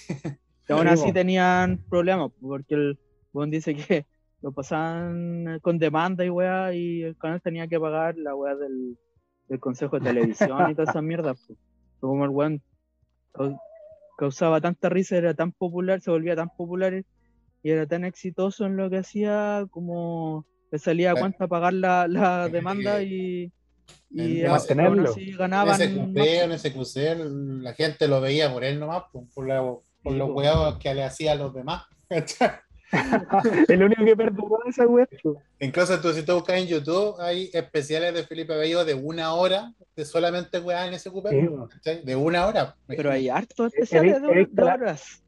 Y 0.68 0.72
aún 0.72 0.88
así 0.88 1.12
tenían 1.12 1.84
problemas, 1.90 2.32
porque 2.40 2.76
el 2.76 3.00
buen 3.34 3.50
dice 3.50 3.76
que 3.76 4.06
lo 4.41 4.52
pasaban 4.52 5.60
con 5.62 5.80
demanda 5.80 6.24
y 6.24 6.30
weá, 6.30 6.74
y 6.74 7.02
el 7.02 7.18
canal 7.18 7.41
tenía 7.41 7.68
que 7.68 7.80
pagar 7.80 8.16
la 8.18 8.36
weá 8.36 8.56
del, 8.56 8.98
del 9.48 9.60
Consejo 9.60 10.00
de 10.00 10.06
Televisión 10.06 10.70
y 10.70 10.76
toda 10.76 10.91
esa 10.91 11.02
mierda. 11.02 11.36
Como 12.00 12.24
el 12.24 12.30
weón 12.30 12.62
causaba 14.20 14.60
tanta 14.60 14.90
risa, 14.90 15.16
era 15.16 15.34
tan 15.34 15.54
popular, 15.54 16.02
se 16.02 16.12
volvía 16.12 16.36
tan 16.36 16.50
popular 16.50 16.94
y 17.64 17.70
era 17.72 17.88
tan 17.88 18.04
exitoso 18.04 18.66
en 18.66 18.76
lo 18.76 18.90
que 18.90 18.98
hacía 18.98 19.66
como 19.72 20.46
le 20.72 20.78
salía 20.78 21.12
a 21.12 21.16
cuenta 21.16 21.48
pagar 21.48 21.74
la, 21.74 22.06
la 22.08 22.50
demanda 22.52 23.02
y, 23.02 23.50
y 24.10 24.44
mantenerlo. 24.44 25.12
Así 25.12 25.32
ganaban. 25.32 25.82
En 25.82 26.52
ese 26.52 26.74
cruce, 26.74 27.12
en 27.12 27.64
la 27.64 27.74
gente 27.74 28.10
lo 28.10 28.20
veía 28.20 28.52
por 28.52 28.66
él 28.66 28.78
nomás, 28.78 29.04
por, 29.12 29.24
por, 29.30 29.82
por 30.04 30.14
los 30.14 30.30
huevos 30.32 30.78
que 30.80 30.94
le 30.94 31.04
hacía 31.04 31.32
a 31.32 31.36
los 31.36 31.54
demás. 31.54 31.84
el 33.68 33.84
único 33.84 34.03
que 34.03 34.16
perdonó 34.16 34.57
esa 34.68 34.86
web. 34.86 35.07
Incluso 35.60 35.99
tú, 36.02 36.11
si 36.11 36.24
tú 36.24 36.34
buscas 36.34 36.57
en 36.57 36.68
YouTube, 36.68 37.20
hay 37.20 37.49
especiales 37.53 38.14
de 38.14 38.24
Felipe 38.24 38.56
Bello 38.56 38.84
de 38.84 38.94
una 38.94 39.34
hora, 39.34 39.74
de 39.95 40.06
solamente 40.06 40.60
weá 40.60 40.88
en 40.88 40.94
ese 40.94 41.11
cupé. 41.11 41.49
de 42.03 42.16
una 42.16 42.48
hora. 42.48 42.76
Pero 42.88 43.11
hay 43.11 43.30
hartos 43.30 43.74
especiales 43.74 44.22
de, 44.22 44.48
de 44.52 44.64
horas. 44.64 45.24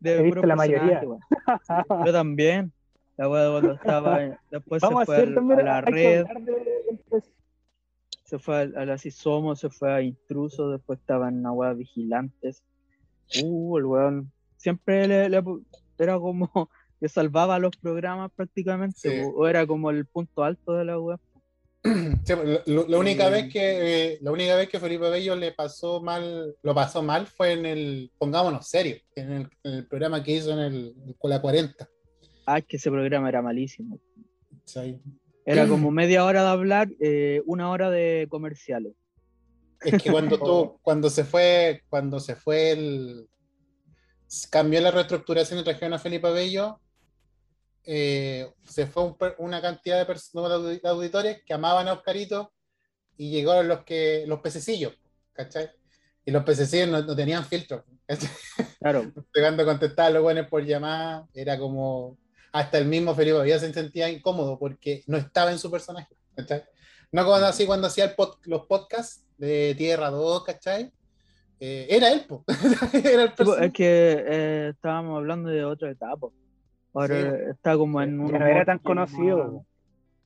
De 0.00 0.30
la 0.44 0.56
mayoría. 0.56 1.02
Yo 2.06 2.12
también. 2.12 2.72
La 3.16 3.28
cuando 3.28 3.72
estaba. 3.72 4.38
Después 4.50 4.82
se 4.82 5.04
fue 5.04 5.22
a, 5.22 5.62
la 5.62 5.80
red. 5.80 6.26
Se 8.24 8.38
fue 8.38 8.56
a, 8.56 8.84
la 8.84 8.98
Somos, 8.98 9.60
se 9.60 9.70
fue 9.70 9.92
a 9.92 10.02
Intruso, 10.02 10.70
después 10.70 10.98
estaba 10.98 11.28
en 11.28 11.46
una 11.46 11.72
vigilantes. 11.72 12.62
Uh, 13.42 13.78
el 13.78 13.84
weón. 13.86 14.32
Siempre 14.58 15.06
le, 15.28 15.42
era 15.98 16.18
como 16.18 16.50
que 17.00 17.08
salvaba 17.08 17.58
los 17.58 17.76
programas 17.76 18.30
prácticamente, 18.34 19.24
o 19.34 19.46
era 19.46 19.66
como 19.66 19.90
el 19.90 20.06
punto 20.06 20.44
alto 20.44 20.74
de 20.74 20.84
la 20.84 20.98
web. 20.98 21.18
la 22.66 22.98
única 22.98 23.28
vez 23.28 23.52
que 23.52 24.14
eh, 24.14 24.18
la 24.20 24.32
única 24.32 24.56
vez 24.56 24.68
que 24.68 24.80
Felipe 24.80 25.08
Bello 25.08 25.36
le 25.36 25.52
pasó 25.52 26.00
mal, 26.00 26.56
lo 26.62 26.74
pasó 26.74 27.02
mal 27.02 27.26
fue 27.26 27.52
en 27.52 27.66
el, 27.66 28.10
pongámonos 28.18 28.66
serio, 28.66 28.96
en 29.14 29.48
el, 29.62 29.86
programa 29.86 30.22
que 30.22 30.32
hizo 30.32 30.52
en 30.52 30.58
el 30.58 30.94
con 31.18 31.30
la 31.30 31.40
40. 31.40 31.88
Ah, 32.46 32.60
que 32.60 32.76
ese 32.76 32.90
programa 32.90 33.28
era 33.28 33.42
malísimo. 33.42 34.00
Era 35.44 35.66
como 35.68 35.90
media 35.90 36.24
hora 36.24 36.42
de 36.42 36.48
hablar, 36.48 36.88
eh, 37.00 37.42
una 37.46 37.70
hora 37.70 37.90
de 37.90 38.26
comerciales. 38.28 38.94
Es 39.80 40.02
que 40.02 40.10
cuando 40.10 40.38
tú, 40.38 40.78
cuando 40.82 41.10
se 41.10 41.24
fue, 41.24 41.82
cuando 41.88 42.18
se 42.18 42.34
fue 42.34 42.72
el 42.72 43.28
cambió 44.50 44.80
la 44.80 44.90
reestructuración 44.90 45.60
y 45.60 45.64
trajeron 45.64 45.94
a 45.94 45.98
Felipe 45.98 46.30
Bello, 46.30 46.80
eh, 47.84 48.52
se 48.64 48.86
fue 48.86 49.14
una 49.38 49.62
cantidad 49.62 49.98
de, 49.98 50.06
personas, 50.06 50.62
de 50.82 50.88
auditores 50.88 51.42
que 51.44 51.54
amaban 51.54 51.86
a 51.86 51.92
Oscarito 51.92 52.52
y 53.16 53.30
llegaron 53.30 53.68
los 53.68 53.84
que 53.84 54.24
los 54.26 54.40
pececillos, 54.40 54.94
¿cachai? 55.32 55.70
Y 56.24 56.32
los 56.32 56.42
pececillos 56.42 56.88
no, 56.88 57.16
tenían 57.16 57.44
filtro. 57.44 57.84
Claro. 58.78 59.12
Cuando 59.34 59.64
contestaba 59.64 60.08
a 60.08 60.10
los 60.12 60.22
buenos 60.22 60.46
por 60.46 60.64
llamada, 60.64 61.26
era 61.34 61.58
como. 61.58 62.18
Hasta 62.52 62.78
el 62.78 62.84
mismo 62.84 63.14
Felipe 63.14 63.38
Bello 63.38 63.58
se 63.58 63.72
sentía 63.72 64.08
incómodo 64.08 64.58
porque 64.58 65.02
no 65.08 65.16
estaba 65.16 65.50
en 65.50 65.58
su 65.58 65.70
personaje. 65.70 66.14
¿cachai? 66.36 66.64
No 67.10 67.24
como 67.24 67.36
así 67.36 67.66
cuando 67.66 67.88
hacía 67.88 68.14
los 68.44 68.66
podcasts 68.66 69.24
de 69.38 69.74
Tierra 69.76 70.10
2, 70.10 70.44
¿cachai? 70.44 70.92
Eh, 71.58 71.86
era 71.88 72.12
él, 72.12 72.26
era 72.92 73.22
el 73.24 73.64
Es 73.64 73.72
que 73.72 74.24
eh, 74.26 74.68
estábamos 74.74 75.16
hablando 75.16 75.48
de 75.48 75.64
otra 75.64 75.90
etapa. 75.90 76.28
Ahora 76.92 77.50
está 77.50 77.76
como 77.76 78.00
en 78.00 78.20
un. 78.20 78.32
no 78.32 78.46
era 78.46 78.64
tan 78.64 78.78
conocido. 78.78 79.64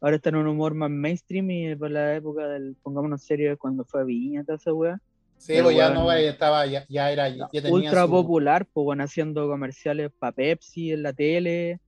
ahora 0.00 0.16
está 0.16 0.30
en 0.30 0.36
un 0.36 0.46
humor 0.46 0.74
más 0.74 0.90
mainstream 0.90 1.50
y 1.50 1.74
por 1.76 1.90
la 1.90 2.14
época 2.14 2.46
del, 2.48 2.76
pongámonos 2.82 3.22
serio, 3.22 3.56
cuando 3.58 3.84
fue 3.84 4.02
a 4.02 4.04
Viña, 4.04 4.44
toda 4.44 4.56
esa 4.56 4.72
weá. 4.72 5.00
Sí, 5.36 5.54
pues 5.62 5.74
ya 5.74 5.90
no, 5.90 6.06
ya 6.06 6.18
estaba, 6.18 6.66
ya, 6.66 6.84
ya 6.88 7.10
era. 7.10 7.28
Ya 7.28 7.48
ultra 7.70 8.06
popular, 8.06 8.66
pues 8.72 8.84
bueno, 8.84 9.04
haciendo 9.04 9.48
comerciales 9.48 10.10
para 10.18 10.32
Pepsi 10.32 10.92
en 10.92 11.02
la 11.02 11.12
tele, 11.12 11.80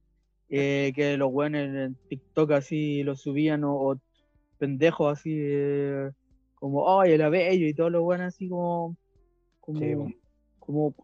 eh, 0.49 0.93
que 0.97 1.17
los 1.19 1.31
buenos 1.31 1.61
en 1.61 1.97
TikTok 2.09 2.53
así 2.53 3.03
lo 3.03 3.15
subían, 3.15 3.63
o, 3.65 4.01
pendejos 4.57 5.19
así, 5.19 5.33
eh, 5.35 6.11
como, 6.55 6.99
ay, 6.99 7.13
era 7.13 7.29
bello, 7.29 7.67
y 7.67 7.75
todos 7.75 7.93
los 7.93 8.03
buenos 8.03 8.29
así 8.29 8.49
como. 8.49 8.97
Como, 9.63 10.13
como 10.59 10.95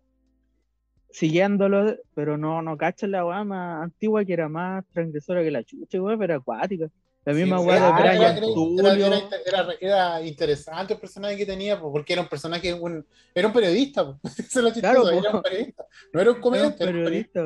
siguiéndolo, 1.10 1.96
pero 2.14 2.36
no, 2.36 2.60
no 2.60 2.76
cachan 2.76 3.12
la 3.12 3.24
weá 3.24 3.44
más 3.44 3.84
antigua 3.84 4.24
que 4.24 4.32
era 4.32 4.48
más 4.48 4.84
transgresora 4.92 5.42
que 5.42 5.50
la 5.50 5.62
chucha, 5.62 6.02
weá, 6.02 6.18
pero 6.18 6.34
acuática. 6.34 6.90
La 7.24 7.34
misma 7.34 7.60
weá 7.60 7.86
de 7.86 8.02
Brian 8.02 9.22
era, 9.46 9.68
era, 9.80 10.22
interesante 10.22 10.94
el 10.94 11.00
personaje 11.00 11.36
que 11.36 11.46
tenía, 11.46 11.80
porque 11.80 12.12
era 12.14 12.22
un 12.22 12.28
personaje, 12.28 12.74
un, 12.74 13.06
era 13.34 13.46
un 13.46 13.52
periodista, 13.52 14.18
claro, 14.80 15.08
era 15.08 15.30
un 15.30 15.42
periodista, 15.42 15.86
no 16.12 16.20
era 16.20 16.32
un 16.32 16.40
comediante, 16.40 16.82
era 16.82 16.92
un 16.92 17.04
periodista. 17.04 17.44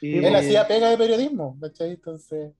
Él 0.00 0.34
hacía 0.34 0.66
pega 0.66 0.90
de 0.90 0.98
periodismo, 0.98 1.56
¿cachai? 1.60 1.92
Entonces... 1.92 2.52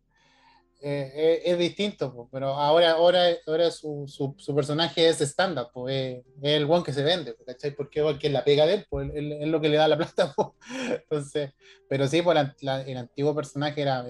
Eh, 0.85 1.43
es, 1.45 1.59
distinto, 1.59 2.29
pero 2.33 2.49
ahora, 2.49 2.91
ahora, 2.91 3.27
ahora 3.47 3.71
su, 3.71 4.05
su, 4.09 4.53
personaje 4.53 5.09
es 5.09 5.21
estándar, 5.21 5.69
pues, 5.73 6.25
es, 6.43 6.53
el 6.55 6.69
one 6.69 6.83
que 6.83 6.93
se 6.93 7.05
vende, 7.05 7.37
¿cachai? 7.47 7.71
Porque 7.71 8.01
es 8.21 8.33
la 8.33 8.43
pega 8.43 8.67
de 8.67 8.75
él, 8.75 8.87
pues, 8.91 9.09
es 9.15 9.47
lo 9.47 9.61
que 9.61 9.69
le 9.69 9.77
da 9.77 9.87
la 9.87 9.97
plata, 9.97 10.35
Entonces, 10.91 11.53
pero 11.89 12.09
sí, 12.09 12.21
pues, 12.21 12.37
el 12.61 12.97
antiguo 12.97 13.33
personaje 13.33 13.81
era, 13.81 14.05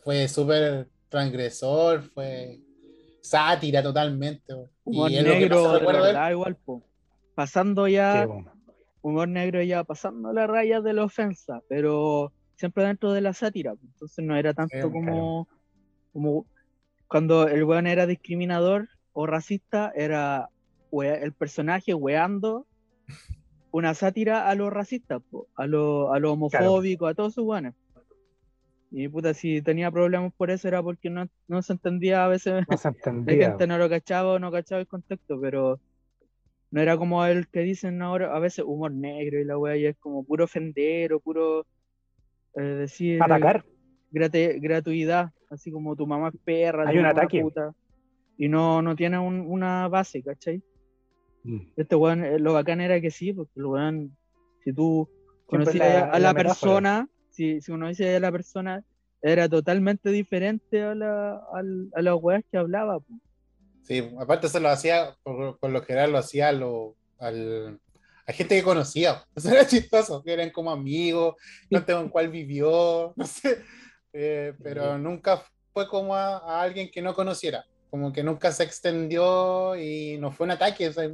fue 0.00 0.28
súper 0.28 0.88
transgresor, 1.08 2.02
fue 2.02 2.60
sátira 3.22 3.82
totalmente. 3.82 4.52
Humor 4.84 5.10
negro, 5.10 5.80
igual, 6.30 6.58
pasando 7.34 7.88
ya, 7.88 8.28
humor 9.00 9.28
negro 9.28 9.62
ya 9.62 9.84
pasando 9.84 10.34
la 10.34 10.46
raya 10.46 10.82
de 10.82 10.92
la 10.92 11.04
ofensa, 11.04 11.62
pero 11.66 12.30
siempre 12.56 12.84
dentro 12.84 13.12
de 13.12 13.22
la 13.22 13.32
sátira, 13.32 13.74
entonces 13.82 14.22
no 14.22 14.36
era 14.36 14.52
tanto 14.52 14.92
como 14.92 15.48
como 16.14 16.46
cuando 17.08 17.48
el 17.48 17.64
weón 17.64 17.86
era 17.86 18.06
discriminador 18.06 18.88
o 19.12 19.26
racista, 19.26 19.92
era 19.94 20.48
el 20.92 21.32
personaje 21.32 21.92
weando 21.92 22.66
una 23.72 23.92
sátira 23.94 24.48
a 24.48 24.54
los 24.54 24.72
racistas, 24.72 25.20
a 25.56 25.66
los 25.66 26.14
a 26.14 26.18
lo 26.20 26.32
homofóbicos, 26.32 27.10
a 27.10 27.14
todos 27.14 27.34
sus 27.34 27.44
weones. 27.44 27.74
Y 28.92 29.08
puta, 29.08 29.34
si 29.34 29.60
tenía 29.60 29.90
problemas 29.90 30.32
por 30.34 30.52
eso 30.52 30.68
era 30.68 30.80
porque 30.80 31.10
no, 31.10 31.26
no 31.48 31.62
se 31.62 31.72
entendía 31.72 32.24
a 32.24 32.28
veces. 32.28 32.64
No 32.70 32.76
se 32.76 32.88
entendía. 32.88 33.48
gente 33.48 33.66
no 33.66 33.76
lo 33.76 33.90
cachaba 33.90 34.34
o 34.34 34.38
no 34.38 34.52
cachaba 34.52 34.80
el 34.80 34.86
contexto, 34.86 35.40
pero 35.40 35.80
no 36.70 36.80
era 36.80 36.96
como 36.96 37.24
el 37.26 37.48
que 37.48 37.60
dicen 37.60 38.00
ahora, 38.02 38.34
a 38.34 38.38
veces 38.38 38.64
humor 38.64 38.92
negro 38.92 39.40
y 39.40 39.44
la 39.44 39.58
wea 39.58 39.76
y 39.76 39.86
es 39.86 39.96
como 39.96 40.24
puro 40.24 40.44
ofender 40.44 41.12
o 41.12 41.18
puro 41.18 41.66
eh, 42.54 42.62
decir. 42.62 43.20
Atacar. 43.20 43.64
Gratuidad 44.14 45.30
así 45.50 45.70
como 45.70 45.96
tu 45.96 46.06
mamá 46.06 46.28
es 46.28 46.40
perra, 46.44 46.88
hay 46.88 46.98
un 46.98 47.06
ataque. 47.06 47.40
Puta, 47.40 47.74
y 48.36 48.48
no, 48.48 48.82
no 48.82 48.96
tiene 48.96 49.18
una 49.18 49.88
base, 49.88 50.22
¿cachai? 50.22 50.62
Mm. 51.44 51.60
Este 51.76 51.94
weón, 51.94 52.24
eh, 52.24 52.38
lo 52.38 52.52
bacán 52.52 52.80
era 52.80 53.00
que 53.00 53.10
sí, 53.10 53.32
porque 53.32 53.52
el 53.56 53.66
weón, 53.66 54.16
si 54.64 54.72
tú 54.72 55.08
conocías 55.46 56.08
a 56.12 56.18
la, 56.18 56.34
persona, 56.34 57.08
si, 57.30 57.60
si, 57.60 57.70
uno 57.70 57.88
dice 57.88 58.16
a 58.16 58.20
la 58.20 58.32
persona, 58.32 58.82
era 59.22 59.48
totalmente 59.48 60.10
diferente 60.10 60.82
a, 60.82 60.94
la, 60.94 61.34
a, 61.34 61.62
a 61.94 62.02
las 62.02 62.14
weas 62.20 62.42
que 62.50 62.58
hablaba. 62.58 62.98
Sí, 63.82 64.10
aparte 64.18 64.48
se 64.48 64.60
lo 64.60 64.68
hacía, 64.68 65.16
por, 65.22 65.70
lo 65.70 65.82
general 65.82 66.12
lo 66.12 66.18
hacía 66.18 66.50
lo, 66.52 66.96
al, 67.18 67.78
a 68.26 68.32
gente 68.32 68.56
que 68.56 68.62
conocía. 68.62 69.22
Eso 69.36 69.50
era 69.50 69.66
chistoso, 69.66 70.22
que 70.22 70.32
eran 70.32 70.50
como 70.50 70.70
amigos, 70.70 71.36
no 71.70 71.84
tengo 71.84 72.00
en 72.00 72.08
cuál 72.08 72.30
vivió, 72.30 73.12
no 73.14 73.26
sé. 73.26 73.62
Eh, 74.16 74.54
pero 74.62 74.96
nunca 74.96 75.42
fue 75.72 75.88
como 75.88 76.14
a, 76.14 76.62
alguien 76.62 76.88
que 76.88 77.02
no 77.02 77.14
conociera, 77.14 77.66
como 77.90 78.12
que 78.12 78.22
nunca 78.22 78.52
se 78.52 78.62
extendió 78.62 79.74
y 79.74 80.16
no 80.18 80.30
fue 80.30 80.44
un 80.44 80.52
ataque, 80.52 80.88
o 80.88 80.92
sea, 80.92 81.10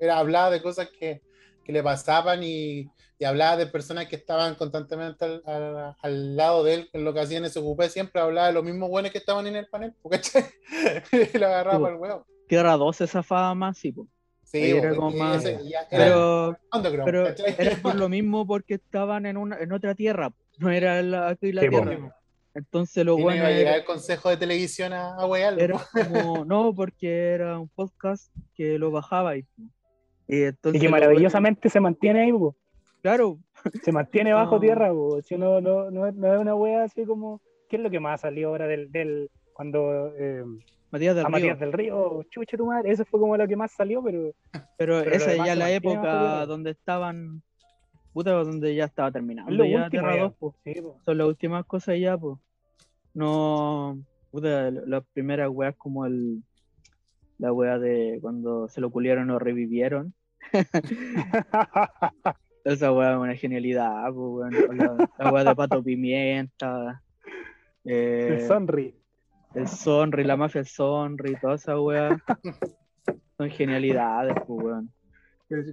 era 0.00 0.18
hablaba 0.18 0.50
de 0.50 0.60
cosas 0.60 0.88
que, 0.90 1.22
que 1.64 1.72
le 1.72 1.84
pasaban 1.84 2.42
y, 2.42 2.90
y, 3.16 3.24
hablaba 3.24 3.56
de 3.56 3.68
personas 3.68 4.08
que 4.08 4.16
estaban 4.16 4.56
constantemente 4.56 5.24
al, 5.24 5.94
al, 6.02 6.36
lado 6.36 6.64
de 6.64 6.74
él, 6.74 6.90
en 6.92 7.04
lo 7.04 7.14
que 7.14 7.20
hacían 7.20 7.44
ese 7.44 7.60
ocupé, 7.60 7.88
siempre 7.88 8.20
hablaba 8.20 8.48
de 8.48 8.54
los 8.54 8.64
mismos 8.64 8.90
buenos 8.90 9.12
que 9.12 9.18
estaban 9.18 9.46
en 9.46 9.54
el 9.54 9.68
panel, 9.68 9.94
porque 10.02 10.20
y 11.32 11.38
lo 11.38 11.46
agarraba 11.46 11.78
por 11.78 11.92
el 11.92 11.96
huevo. 11.96 12.26
Tierra 12.48 12.76
12 12.76 13.04
esa 13.04 13.22
fama 13.22 13.54
más, 13.54 13.78
sí, 13.78 13.92
pues. 13.92 14.08
Sí, 14.42 14.70
era 14.70 14.96
como 14.96 15.12
más... 15.12 15.44
pero, 15.88 16.58
pero 17.04 17.28
era 17.28 17.76
por 17.80 17.94
lo 17.94 18.08
mismo 18.08 18.44
porque 18.44 18.74
estaban 18.74 19.24
en, 19.26 19.36
una, 19.36 19.56
en 19.60 19.70
otra 19.70 19.94
tierra, 19.94 20.32
no 20.60 20.70
era 20.70 21.02
la, 21.02 21.28
aquí 21.28 21.52
la 21.52 21.62
tierra. 21.62 22.16
Entonces 22.54 23.04
lo 23.04 23.16
bueno. 23.16 23.38
Iba 23.38 23.48
a 23.48 23.52
llegar 23.52 23.78
el 23.78 23.84
consejo 23.84 24.28
de 24.28 24.36
televisión 24.36 24.92
a, 24.92 25.16
a 25.16 25.38
Era 25.56 25.80
como, 25.92 26.44
no, 26.44 26.74
porque 26.74 27.28
era 27.28 27.58
un 27.58 27.68
podcast 27.68 28.34
que 28.54 28.78
lo 28.78 28.90
bajaba 28.90 29.36
y, 29.36 29.46
y, 30.26 30.42
entonces, 30.42 30.80
y 30.80 30.84
que 30.84 30.90
maravillosamente 30.90 31.68
se 31.68 31.80
mantiene 31.80 32.22
ahí, 32.22 32.32
Claro. 33.02 33.38
Se 33.82 33.92
mantiene 33.92 34.32
bajo 34.32 34.60
tierra, 34.60 34.90
Si 35.22 35.36
no, 35.36 35.60
no, 35.60 35.90
no, 35.90 36.06
es 36.06 36.14
una 36.14 36.54
wea 36.54 36.84
así 36.84 37.04
como. 37.04 37.40
¿Qué 37.68 37.76
es 37.76 37.82
lo 37.82 37.90
que 37.90 38.00
más 38.00 38.22
salió 38.22 38.48
ahora 38.48 38.66
del. 38.66 38.90
del 38.90 39.30
cuando. 39.52 40.12
Eh, 40.18 40.44
Matías 40.90 41.14
del 41.14 41.24
a 41.24 41.28
Río. 41.28 41.32
Matías 41.32 41.60
del 41.60 41.72
Río, 41.72 42.22
chucha 42.30 42.56
tu 42.56 42.66
madre, 42.66 42.90
eso 42.90 43.04
fue 43.04 43.20
como 43.20 43.36
lo 43.36 43.46
que 43.46 43.56
más 43.56 43.72
salió, 43.72 44.02
pero. 44.02 44.32
Pero, 44.76 45.00
esa 45.00 45.34
ya 45.46 45.54
la 45.54 45.70
época 45.70 46.44
donde 46.46 46.72
estaban 46.72 47.42
puta, 48.12 48.32
donde 48.32 48.74
ya 48.74 48.84
estaba 48.84 49.10
terminando. 49.10 49.50
Lo 49.52 49.64
ya 49.64 49.88
Tierra 49.88 50.16
2, 50.16 50.34
pues. 50.38 50.54
Son 51.04 51.18
las 51.18 51.26
últimas 51.26 51.64
cosas 51.66 51.98
ya, 51.98 52.16
pues. 52.16 52.38
No, 53.14 53.98
puta, 54.30 54.70
las 54.70 55.04
primeras 55.12 55.48
weas 55.50 55.74
como 55.76 56.06
el, 56.06 56.42
la 57.38 57.52
wea 57.52 57.78
de 57.78 58.18
cuando 58.20 58.68
se 58.68 58.80
lo 58.80 58.90
culieron 58.90 59.30
o 59.30 59.38
revivieron. 59.38 60.14
Esa 62.64 62.92
wea 62.92 63.12
es 63.12 63.18
una 63.18 63.34
genialidad, 63.34 64.12
pues, 64.12 64.52
la, 64.52 65.08
la, 65.18 65.32
wea 65.32 65.44
de 65.44 65.56
Pato 65.56 65.82
Pimienta. 65.82 67.02
Eh, 67.84 68.38
el 68.40 68.46
Sonri. 68.46 68.94
El 69.54 69.66
Sonri, 69.66 70.24
la 70.24 70.36
mafia 70.36 70.64
Sonri, 70.64 71.36
toda 71.40 71.54
esa 71.54 71.80
wea. 71.80 72.22
Son 73.38 73.50
genialidades, 73.50 74.34
pues, 74.46 74.64
weón. 74.64 74.92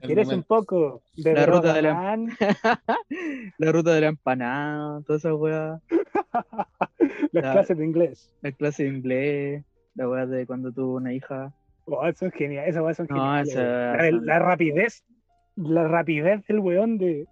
¿Quieres 0.01 0.29
un 0.29 0.41
poco 0.41 1.03
de 1.15 1.33
la 1.33 1.45
ruta 1.45 1.73
de 1.73 1.81
la, 1.83 2.17
la 3.59 3.71
ruta 3.71 3.93
de 3.93 4.01
la 4.01 4.07
empanada, 4.07 5.01
toda 5.03 5.17
esa 5.17 5.35
weá. 5.35 5.79
Las 7.31 7.51
clases 7.53 7.77
de 7.77 7.85
inglés. 7.85 8.33
Las 8.41 8.55
clases 8.55 8.89
de 8.89 8.97
inglés, 8.97 9.65
la 9.93 10.09
weá 10.09 10.25
de 10.25 10.47
cuando 10.47 10.71
tuvo 10.71 10.95
una 10.95 11.13
hija. 11.13 11.53
Oh, 11.85 12.05
eso 12.07 12.25
es 12.25 12.33
genial, 12.33 12.67
esa 12.67 12.81
weá 12.81 12.95
son 12.95 13.07
geniales. 13.07 13.53
la, 13.55 14.39
rapidez, 14.39 15.05
la 15.55 15.87
rapidez 15.87 16.43
del 16.47 16.59
weón 16.59 16.97
de. 16.97 17.27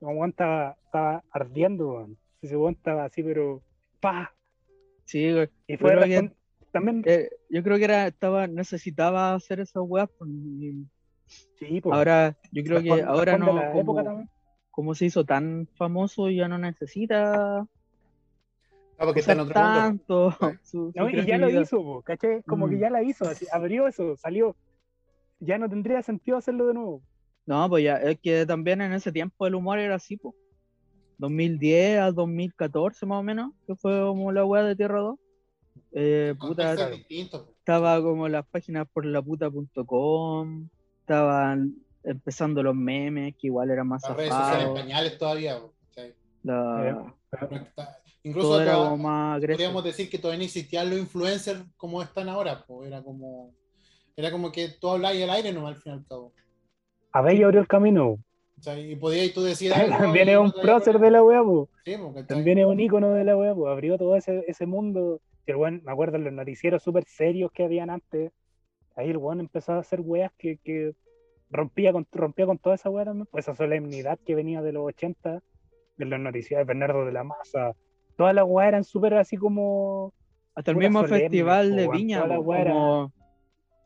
Como 0.00 0.12
weón 0.12 0.30
estaba, 0.30 0.76
estaba 0.84 1.24
ardiendo, 1.30 1.88
weón. 1.88 2.18
Ese 2.42 2.58
weón 2.58 2.74
estaba 2.74 3.04
así, 3.06 3.22
pero. 3.22 3.62
¡pa! 4.00 4.34
Sí, 5.06 5.34
Y 5.66 5.76
fue, 5.78 5.96
también. 6.72 7.02
Eh, 7.06 7.30
yo 7.48 7.62
creo 7.62 7.78
que 7.78 7.84
era, 7.84 8.06
estaba, 8.06 8.46
necesitaba 8.46 9.34
hacer 9.34 9.60
esas 9.60 9.82
weas. 9.86 10.10
Pues, 10.18 10.30
sí, 11.58 11.80
pues. 11.80 11.94
Ahora, 11.94 12.36
yo 12.52 12.62
creo 12.64 12.82
que 12.82 13.02
ahora 13.02 13.38
no. 13.38 14.28
Como, 14.70 14.94
se 14.94 15.06
hizo 15.06 15.24
tan 15.24 15.66
famoso, 15.74 16.30
ya 16.30 16.46
no 16.46 16.56
necesita. 16.56 17.66
No, 18.98 19.04
porque 19.04 19.20
está 19.20 19.32
en 19.32 19.40
otro 19.40 19.54
tanto. 19.54 20.36
y 21.12 21.26
ya 21.26 21.38
lo 21.38 21.50
hizo, 21.50 22.02
¿caché? 22.02 22.42
Como 22.44 22.68
que 22.68 22.76
mm. 22.76 22.80
ya 22.80 22.90
la 22.90 23.02
hizo, 23.02 23.24
abrió 23.52 23.88
eso, 23.88 24.16
salió. 24.16 24.54
Ya 25.40 25.58
no 25.58 25.68
tendría 25.68 26.02
sentido 26.02 26.36
hacerlo 26.36 26.66
de 26.68 26.74
nuevo. 26.74 27.02
No, 27.46 27.68
pues 27.68 27.84
ya, 27.84 27.96
es 27.96 28.18
que 28.20 28.44
también 28.46 28.80
en 28.80 28.92
ese 28.92 29.10
tiempo 29.10 29.46
el 29.46 29.54
humor 29.54 29.78
era 29.78 29.96
así, 29.96 30.16
pues. 30.16 30.34
2010 31.18 31.98
a 31.98 32.12
2014 32.12 33.04
más 33.06 33.18
o 33.18 33.22
menos, 33.22 33.52
que 33.66 33.74
fue 33.74 34.00
como 34.00 34.30
la 34.32 34.44
wea 34.44 34.62
de 34.62 34.76
Tierra 34.76 35.00
2. 35.00 35.18
Eh, 35.92 36.34
puta, 36.38 36.74
estaba 37.08 38.00
como 38.02 38.28
las 38.28 38.46
páginas 38.46 38.86
por 38.92 39.04
la 39.04 39.20
puta.com, 39.22 40.68
estaban 41.08 41.74
empezando 42.04 42.62
los 42.62 42.74
memes, 42.74 43.34
que 43.36 43.46
igual 43.46 43.70
eran 43.70 43.88
más 43.88 44.02
Las 44.02 44.16
redes 44.16 44.32
sociales 44.32 44.68
pañales 44.68 45.18
todavía. 45.18 45.60
incluso 48.22 48.58
podríamos 48.58 49.84
decir 49.84 50.10
que 50.10 50.18
todavía 50.18 50.38
no 50.38 50.44
existían 50.44 50.90
los 50.90 50.98
influencers 50.98 51.62
como 51.76 52.02
están 52.02 52.28
ahora, 52.28 52.62
pues 52.66 52.88
era 52.88 53.02
como 53.02 53.54
era 54.16 54.30
como 54.30 54.50
que 54.50 54.68
tú 54.68 54.88
hablabas 54.90 55.22
al 55.22 55.30
aire 55.30 55.52
nomás 55.52 55.76
al 55.76 55.82
fin 55.82 55.92
y 55.92 55.94
al 55.96 56.06
cabo. 56.06 56.32
A 57.12 57.22
ver, 57.22 57.44
abrió 57.44 57.60
el 57.60 57.68
camino. 57.68 58.18
y 58.76 58.96
podías 58.96 59.32
tú 59.32 59.42
decir 59.42 59.72
También 59.72 60.28
es 60.28 60.36
un 60.38 60.52
prócer 60.52 60.98
de 60.98 61.10
la 61.10 61.22
wea, 61.22 61.42
También 62.26 62.58
es 62.58 62.66
un 62.66 62.80
ícono 62.80 63.12
de 63.12 63.24
la 63.24 63.36
wea, 63.36 63.52
Abrió 63.52 63.96
todo 63.96 64.16
ese, 64.16 64.44
ese 64.46 64.66
mundo 64.66 65.20
el 65.50 65.56
buen, 65.56 65.82
me 65.84 65.92
acuerdo 65.92 66.18
los 66.18 66.32
noticieros 66.32 66.82
súper 66.82 67.04
serios 67.06 67.50
que 67.52 67.64
habían 67.64 67.90
antes. 67.90 68.32
Ahí 68.98 69.10
el 69.10 69.18
buen 69.18 69.38
empezó 69.38 69.74
a 69.74 69.78
hacer 69.78 70.00
weas 70.00 70.32
que, 70.36 70.58
que 70.58 70.92
rompía, 71.50 71.92
con, 71.92 72.04
rompía 72.10 72.46
con 72.46 72.58
toda 72.58 72.74
esa 72.74 72.90
wea 72.90 73.04
también. 73.04 73.28
Pues 73.30 73.44
esa 73.44 73.54
solemnidad 73.54 74.18
que 74.26 74.34
venía 74.34 74.60
de 74.60 74.72
los 74.72 74.84
80, 74.86 75.40
de 75.98 76.04
los 76.04 76.18
noticieros, 76.18 76.66
Bernardo 76.66 77.04
de 77.06 77.12
la 77.12 77.22
Masa. 77.22 77.76
Todas 78.16 78.34
las 78.34 78.44
weas 78.44 78.68
eran 78.68 78.82
súper 78.82 79.14
así 79.14 79.36
como. 79.36 80.12
Hasta 80.56 80.72
el 80.72 80.78
mismo 80.78 81.04
festival 81.04 81.76
de 81.76 81.88
Viña, 81.88 82.26
como 82.26 83.12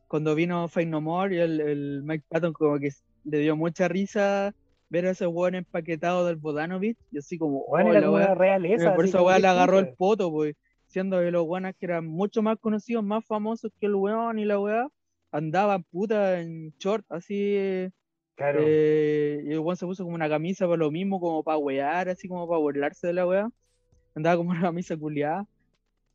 cuando 0.08 0.34
vino 0.34 0.66
Fame 0.68 0.86
No 0.86 1.02
More 1.02 1.34
y 1.34 1.38
el, 1.38 1.60
el, 1.60 2.02
Mike 2.04 2.24
Patton, 2.28 2.54
como 2.54 2.78
que 2.78 2.90
le 3.24 3.38
dio 3.38 3.54
mucha 3.54 3.88
risa 3.88 4.54
ver 4.88 5.06
a 5.06 5.10
ese 5.10 5.26
weón 5.26 5.54
empaquetado 5.54 6.26
del 6.26 6.36
Bodanovich 6.36 6.96
y 7.10 7.18
así 7.18 7.36
como. 7.36 7.66
Bueno, 7.66 7.90
oh, 7.90 8.02
como 8.02 8.16
una 8.16 8.34
realeza. 8.34 8.94
Por 8.94 9.04
eso 9.04 9.22
weón 9.22 9.42
le 9.42 9.48
agarró 9.48 9.78
el 9.78 9.92
poto, 9.92 10.30
pues 10.30 10.54
siendo 10.86 11.20
que 11.20 11.30
los 11.30 11.46
weones 11.46 11.74
que 11.76 11.86
eran 11.86 12.06
mucho 12.06 12.42
más 12.42 12.58
conocidos, 12.58 13.04
más 13.04 13.24
famosos 13.26 13.70
que 13.78 13.86
el 13.86 13.94
weón 13.94 14.38
y 14.38 14.44
la 14.44 14.58
weá, 14.58 14.88
andaban 15.32 15.82
puta 15.84 16.40
en 16.40 16.72
short, 16.78 17.04
así. 17.10 17.90
Claro. 18.36 18.60
Eh, 18.62 19.42
y 19.44 19.52
el 19.52 19.58
weón 19.58 19.76
se 19.76 19.86
puso 19.86 20.04
como 20.04 20.14
una 20.14 20.28
camisa 20.28 20.66
para 20.66 20.76
lo 20.76 20.90
mismo, 20.90 21.20
como 21.20 21.42
para 21.42 21.58
wear, 21.58 22.08
así 22.08 22.28
como 22.28 22.46
para 22.46 22.58
burlarse 22.60 23.08
de 23.08 23.12
la 23.14 23.26
weá. 23.26 23.50
Andaba 24.14 24.36
como 24.36 24.50
una 24.50 24.60
camisa 24.60 24.96
culiada 24.96 25.46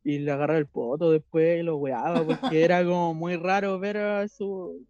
y 0.04 0.18
le 0.20 0.30
agarraba 0.30 0.58
el 0.58 0.66
poto 0.66 1.10
después 1.10 1.60
y 1.60 1.62
lo 1.62 1.76
weaba, 1.76 2.22
porque 2.24 2.38
era 2.64 2.84
como 2.84 3.14
muy 3.14 3.36
raro 3.36 3.78
ver 3.78 3.98
a 3.98 4.28
su. 4.28 4.86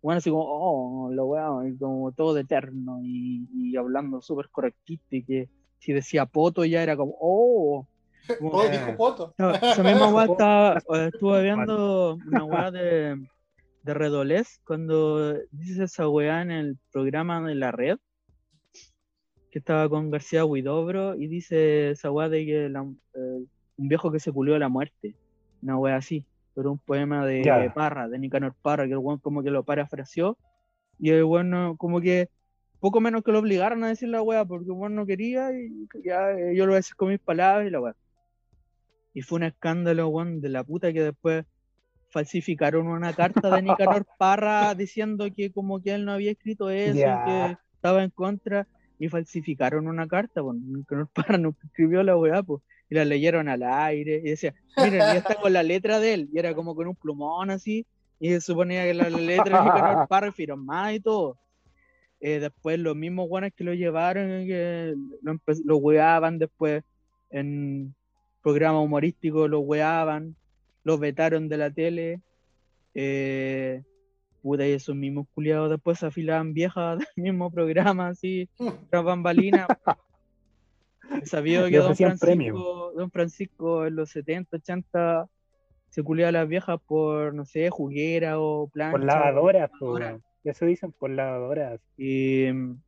Bueno, 0.00 0.18
así 0.18 0.30
como, 0.30 0.44
oh, 0.46 1.10
lo 1.12 1.26
weaba, 1.26 1.62
como 1.78 2.12
todo 2.12 2.38
eterno 2.38 3.00
y, 3.02 3.48
y 3.52 3.76
hablando 3.76 4.20
súper 4.20 4.48
correctito 4.50 5.04
y 5.10 5.24
que 5.24 5.48
si 5.78 5.92
decía 5.92 6.26
poto 6.26 6.64
ya 6.64 6.82
era 6.82 6.96
como, 6.96 7.16
oh, 7.20 7.86
Oh, 8.40 8.68
dijo 8.68 8.96
Poto. 8.96 9.34
esa 9.38 9.82
misma 9.82 10.08
weá 10.08 10.26
eh, 10.94 11.10
estuve 11.12 11.42
viendo 11.42 12.18
una 12.26 12.44
weá 12.44 12.70
de, 12.70 13.26
de 13.86 13.94
Redolés 13.94 14.60
cuando 14.64 15.34
dice 15.52 15.84
esa 15.84 16.08
weá 16.08 16.42
en 16.42 16.50
el 16.50 16.76
programa 16.90 17.40
de 17.46 17.54
la 17.54 17.70
red 17.70 17.98
que 19.50 19.60
estaba 19.60 19.88
con 19.88 20.10
García 20.10 20.44
Huidobro 20.44 21.14
y 21.14 21.28
dice 21.28 21.90
esa 21.90 22.10
weá 22.10 22.28
de 22.28 22.44
que 22.44 22.66
eh, 22.66 22.70
un 23.76 23.88
viejo 23.88 24.10
que 24.10 24.18
se 24.18 24.32
culió 24.32 24.56
a 24.56 24.58
la 24.58 24.68
muerte. 24.68 25.14
Una 25.62 25.78
weá 25.78 25.96
así. 25.96 26.26
Pero 26.54 26.72
un 26.72 26.78
poema 26.78 27.24
de 27.24 27.70
Parra, 27.74 28.08
de 28.08 28.18
Nicanor 28.18 28.54
Parra, 28.60 28.86
que 28.86 28.92
el 28.92 28.98
weón 28.98 29.20
como 29.20 29.42
que 29.44 29.50
lo 29.50 29.62
parafraseó. 29.62 30.36
Y 30.98 31.10
el 31.10 31.22
weón 31.22 31.76
como 31.76 32.00
que 32.00 32.28
poco 32.80 33.00
menos 33.00 33.22
que 33.22 33.30
lo 33.30 33.38
obligaron 33.38 33.84
a 33.84 33.88
decir 33.88 34.08
la 34.08 34.20
weá 34.20 34.44
porque 34.44 34.66
el 34.66 34.72
weón 34.72 34.96
no 34.96 35.06
quería 35.06 35.52
y 35.52 35.86
ya 36.04 36.32
eh, 36.32 36.56
yo 36.56 36.66
lo 36.66 36.72
voy 36.72 36.76
a 36.76 36.78
decir 36.78 36.96
con 36.96 37.08
mis 37.08 37.20
palabras 37.20 37.68
y 37.68 37.70
la 37.70 37.80
weá. 37.80 37.94
Y 39.14 39.22
fue 39.22 39.36
un 39.36 39.44
escándalo, 39.44 40.08
weón, 40.08 40.40
de 40.40 40.48
la 40.48 40.64
puta 40.64 40.92
que 40.92 41.02
después 41.02 41.46
falsificaron 42.16 42.88
una 42.88 43.12
carta 43.12 43.54
de 43.54 43.60
Nicanor 43.60 44.06
Parra 44.18 44.74
diciendo 44.74 45.26
que 45.36 45.52
como 45.52 45.82
que 45.82 45.92
él 45.92 46.06
no 46.06 46.12
había 46.12 46.30
escrito 46.30 46.70
eso 46.70 46.96
y 46.96 47.02
que 47.02 47.58
estaba 47.74 48.02
en 48.02 48.08
contra 48.08 48.66
y 48.98 49.10
falsificaron 49.10 49.86
una 49.86 50.08
carta, 50.08 50.40
bueno, 50.40 50.62
Nicanor 50.64 51.08
Parra 51.08 51.36
no 51.38 51.54
escribió 51.62 52.02
la 52.02 52.16
weá, 52.16 52.42
pues, 52.42 52.62
y 52.88 52.94
la 52.94 53.04
leyeron 53.04 53.48
al 53.48 53.62
aire 53.62 54.22
y 54.24 54.30
decía, 54.30 54.54
miren, 54.78 55.00
ya 55.00 55.16
está 55.16 55.34
con 55.34 55.52
la 55.52 55.62
letra 55.62 56.00
de 56.00 56.14
él, 56.14 56.30
y 56.32 56.38
era 56.38 56.54
como 56.54 56.74
con 56.74 56.86
un 56.86 56.96
plumón 56.96 57.50
así, 57.50 57.84
y 58.18 58.30
se 58.30 58.40
suponía 58.40 58.84
que 58.84 58.94
la 58.94 59.10
letra 59.10 59.58
de 59.58 59.64
Nicanor 59.66 60.08
Parra 60.08 60.32
firmaba 60.32 60.94
y 60.94 61.00
todo. 61.00 61.36
Eh, 62.20 62.40
después 62.40 62.78
los 62.78 62.96
mismos 62.96 63.28
guanes 63.28 63.52
que 63.54 63.62
lo 63.62 63.74
llevaron, 63.74 64.46
que 64.46 64.94
lo, 65.20 65.38
lo 65.66 65.76
weaban 65.76 66.38
después 66.38 66.82
en 67.28 67.94
programas 68.42 68.82
humorísticos 68.82 69.50
los 69.50 69.60
weaban, 69.62 70.34
los 70.86 71.00
vetaron 71.00 71.48
de 71.48 71.56
la 71.56 71.68
tele. 71.72 72.20
Eh, 72.94 73.82
puta, 74.40 74.68
y 74.68 74.70
esos 74.70 74.94
mismos 74.94 75.26
culiados 75.34 75.68
después 75.68 75.98
se 75.98 76.06
afilaban 76.06 76.54
viejas 76.54 76.98
del 77.16 77.24
mismo 77.24 77.50
programa, 77.50 78.08
así, 78.08 78.48
tras 78.90 79.02
bambalinas. 79.02 79.66
Sabido 81.24 81.66
que 81.68 81.78
don 81.78 81.96
Francisco, 81.96 82.92
don 82.94 83.10
Francisco 83.10 83.84
en 83.84 83.96
los 83.96 84.10
70, 84.10 84.58
80 84.58 85.28
se 85.90 86.02
culiaba 86.04 86.28
a 86.28 86.32
las 86.32 86.48
viejas 86.48 86.78
por, 86.86 87.34
no 87.34 87.44
sé, 87.44 87.68
juguera 87.68 88.38
o 88.38 88.68
plancha. 88.68 88.92
Por 88.92 89.04
lavadoras, 89.04 89.70
eso 90.44 90.66
dicen, 90.66 90.92
por 90.92 91.10
lavadoras. 91.10 91.80
Y 91.96 92.46
mm, 92.52 92.80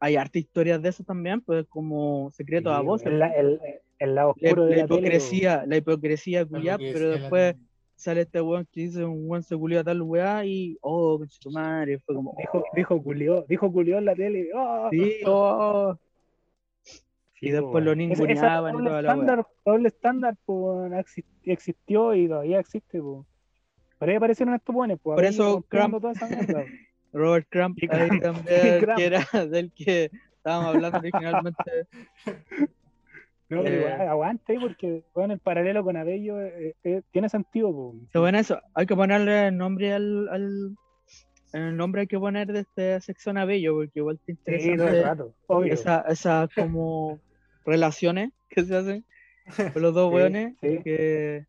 hay 0.00 0.16
harta 0.16 0.38
historias 0.38 0.80
de 0.80 0.88
eso 0.88 1.04
también, 1.04 1.42
pues 1.42 1.66
como 1.68 2.30
secreto 2.32 2.72
a. 2.72 2.80
El, 3.04 3.22
el 3.22 3.60
lado 3.98 4.30
oscuro 4.30 4.64
la, 4.64 4.68
de 4.68 4.76
la, 4.76 4.84
hipocresía, 4.84 5.64
la 5.66 5.76
hipocresía, 5.76 6.46
pero 6.46 7.10
después 7.10 7.56
sale 7.96 8.22
este 8.22 8.40
weón 8.40 8.68
que 8.70 8.82
dice 8.82 9.04
un 9.04 9.28
weón 9.28 9.42
se 9.42 9.56
culió 9.56 9.80
a 9.80 9.84
tal 9.84 10.02
weá 10.02 10.44
y 10.44 10.78
oh, 10.82 11.18
tu 11.40 11.50
madre, 11.50 11.98
fue 11.98 12.14
como. 12.14 12.34
Dijo, 12.38 12.58
oh. 12.58 12.64
dijo 12.74 13.02
culió, 13.02 13.44
dijo 13.48 13.72
culió 13.72 13.98
en 13.98 14.04
la 14.04 14.14
tele. 14.14 14.50
Oh. 14.54 14.88
Sí, 14.90 15.20
oh. 15.26 15.98
y 17.40 17.50
después 17.50 17.84
lo 17.84 17.94
ninguneaban 17.94 18.74
y 18.74 18.84
toda 18.84 19.02
la 19.02 19.16
weá. 19.16 19.46
Doble 19.64 19.88
estándar 19.88 20.36
pues, 20.44 20.92
existió 21.44 22.14
y 22.14 22.28
todavía 22.28 22.60
existe. 22.60 23.00
Pues. 23.00 23.26
Por 23.98 24.08
ahí 24.08 24.16
aparecieron 24.16 24.54
estos 24.54 24.74
buenos. 24.74 25.00
Pues, 25.02 25.16
Por 25.16 25.24
eso 25.24 25.64
Crump, 25.68 26.04
Robert 27.12 27.46
Crump, 27.48 27.78
ahí 27.90 28.20
también, 28.20 28.44
que 28.96 29.06
era 29.06 29.26
del 29.46 29.72
que 29.72 30.10
estábamos 30.36 30.74
hablando 30.74 30.98
originalmente. 30.98 31.86
No, 33.48 33.62
pero 33.62 33.76
igual, 33.76 34.00
eh, 34.00 34.08
aguante 34.08 34.58
porque 34.60 35.04
bueno, 35.14 35.34
el 35.34 35.40
paralelo 35.40 35.84
con 35.84 35.96
Abello 35.96 36.40
eh, 36.40 36.74
eh, 36.82 37.02
tiene 37.12 37.28
sentido. 37.28 37.94
bueno, 38.14 38.38
eso, 38.38 38.60
hay 38.74 38.86
que 38.86 38.96
ponerle 38.96 39.48
el 39.48 39.56
nombre 39.56 39.92
al, 39.92 40.28
al, 40.28 40.76
el 41.52 41.76
nombre 41.76 42.02
hay 42.02 42.06
que 42.08 42.18
poner 42.18 42.48
de 42.48 42.60
esta 42.60 43.00
sección 43.00 43.38
Abello, 43.38 43.74
porque 43.74 44.00
igual 44.00 44.18
te 44.24 44.32
interesa 44.32 45.14
esa, 45.70 46.00
esas 46.08 46.50
como 46.54 47.20
relaciones 47.64 48.32
que 48.48 48.64
se 48.64 48.76
hacen 48.76 49.04
con 49.72 49.82
los 49.82 49.94
dos 49.94 50.12
weones 50.12 50.56
que 50.60 51.46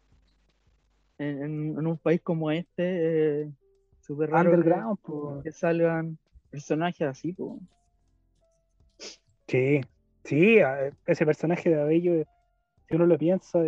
en, 1.17 1.87
un 1.87 1.97
país 1.97 2.21
como 2.21 2.51
este 2.51 3.41
eh, 3.41 3.51
súper 4.01 4.29
raro 4.29 4.99
que, 5.43 5.51
salgan 5.51 6.17
personajes 6.51 7.07
así. 7.07 7.33
pues 7.33 7.59
Sí, 9.47 9.81
Sí, 10.27 10.57
ese 11.05 11.25
personaje 11.25 11.69
de 11.69 11.79
Abello, 11.79 12.25
si 12.89 12.95
uno 12.95 13.05
lo 13.05 13.17
piensa, 13.17 13.63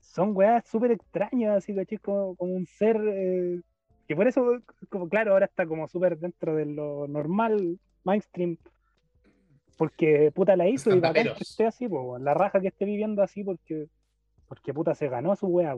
son 0.00 0.36
weas 0.36 0.66
súper 0.66 0.90
extrañas, 0.90 1.58
así, 1.58 1.72
que 1.86 1.98
Como, 1.98 2.34
como 2.34 2.52
un 2.52 2.66
ser 2.66 2.96
eh, 3.06 3.60
que 4.08 4.16
por 4.16 4.26
eso, 4.26 4.60
como 4.88 5.08
claro, 5.08 5.32
ahora 5.32 5.46
está 5.46 5.64
como 5.64 5.86
súper 5.86 6.18
dentro 6.18 6.56
de 6.56 6.66
lo 6.66 7.06
normal, 7.06 7.78
mainstream, 8.02 8.58
porque 9.78 10.32
puta 10.32 10.56
la 10.56 10.68
hizo 10.68 10.92
y 10.92 10.98
va 10.98 11.12
que 11.12 11.32
esté 11.38 11.64
así, 11.64 11.86
la 12.18 12.34
raja 12.34 12.60
que 12.60 12.68
esté 12.68 12.84
viviendo 12.84 13.22
así, 13.22 13.44
porque, 13.44 13.86
porque 14.48 14.74
puta 14.74 14.96
se 14.96 15.08
ganó 15.08 15.36
su 15.36 15.46
wea. 15.46 15.76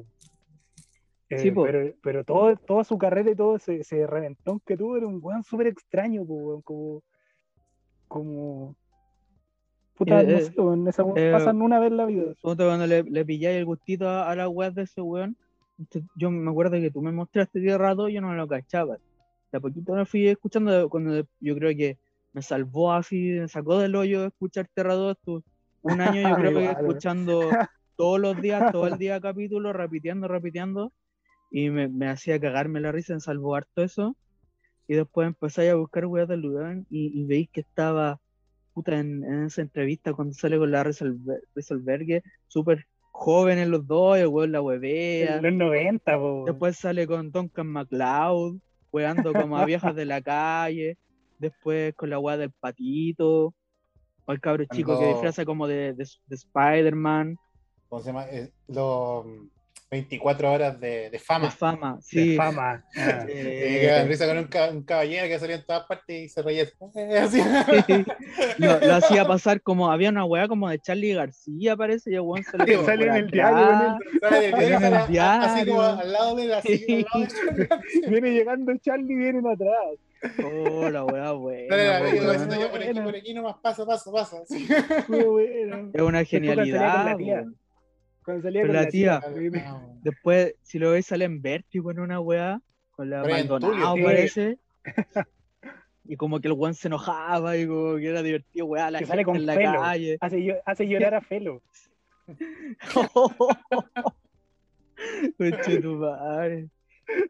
Eh, 1.29 1.53
pero, 1.55 1.95
pero 2.03 2.25
todo, 2.25 2.57
toda 2.57 2.85
su 2.85 2.97
carrera 2.97 3.33
y 3.33 3.37
todo 3.37 3.57
ese, 3.57 3.81
ese 3.81 4.07
reventón 4.07 4.61
que 4.61 4.79
tuvo 4.79 4.97
era 4.97 5.07
un 5.07 5.21
weón 5.23 5.43
súper 5.43 5.67
extraño, 5.67 6.27
como, 6.27 7.03
como 8.09 8.77
Puta, 9.97 10.23
no 10.25 10.39
sé, 10.41 10.61
weón, 10.61 10.89
esa 10.89 11.05
pasan 11.05 11.63
una 11.63 11.79
vez 11.79 11.91
en 11.93 11.97
la 11.97 12.07
vida. 12.07 12.35
Cuando 12.43 12.87
le, 12.87 13.05
le 13.05 13.25
pilláis 13.25 13.59
el 13.59 13.65
gustito 13.65 14.09
a, 14.09 14.35
la 14.35 14.49
web 14.49 14.75
de 14.75 14.83
ese 14.83 15.01
weón, 15.01 15.37
yo 16.17 16.31
me 16.31 16.51
acuerdo 16.51 16.73
que 16.73 16.91
tú 16.91 17.01
me 17.01 17.13
mostraste 17.13 17.61
de 17.61 17.79
rato 17.79 18.09
y 18.09 18.15
yo 18.15 18.21
no 18.21 18.35
lo 18.35 18.49
cachaba. 18.49 18.99
De 19.53 19.59
a 19.59 19.61
poquito 19.61 19.95
me 19.95 20.05
fui 20.05 20.27
escuchando, 20.27 20.89
cuando 20.89 21.25
yo 21.41 21.55
creo 21.55 21.77
que 21.77 21.99
me 22.33 22.43
salvó 22.43 22.93
así, 22.93 23.31
me 23.39 23.49
sacó 23.49 23.79
del 23.79 23.95
hoyo 23.95 24.27
escuchar 24.27 24.69
Terra 24.75 24.97
Un 25.83 26.01
año 26.01 26.29
yo 26.29 26.35
creo 26.37 26.55
que 26.55 26.65
escuchando 26.67 27.41
todos 27.97 28.21
los 28.21 28.41
días, 28.41 28.73
todo 28.73 28.89
el 28.89 28.99
día 28.99 29.21
capítulo, 29.21 29.73
repitiendo, 29.73 30.27
repitiendo, 30.27 30.93
y 31.53 31.71
me, 31.71 31.87
me 31.87 32.09
hacía 32.09 32.41
cagarme 32.41 32.81
la 32.81 32.91
risa, 32.91 33.13
en 33.13 33.21
salvó 33.21 33.55
harto 33.55 33.83
eso. 33.83 34.17
Y 34.89 34.95
después 34.95 35.29
empecé 35.29 35.71
a 35.71 35.77
buscar 35.77 36.05
weas 36.07 36.29
del 36.29 36.41
lugar 36.41 36.83
y, 36.91 37.19
y 37.19 37.25
veis 37.25 37.49
que 37.51 37.61
estaba 37.61 38.21
puta 38.75 38.99
en, 38.99 39.47
esa 39.47 39.63
entrevista 39.63 40.13
cuando 40.13 40.35
sale 40.35 40.59
con 40.59 40.71
la 40.71 40.83
Resolvergue, 40.83 42.23
súper 42.49 42.87
jóvenes 43.13 43.69
los 43.69 43.87
dos, 43.87 44.19
el 44.19 44.27
weón 44.27 44.53
la 44.53 44.61
huevea. 44.61 45.37
En 45.37 45.43
los 45.43 45.53
90, 45.53 46.19
Después 46.47 46.77
sale 46.77 47.07
con 47.07 47.31
Duncan 47.31 47.69
MacLeod, 47.69 48.57
weando 48.93 49.33
como 49.33 49.57
a 49.57 49.65
viejas 49.67 49.95
de 49.95 50.05
la 50.05 50.21
calle. 50.21 50.99
Después 51.39 51.95
con 51.95 52.11
la 52.11 52.19
wea 52.19 52.37
del 52.37 52.51
patito. 52.51 53.55
O 54.27 54.33
el 54.33 54.41
cabro 54.41 54.65
chico 54.65 54.99
que 54.99 55.09
disfraza 55.09 55.45
como 55.45 55.67
de, 55.67 55.93
de, 55.93 56.07
Spider-Man. 56.31 57.37
¿Cómo 57.89 58.03
se 58.03 58.07
llama? 58.09 58.25
Eh, 58.31 58.51
lo, 58.69 59.25
24 59.95 60.53
horas 60.53 60.81
de, 60.81 61.09
de 61.09 61.19
fama. 61.21 61.47
De 61.47 61.51
fama, 61.53 61.99
sí. 62.01 62.31
De 62.31 62.37
fama. 62.37 62.85
Ah. 62.97 63.27
Eh, 63.29 64.05
risa 64.09 64.27
con 64.27 64.39
un, 64.39 64.83
caballero 64.85 65.27
que 65.27 65.39
salía 65.39 65.57
en 65.57 65.67
todas 65.67 65.85
partes 65.87 66.25
y 66.25 66.29
se 66.29 66.43
reía. 66.43 66.65
Así. 67.21 67.41
lo, 68.59 68.95
hacía 68.95 69.27
pasar 69.27 69.61
como, 69.61 69.91
había 69.91 70.09
una 70.09 70.25
weá 70.25 70.49
como 70.49 70.69
de 70.69 70.79
Charlie 70.79 71.13
García, 71.13 71.77
parece, 71.77 72.13
y 72.13 72.15
el 72.15 72.21
weón 72.21 72.45
salió 72.45 72.85
sale 72.85 73.07
en 73.07 73.15
el 73.15 73.31
diario. 73.31 73.99
Sale 74.21 74.49
en 74.49 74.85
el 74.85 75.07
diario. 75.09 75.47
Así 75.47 75.67
como 75.67 75.83
al 75.83 76.13
lado 76.13 76.37
de 76.37 76.47
la 76.47 76.63
silla. 76.63 77.07
Viene 78.09 78.31
llegando 78.31 78.73
Charlie 78.79 79.13
y 79.13 79.17
vienen 79.17 79.47
atrás. 79.47 79.99
Oh, 80.43 80.89
la 80.89 81.05
weá 81.05 81.33
buena. 81.33 81.77
Dale, 81.77 82.21
la, 82.21 82.57
yo 82.57 82.71
por 82.71 82.83
aquí, 82.83 83.01
por 83.01 83.17
aquí 83.17 83.35
nomás, 83.35 83.57
paso, 83.63 83.87
paso, 83.87 84.13
paso. 84.13 84.45
Es 84.49 86.03
una 86.03 86.25
genialidad. 86.25 87.17
Cuando 88.25 88.43
salía 88.43 88.63
con 88.63 88.73
la, 88.73 88.89
tía, 88.89 89.21
después, 90.03 90.55
si 90.63 90.79
lo 90.79 90.93
ves, 90.93 91.07
sale 91.07 91.27
en 91.27 91.43
Vértigo 91.43 91.91
en 91.91 92.01
una 92.01 92.21
weá, 92.21 92.61
con 92.93 93.11
la 93.11 93.23
Maldonado, 93.23 93.97
parece. 94.03 94.59
y 96.05 96.17
como 96.17 96.41
que 96.41 96.49
el 96.49 96.55
weón 96.55 96.75
se 96.75 96.89
enojaba 96.89 97.59
y 97.59 97.67
como 97.67 97.97
que 97.97 98.09
era 98.09 98.23
divertido, 98.23 98.65
weá, 98.65 98.91
la 98.91 99.01
que 99.01 99.07
sale 99.07 99.25
con 99.25 99.37
en 99.37 99.45
la 99.45 99.57
calle. 99.57 100.17
Hace, 100.21 100.59
hace 100.65 100.89
llorar 100.89 101.15
a 101.15 101.21
Felo. 101.21 101.63
Tu 105.83 105.97
madre. 105.97 106.69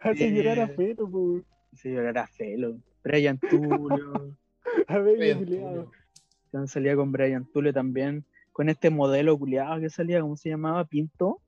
Hace 0.00 0.30
llorar 0.30 0.60
a 0.60 0.68
Felo, 0.68 1.10
pues. 1.10 1.42
Hace 1.72 1.90
llorar 1.90 2.18
a 2.18 2.26
Felo. 2.28 2.76
Brian 3.02 3.38
Tulio. 3.38 4.36
a 4.86 4.98
ver, 4.98 5.38
Julio. 5.38 5.90
Salía 6.66 6.94
con 6.94 7.10
Brian 7.10 7.44
Tulio 7.46 7.72
también 7.72 8.24
con 8.54 8.68
este 8.68 8.88
modelo 8.88 9.36
culiado 9.36 9.80
que 9.80 9.90
salía, 9.90 10.20
¿cómo 10.20 10.36
se 10.36 10.48
llamaba? 10.48 10.84
Pinto. 10.84 11.42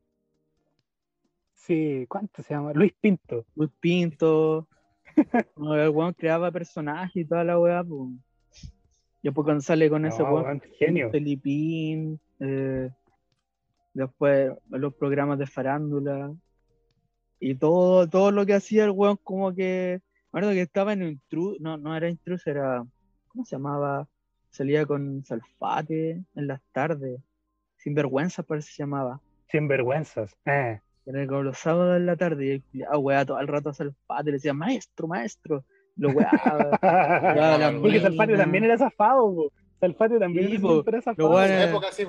Sí, 1.55 2.05
¿cuánto 2.09 2.43
se 2.43 2.53
llama? 2.53 2.73
Luis 2.73 2.93
Pinto. 3.01 3.47
Luis 3.55 3.71
Pinto. 3.79 4.67
el 5.57 5.89
weón 5.91 6.15
creaba 6.15 6.51
personajes 6.51 7.15
y 7.15 7.25
toda 7.25 7.45
la 7.45 7.61
weá, 7.61 7.85
pues. 7.85 8.11
Y 9.23 9.29
después 9.29 9.45
cuando 9.45 9.61
sale 9.61 9.89
con 9.89 10.05
ese 10.05 10.25
weón, 10.25 10.61
genio. 10.81 11.13
Felipín, 11.13 12.21
eh, 12.41 12.91
después 13.95 14.53
los 14.69 14.93
programas 14.95 15.39
de 15.39 15.47
farándula. 15.47 16.35
Y 17.39 17.55
todo, 17.55 18.09
todo 18.09 18.33
lo 18.33 18.45
que 18.45 18.55
hacía 18.55 18.85
el 18.85 18.91
weón 18.91 19.17
como 19.23 19.55
que. 19.55 20.03
Me 20.33 20.41
que 20.41 20.63
estaba 20.63 20.93
en 20.93 21.05
intruso, 21.05 21.57
no, 21.61 21.77
no 21.77 21.97
era 21.97 22.09
intruso, 22.09 22.51
era. 22.51 22.85
¿Cómo 23.29 23.45
se 23.45 23.55
llamaba? 23.55 24.09
Salía 24.57 24.87
con 24.87 25.25
Salfate 25.25 26.23
en 26.35 26.47
las 26.47 26.61
tardes. 26.73 27.21
Sin 27.77 27.95
vergüenza 27.95 28.43
parece 28.43 28.69
que 28.69 28.75
se 28.75 28.83
llamaba. 28.83 29.21
Sin 29.49 29.69
vergüenzas. 29.69 30.35
Eh. 30.47 30.81
Era 31.05 31.27
como 31.27 31.43
los 31.43 31.59
sábados 31.59 31.99
en 31.99 32.07
la 32.07 32.17
tarde 32.17 32.63
y 32.73 32.83
el 32.83 32.89
weá 32.99 33.25
todo 33.25 33.39
el 33.39 33.47
rato 33.47 33.69
a 33.69 33.75
Salfate 33.75 34.25
le 34.25 34.33
decía, 34.33 34.55
maestro, 34.55 35.07
maestro. 35.07 35.65
Lo 35.97 36.11
weá. 36.11 36.31
Porque 37.81 38.01
Salfate 38.01 38.37
también 38.37 38.65
era 38.65 38.77
zafado, 38.77 39.53
Salfate 39.79 40.19
también 40.19 40.53
era 40.53 41.03
zafado. 41.03 41.43
En 41.43 41.53
esa 41.53 41.65
época 41.71 41.93
sí, 41.93 42.05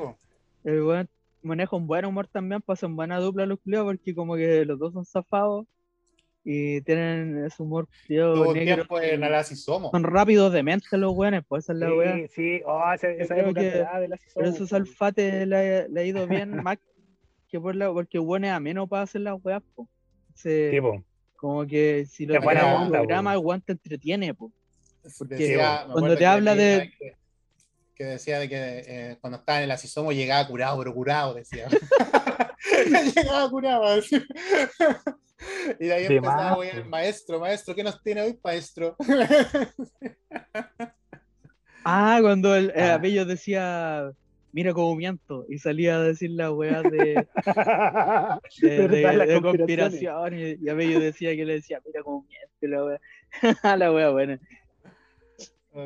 El 0.64 0.82
weón 0.82 1.10
maneja 1.44 1.76
un 1.76 1.86
buen 1.86 2.06
humor 2.06 2.28
también, 2.28 2.62
pasan 2.62 2.96
buena 2.96 3.20
dupla 3.20 3.46
los 3.46 3.60
culiados 3.60 3.88
porque 3.88 4.16
como 4.16 4.36
que 4.36 4.66
los 4.66 4.80
dos 4.80 4.94
son 4.94 5.06
zafados 5.06 5.66
y 6.50 6.80
tienen 6.80 7.44
ese 7.44 7.62
humor 7.62 7.90
tío, 8.08 8.54
negro. 8.54 8.86
en 9.02 9.44
somos. 9.44 9.92
Son 9.92 10.04
rápidos 10.06 10.54
de 10.54 10.64
mente 10.64 10.98
los 10.98 11.14
weones, 11.14 11.44
pues 11.46 11.66
esa 11.66 11.74
es 11.74 11.80
la 11.80 11.94
wea. 11.94 12.16
Sí, 12.16 12.28
sí, 12.30 12.62
oh, 12.66 12.82
esa, 12.94 13.10
esa 13.10 13.38
época 13.38 13.60
que, 13.60 13.70
de 13.70 14.08
la 14.08 14.18
Pero 14.34 14.48
esos 14.48 14.72
alfates 14.72 15.46
le, 15.46 15.90
le, 15.90 16.00
ha 16.00 16.04
ido 16.06 16.26
bien 16.26 16.52
más 16.64 16.78
que 17.50 17.60
por 17.60 17.76
la, 17.76 17.92
porque 17.92 18.18
bueno 18.18 18.48
es 18.48 18.54
ameno 18.54 18.88
para 18.88 19.04
hacer 19.04 19.22
las 19.22 19.36
weas, 19.44 19.62
pues. 19.76 19.90
Sí, 20.36 20.80
como 21.36 21.68
que 21.68 22.06
si 22.06 22.26
lo 22.26 22.40
que 22.40 22.48
un 22.48 22.92
programa, 22.92 23.34
el 23.34 23.40
weón 23.40 23.60
te 23.60 23.74
entretiene, 23.74 24.34
pues. 24.34 24.54
Porque 25.18 25.60
cuando 25.92 26.16
te 26.16 26.26
habla 26.26 26.56
de. 26.56 26.94
Que, 26.98 27.14
decía 28.06 28.40
de 28.40 28.50
que 28.50 28.84
eh, 28.88 29.18
cuando 29.22 29.40
estaba 29.40 29.60
en 29.60 29.66
el 29.66 29.72
asisomo 29.72 30.12
llegaba 30.12 30.48
curado, 30.48 30.78
pero 30.78 30.94
curado, 30.94 31.34
decía. 31.34 31.68
llegaba 33.16 33.50
curado, 33.50 33.96
decía. 33.96 34.26
Y 35.80 35.86
de 35.86 35.94
ahí 35.94 36.06
empezaba 36.06 36.64
a 36.64 36.68
el 36.68 36.86
maestro, 36.86 37.40
maestro, 37.40 37.76
¿qué 37.76 37.84
nos 37.84 38.02
tiene 38.02 38.22
hoy, 38.22 38.40
maestro? 38.44 38.96
ah, 41.86 42.18
cuando 42.22 42.56
el, 42.56 42.74
ah. 42.76 42.98
decía, 42.98 44.12
mira 44.52 44.74
cómo 44.74 44.96
miento, 44.96 45.46
y 45.48 45.60
salía 45.60 45.98
a 45.98 46.02
decir 46.02 46.32
la 46.32 46.52
weá 46.52 46.82
de, 46.82 47.24
de, 48.62 48.88
de, 48.88 49.42
conspiración, 49.42 50.40
y, 50.40 50.68
Abello 50.70 51.00
decía 51.00 51.36
que 51.36 51.46
le 51.46 51.54
decía, 51.54 51.80
mira 51.86 52.02
cómo 52.02 52.26
miento, 52.28 52.48
la 52.62 52.84
weá, 52.84 53.00
la 53.78 53.92
weá 53.92 54.10
buena. 54.10 54.40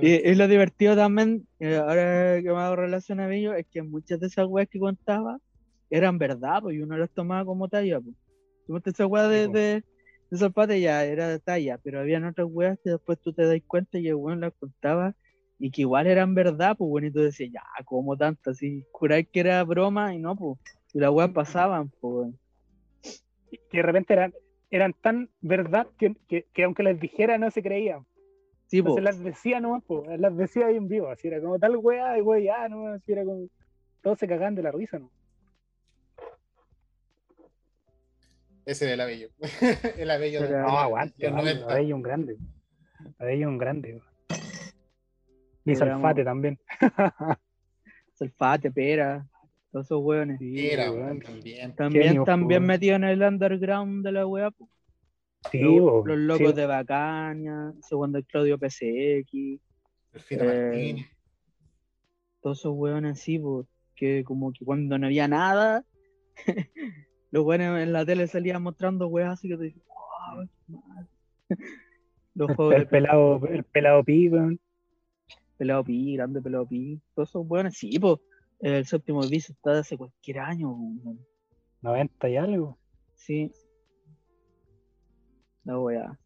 Y, 0.02 0.14
es 0.14 0.38
lo 0.38 0.48
divertido 0.48 0.96
también, 0.96 1.48
ahora 1.60 2.42
que 2.42 2.50
me 2.50 2.60
hago 2.60 2.76
relación 2.76 3.20
a 3.20 3.26
Abello, 3.26 3.54
es 3.54 3.66
que 3.72 3.82
muchas 3.82 4.20
de 4.20 4.28
esas 4.28 4.46
weas 4.48 4.70
que 4.70 4.80
contaba 4.80 5.38
eran 5.90 6.18
verdad, 6.18 6.62
pues, 6.62 6.78
y 6.78 6.82
uno 6.82 6.98
las 6.98 7.10
tomaba 7.10 7.44
como 7.44 7.68
talla, 7.68 8.00
pues 8.00 8.16
esa 8.86 9.06
weá 9.06 9.28
de, 9.28 9.48
de, 9.50 9.84
de 10.30 10.82
ya 10.82 11.04
era 11.04 11.28
de 11.28 11.40
talla, 11.40 11.78
pero 11.84 12.00
habían 12.00 12.26
otras 12.26 12.48
weas 12.50 12.80
que 12.84 12.92
después 12.92 13.20
tú 13.20 13.34
te 13.34 13.46
das 13.46 13.60
cuenta 13.68 14.00
y 14.00 14.08
el 14.08 14.16
weón 14.16 14.40
las 14.40 14.54
contaba 14.54 15.14
y 15.60 15.70
que 15.70 15.82
igual 15.82 16.08
eran 16.08 16.34
verdad, 16.34 16.76
pues 16.78 16.90
bueno, 16.90 17.08
y 17.08 17.12
tú 17.12 17.20
decías, 17.20 17.52
ya, 17.54 17.62
como 17.86 18.18
tanto, 18.18 18.50
así, 18.50 18.84
juráis 18.92 19.28
que 19.32 19.42
era 19.42 19.64
broma 19.64 20.16
y 20.16 20.20
no, 20.20 20.36
pues, 20.36 20.58
y 20.94 21.00
las 21.00 21.12
weas 21.12 21.32
pasaban, 21.32 21.92
pues. 22.00 22.34
Que 23.70 23.78
de 23.78 23.84
repente 23.84 24.14
eran, 24.14 24.34
eran 24.72 24.94
tan 24.94 25.30
verdad 25.42 25.88
que, 26.00 26.16
que, 26.28 26.64
aunque 26.64 26.84
les 26.84 27.00
dijera 27.00 27.38
no 27.38 27.52
se 27.52 27.62
creían. 27.62 28.06
Sí, 28.72 28.82
pues. 28.82 29.04
las 29.04 29.22
decía 29.22 29.60
nomás, 29.60 29.84
pues, 29.86 30.18
las 30.18 30.38
decía 30.38 30.68
ahí 30.68 30.78
en 30.78 30.88
vivo, 30.88 31.10
así 31.10 31.28
era 31.28 31.42
como 31.42 31.60
tal 31.60 31.76
wea, 31.76 32.14
de 32.14 32.22
wea, 32.22 32.40
ya, 32.42 32.70
no, 32.70 32.88
así 32.88 33.12
era 33.12 33.26
como, 33.26 33.50
todos 34.02 34.18
se 34.18 34.30
cagaban 34.30 34.56
de 34.56 34.64
la 34.64 34.72
risa, 34.72 34.98
¿no? 34.98 35.12
Ese 38.66 38.86
del 38.86 39.02
Abello. 39.02 39.28
el 39.98 40.10
Abello. 40.10 40.42
de, 40.48 40.58
no, 40.58 40.80
aguante. 40.80 41.28
El 41.28 41.34
Abello 41.64 41.96
un 41.98 42.02
grande. 42.02 42.38
Abello 43.20 43.50
un 43.50 43.58
grande. 43.58 44.02
Y 45.66 45.76
Salfate 45.76 46.24
también. 46.24 46.58
Salfate, 48.14 48.72
Pera. 48.72 49.28
Todos 49.70 49.88
esos 49.88 50.02
hueones. 50.02 50.40
Pera, 50.40 50.86
también. 50.86 51.76
También, 51.76 52.24
también 52.24 52.64
metido 52.64 52.96
en 52.96 53.04
el 53.04 53.22
underground 53.22 54.06
de 54.06 54.12
la 54.14 54.26
wea. 54.26 54.50
Sí, 55.50 55.60
los, 55.60 56.06
los, 56.06 56.18
locos 56.18 56.54
de 56.56 56.66
Bacania, 56.68 57.74
segundo 57.82 58.20
el 58.20 58.26
Claudio 58.26 58.60
PCX. 58.60 59.60
El 60.14 60.20
Fito 60.20 60.44
eh, 60.44 60.48
Martínez. 60.48 61.08
Todos 62.42 62.60
esos 62.60 62.74
hueones 62.76 63.20
así, 63.20 63.42
que 63.96 64.24
como 64.24 64.52
que 64.54 64.66
cuando 64.66 64.98
no 64.98 65.08
había 65.08 65.28
nada, 65.28 65.86
los 67.32 67.44
buenos 67.44 67.80
en 67.80 67.94
la 67.94 68.06
tele 68.06 68.28
salían 68.28 68.62
mostrando 68.62 69.08
weas 69.08 69.34
así 69.34 69.50
que 69.50 69.58
te 69.58 69.64
dicen, 69.66 69.84
oh, 69.88 70.44
Los 72.34 72.56
juegos 72.56 72.76
el, 72.76 72.88
pelado, 72.88 73.46
el 73.48 73.64
pelado 73.64 74.04
pi, 74.04 74.30
weón. 74.30 74.60
Pelado 75.58 75.84
pi, 75.84 76.16
grande 76.16 76.42
pelado 76.42 76.66
pi. 76.66 77.02
Todos 77.14 77.30
esos 77.30 77.46
weones, 77.48 77.78
sí, 77.78 78.00
pues. 78.00 78.20
El 78.60 78.86
séptimo 78.86 79.22
vice 79.22 79.54
está 79.54 79.74
de 79.74 79.80
hace 79.80 79.98
cualquier 79.98 80.40
año, 80.40 80.72
weón. 80.72 81.20
90 81.82 82.30
y 82.30 82.38
algo. 82.38 82.78
Sí. 83.16 83.52
La 85.64 85.80
wea. 85.80 86.18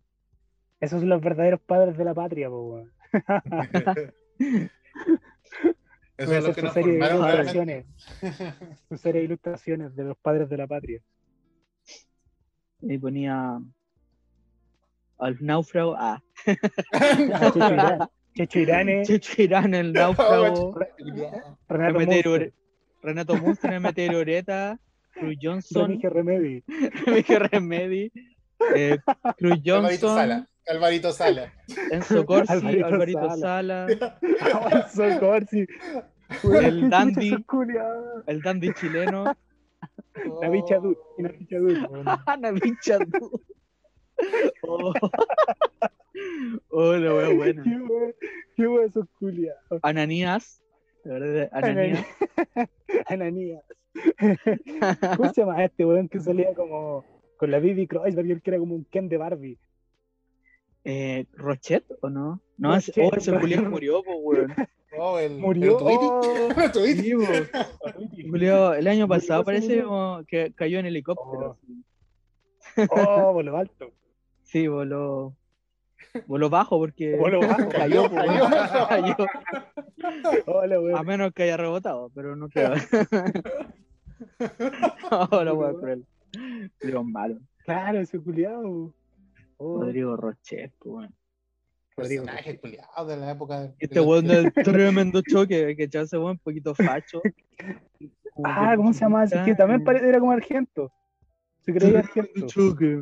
Esos 0.80 1.00
son 1.00 1.10
los 1.10 1.22
verdaderos 1.22 1.62
padres 1.62 1.98
de 1.98 2.06
la 2.06 2.14
patria, 2.14 2.50
weón. 2.50 2.92
Eso 6.18 6.34
es 6.34 6.44
lo 6.46 6.54
que 6.54 6.62
nos 6.62 6.74
serie 6.74 6.94
de 6.94 6.98
ilustraciones. 7.00 7.86
su 8.88 8.98
serie 8.98 9.22
de 9.22 9.26
ilustraciones 9.26 9.96
de 9.96 10.04
los 10.06 10.18
padres 10.18 10.50
de 10.50 10.58
la 10.58 10.68
patria. 10.68 11.02
Y 12.82 12.98
ponía 12.98 13.60
al 15.18 15.38
náufrago. 15.42 15.96
Ah. 15.98 16.22
Checho 18.36 18.60
Irán. 18.60 19.04
Checho 19.04 19.42
Irán, 19.42 19.74
el 19.74 19.94
náufrago. 19.94 20.78
Renato 21.68 22.00
Munster. 22.00 22.54
Renato 23.02 23.36
Munster 23.38 23.74
en 23.74 23.82
Meteoreta. 23.82 24.80
Cruz 25.14 25.36
Johnson. 25.42 26.00
Remedy. 26.02 26.64
Remedy. 27.52 28.12
Eh, 28.76 28.98
Cruz 29.38 29.60
Johnson. 29.66 30.48
Alvarito 30.68 31.12
Sala. 31.12 31.54
Enzo 31.92 32.26
Corsi, 32.26 32.52
Alvarito, 32.52 32.86
Alvarito 32.88 33.38
Sala. 33.38 33.88
Enzo 34.72 35.20
Corsi. 35.20 35.68
El 36.44 36.90
dandy. 36.90 37.36
El 38.26 38.42
dandy 38.42 38.74
chileno. 38.74 39.26
La 40.42 40.50
bicha 40.50 40.80
dud. 40.80 40.96
La 41.20 41.30
bicha 41.30 41.60
dud. 41.60 41.78
La 42.42 42.52
bicha 42.52 42.98
dud. 42.98 43.42
Oh. 44.64 44.94
oh, 46.70 46.94
la 46.94 47.14
wea 47.14 47.34
buena. 47.36 47.64
Qué 48.56 48.68
wea 48.68 48.86
esos 48.86 49.06
culiados. 49.20 49.80
Ananías. 49.84 50.64
La 51.04 51.20
verdad, 51.20 51.50
Ananías. 51.52 52.06
Ananías. 53.08 53.64
¿Cómo 55.18 55.34
se 55.34 55.42
llama 55.42 55.64
este 55.64 55.86
weón 55.86 56.08
que 56.08 56.20
salía 56.20 56.54
como 56.54 57.04
con 57.38 57.52
la 57.52 57.60
Bibi 57.60 57.88
Kreuzberg 57.88 58.42
que 58.42 58.50
era 58.50 58.60
como 58.60 58.76
un 58.76 58.86
Ken 58.86 59.10
de 59.10 59.18
Barbie? 59.18 59.60
Eh, 60.84 61.26
¿Rochet 61.34 61.86
o 62.02 62.10
no? 62.10 62.42
No, 62.58 62.76
ese, 62.76 62.92
oh, 63.02 63.12
ese 63.16 63.32
Julián 63.38 63.70
murió, 63.70 64.02
pues, 64.04 64.18
weón. 64.22 64.56
Oh, 64.98 65.20
el, 65.20 65.40
murió. 65.40 65.78
Julio, 65.78 66.22
el 68.76 68.88
año 68.88 69.10
pasado 69.10 69.44
parece 69.44 69.84
que 70.26 70.54
cayó 70.54 70.80
en 70.80 70.86
helicóptero. 70.86 71.58
Oh, 72.78 72.88
oh 72.96 73.34
voló 73.34 73.58
alto. 73.58 73.92
Sí, 74.44 74.70
voló. 74.70 75.36
Voló 76.28 76.50
bajo 76.50 76.78
porque 76.78 77.18
voló 77.18 77.42
bajo. 77.42 77.68
cayó, 77.68 78.10
cayó, 78.10 78.48
cayó. 78.88 79.18
Hola, 80.46 80.78
A 80.98 81.04
menos 81.04 81.34
que 81.34 81.44
haya 81.44 81.58
rebotado, 81.58 82.10
pero 82.16 82.38
no 82.38 82.48
creo. 82.48 82.72
Hola, 85.30 85.54
weón, 85.54 85.78
cruel. 85.78 86.06
Pero 86.80 87.04
malo. 87.04 87.40
Claro, 87.64 88.00
ese 88.00 88.20
culiado. 88.20 88.94
Oh. 89.58 89.82
Rodrigo 89.82 90.16
Rochet, 90.18 90.74
pues, 90.80 91.10
Personaje 91.96 92.60
culiado 92.60 93.08
de 93.08 93.18
la 93.18 93.32
época. 93.32 93.62
De 93.62 93.76
este 93.80 94.02
weón 94.02 94.28
del 94.28 94.52
tremendo 94.52 95.22
choque, 95.22 95.76
que 95.78 95.84
ese 95.84 96.18
weón 96.18 96.32
un 96.32 96.40
poquito 96.40 96.76
facho. 96.76 97.22
ah, 98.44 98.74
¿cómo 98.76 98.92
se 98.92 99.00
llama 99.00 99.24
ese? 99.24 99.42
Que 99.46 99.56
también 99.56 99.82
era 100.04 100.20
como 100.20 100.32
argento. 100.32 100.92
Se 101.62 101.74
creía 101.74 102.00
argento. 102.00 102.46
Choque. 102.48 103.00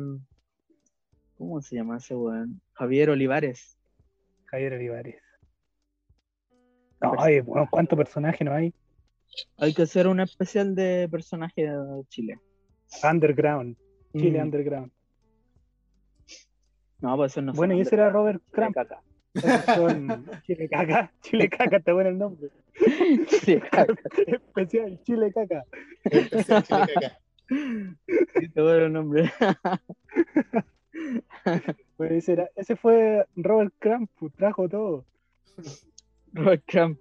¿Cómo 1.36 1.60
se 1.60 1.76
llama 1.76 1.96
ese 1.96 2.14
weón? 2.14 2.60
Javier 2.74 3.10
Olivares. 3.10 3.76
Javier 4.44 4.74
Olivares. 4.74 5.20
No, 7.00 7.14
ay, 7.18 7.40
bueno, 7.40 7.66
¿cuántos 7.70 7.96
personajes 7.96 8.46
no 8.46 8.54
hay? 8.54 8.72
Hay 9.58 9.74
que 9.74 9.82
hacer 9.82 10.06
un 10.06 10.20
especial 10.20 10.74
de 10.76 11.08
personajes 11.10 11.68
de 11.68 12.04
Chile. 12.08 12.38
Underground. 13.02 13.76
Chile 14.12 14.38
mm. 14.38 14.42
Underground. 14.42 14.92
No, 17.00 17.16
pues 17.16 17.32
eso 17.32 17.42
no 17.42 17.52
Bueno, 17.52 17.74
y 17.74 17.80
ese 17.80 17.96
era 17.96 18.10
Robert 18.10 18.42
Crumb. 18.50 18.74
Son 19.74 20.26
Chile 20.46 20.68
Caca. 20.68 21.12
Chile 21.20 21.48
Caca, 21.48 21.76
está 21.78 21.92
bueno 21.92 22.10
el 22.10 22.18
nombre. 22.18 22.50
Chile 23.26 23.62
Caca. 23.70 23.94
Especial 24.26 25.00
Chile 25.02 25.32
Caca. 25.32 25.64
Especial 26.04 26.62
Chile 26.62 26.86
Caca. 26.94 27.18
Sí, 27.48 28.44
está 28.44 28.62
bueno 28.62 28.86
el 28.86 28.92
nombre. 28.92 29.32
Pues 31.96 32.12
ese, 32.12 32.32
era, 32.32 32.50
ese 32.56 32.76
fue 32.76 33.26
Robert 33.36 33.74
Crumb, 33.78 34.08
pues, 34.18 34.32
trajo 34.34 34.68
todo. 34.68 35.04
Robert 36.32 36.62
Crumb. 36.66 36.98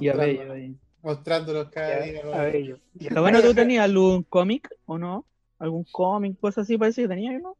Y 0.00 0.08
a 0.08 0.14
Bello. 0.14 0.76
Mostrándolos 1.04 1.68
cada 1.68 2.00
día. 2.00 2.22
A 2.32 2.44
Bello. 2.44 2.78
bueno, 3.20 3.42
¿tú 3.42 3.52
tenías 3.52 3.84
algún 3.84 4.22
cómic 4.22 4.74
o 4.86 4.96
no? 4.96 5.26
¿Algún 5.58 5.84
cómic, 5.92 6.40
cosas 6.40 6.62
así 6.62 6.78
parece 6.78 7.02
que 7.02 7.08
tenías, 7.08 7.42
no? 7.42 7.58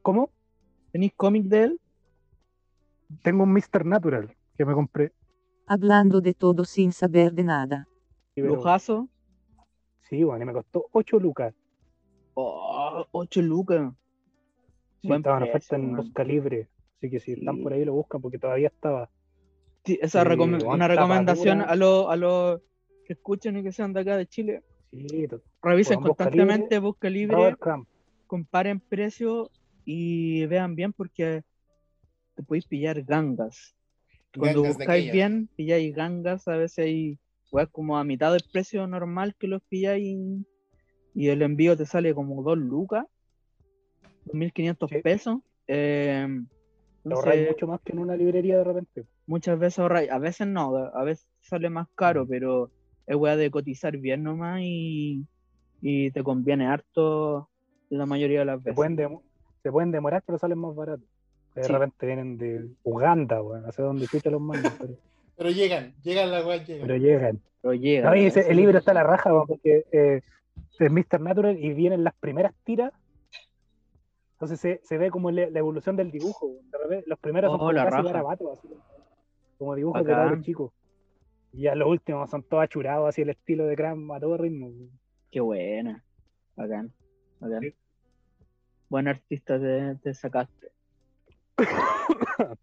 ¿Cómo? 0.00 0.30
¿Tenéis 0.90 1.12
cómic 1.14 1.44
de 1.44 1.64
él? 1.64 1.80
Tengo 3.22 3.42
un 3.42 3.52
Mr. 3.52 3.84
Natural 3.84 4.34
que 4.56 4.64
me 4.64 4.72
compré. 4.72 5.12
Hablando 5.66 6.22
de 6.22 6.32
todo 6.32 6.64
sin 6.64 6.92
saber 6.92 7.34
de 7.34 7.44
nada. 7.44 7.86
¿Lujazo? 8.34 9.10
Sí, 10.08 10.24
bueno, 10.24 10.42
y 10.42 10.46
me 10.46 10.54
costó 10.54 10.86
8 10.92 11.18
lucas. 11.20 11.54
Oh, 12.32 13.06
8 13.12 13.42
lucas. 13.42 13.92
Sí, 15.02 15.12
estaban 15.12 15.42
oferta 15.42 15.76
en 15.76 15.94
Busca 15.94 16.24
Libre. 16.24 16.68
Así 16.96 17.10
que 17.10 17.20
si 17.20 17.32
están 17.32 17.62
por 17.62 17.74
ahí 17.74 17.84
lo 17.84 17.92
buscan 17.92 18.22
porque 18.22 18.38
todavía 18.38 18.68
estaba. 18.68 19.10
Sí, 19.84 19.98
esa 20.02 20.22
es 20.22 20.38
una 20.64 20.88
recomendación 20.88 21.62
a 21.62 21.74
los 21.74 22.10
a 22.10 22.16
los 22.16 22.60
que 23.06 23.14
escuchen 23.14 23.56
y 23.56 23.62
que 23.62 23.72
sean 23.72 23.92
de 23.92 24.00
acá 24.00 24.16
de 24.16 24.26
Chile. 24.26 24.62
Sí, 24.92 25.26
Revisen 25.62 26.00
constantemente 26.00 26.78
Busca 26.78 27.08
Libre, 27.08 27.56
comparen 28.26 28.80
precios 28.80 29.50
y 29.84 30.46
vean 30.46 30.74
bien 30.74 30.92
porque 30.92 31.42
te 32.34 32.42
podéis 32.42 32.66
pillar 32.66 33.02
gangas. 33.02 33.74
Cuando 34.36 34.62
buscáis 34.62 35.10
bien, 35.10 35.48
pilláis 35.56 35.94
gangas, 35.94 36.46
a 36.46 36.56
veces 36.56 36.84
hay 36.84 37.18
pues, 37.50 37.68
como 37.68 37.98
a 37.98 38.04
mitad 38.04 38.32
del 38.32 38.44
precio 38.52 38.86
normal 38.86 39.34
que 39.38 39.48
los 39.48 39.62
pilláis 39.62 40.16
y 41.14 41.28
el 41.28 41.42
envío 41.42 41.76
te 41.76 41.86
sale 41.86 42.14
como 42.14 42.42
2 42.42 42.58
lucas, 42.58 43.04
2.500 44.26 45.02
pesos. 45.02 45.38
Eh, 45.66 46.26
ahorráis 47.04 47.48
mucho 47.48 47.66
más 47.66 47.80
que 47.80 47.92
en 47.92 47.98
una 47.98 48.16
librería 48.16 48.58
de 48.58 48.64
repente. 48.64 49.04
Muchas 49.30 49.60
veces 49.60 49.78
ahorráis, 49.78 50.10
a 50.10 50.18
veces 50.18 50.48
no, 50.48 50.76
a 50.76 51.04
veces 51.04 51.24
sale 51.38 51.70
más 51.70 51.86
caro, 51.94 52.24
mm. 52.24 52.28
pero 52.28 52.70
es 53.06 53.14
weá 53.14 53.36
de 53.36 53.48
cotizar 53.48 53.96
bien 53.96 54.24
nomás 54.24 54.58
y, 54.60 55.24
y 55.80 56.10
te 56.10 56.24
conviene 56.24 56.66
harto 56.66 57.48
la 57.90 58.06
mayoría 58.06 58.40
de 58.40 58.44
las 58.46 58.60
veces 58.60 58.74
se 59.62 59.70
pueden 59.70 59.92
demorar, 59.92 60.24
pero 60.26 60.36
salen 60.36 60.58
más 60.58 60.74
baratos. 60.74 61.06
De 61.54 61.68
repente 61.68 62.06
vienen 62.06 62.38
de 62.38 62.70
Uganda, 62.82 63.40
bueno, 63.40 63.66
no 63.66 63.72
sé 63.72 63.82
dónde 63.82 64.08
fuiste 64.08 64.32
los 64.32 64.40
mandos. 64.40 64.72
Pero... 64.80 64.94
pero 65.36 65.50
llegan, 65.50 65.94
llegan 66.02 66.32
las 66.32 66.44
weas, 66.44 66.66
llegan. 66.66 66.86
Pero 66.88 66.98
llegan. 66.98 67.40
Pero 67.62 67.74
llegan. 67.74 68.14
el 68.16 68.56
libro 68.56 68.78
está 68.78 68.90
a 68.90 68.94
la 68.94 69.04
raja, 69.04 69.30
porque 69.46 69.84
eh, 69.92 70.22
es 70.78 70.90
Mr. 70.90 71.20
Natural 71.20 71.56
y 71.56 71.72
vienen 71.72 72.02
las 72.02 72.14
primeras 72.14 72.52
tiras. 72.64 72.92
Entonces 74.32 74.58
se, 74.58 74.80
se 74.82 74.98
ve 74.98 75.10
como 75.10 75.30
la, 75.30 75.42
evolución 75.42 75.94
del 75.94 76.10
dibujo. 76.10 76.50
los 77.06 77.18
primeros 77.20 77.52
son 77.52 77.60
oh, 77.60 77.72
casi 77.72 78.02
garabatos, 78.02 78.58
así, 78.58 78.68
como 79.60 79.76
dibujos 79.76 80.04
de 80.04 80.12
los 80.12 80.42
chicos. 80.42 80.72
Y 81.52 81.62
ya 81.62 81.76
los 81.76 81.86
últimos 81.86 82.28
son 82.30 82.42
todos 82.42 82.64
achurados, 82.64 83.08
así 83.08 83.22
el 83.22 83.30
estilo 83.30 83.66
de 83.66 83.76
Cram 83.76 84.10
a 84.10 84.18
todo 84.18 84.36
ritmo. 84.36 84.72
Qué 85.30 85.40
buena. 85.40 86.02
Bacán. 86.56 86.92
Bacán 87.38 87.72
buen 88.90 89.08
artista 89.08 89.58
te, 90.02 90.12
sacaste. 90.14 90.72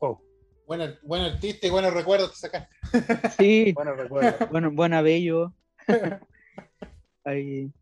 oh. 0.00 0.20
Buen, 0.66 0.98
buen, 1.02 1.22
artista 1.22 1.66
y 1.66 1.70
buenos 1.70 1.94
recuerdos 1.94 2.32
te 2.32 2.36
sacaste. 2.48 2.74
Sí, 3.38 3.72
buenos 3.72 3.96
recuerdos. 3.96 4.50
Bueno, 4.50 4.70
buen 4.72 4.92
Abello. 4.92 5.54
Ahí. 7.24 7.72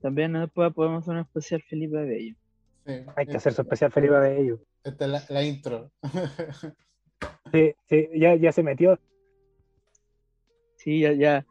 También 0.00 0.32
después 0.34 0.72
podemos 0.72 1.02
hacer 1.02 1.14
un 1.14 1.20
especial 1.20 1.62
Felipe 1.62 1.98
Abello. 1.98 2.36
Sí, 2.86 2.92
Hay 3.16 3.26
que 3.26 3.36
hacer 3.36 3.52
su 3.52 3.62
especial 3.62 3.90
Felipe 3.90 4.14
Abello. 4.14 4.60
Esta 4.84 5.04
es 5.06 5.10
la, 5.10 5.24
la 5.28 5.42
intro. 5.42 5.90
sí, 7.52 7.74
sí, 7.88 8.08
ya, 8.14 8.34
ya 8.36 8.52
se 8.52 8.62
metió. 8.62 8.98
Sí, 10.76 11.00
ya, 11.00 11.12
ya, 11.12 11.46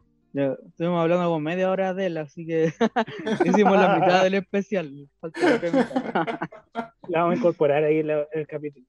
estuvimos 0.68 1.02
hablando 1.02 1.26
como 1.26 1.40
media 1.40 1.70
hora 1.70 1.94
de 1.94 2.08
él, 2.08 2.18
así 2.18 2.46
que 2.46 2.74
hicimos 3.46 3.78
la 3.78 3.96
mitad 3.96 4.24
del 4.24 4.36
especial. 4.36 5.10
la 7.08 7.22
vamos 7.22 7.36
a 7.36 7.38
incorporar 7.38 7.84
ahí 7.84 8.00
en, 8.00 8.10
el 8.10 8.48
capítulo. 8.48 8.86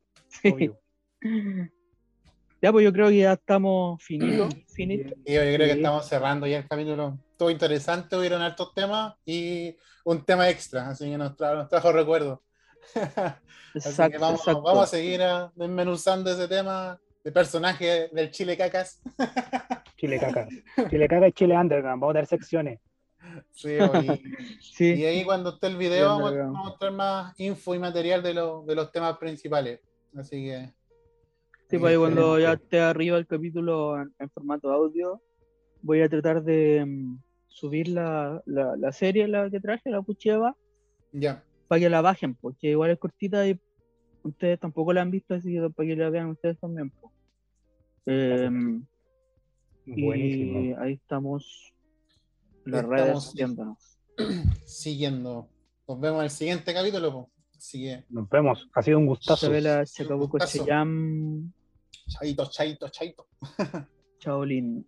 Ya, 2.62 2.72
pues 2.72 2.84
yo 2.84 2.92
creo 2.92 3.08
que 3.08 3.18
ya 3.18 3.34
estamos 3.34 4.02
finitos. 4.02 4.54
Finito. 4.74 5.14
yo 5.24 5.40
creo 5.40 5.58
que 5.58 5.72
estamos 5.72 6.08
cerrando 6.08 6.46
ya 6.46 6.58
el 6.58 6.68
capítulo. 6.68 7.18
Todo 7.36 7.50
interesante, 7.50 8.16
hubieron 8.16 8.42
altos 8.42 8.72
temas 8.74 9.14
y 9.24 9.76
un 10.04 10.24
tema 10.24 10.48
extra, 10.48 10.88
así 10.88 11.10
que 11.10 11.18
nos, 11.18 11.36
trajo 11.36 11.92
recuerdos. 11.92 12.40
Exacto, 13.74 14.18
vamos, 14.20 14.44
vamos, 14.46 14.84
a 14.84 14.86
seguir 14.86 15.20
desmenuzando 15.54 16.30
ese 16.30 16.48
tema 16.48 16.98
de 17.22 17.32
personaje 17.32 18.08
del 18.12 18.30
Chile 18.30 18.56
Cacas. 18.56 19.02
Chile 19.96 20.18
Caca. 20.18 20.48
Chile 20.88 21.08
Caca 21.08 21.28
y 21.28 21.32
Chile 21.32 21.56
Underground. 21.56 22.00
Vamos 22.00 22.14
a 22.14 22.18
dar 22.18 22.26
secciones. 22.26 22.80
Sí, 23.50 24.94
y, 24.94 25.04
ahí 25.04 25.24
cuando 25.24 25.50
esté 25.50 25.66
el 25.66 25.76
video 25.76 26.08
vamos, 26.08 26.32
a 26.32 26.44
mostrar 26.46 26.92
más 26.92 27.38
info 27.40 27.74
y 27.74 27.78
material 27.78 28.22
de, 28.22 28.28
de 28.28 28.74
los 28.74 28.92
temas 28.92 29.18
principales. 29.18 29.80
Así 30.14 30.44
que 30.44 30.72
Sí, 31.68 31.78
pues 31.78 31.98
cuando 31.98 32.38
ya 32.38 32.52
esté 32.52 32.80
arriba 32.80 33.18
el 33.18 33.26
capítulo 33.26 34.00
en, 34.00 34.30
formato 34.30 34.70
audio, 34.70 35.20
voy 35.82 36.00
a 36.00 36.08
tratar 36.08 36.44
de 36.44 36.84
mm, 36.86 37.18
subir 37.48 37.88
la, 37.88 38.40
la, 38.46 38.92
serie 38.92 39.26
la 39.26 39.50
que 39.50 39.58
traje, 39.58 39.90
la 39.90 40.00
Pucheva. 40.00 40.56
Ya. 41.10 41.42
Para 41.68 41.80
que 41.80 41.90
la 41.90 42.00
bajen, 42.00 42.34
porque 42.34 42.70
igual 42.70 42.90
es 42.90 42.98
cortita 42.98 43.46
y 43.46 43.58
ustedes 44.22 44.60
tampoco 44.60 44.92
la 44.92 45.02
han 45.02 45.10
visto, 45.10 45.34
así 45.34 45.52
que 45.52 45.70
para 45.70 45.88
que 45.88 45.96
la 45.96 46.10
vean 46.10 46.30
ustedes 46.30 46.58
también. 46.58 46.92
Em, 48.06 48.84
y 49.86 50.72
ahí 50.74 50.92
estamos 50.92 51.72
las 52.64 52.84
redes 52.84 53.24
siguiéndonos. 53.24 53.98
Siguiendo. 54.64 55.48
Nos 55.86 56.00
vemos 56.00 56.18
en 56.18 56.24
el 56.24 56.30
siguiente 56.30 56.74
capítulo. 56.74 57.30
Sigue. 57.58 58.04
Nos 58.08 58.28
vemos. 58.28 58.68
Ha 58.72 58.82
sido 58.82 58.98
un 58.98 59.06
gustazo. 59.06 59.50
Chacabuco 59.84 60.38
Chayam. 60.38 61.52
Chaito, 62.08 62.46
chaito, 62.50 62.88
chaito. 62.88 63.26
Chaolín. 64.18 64.86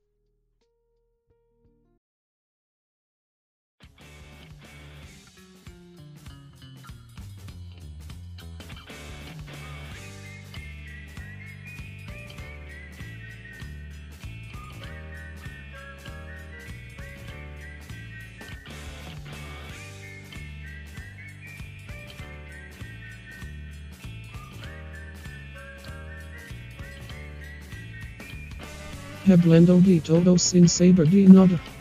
Hablando 29.31 29.79
de 29.81 30.01
todo 30.01 30.39
sin 30.39 30.69
saber 30.69 31.07
de 31.11 31.29
nada. 31.29 31.78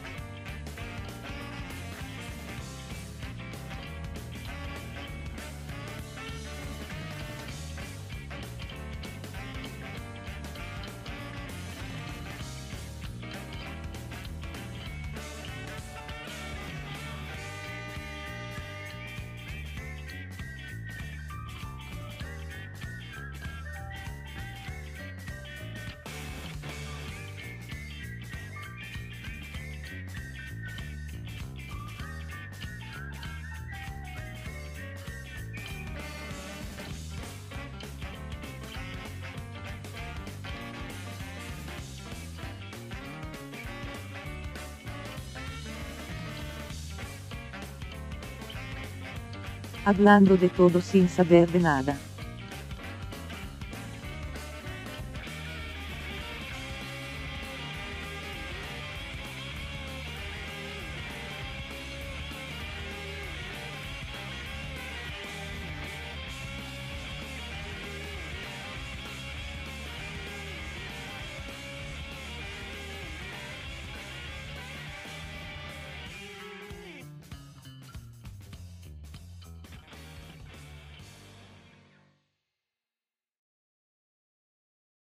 Hablando 49.88 50.36
de 50.36 50.50
todo 50.50 50.82
sin 50.82 51.08
saber 51.08 51.50
de 51.50 51.62
nada. 51.62 51.98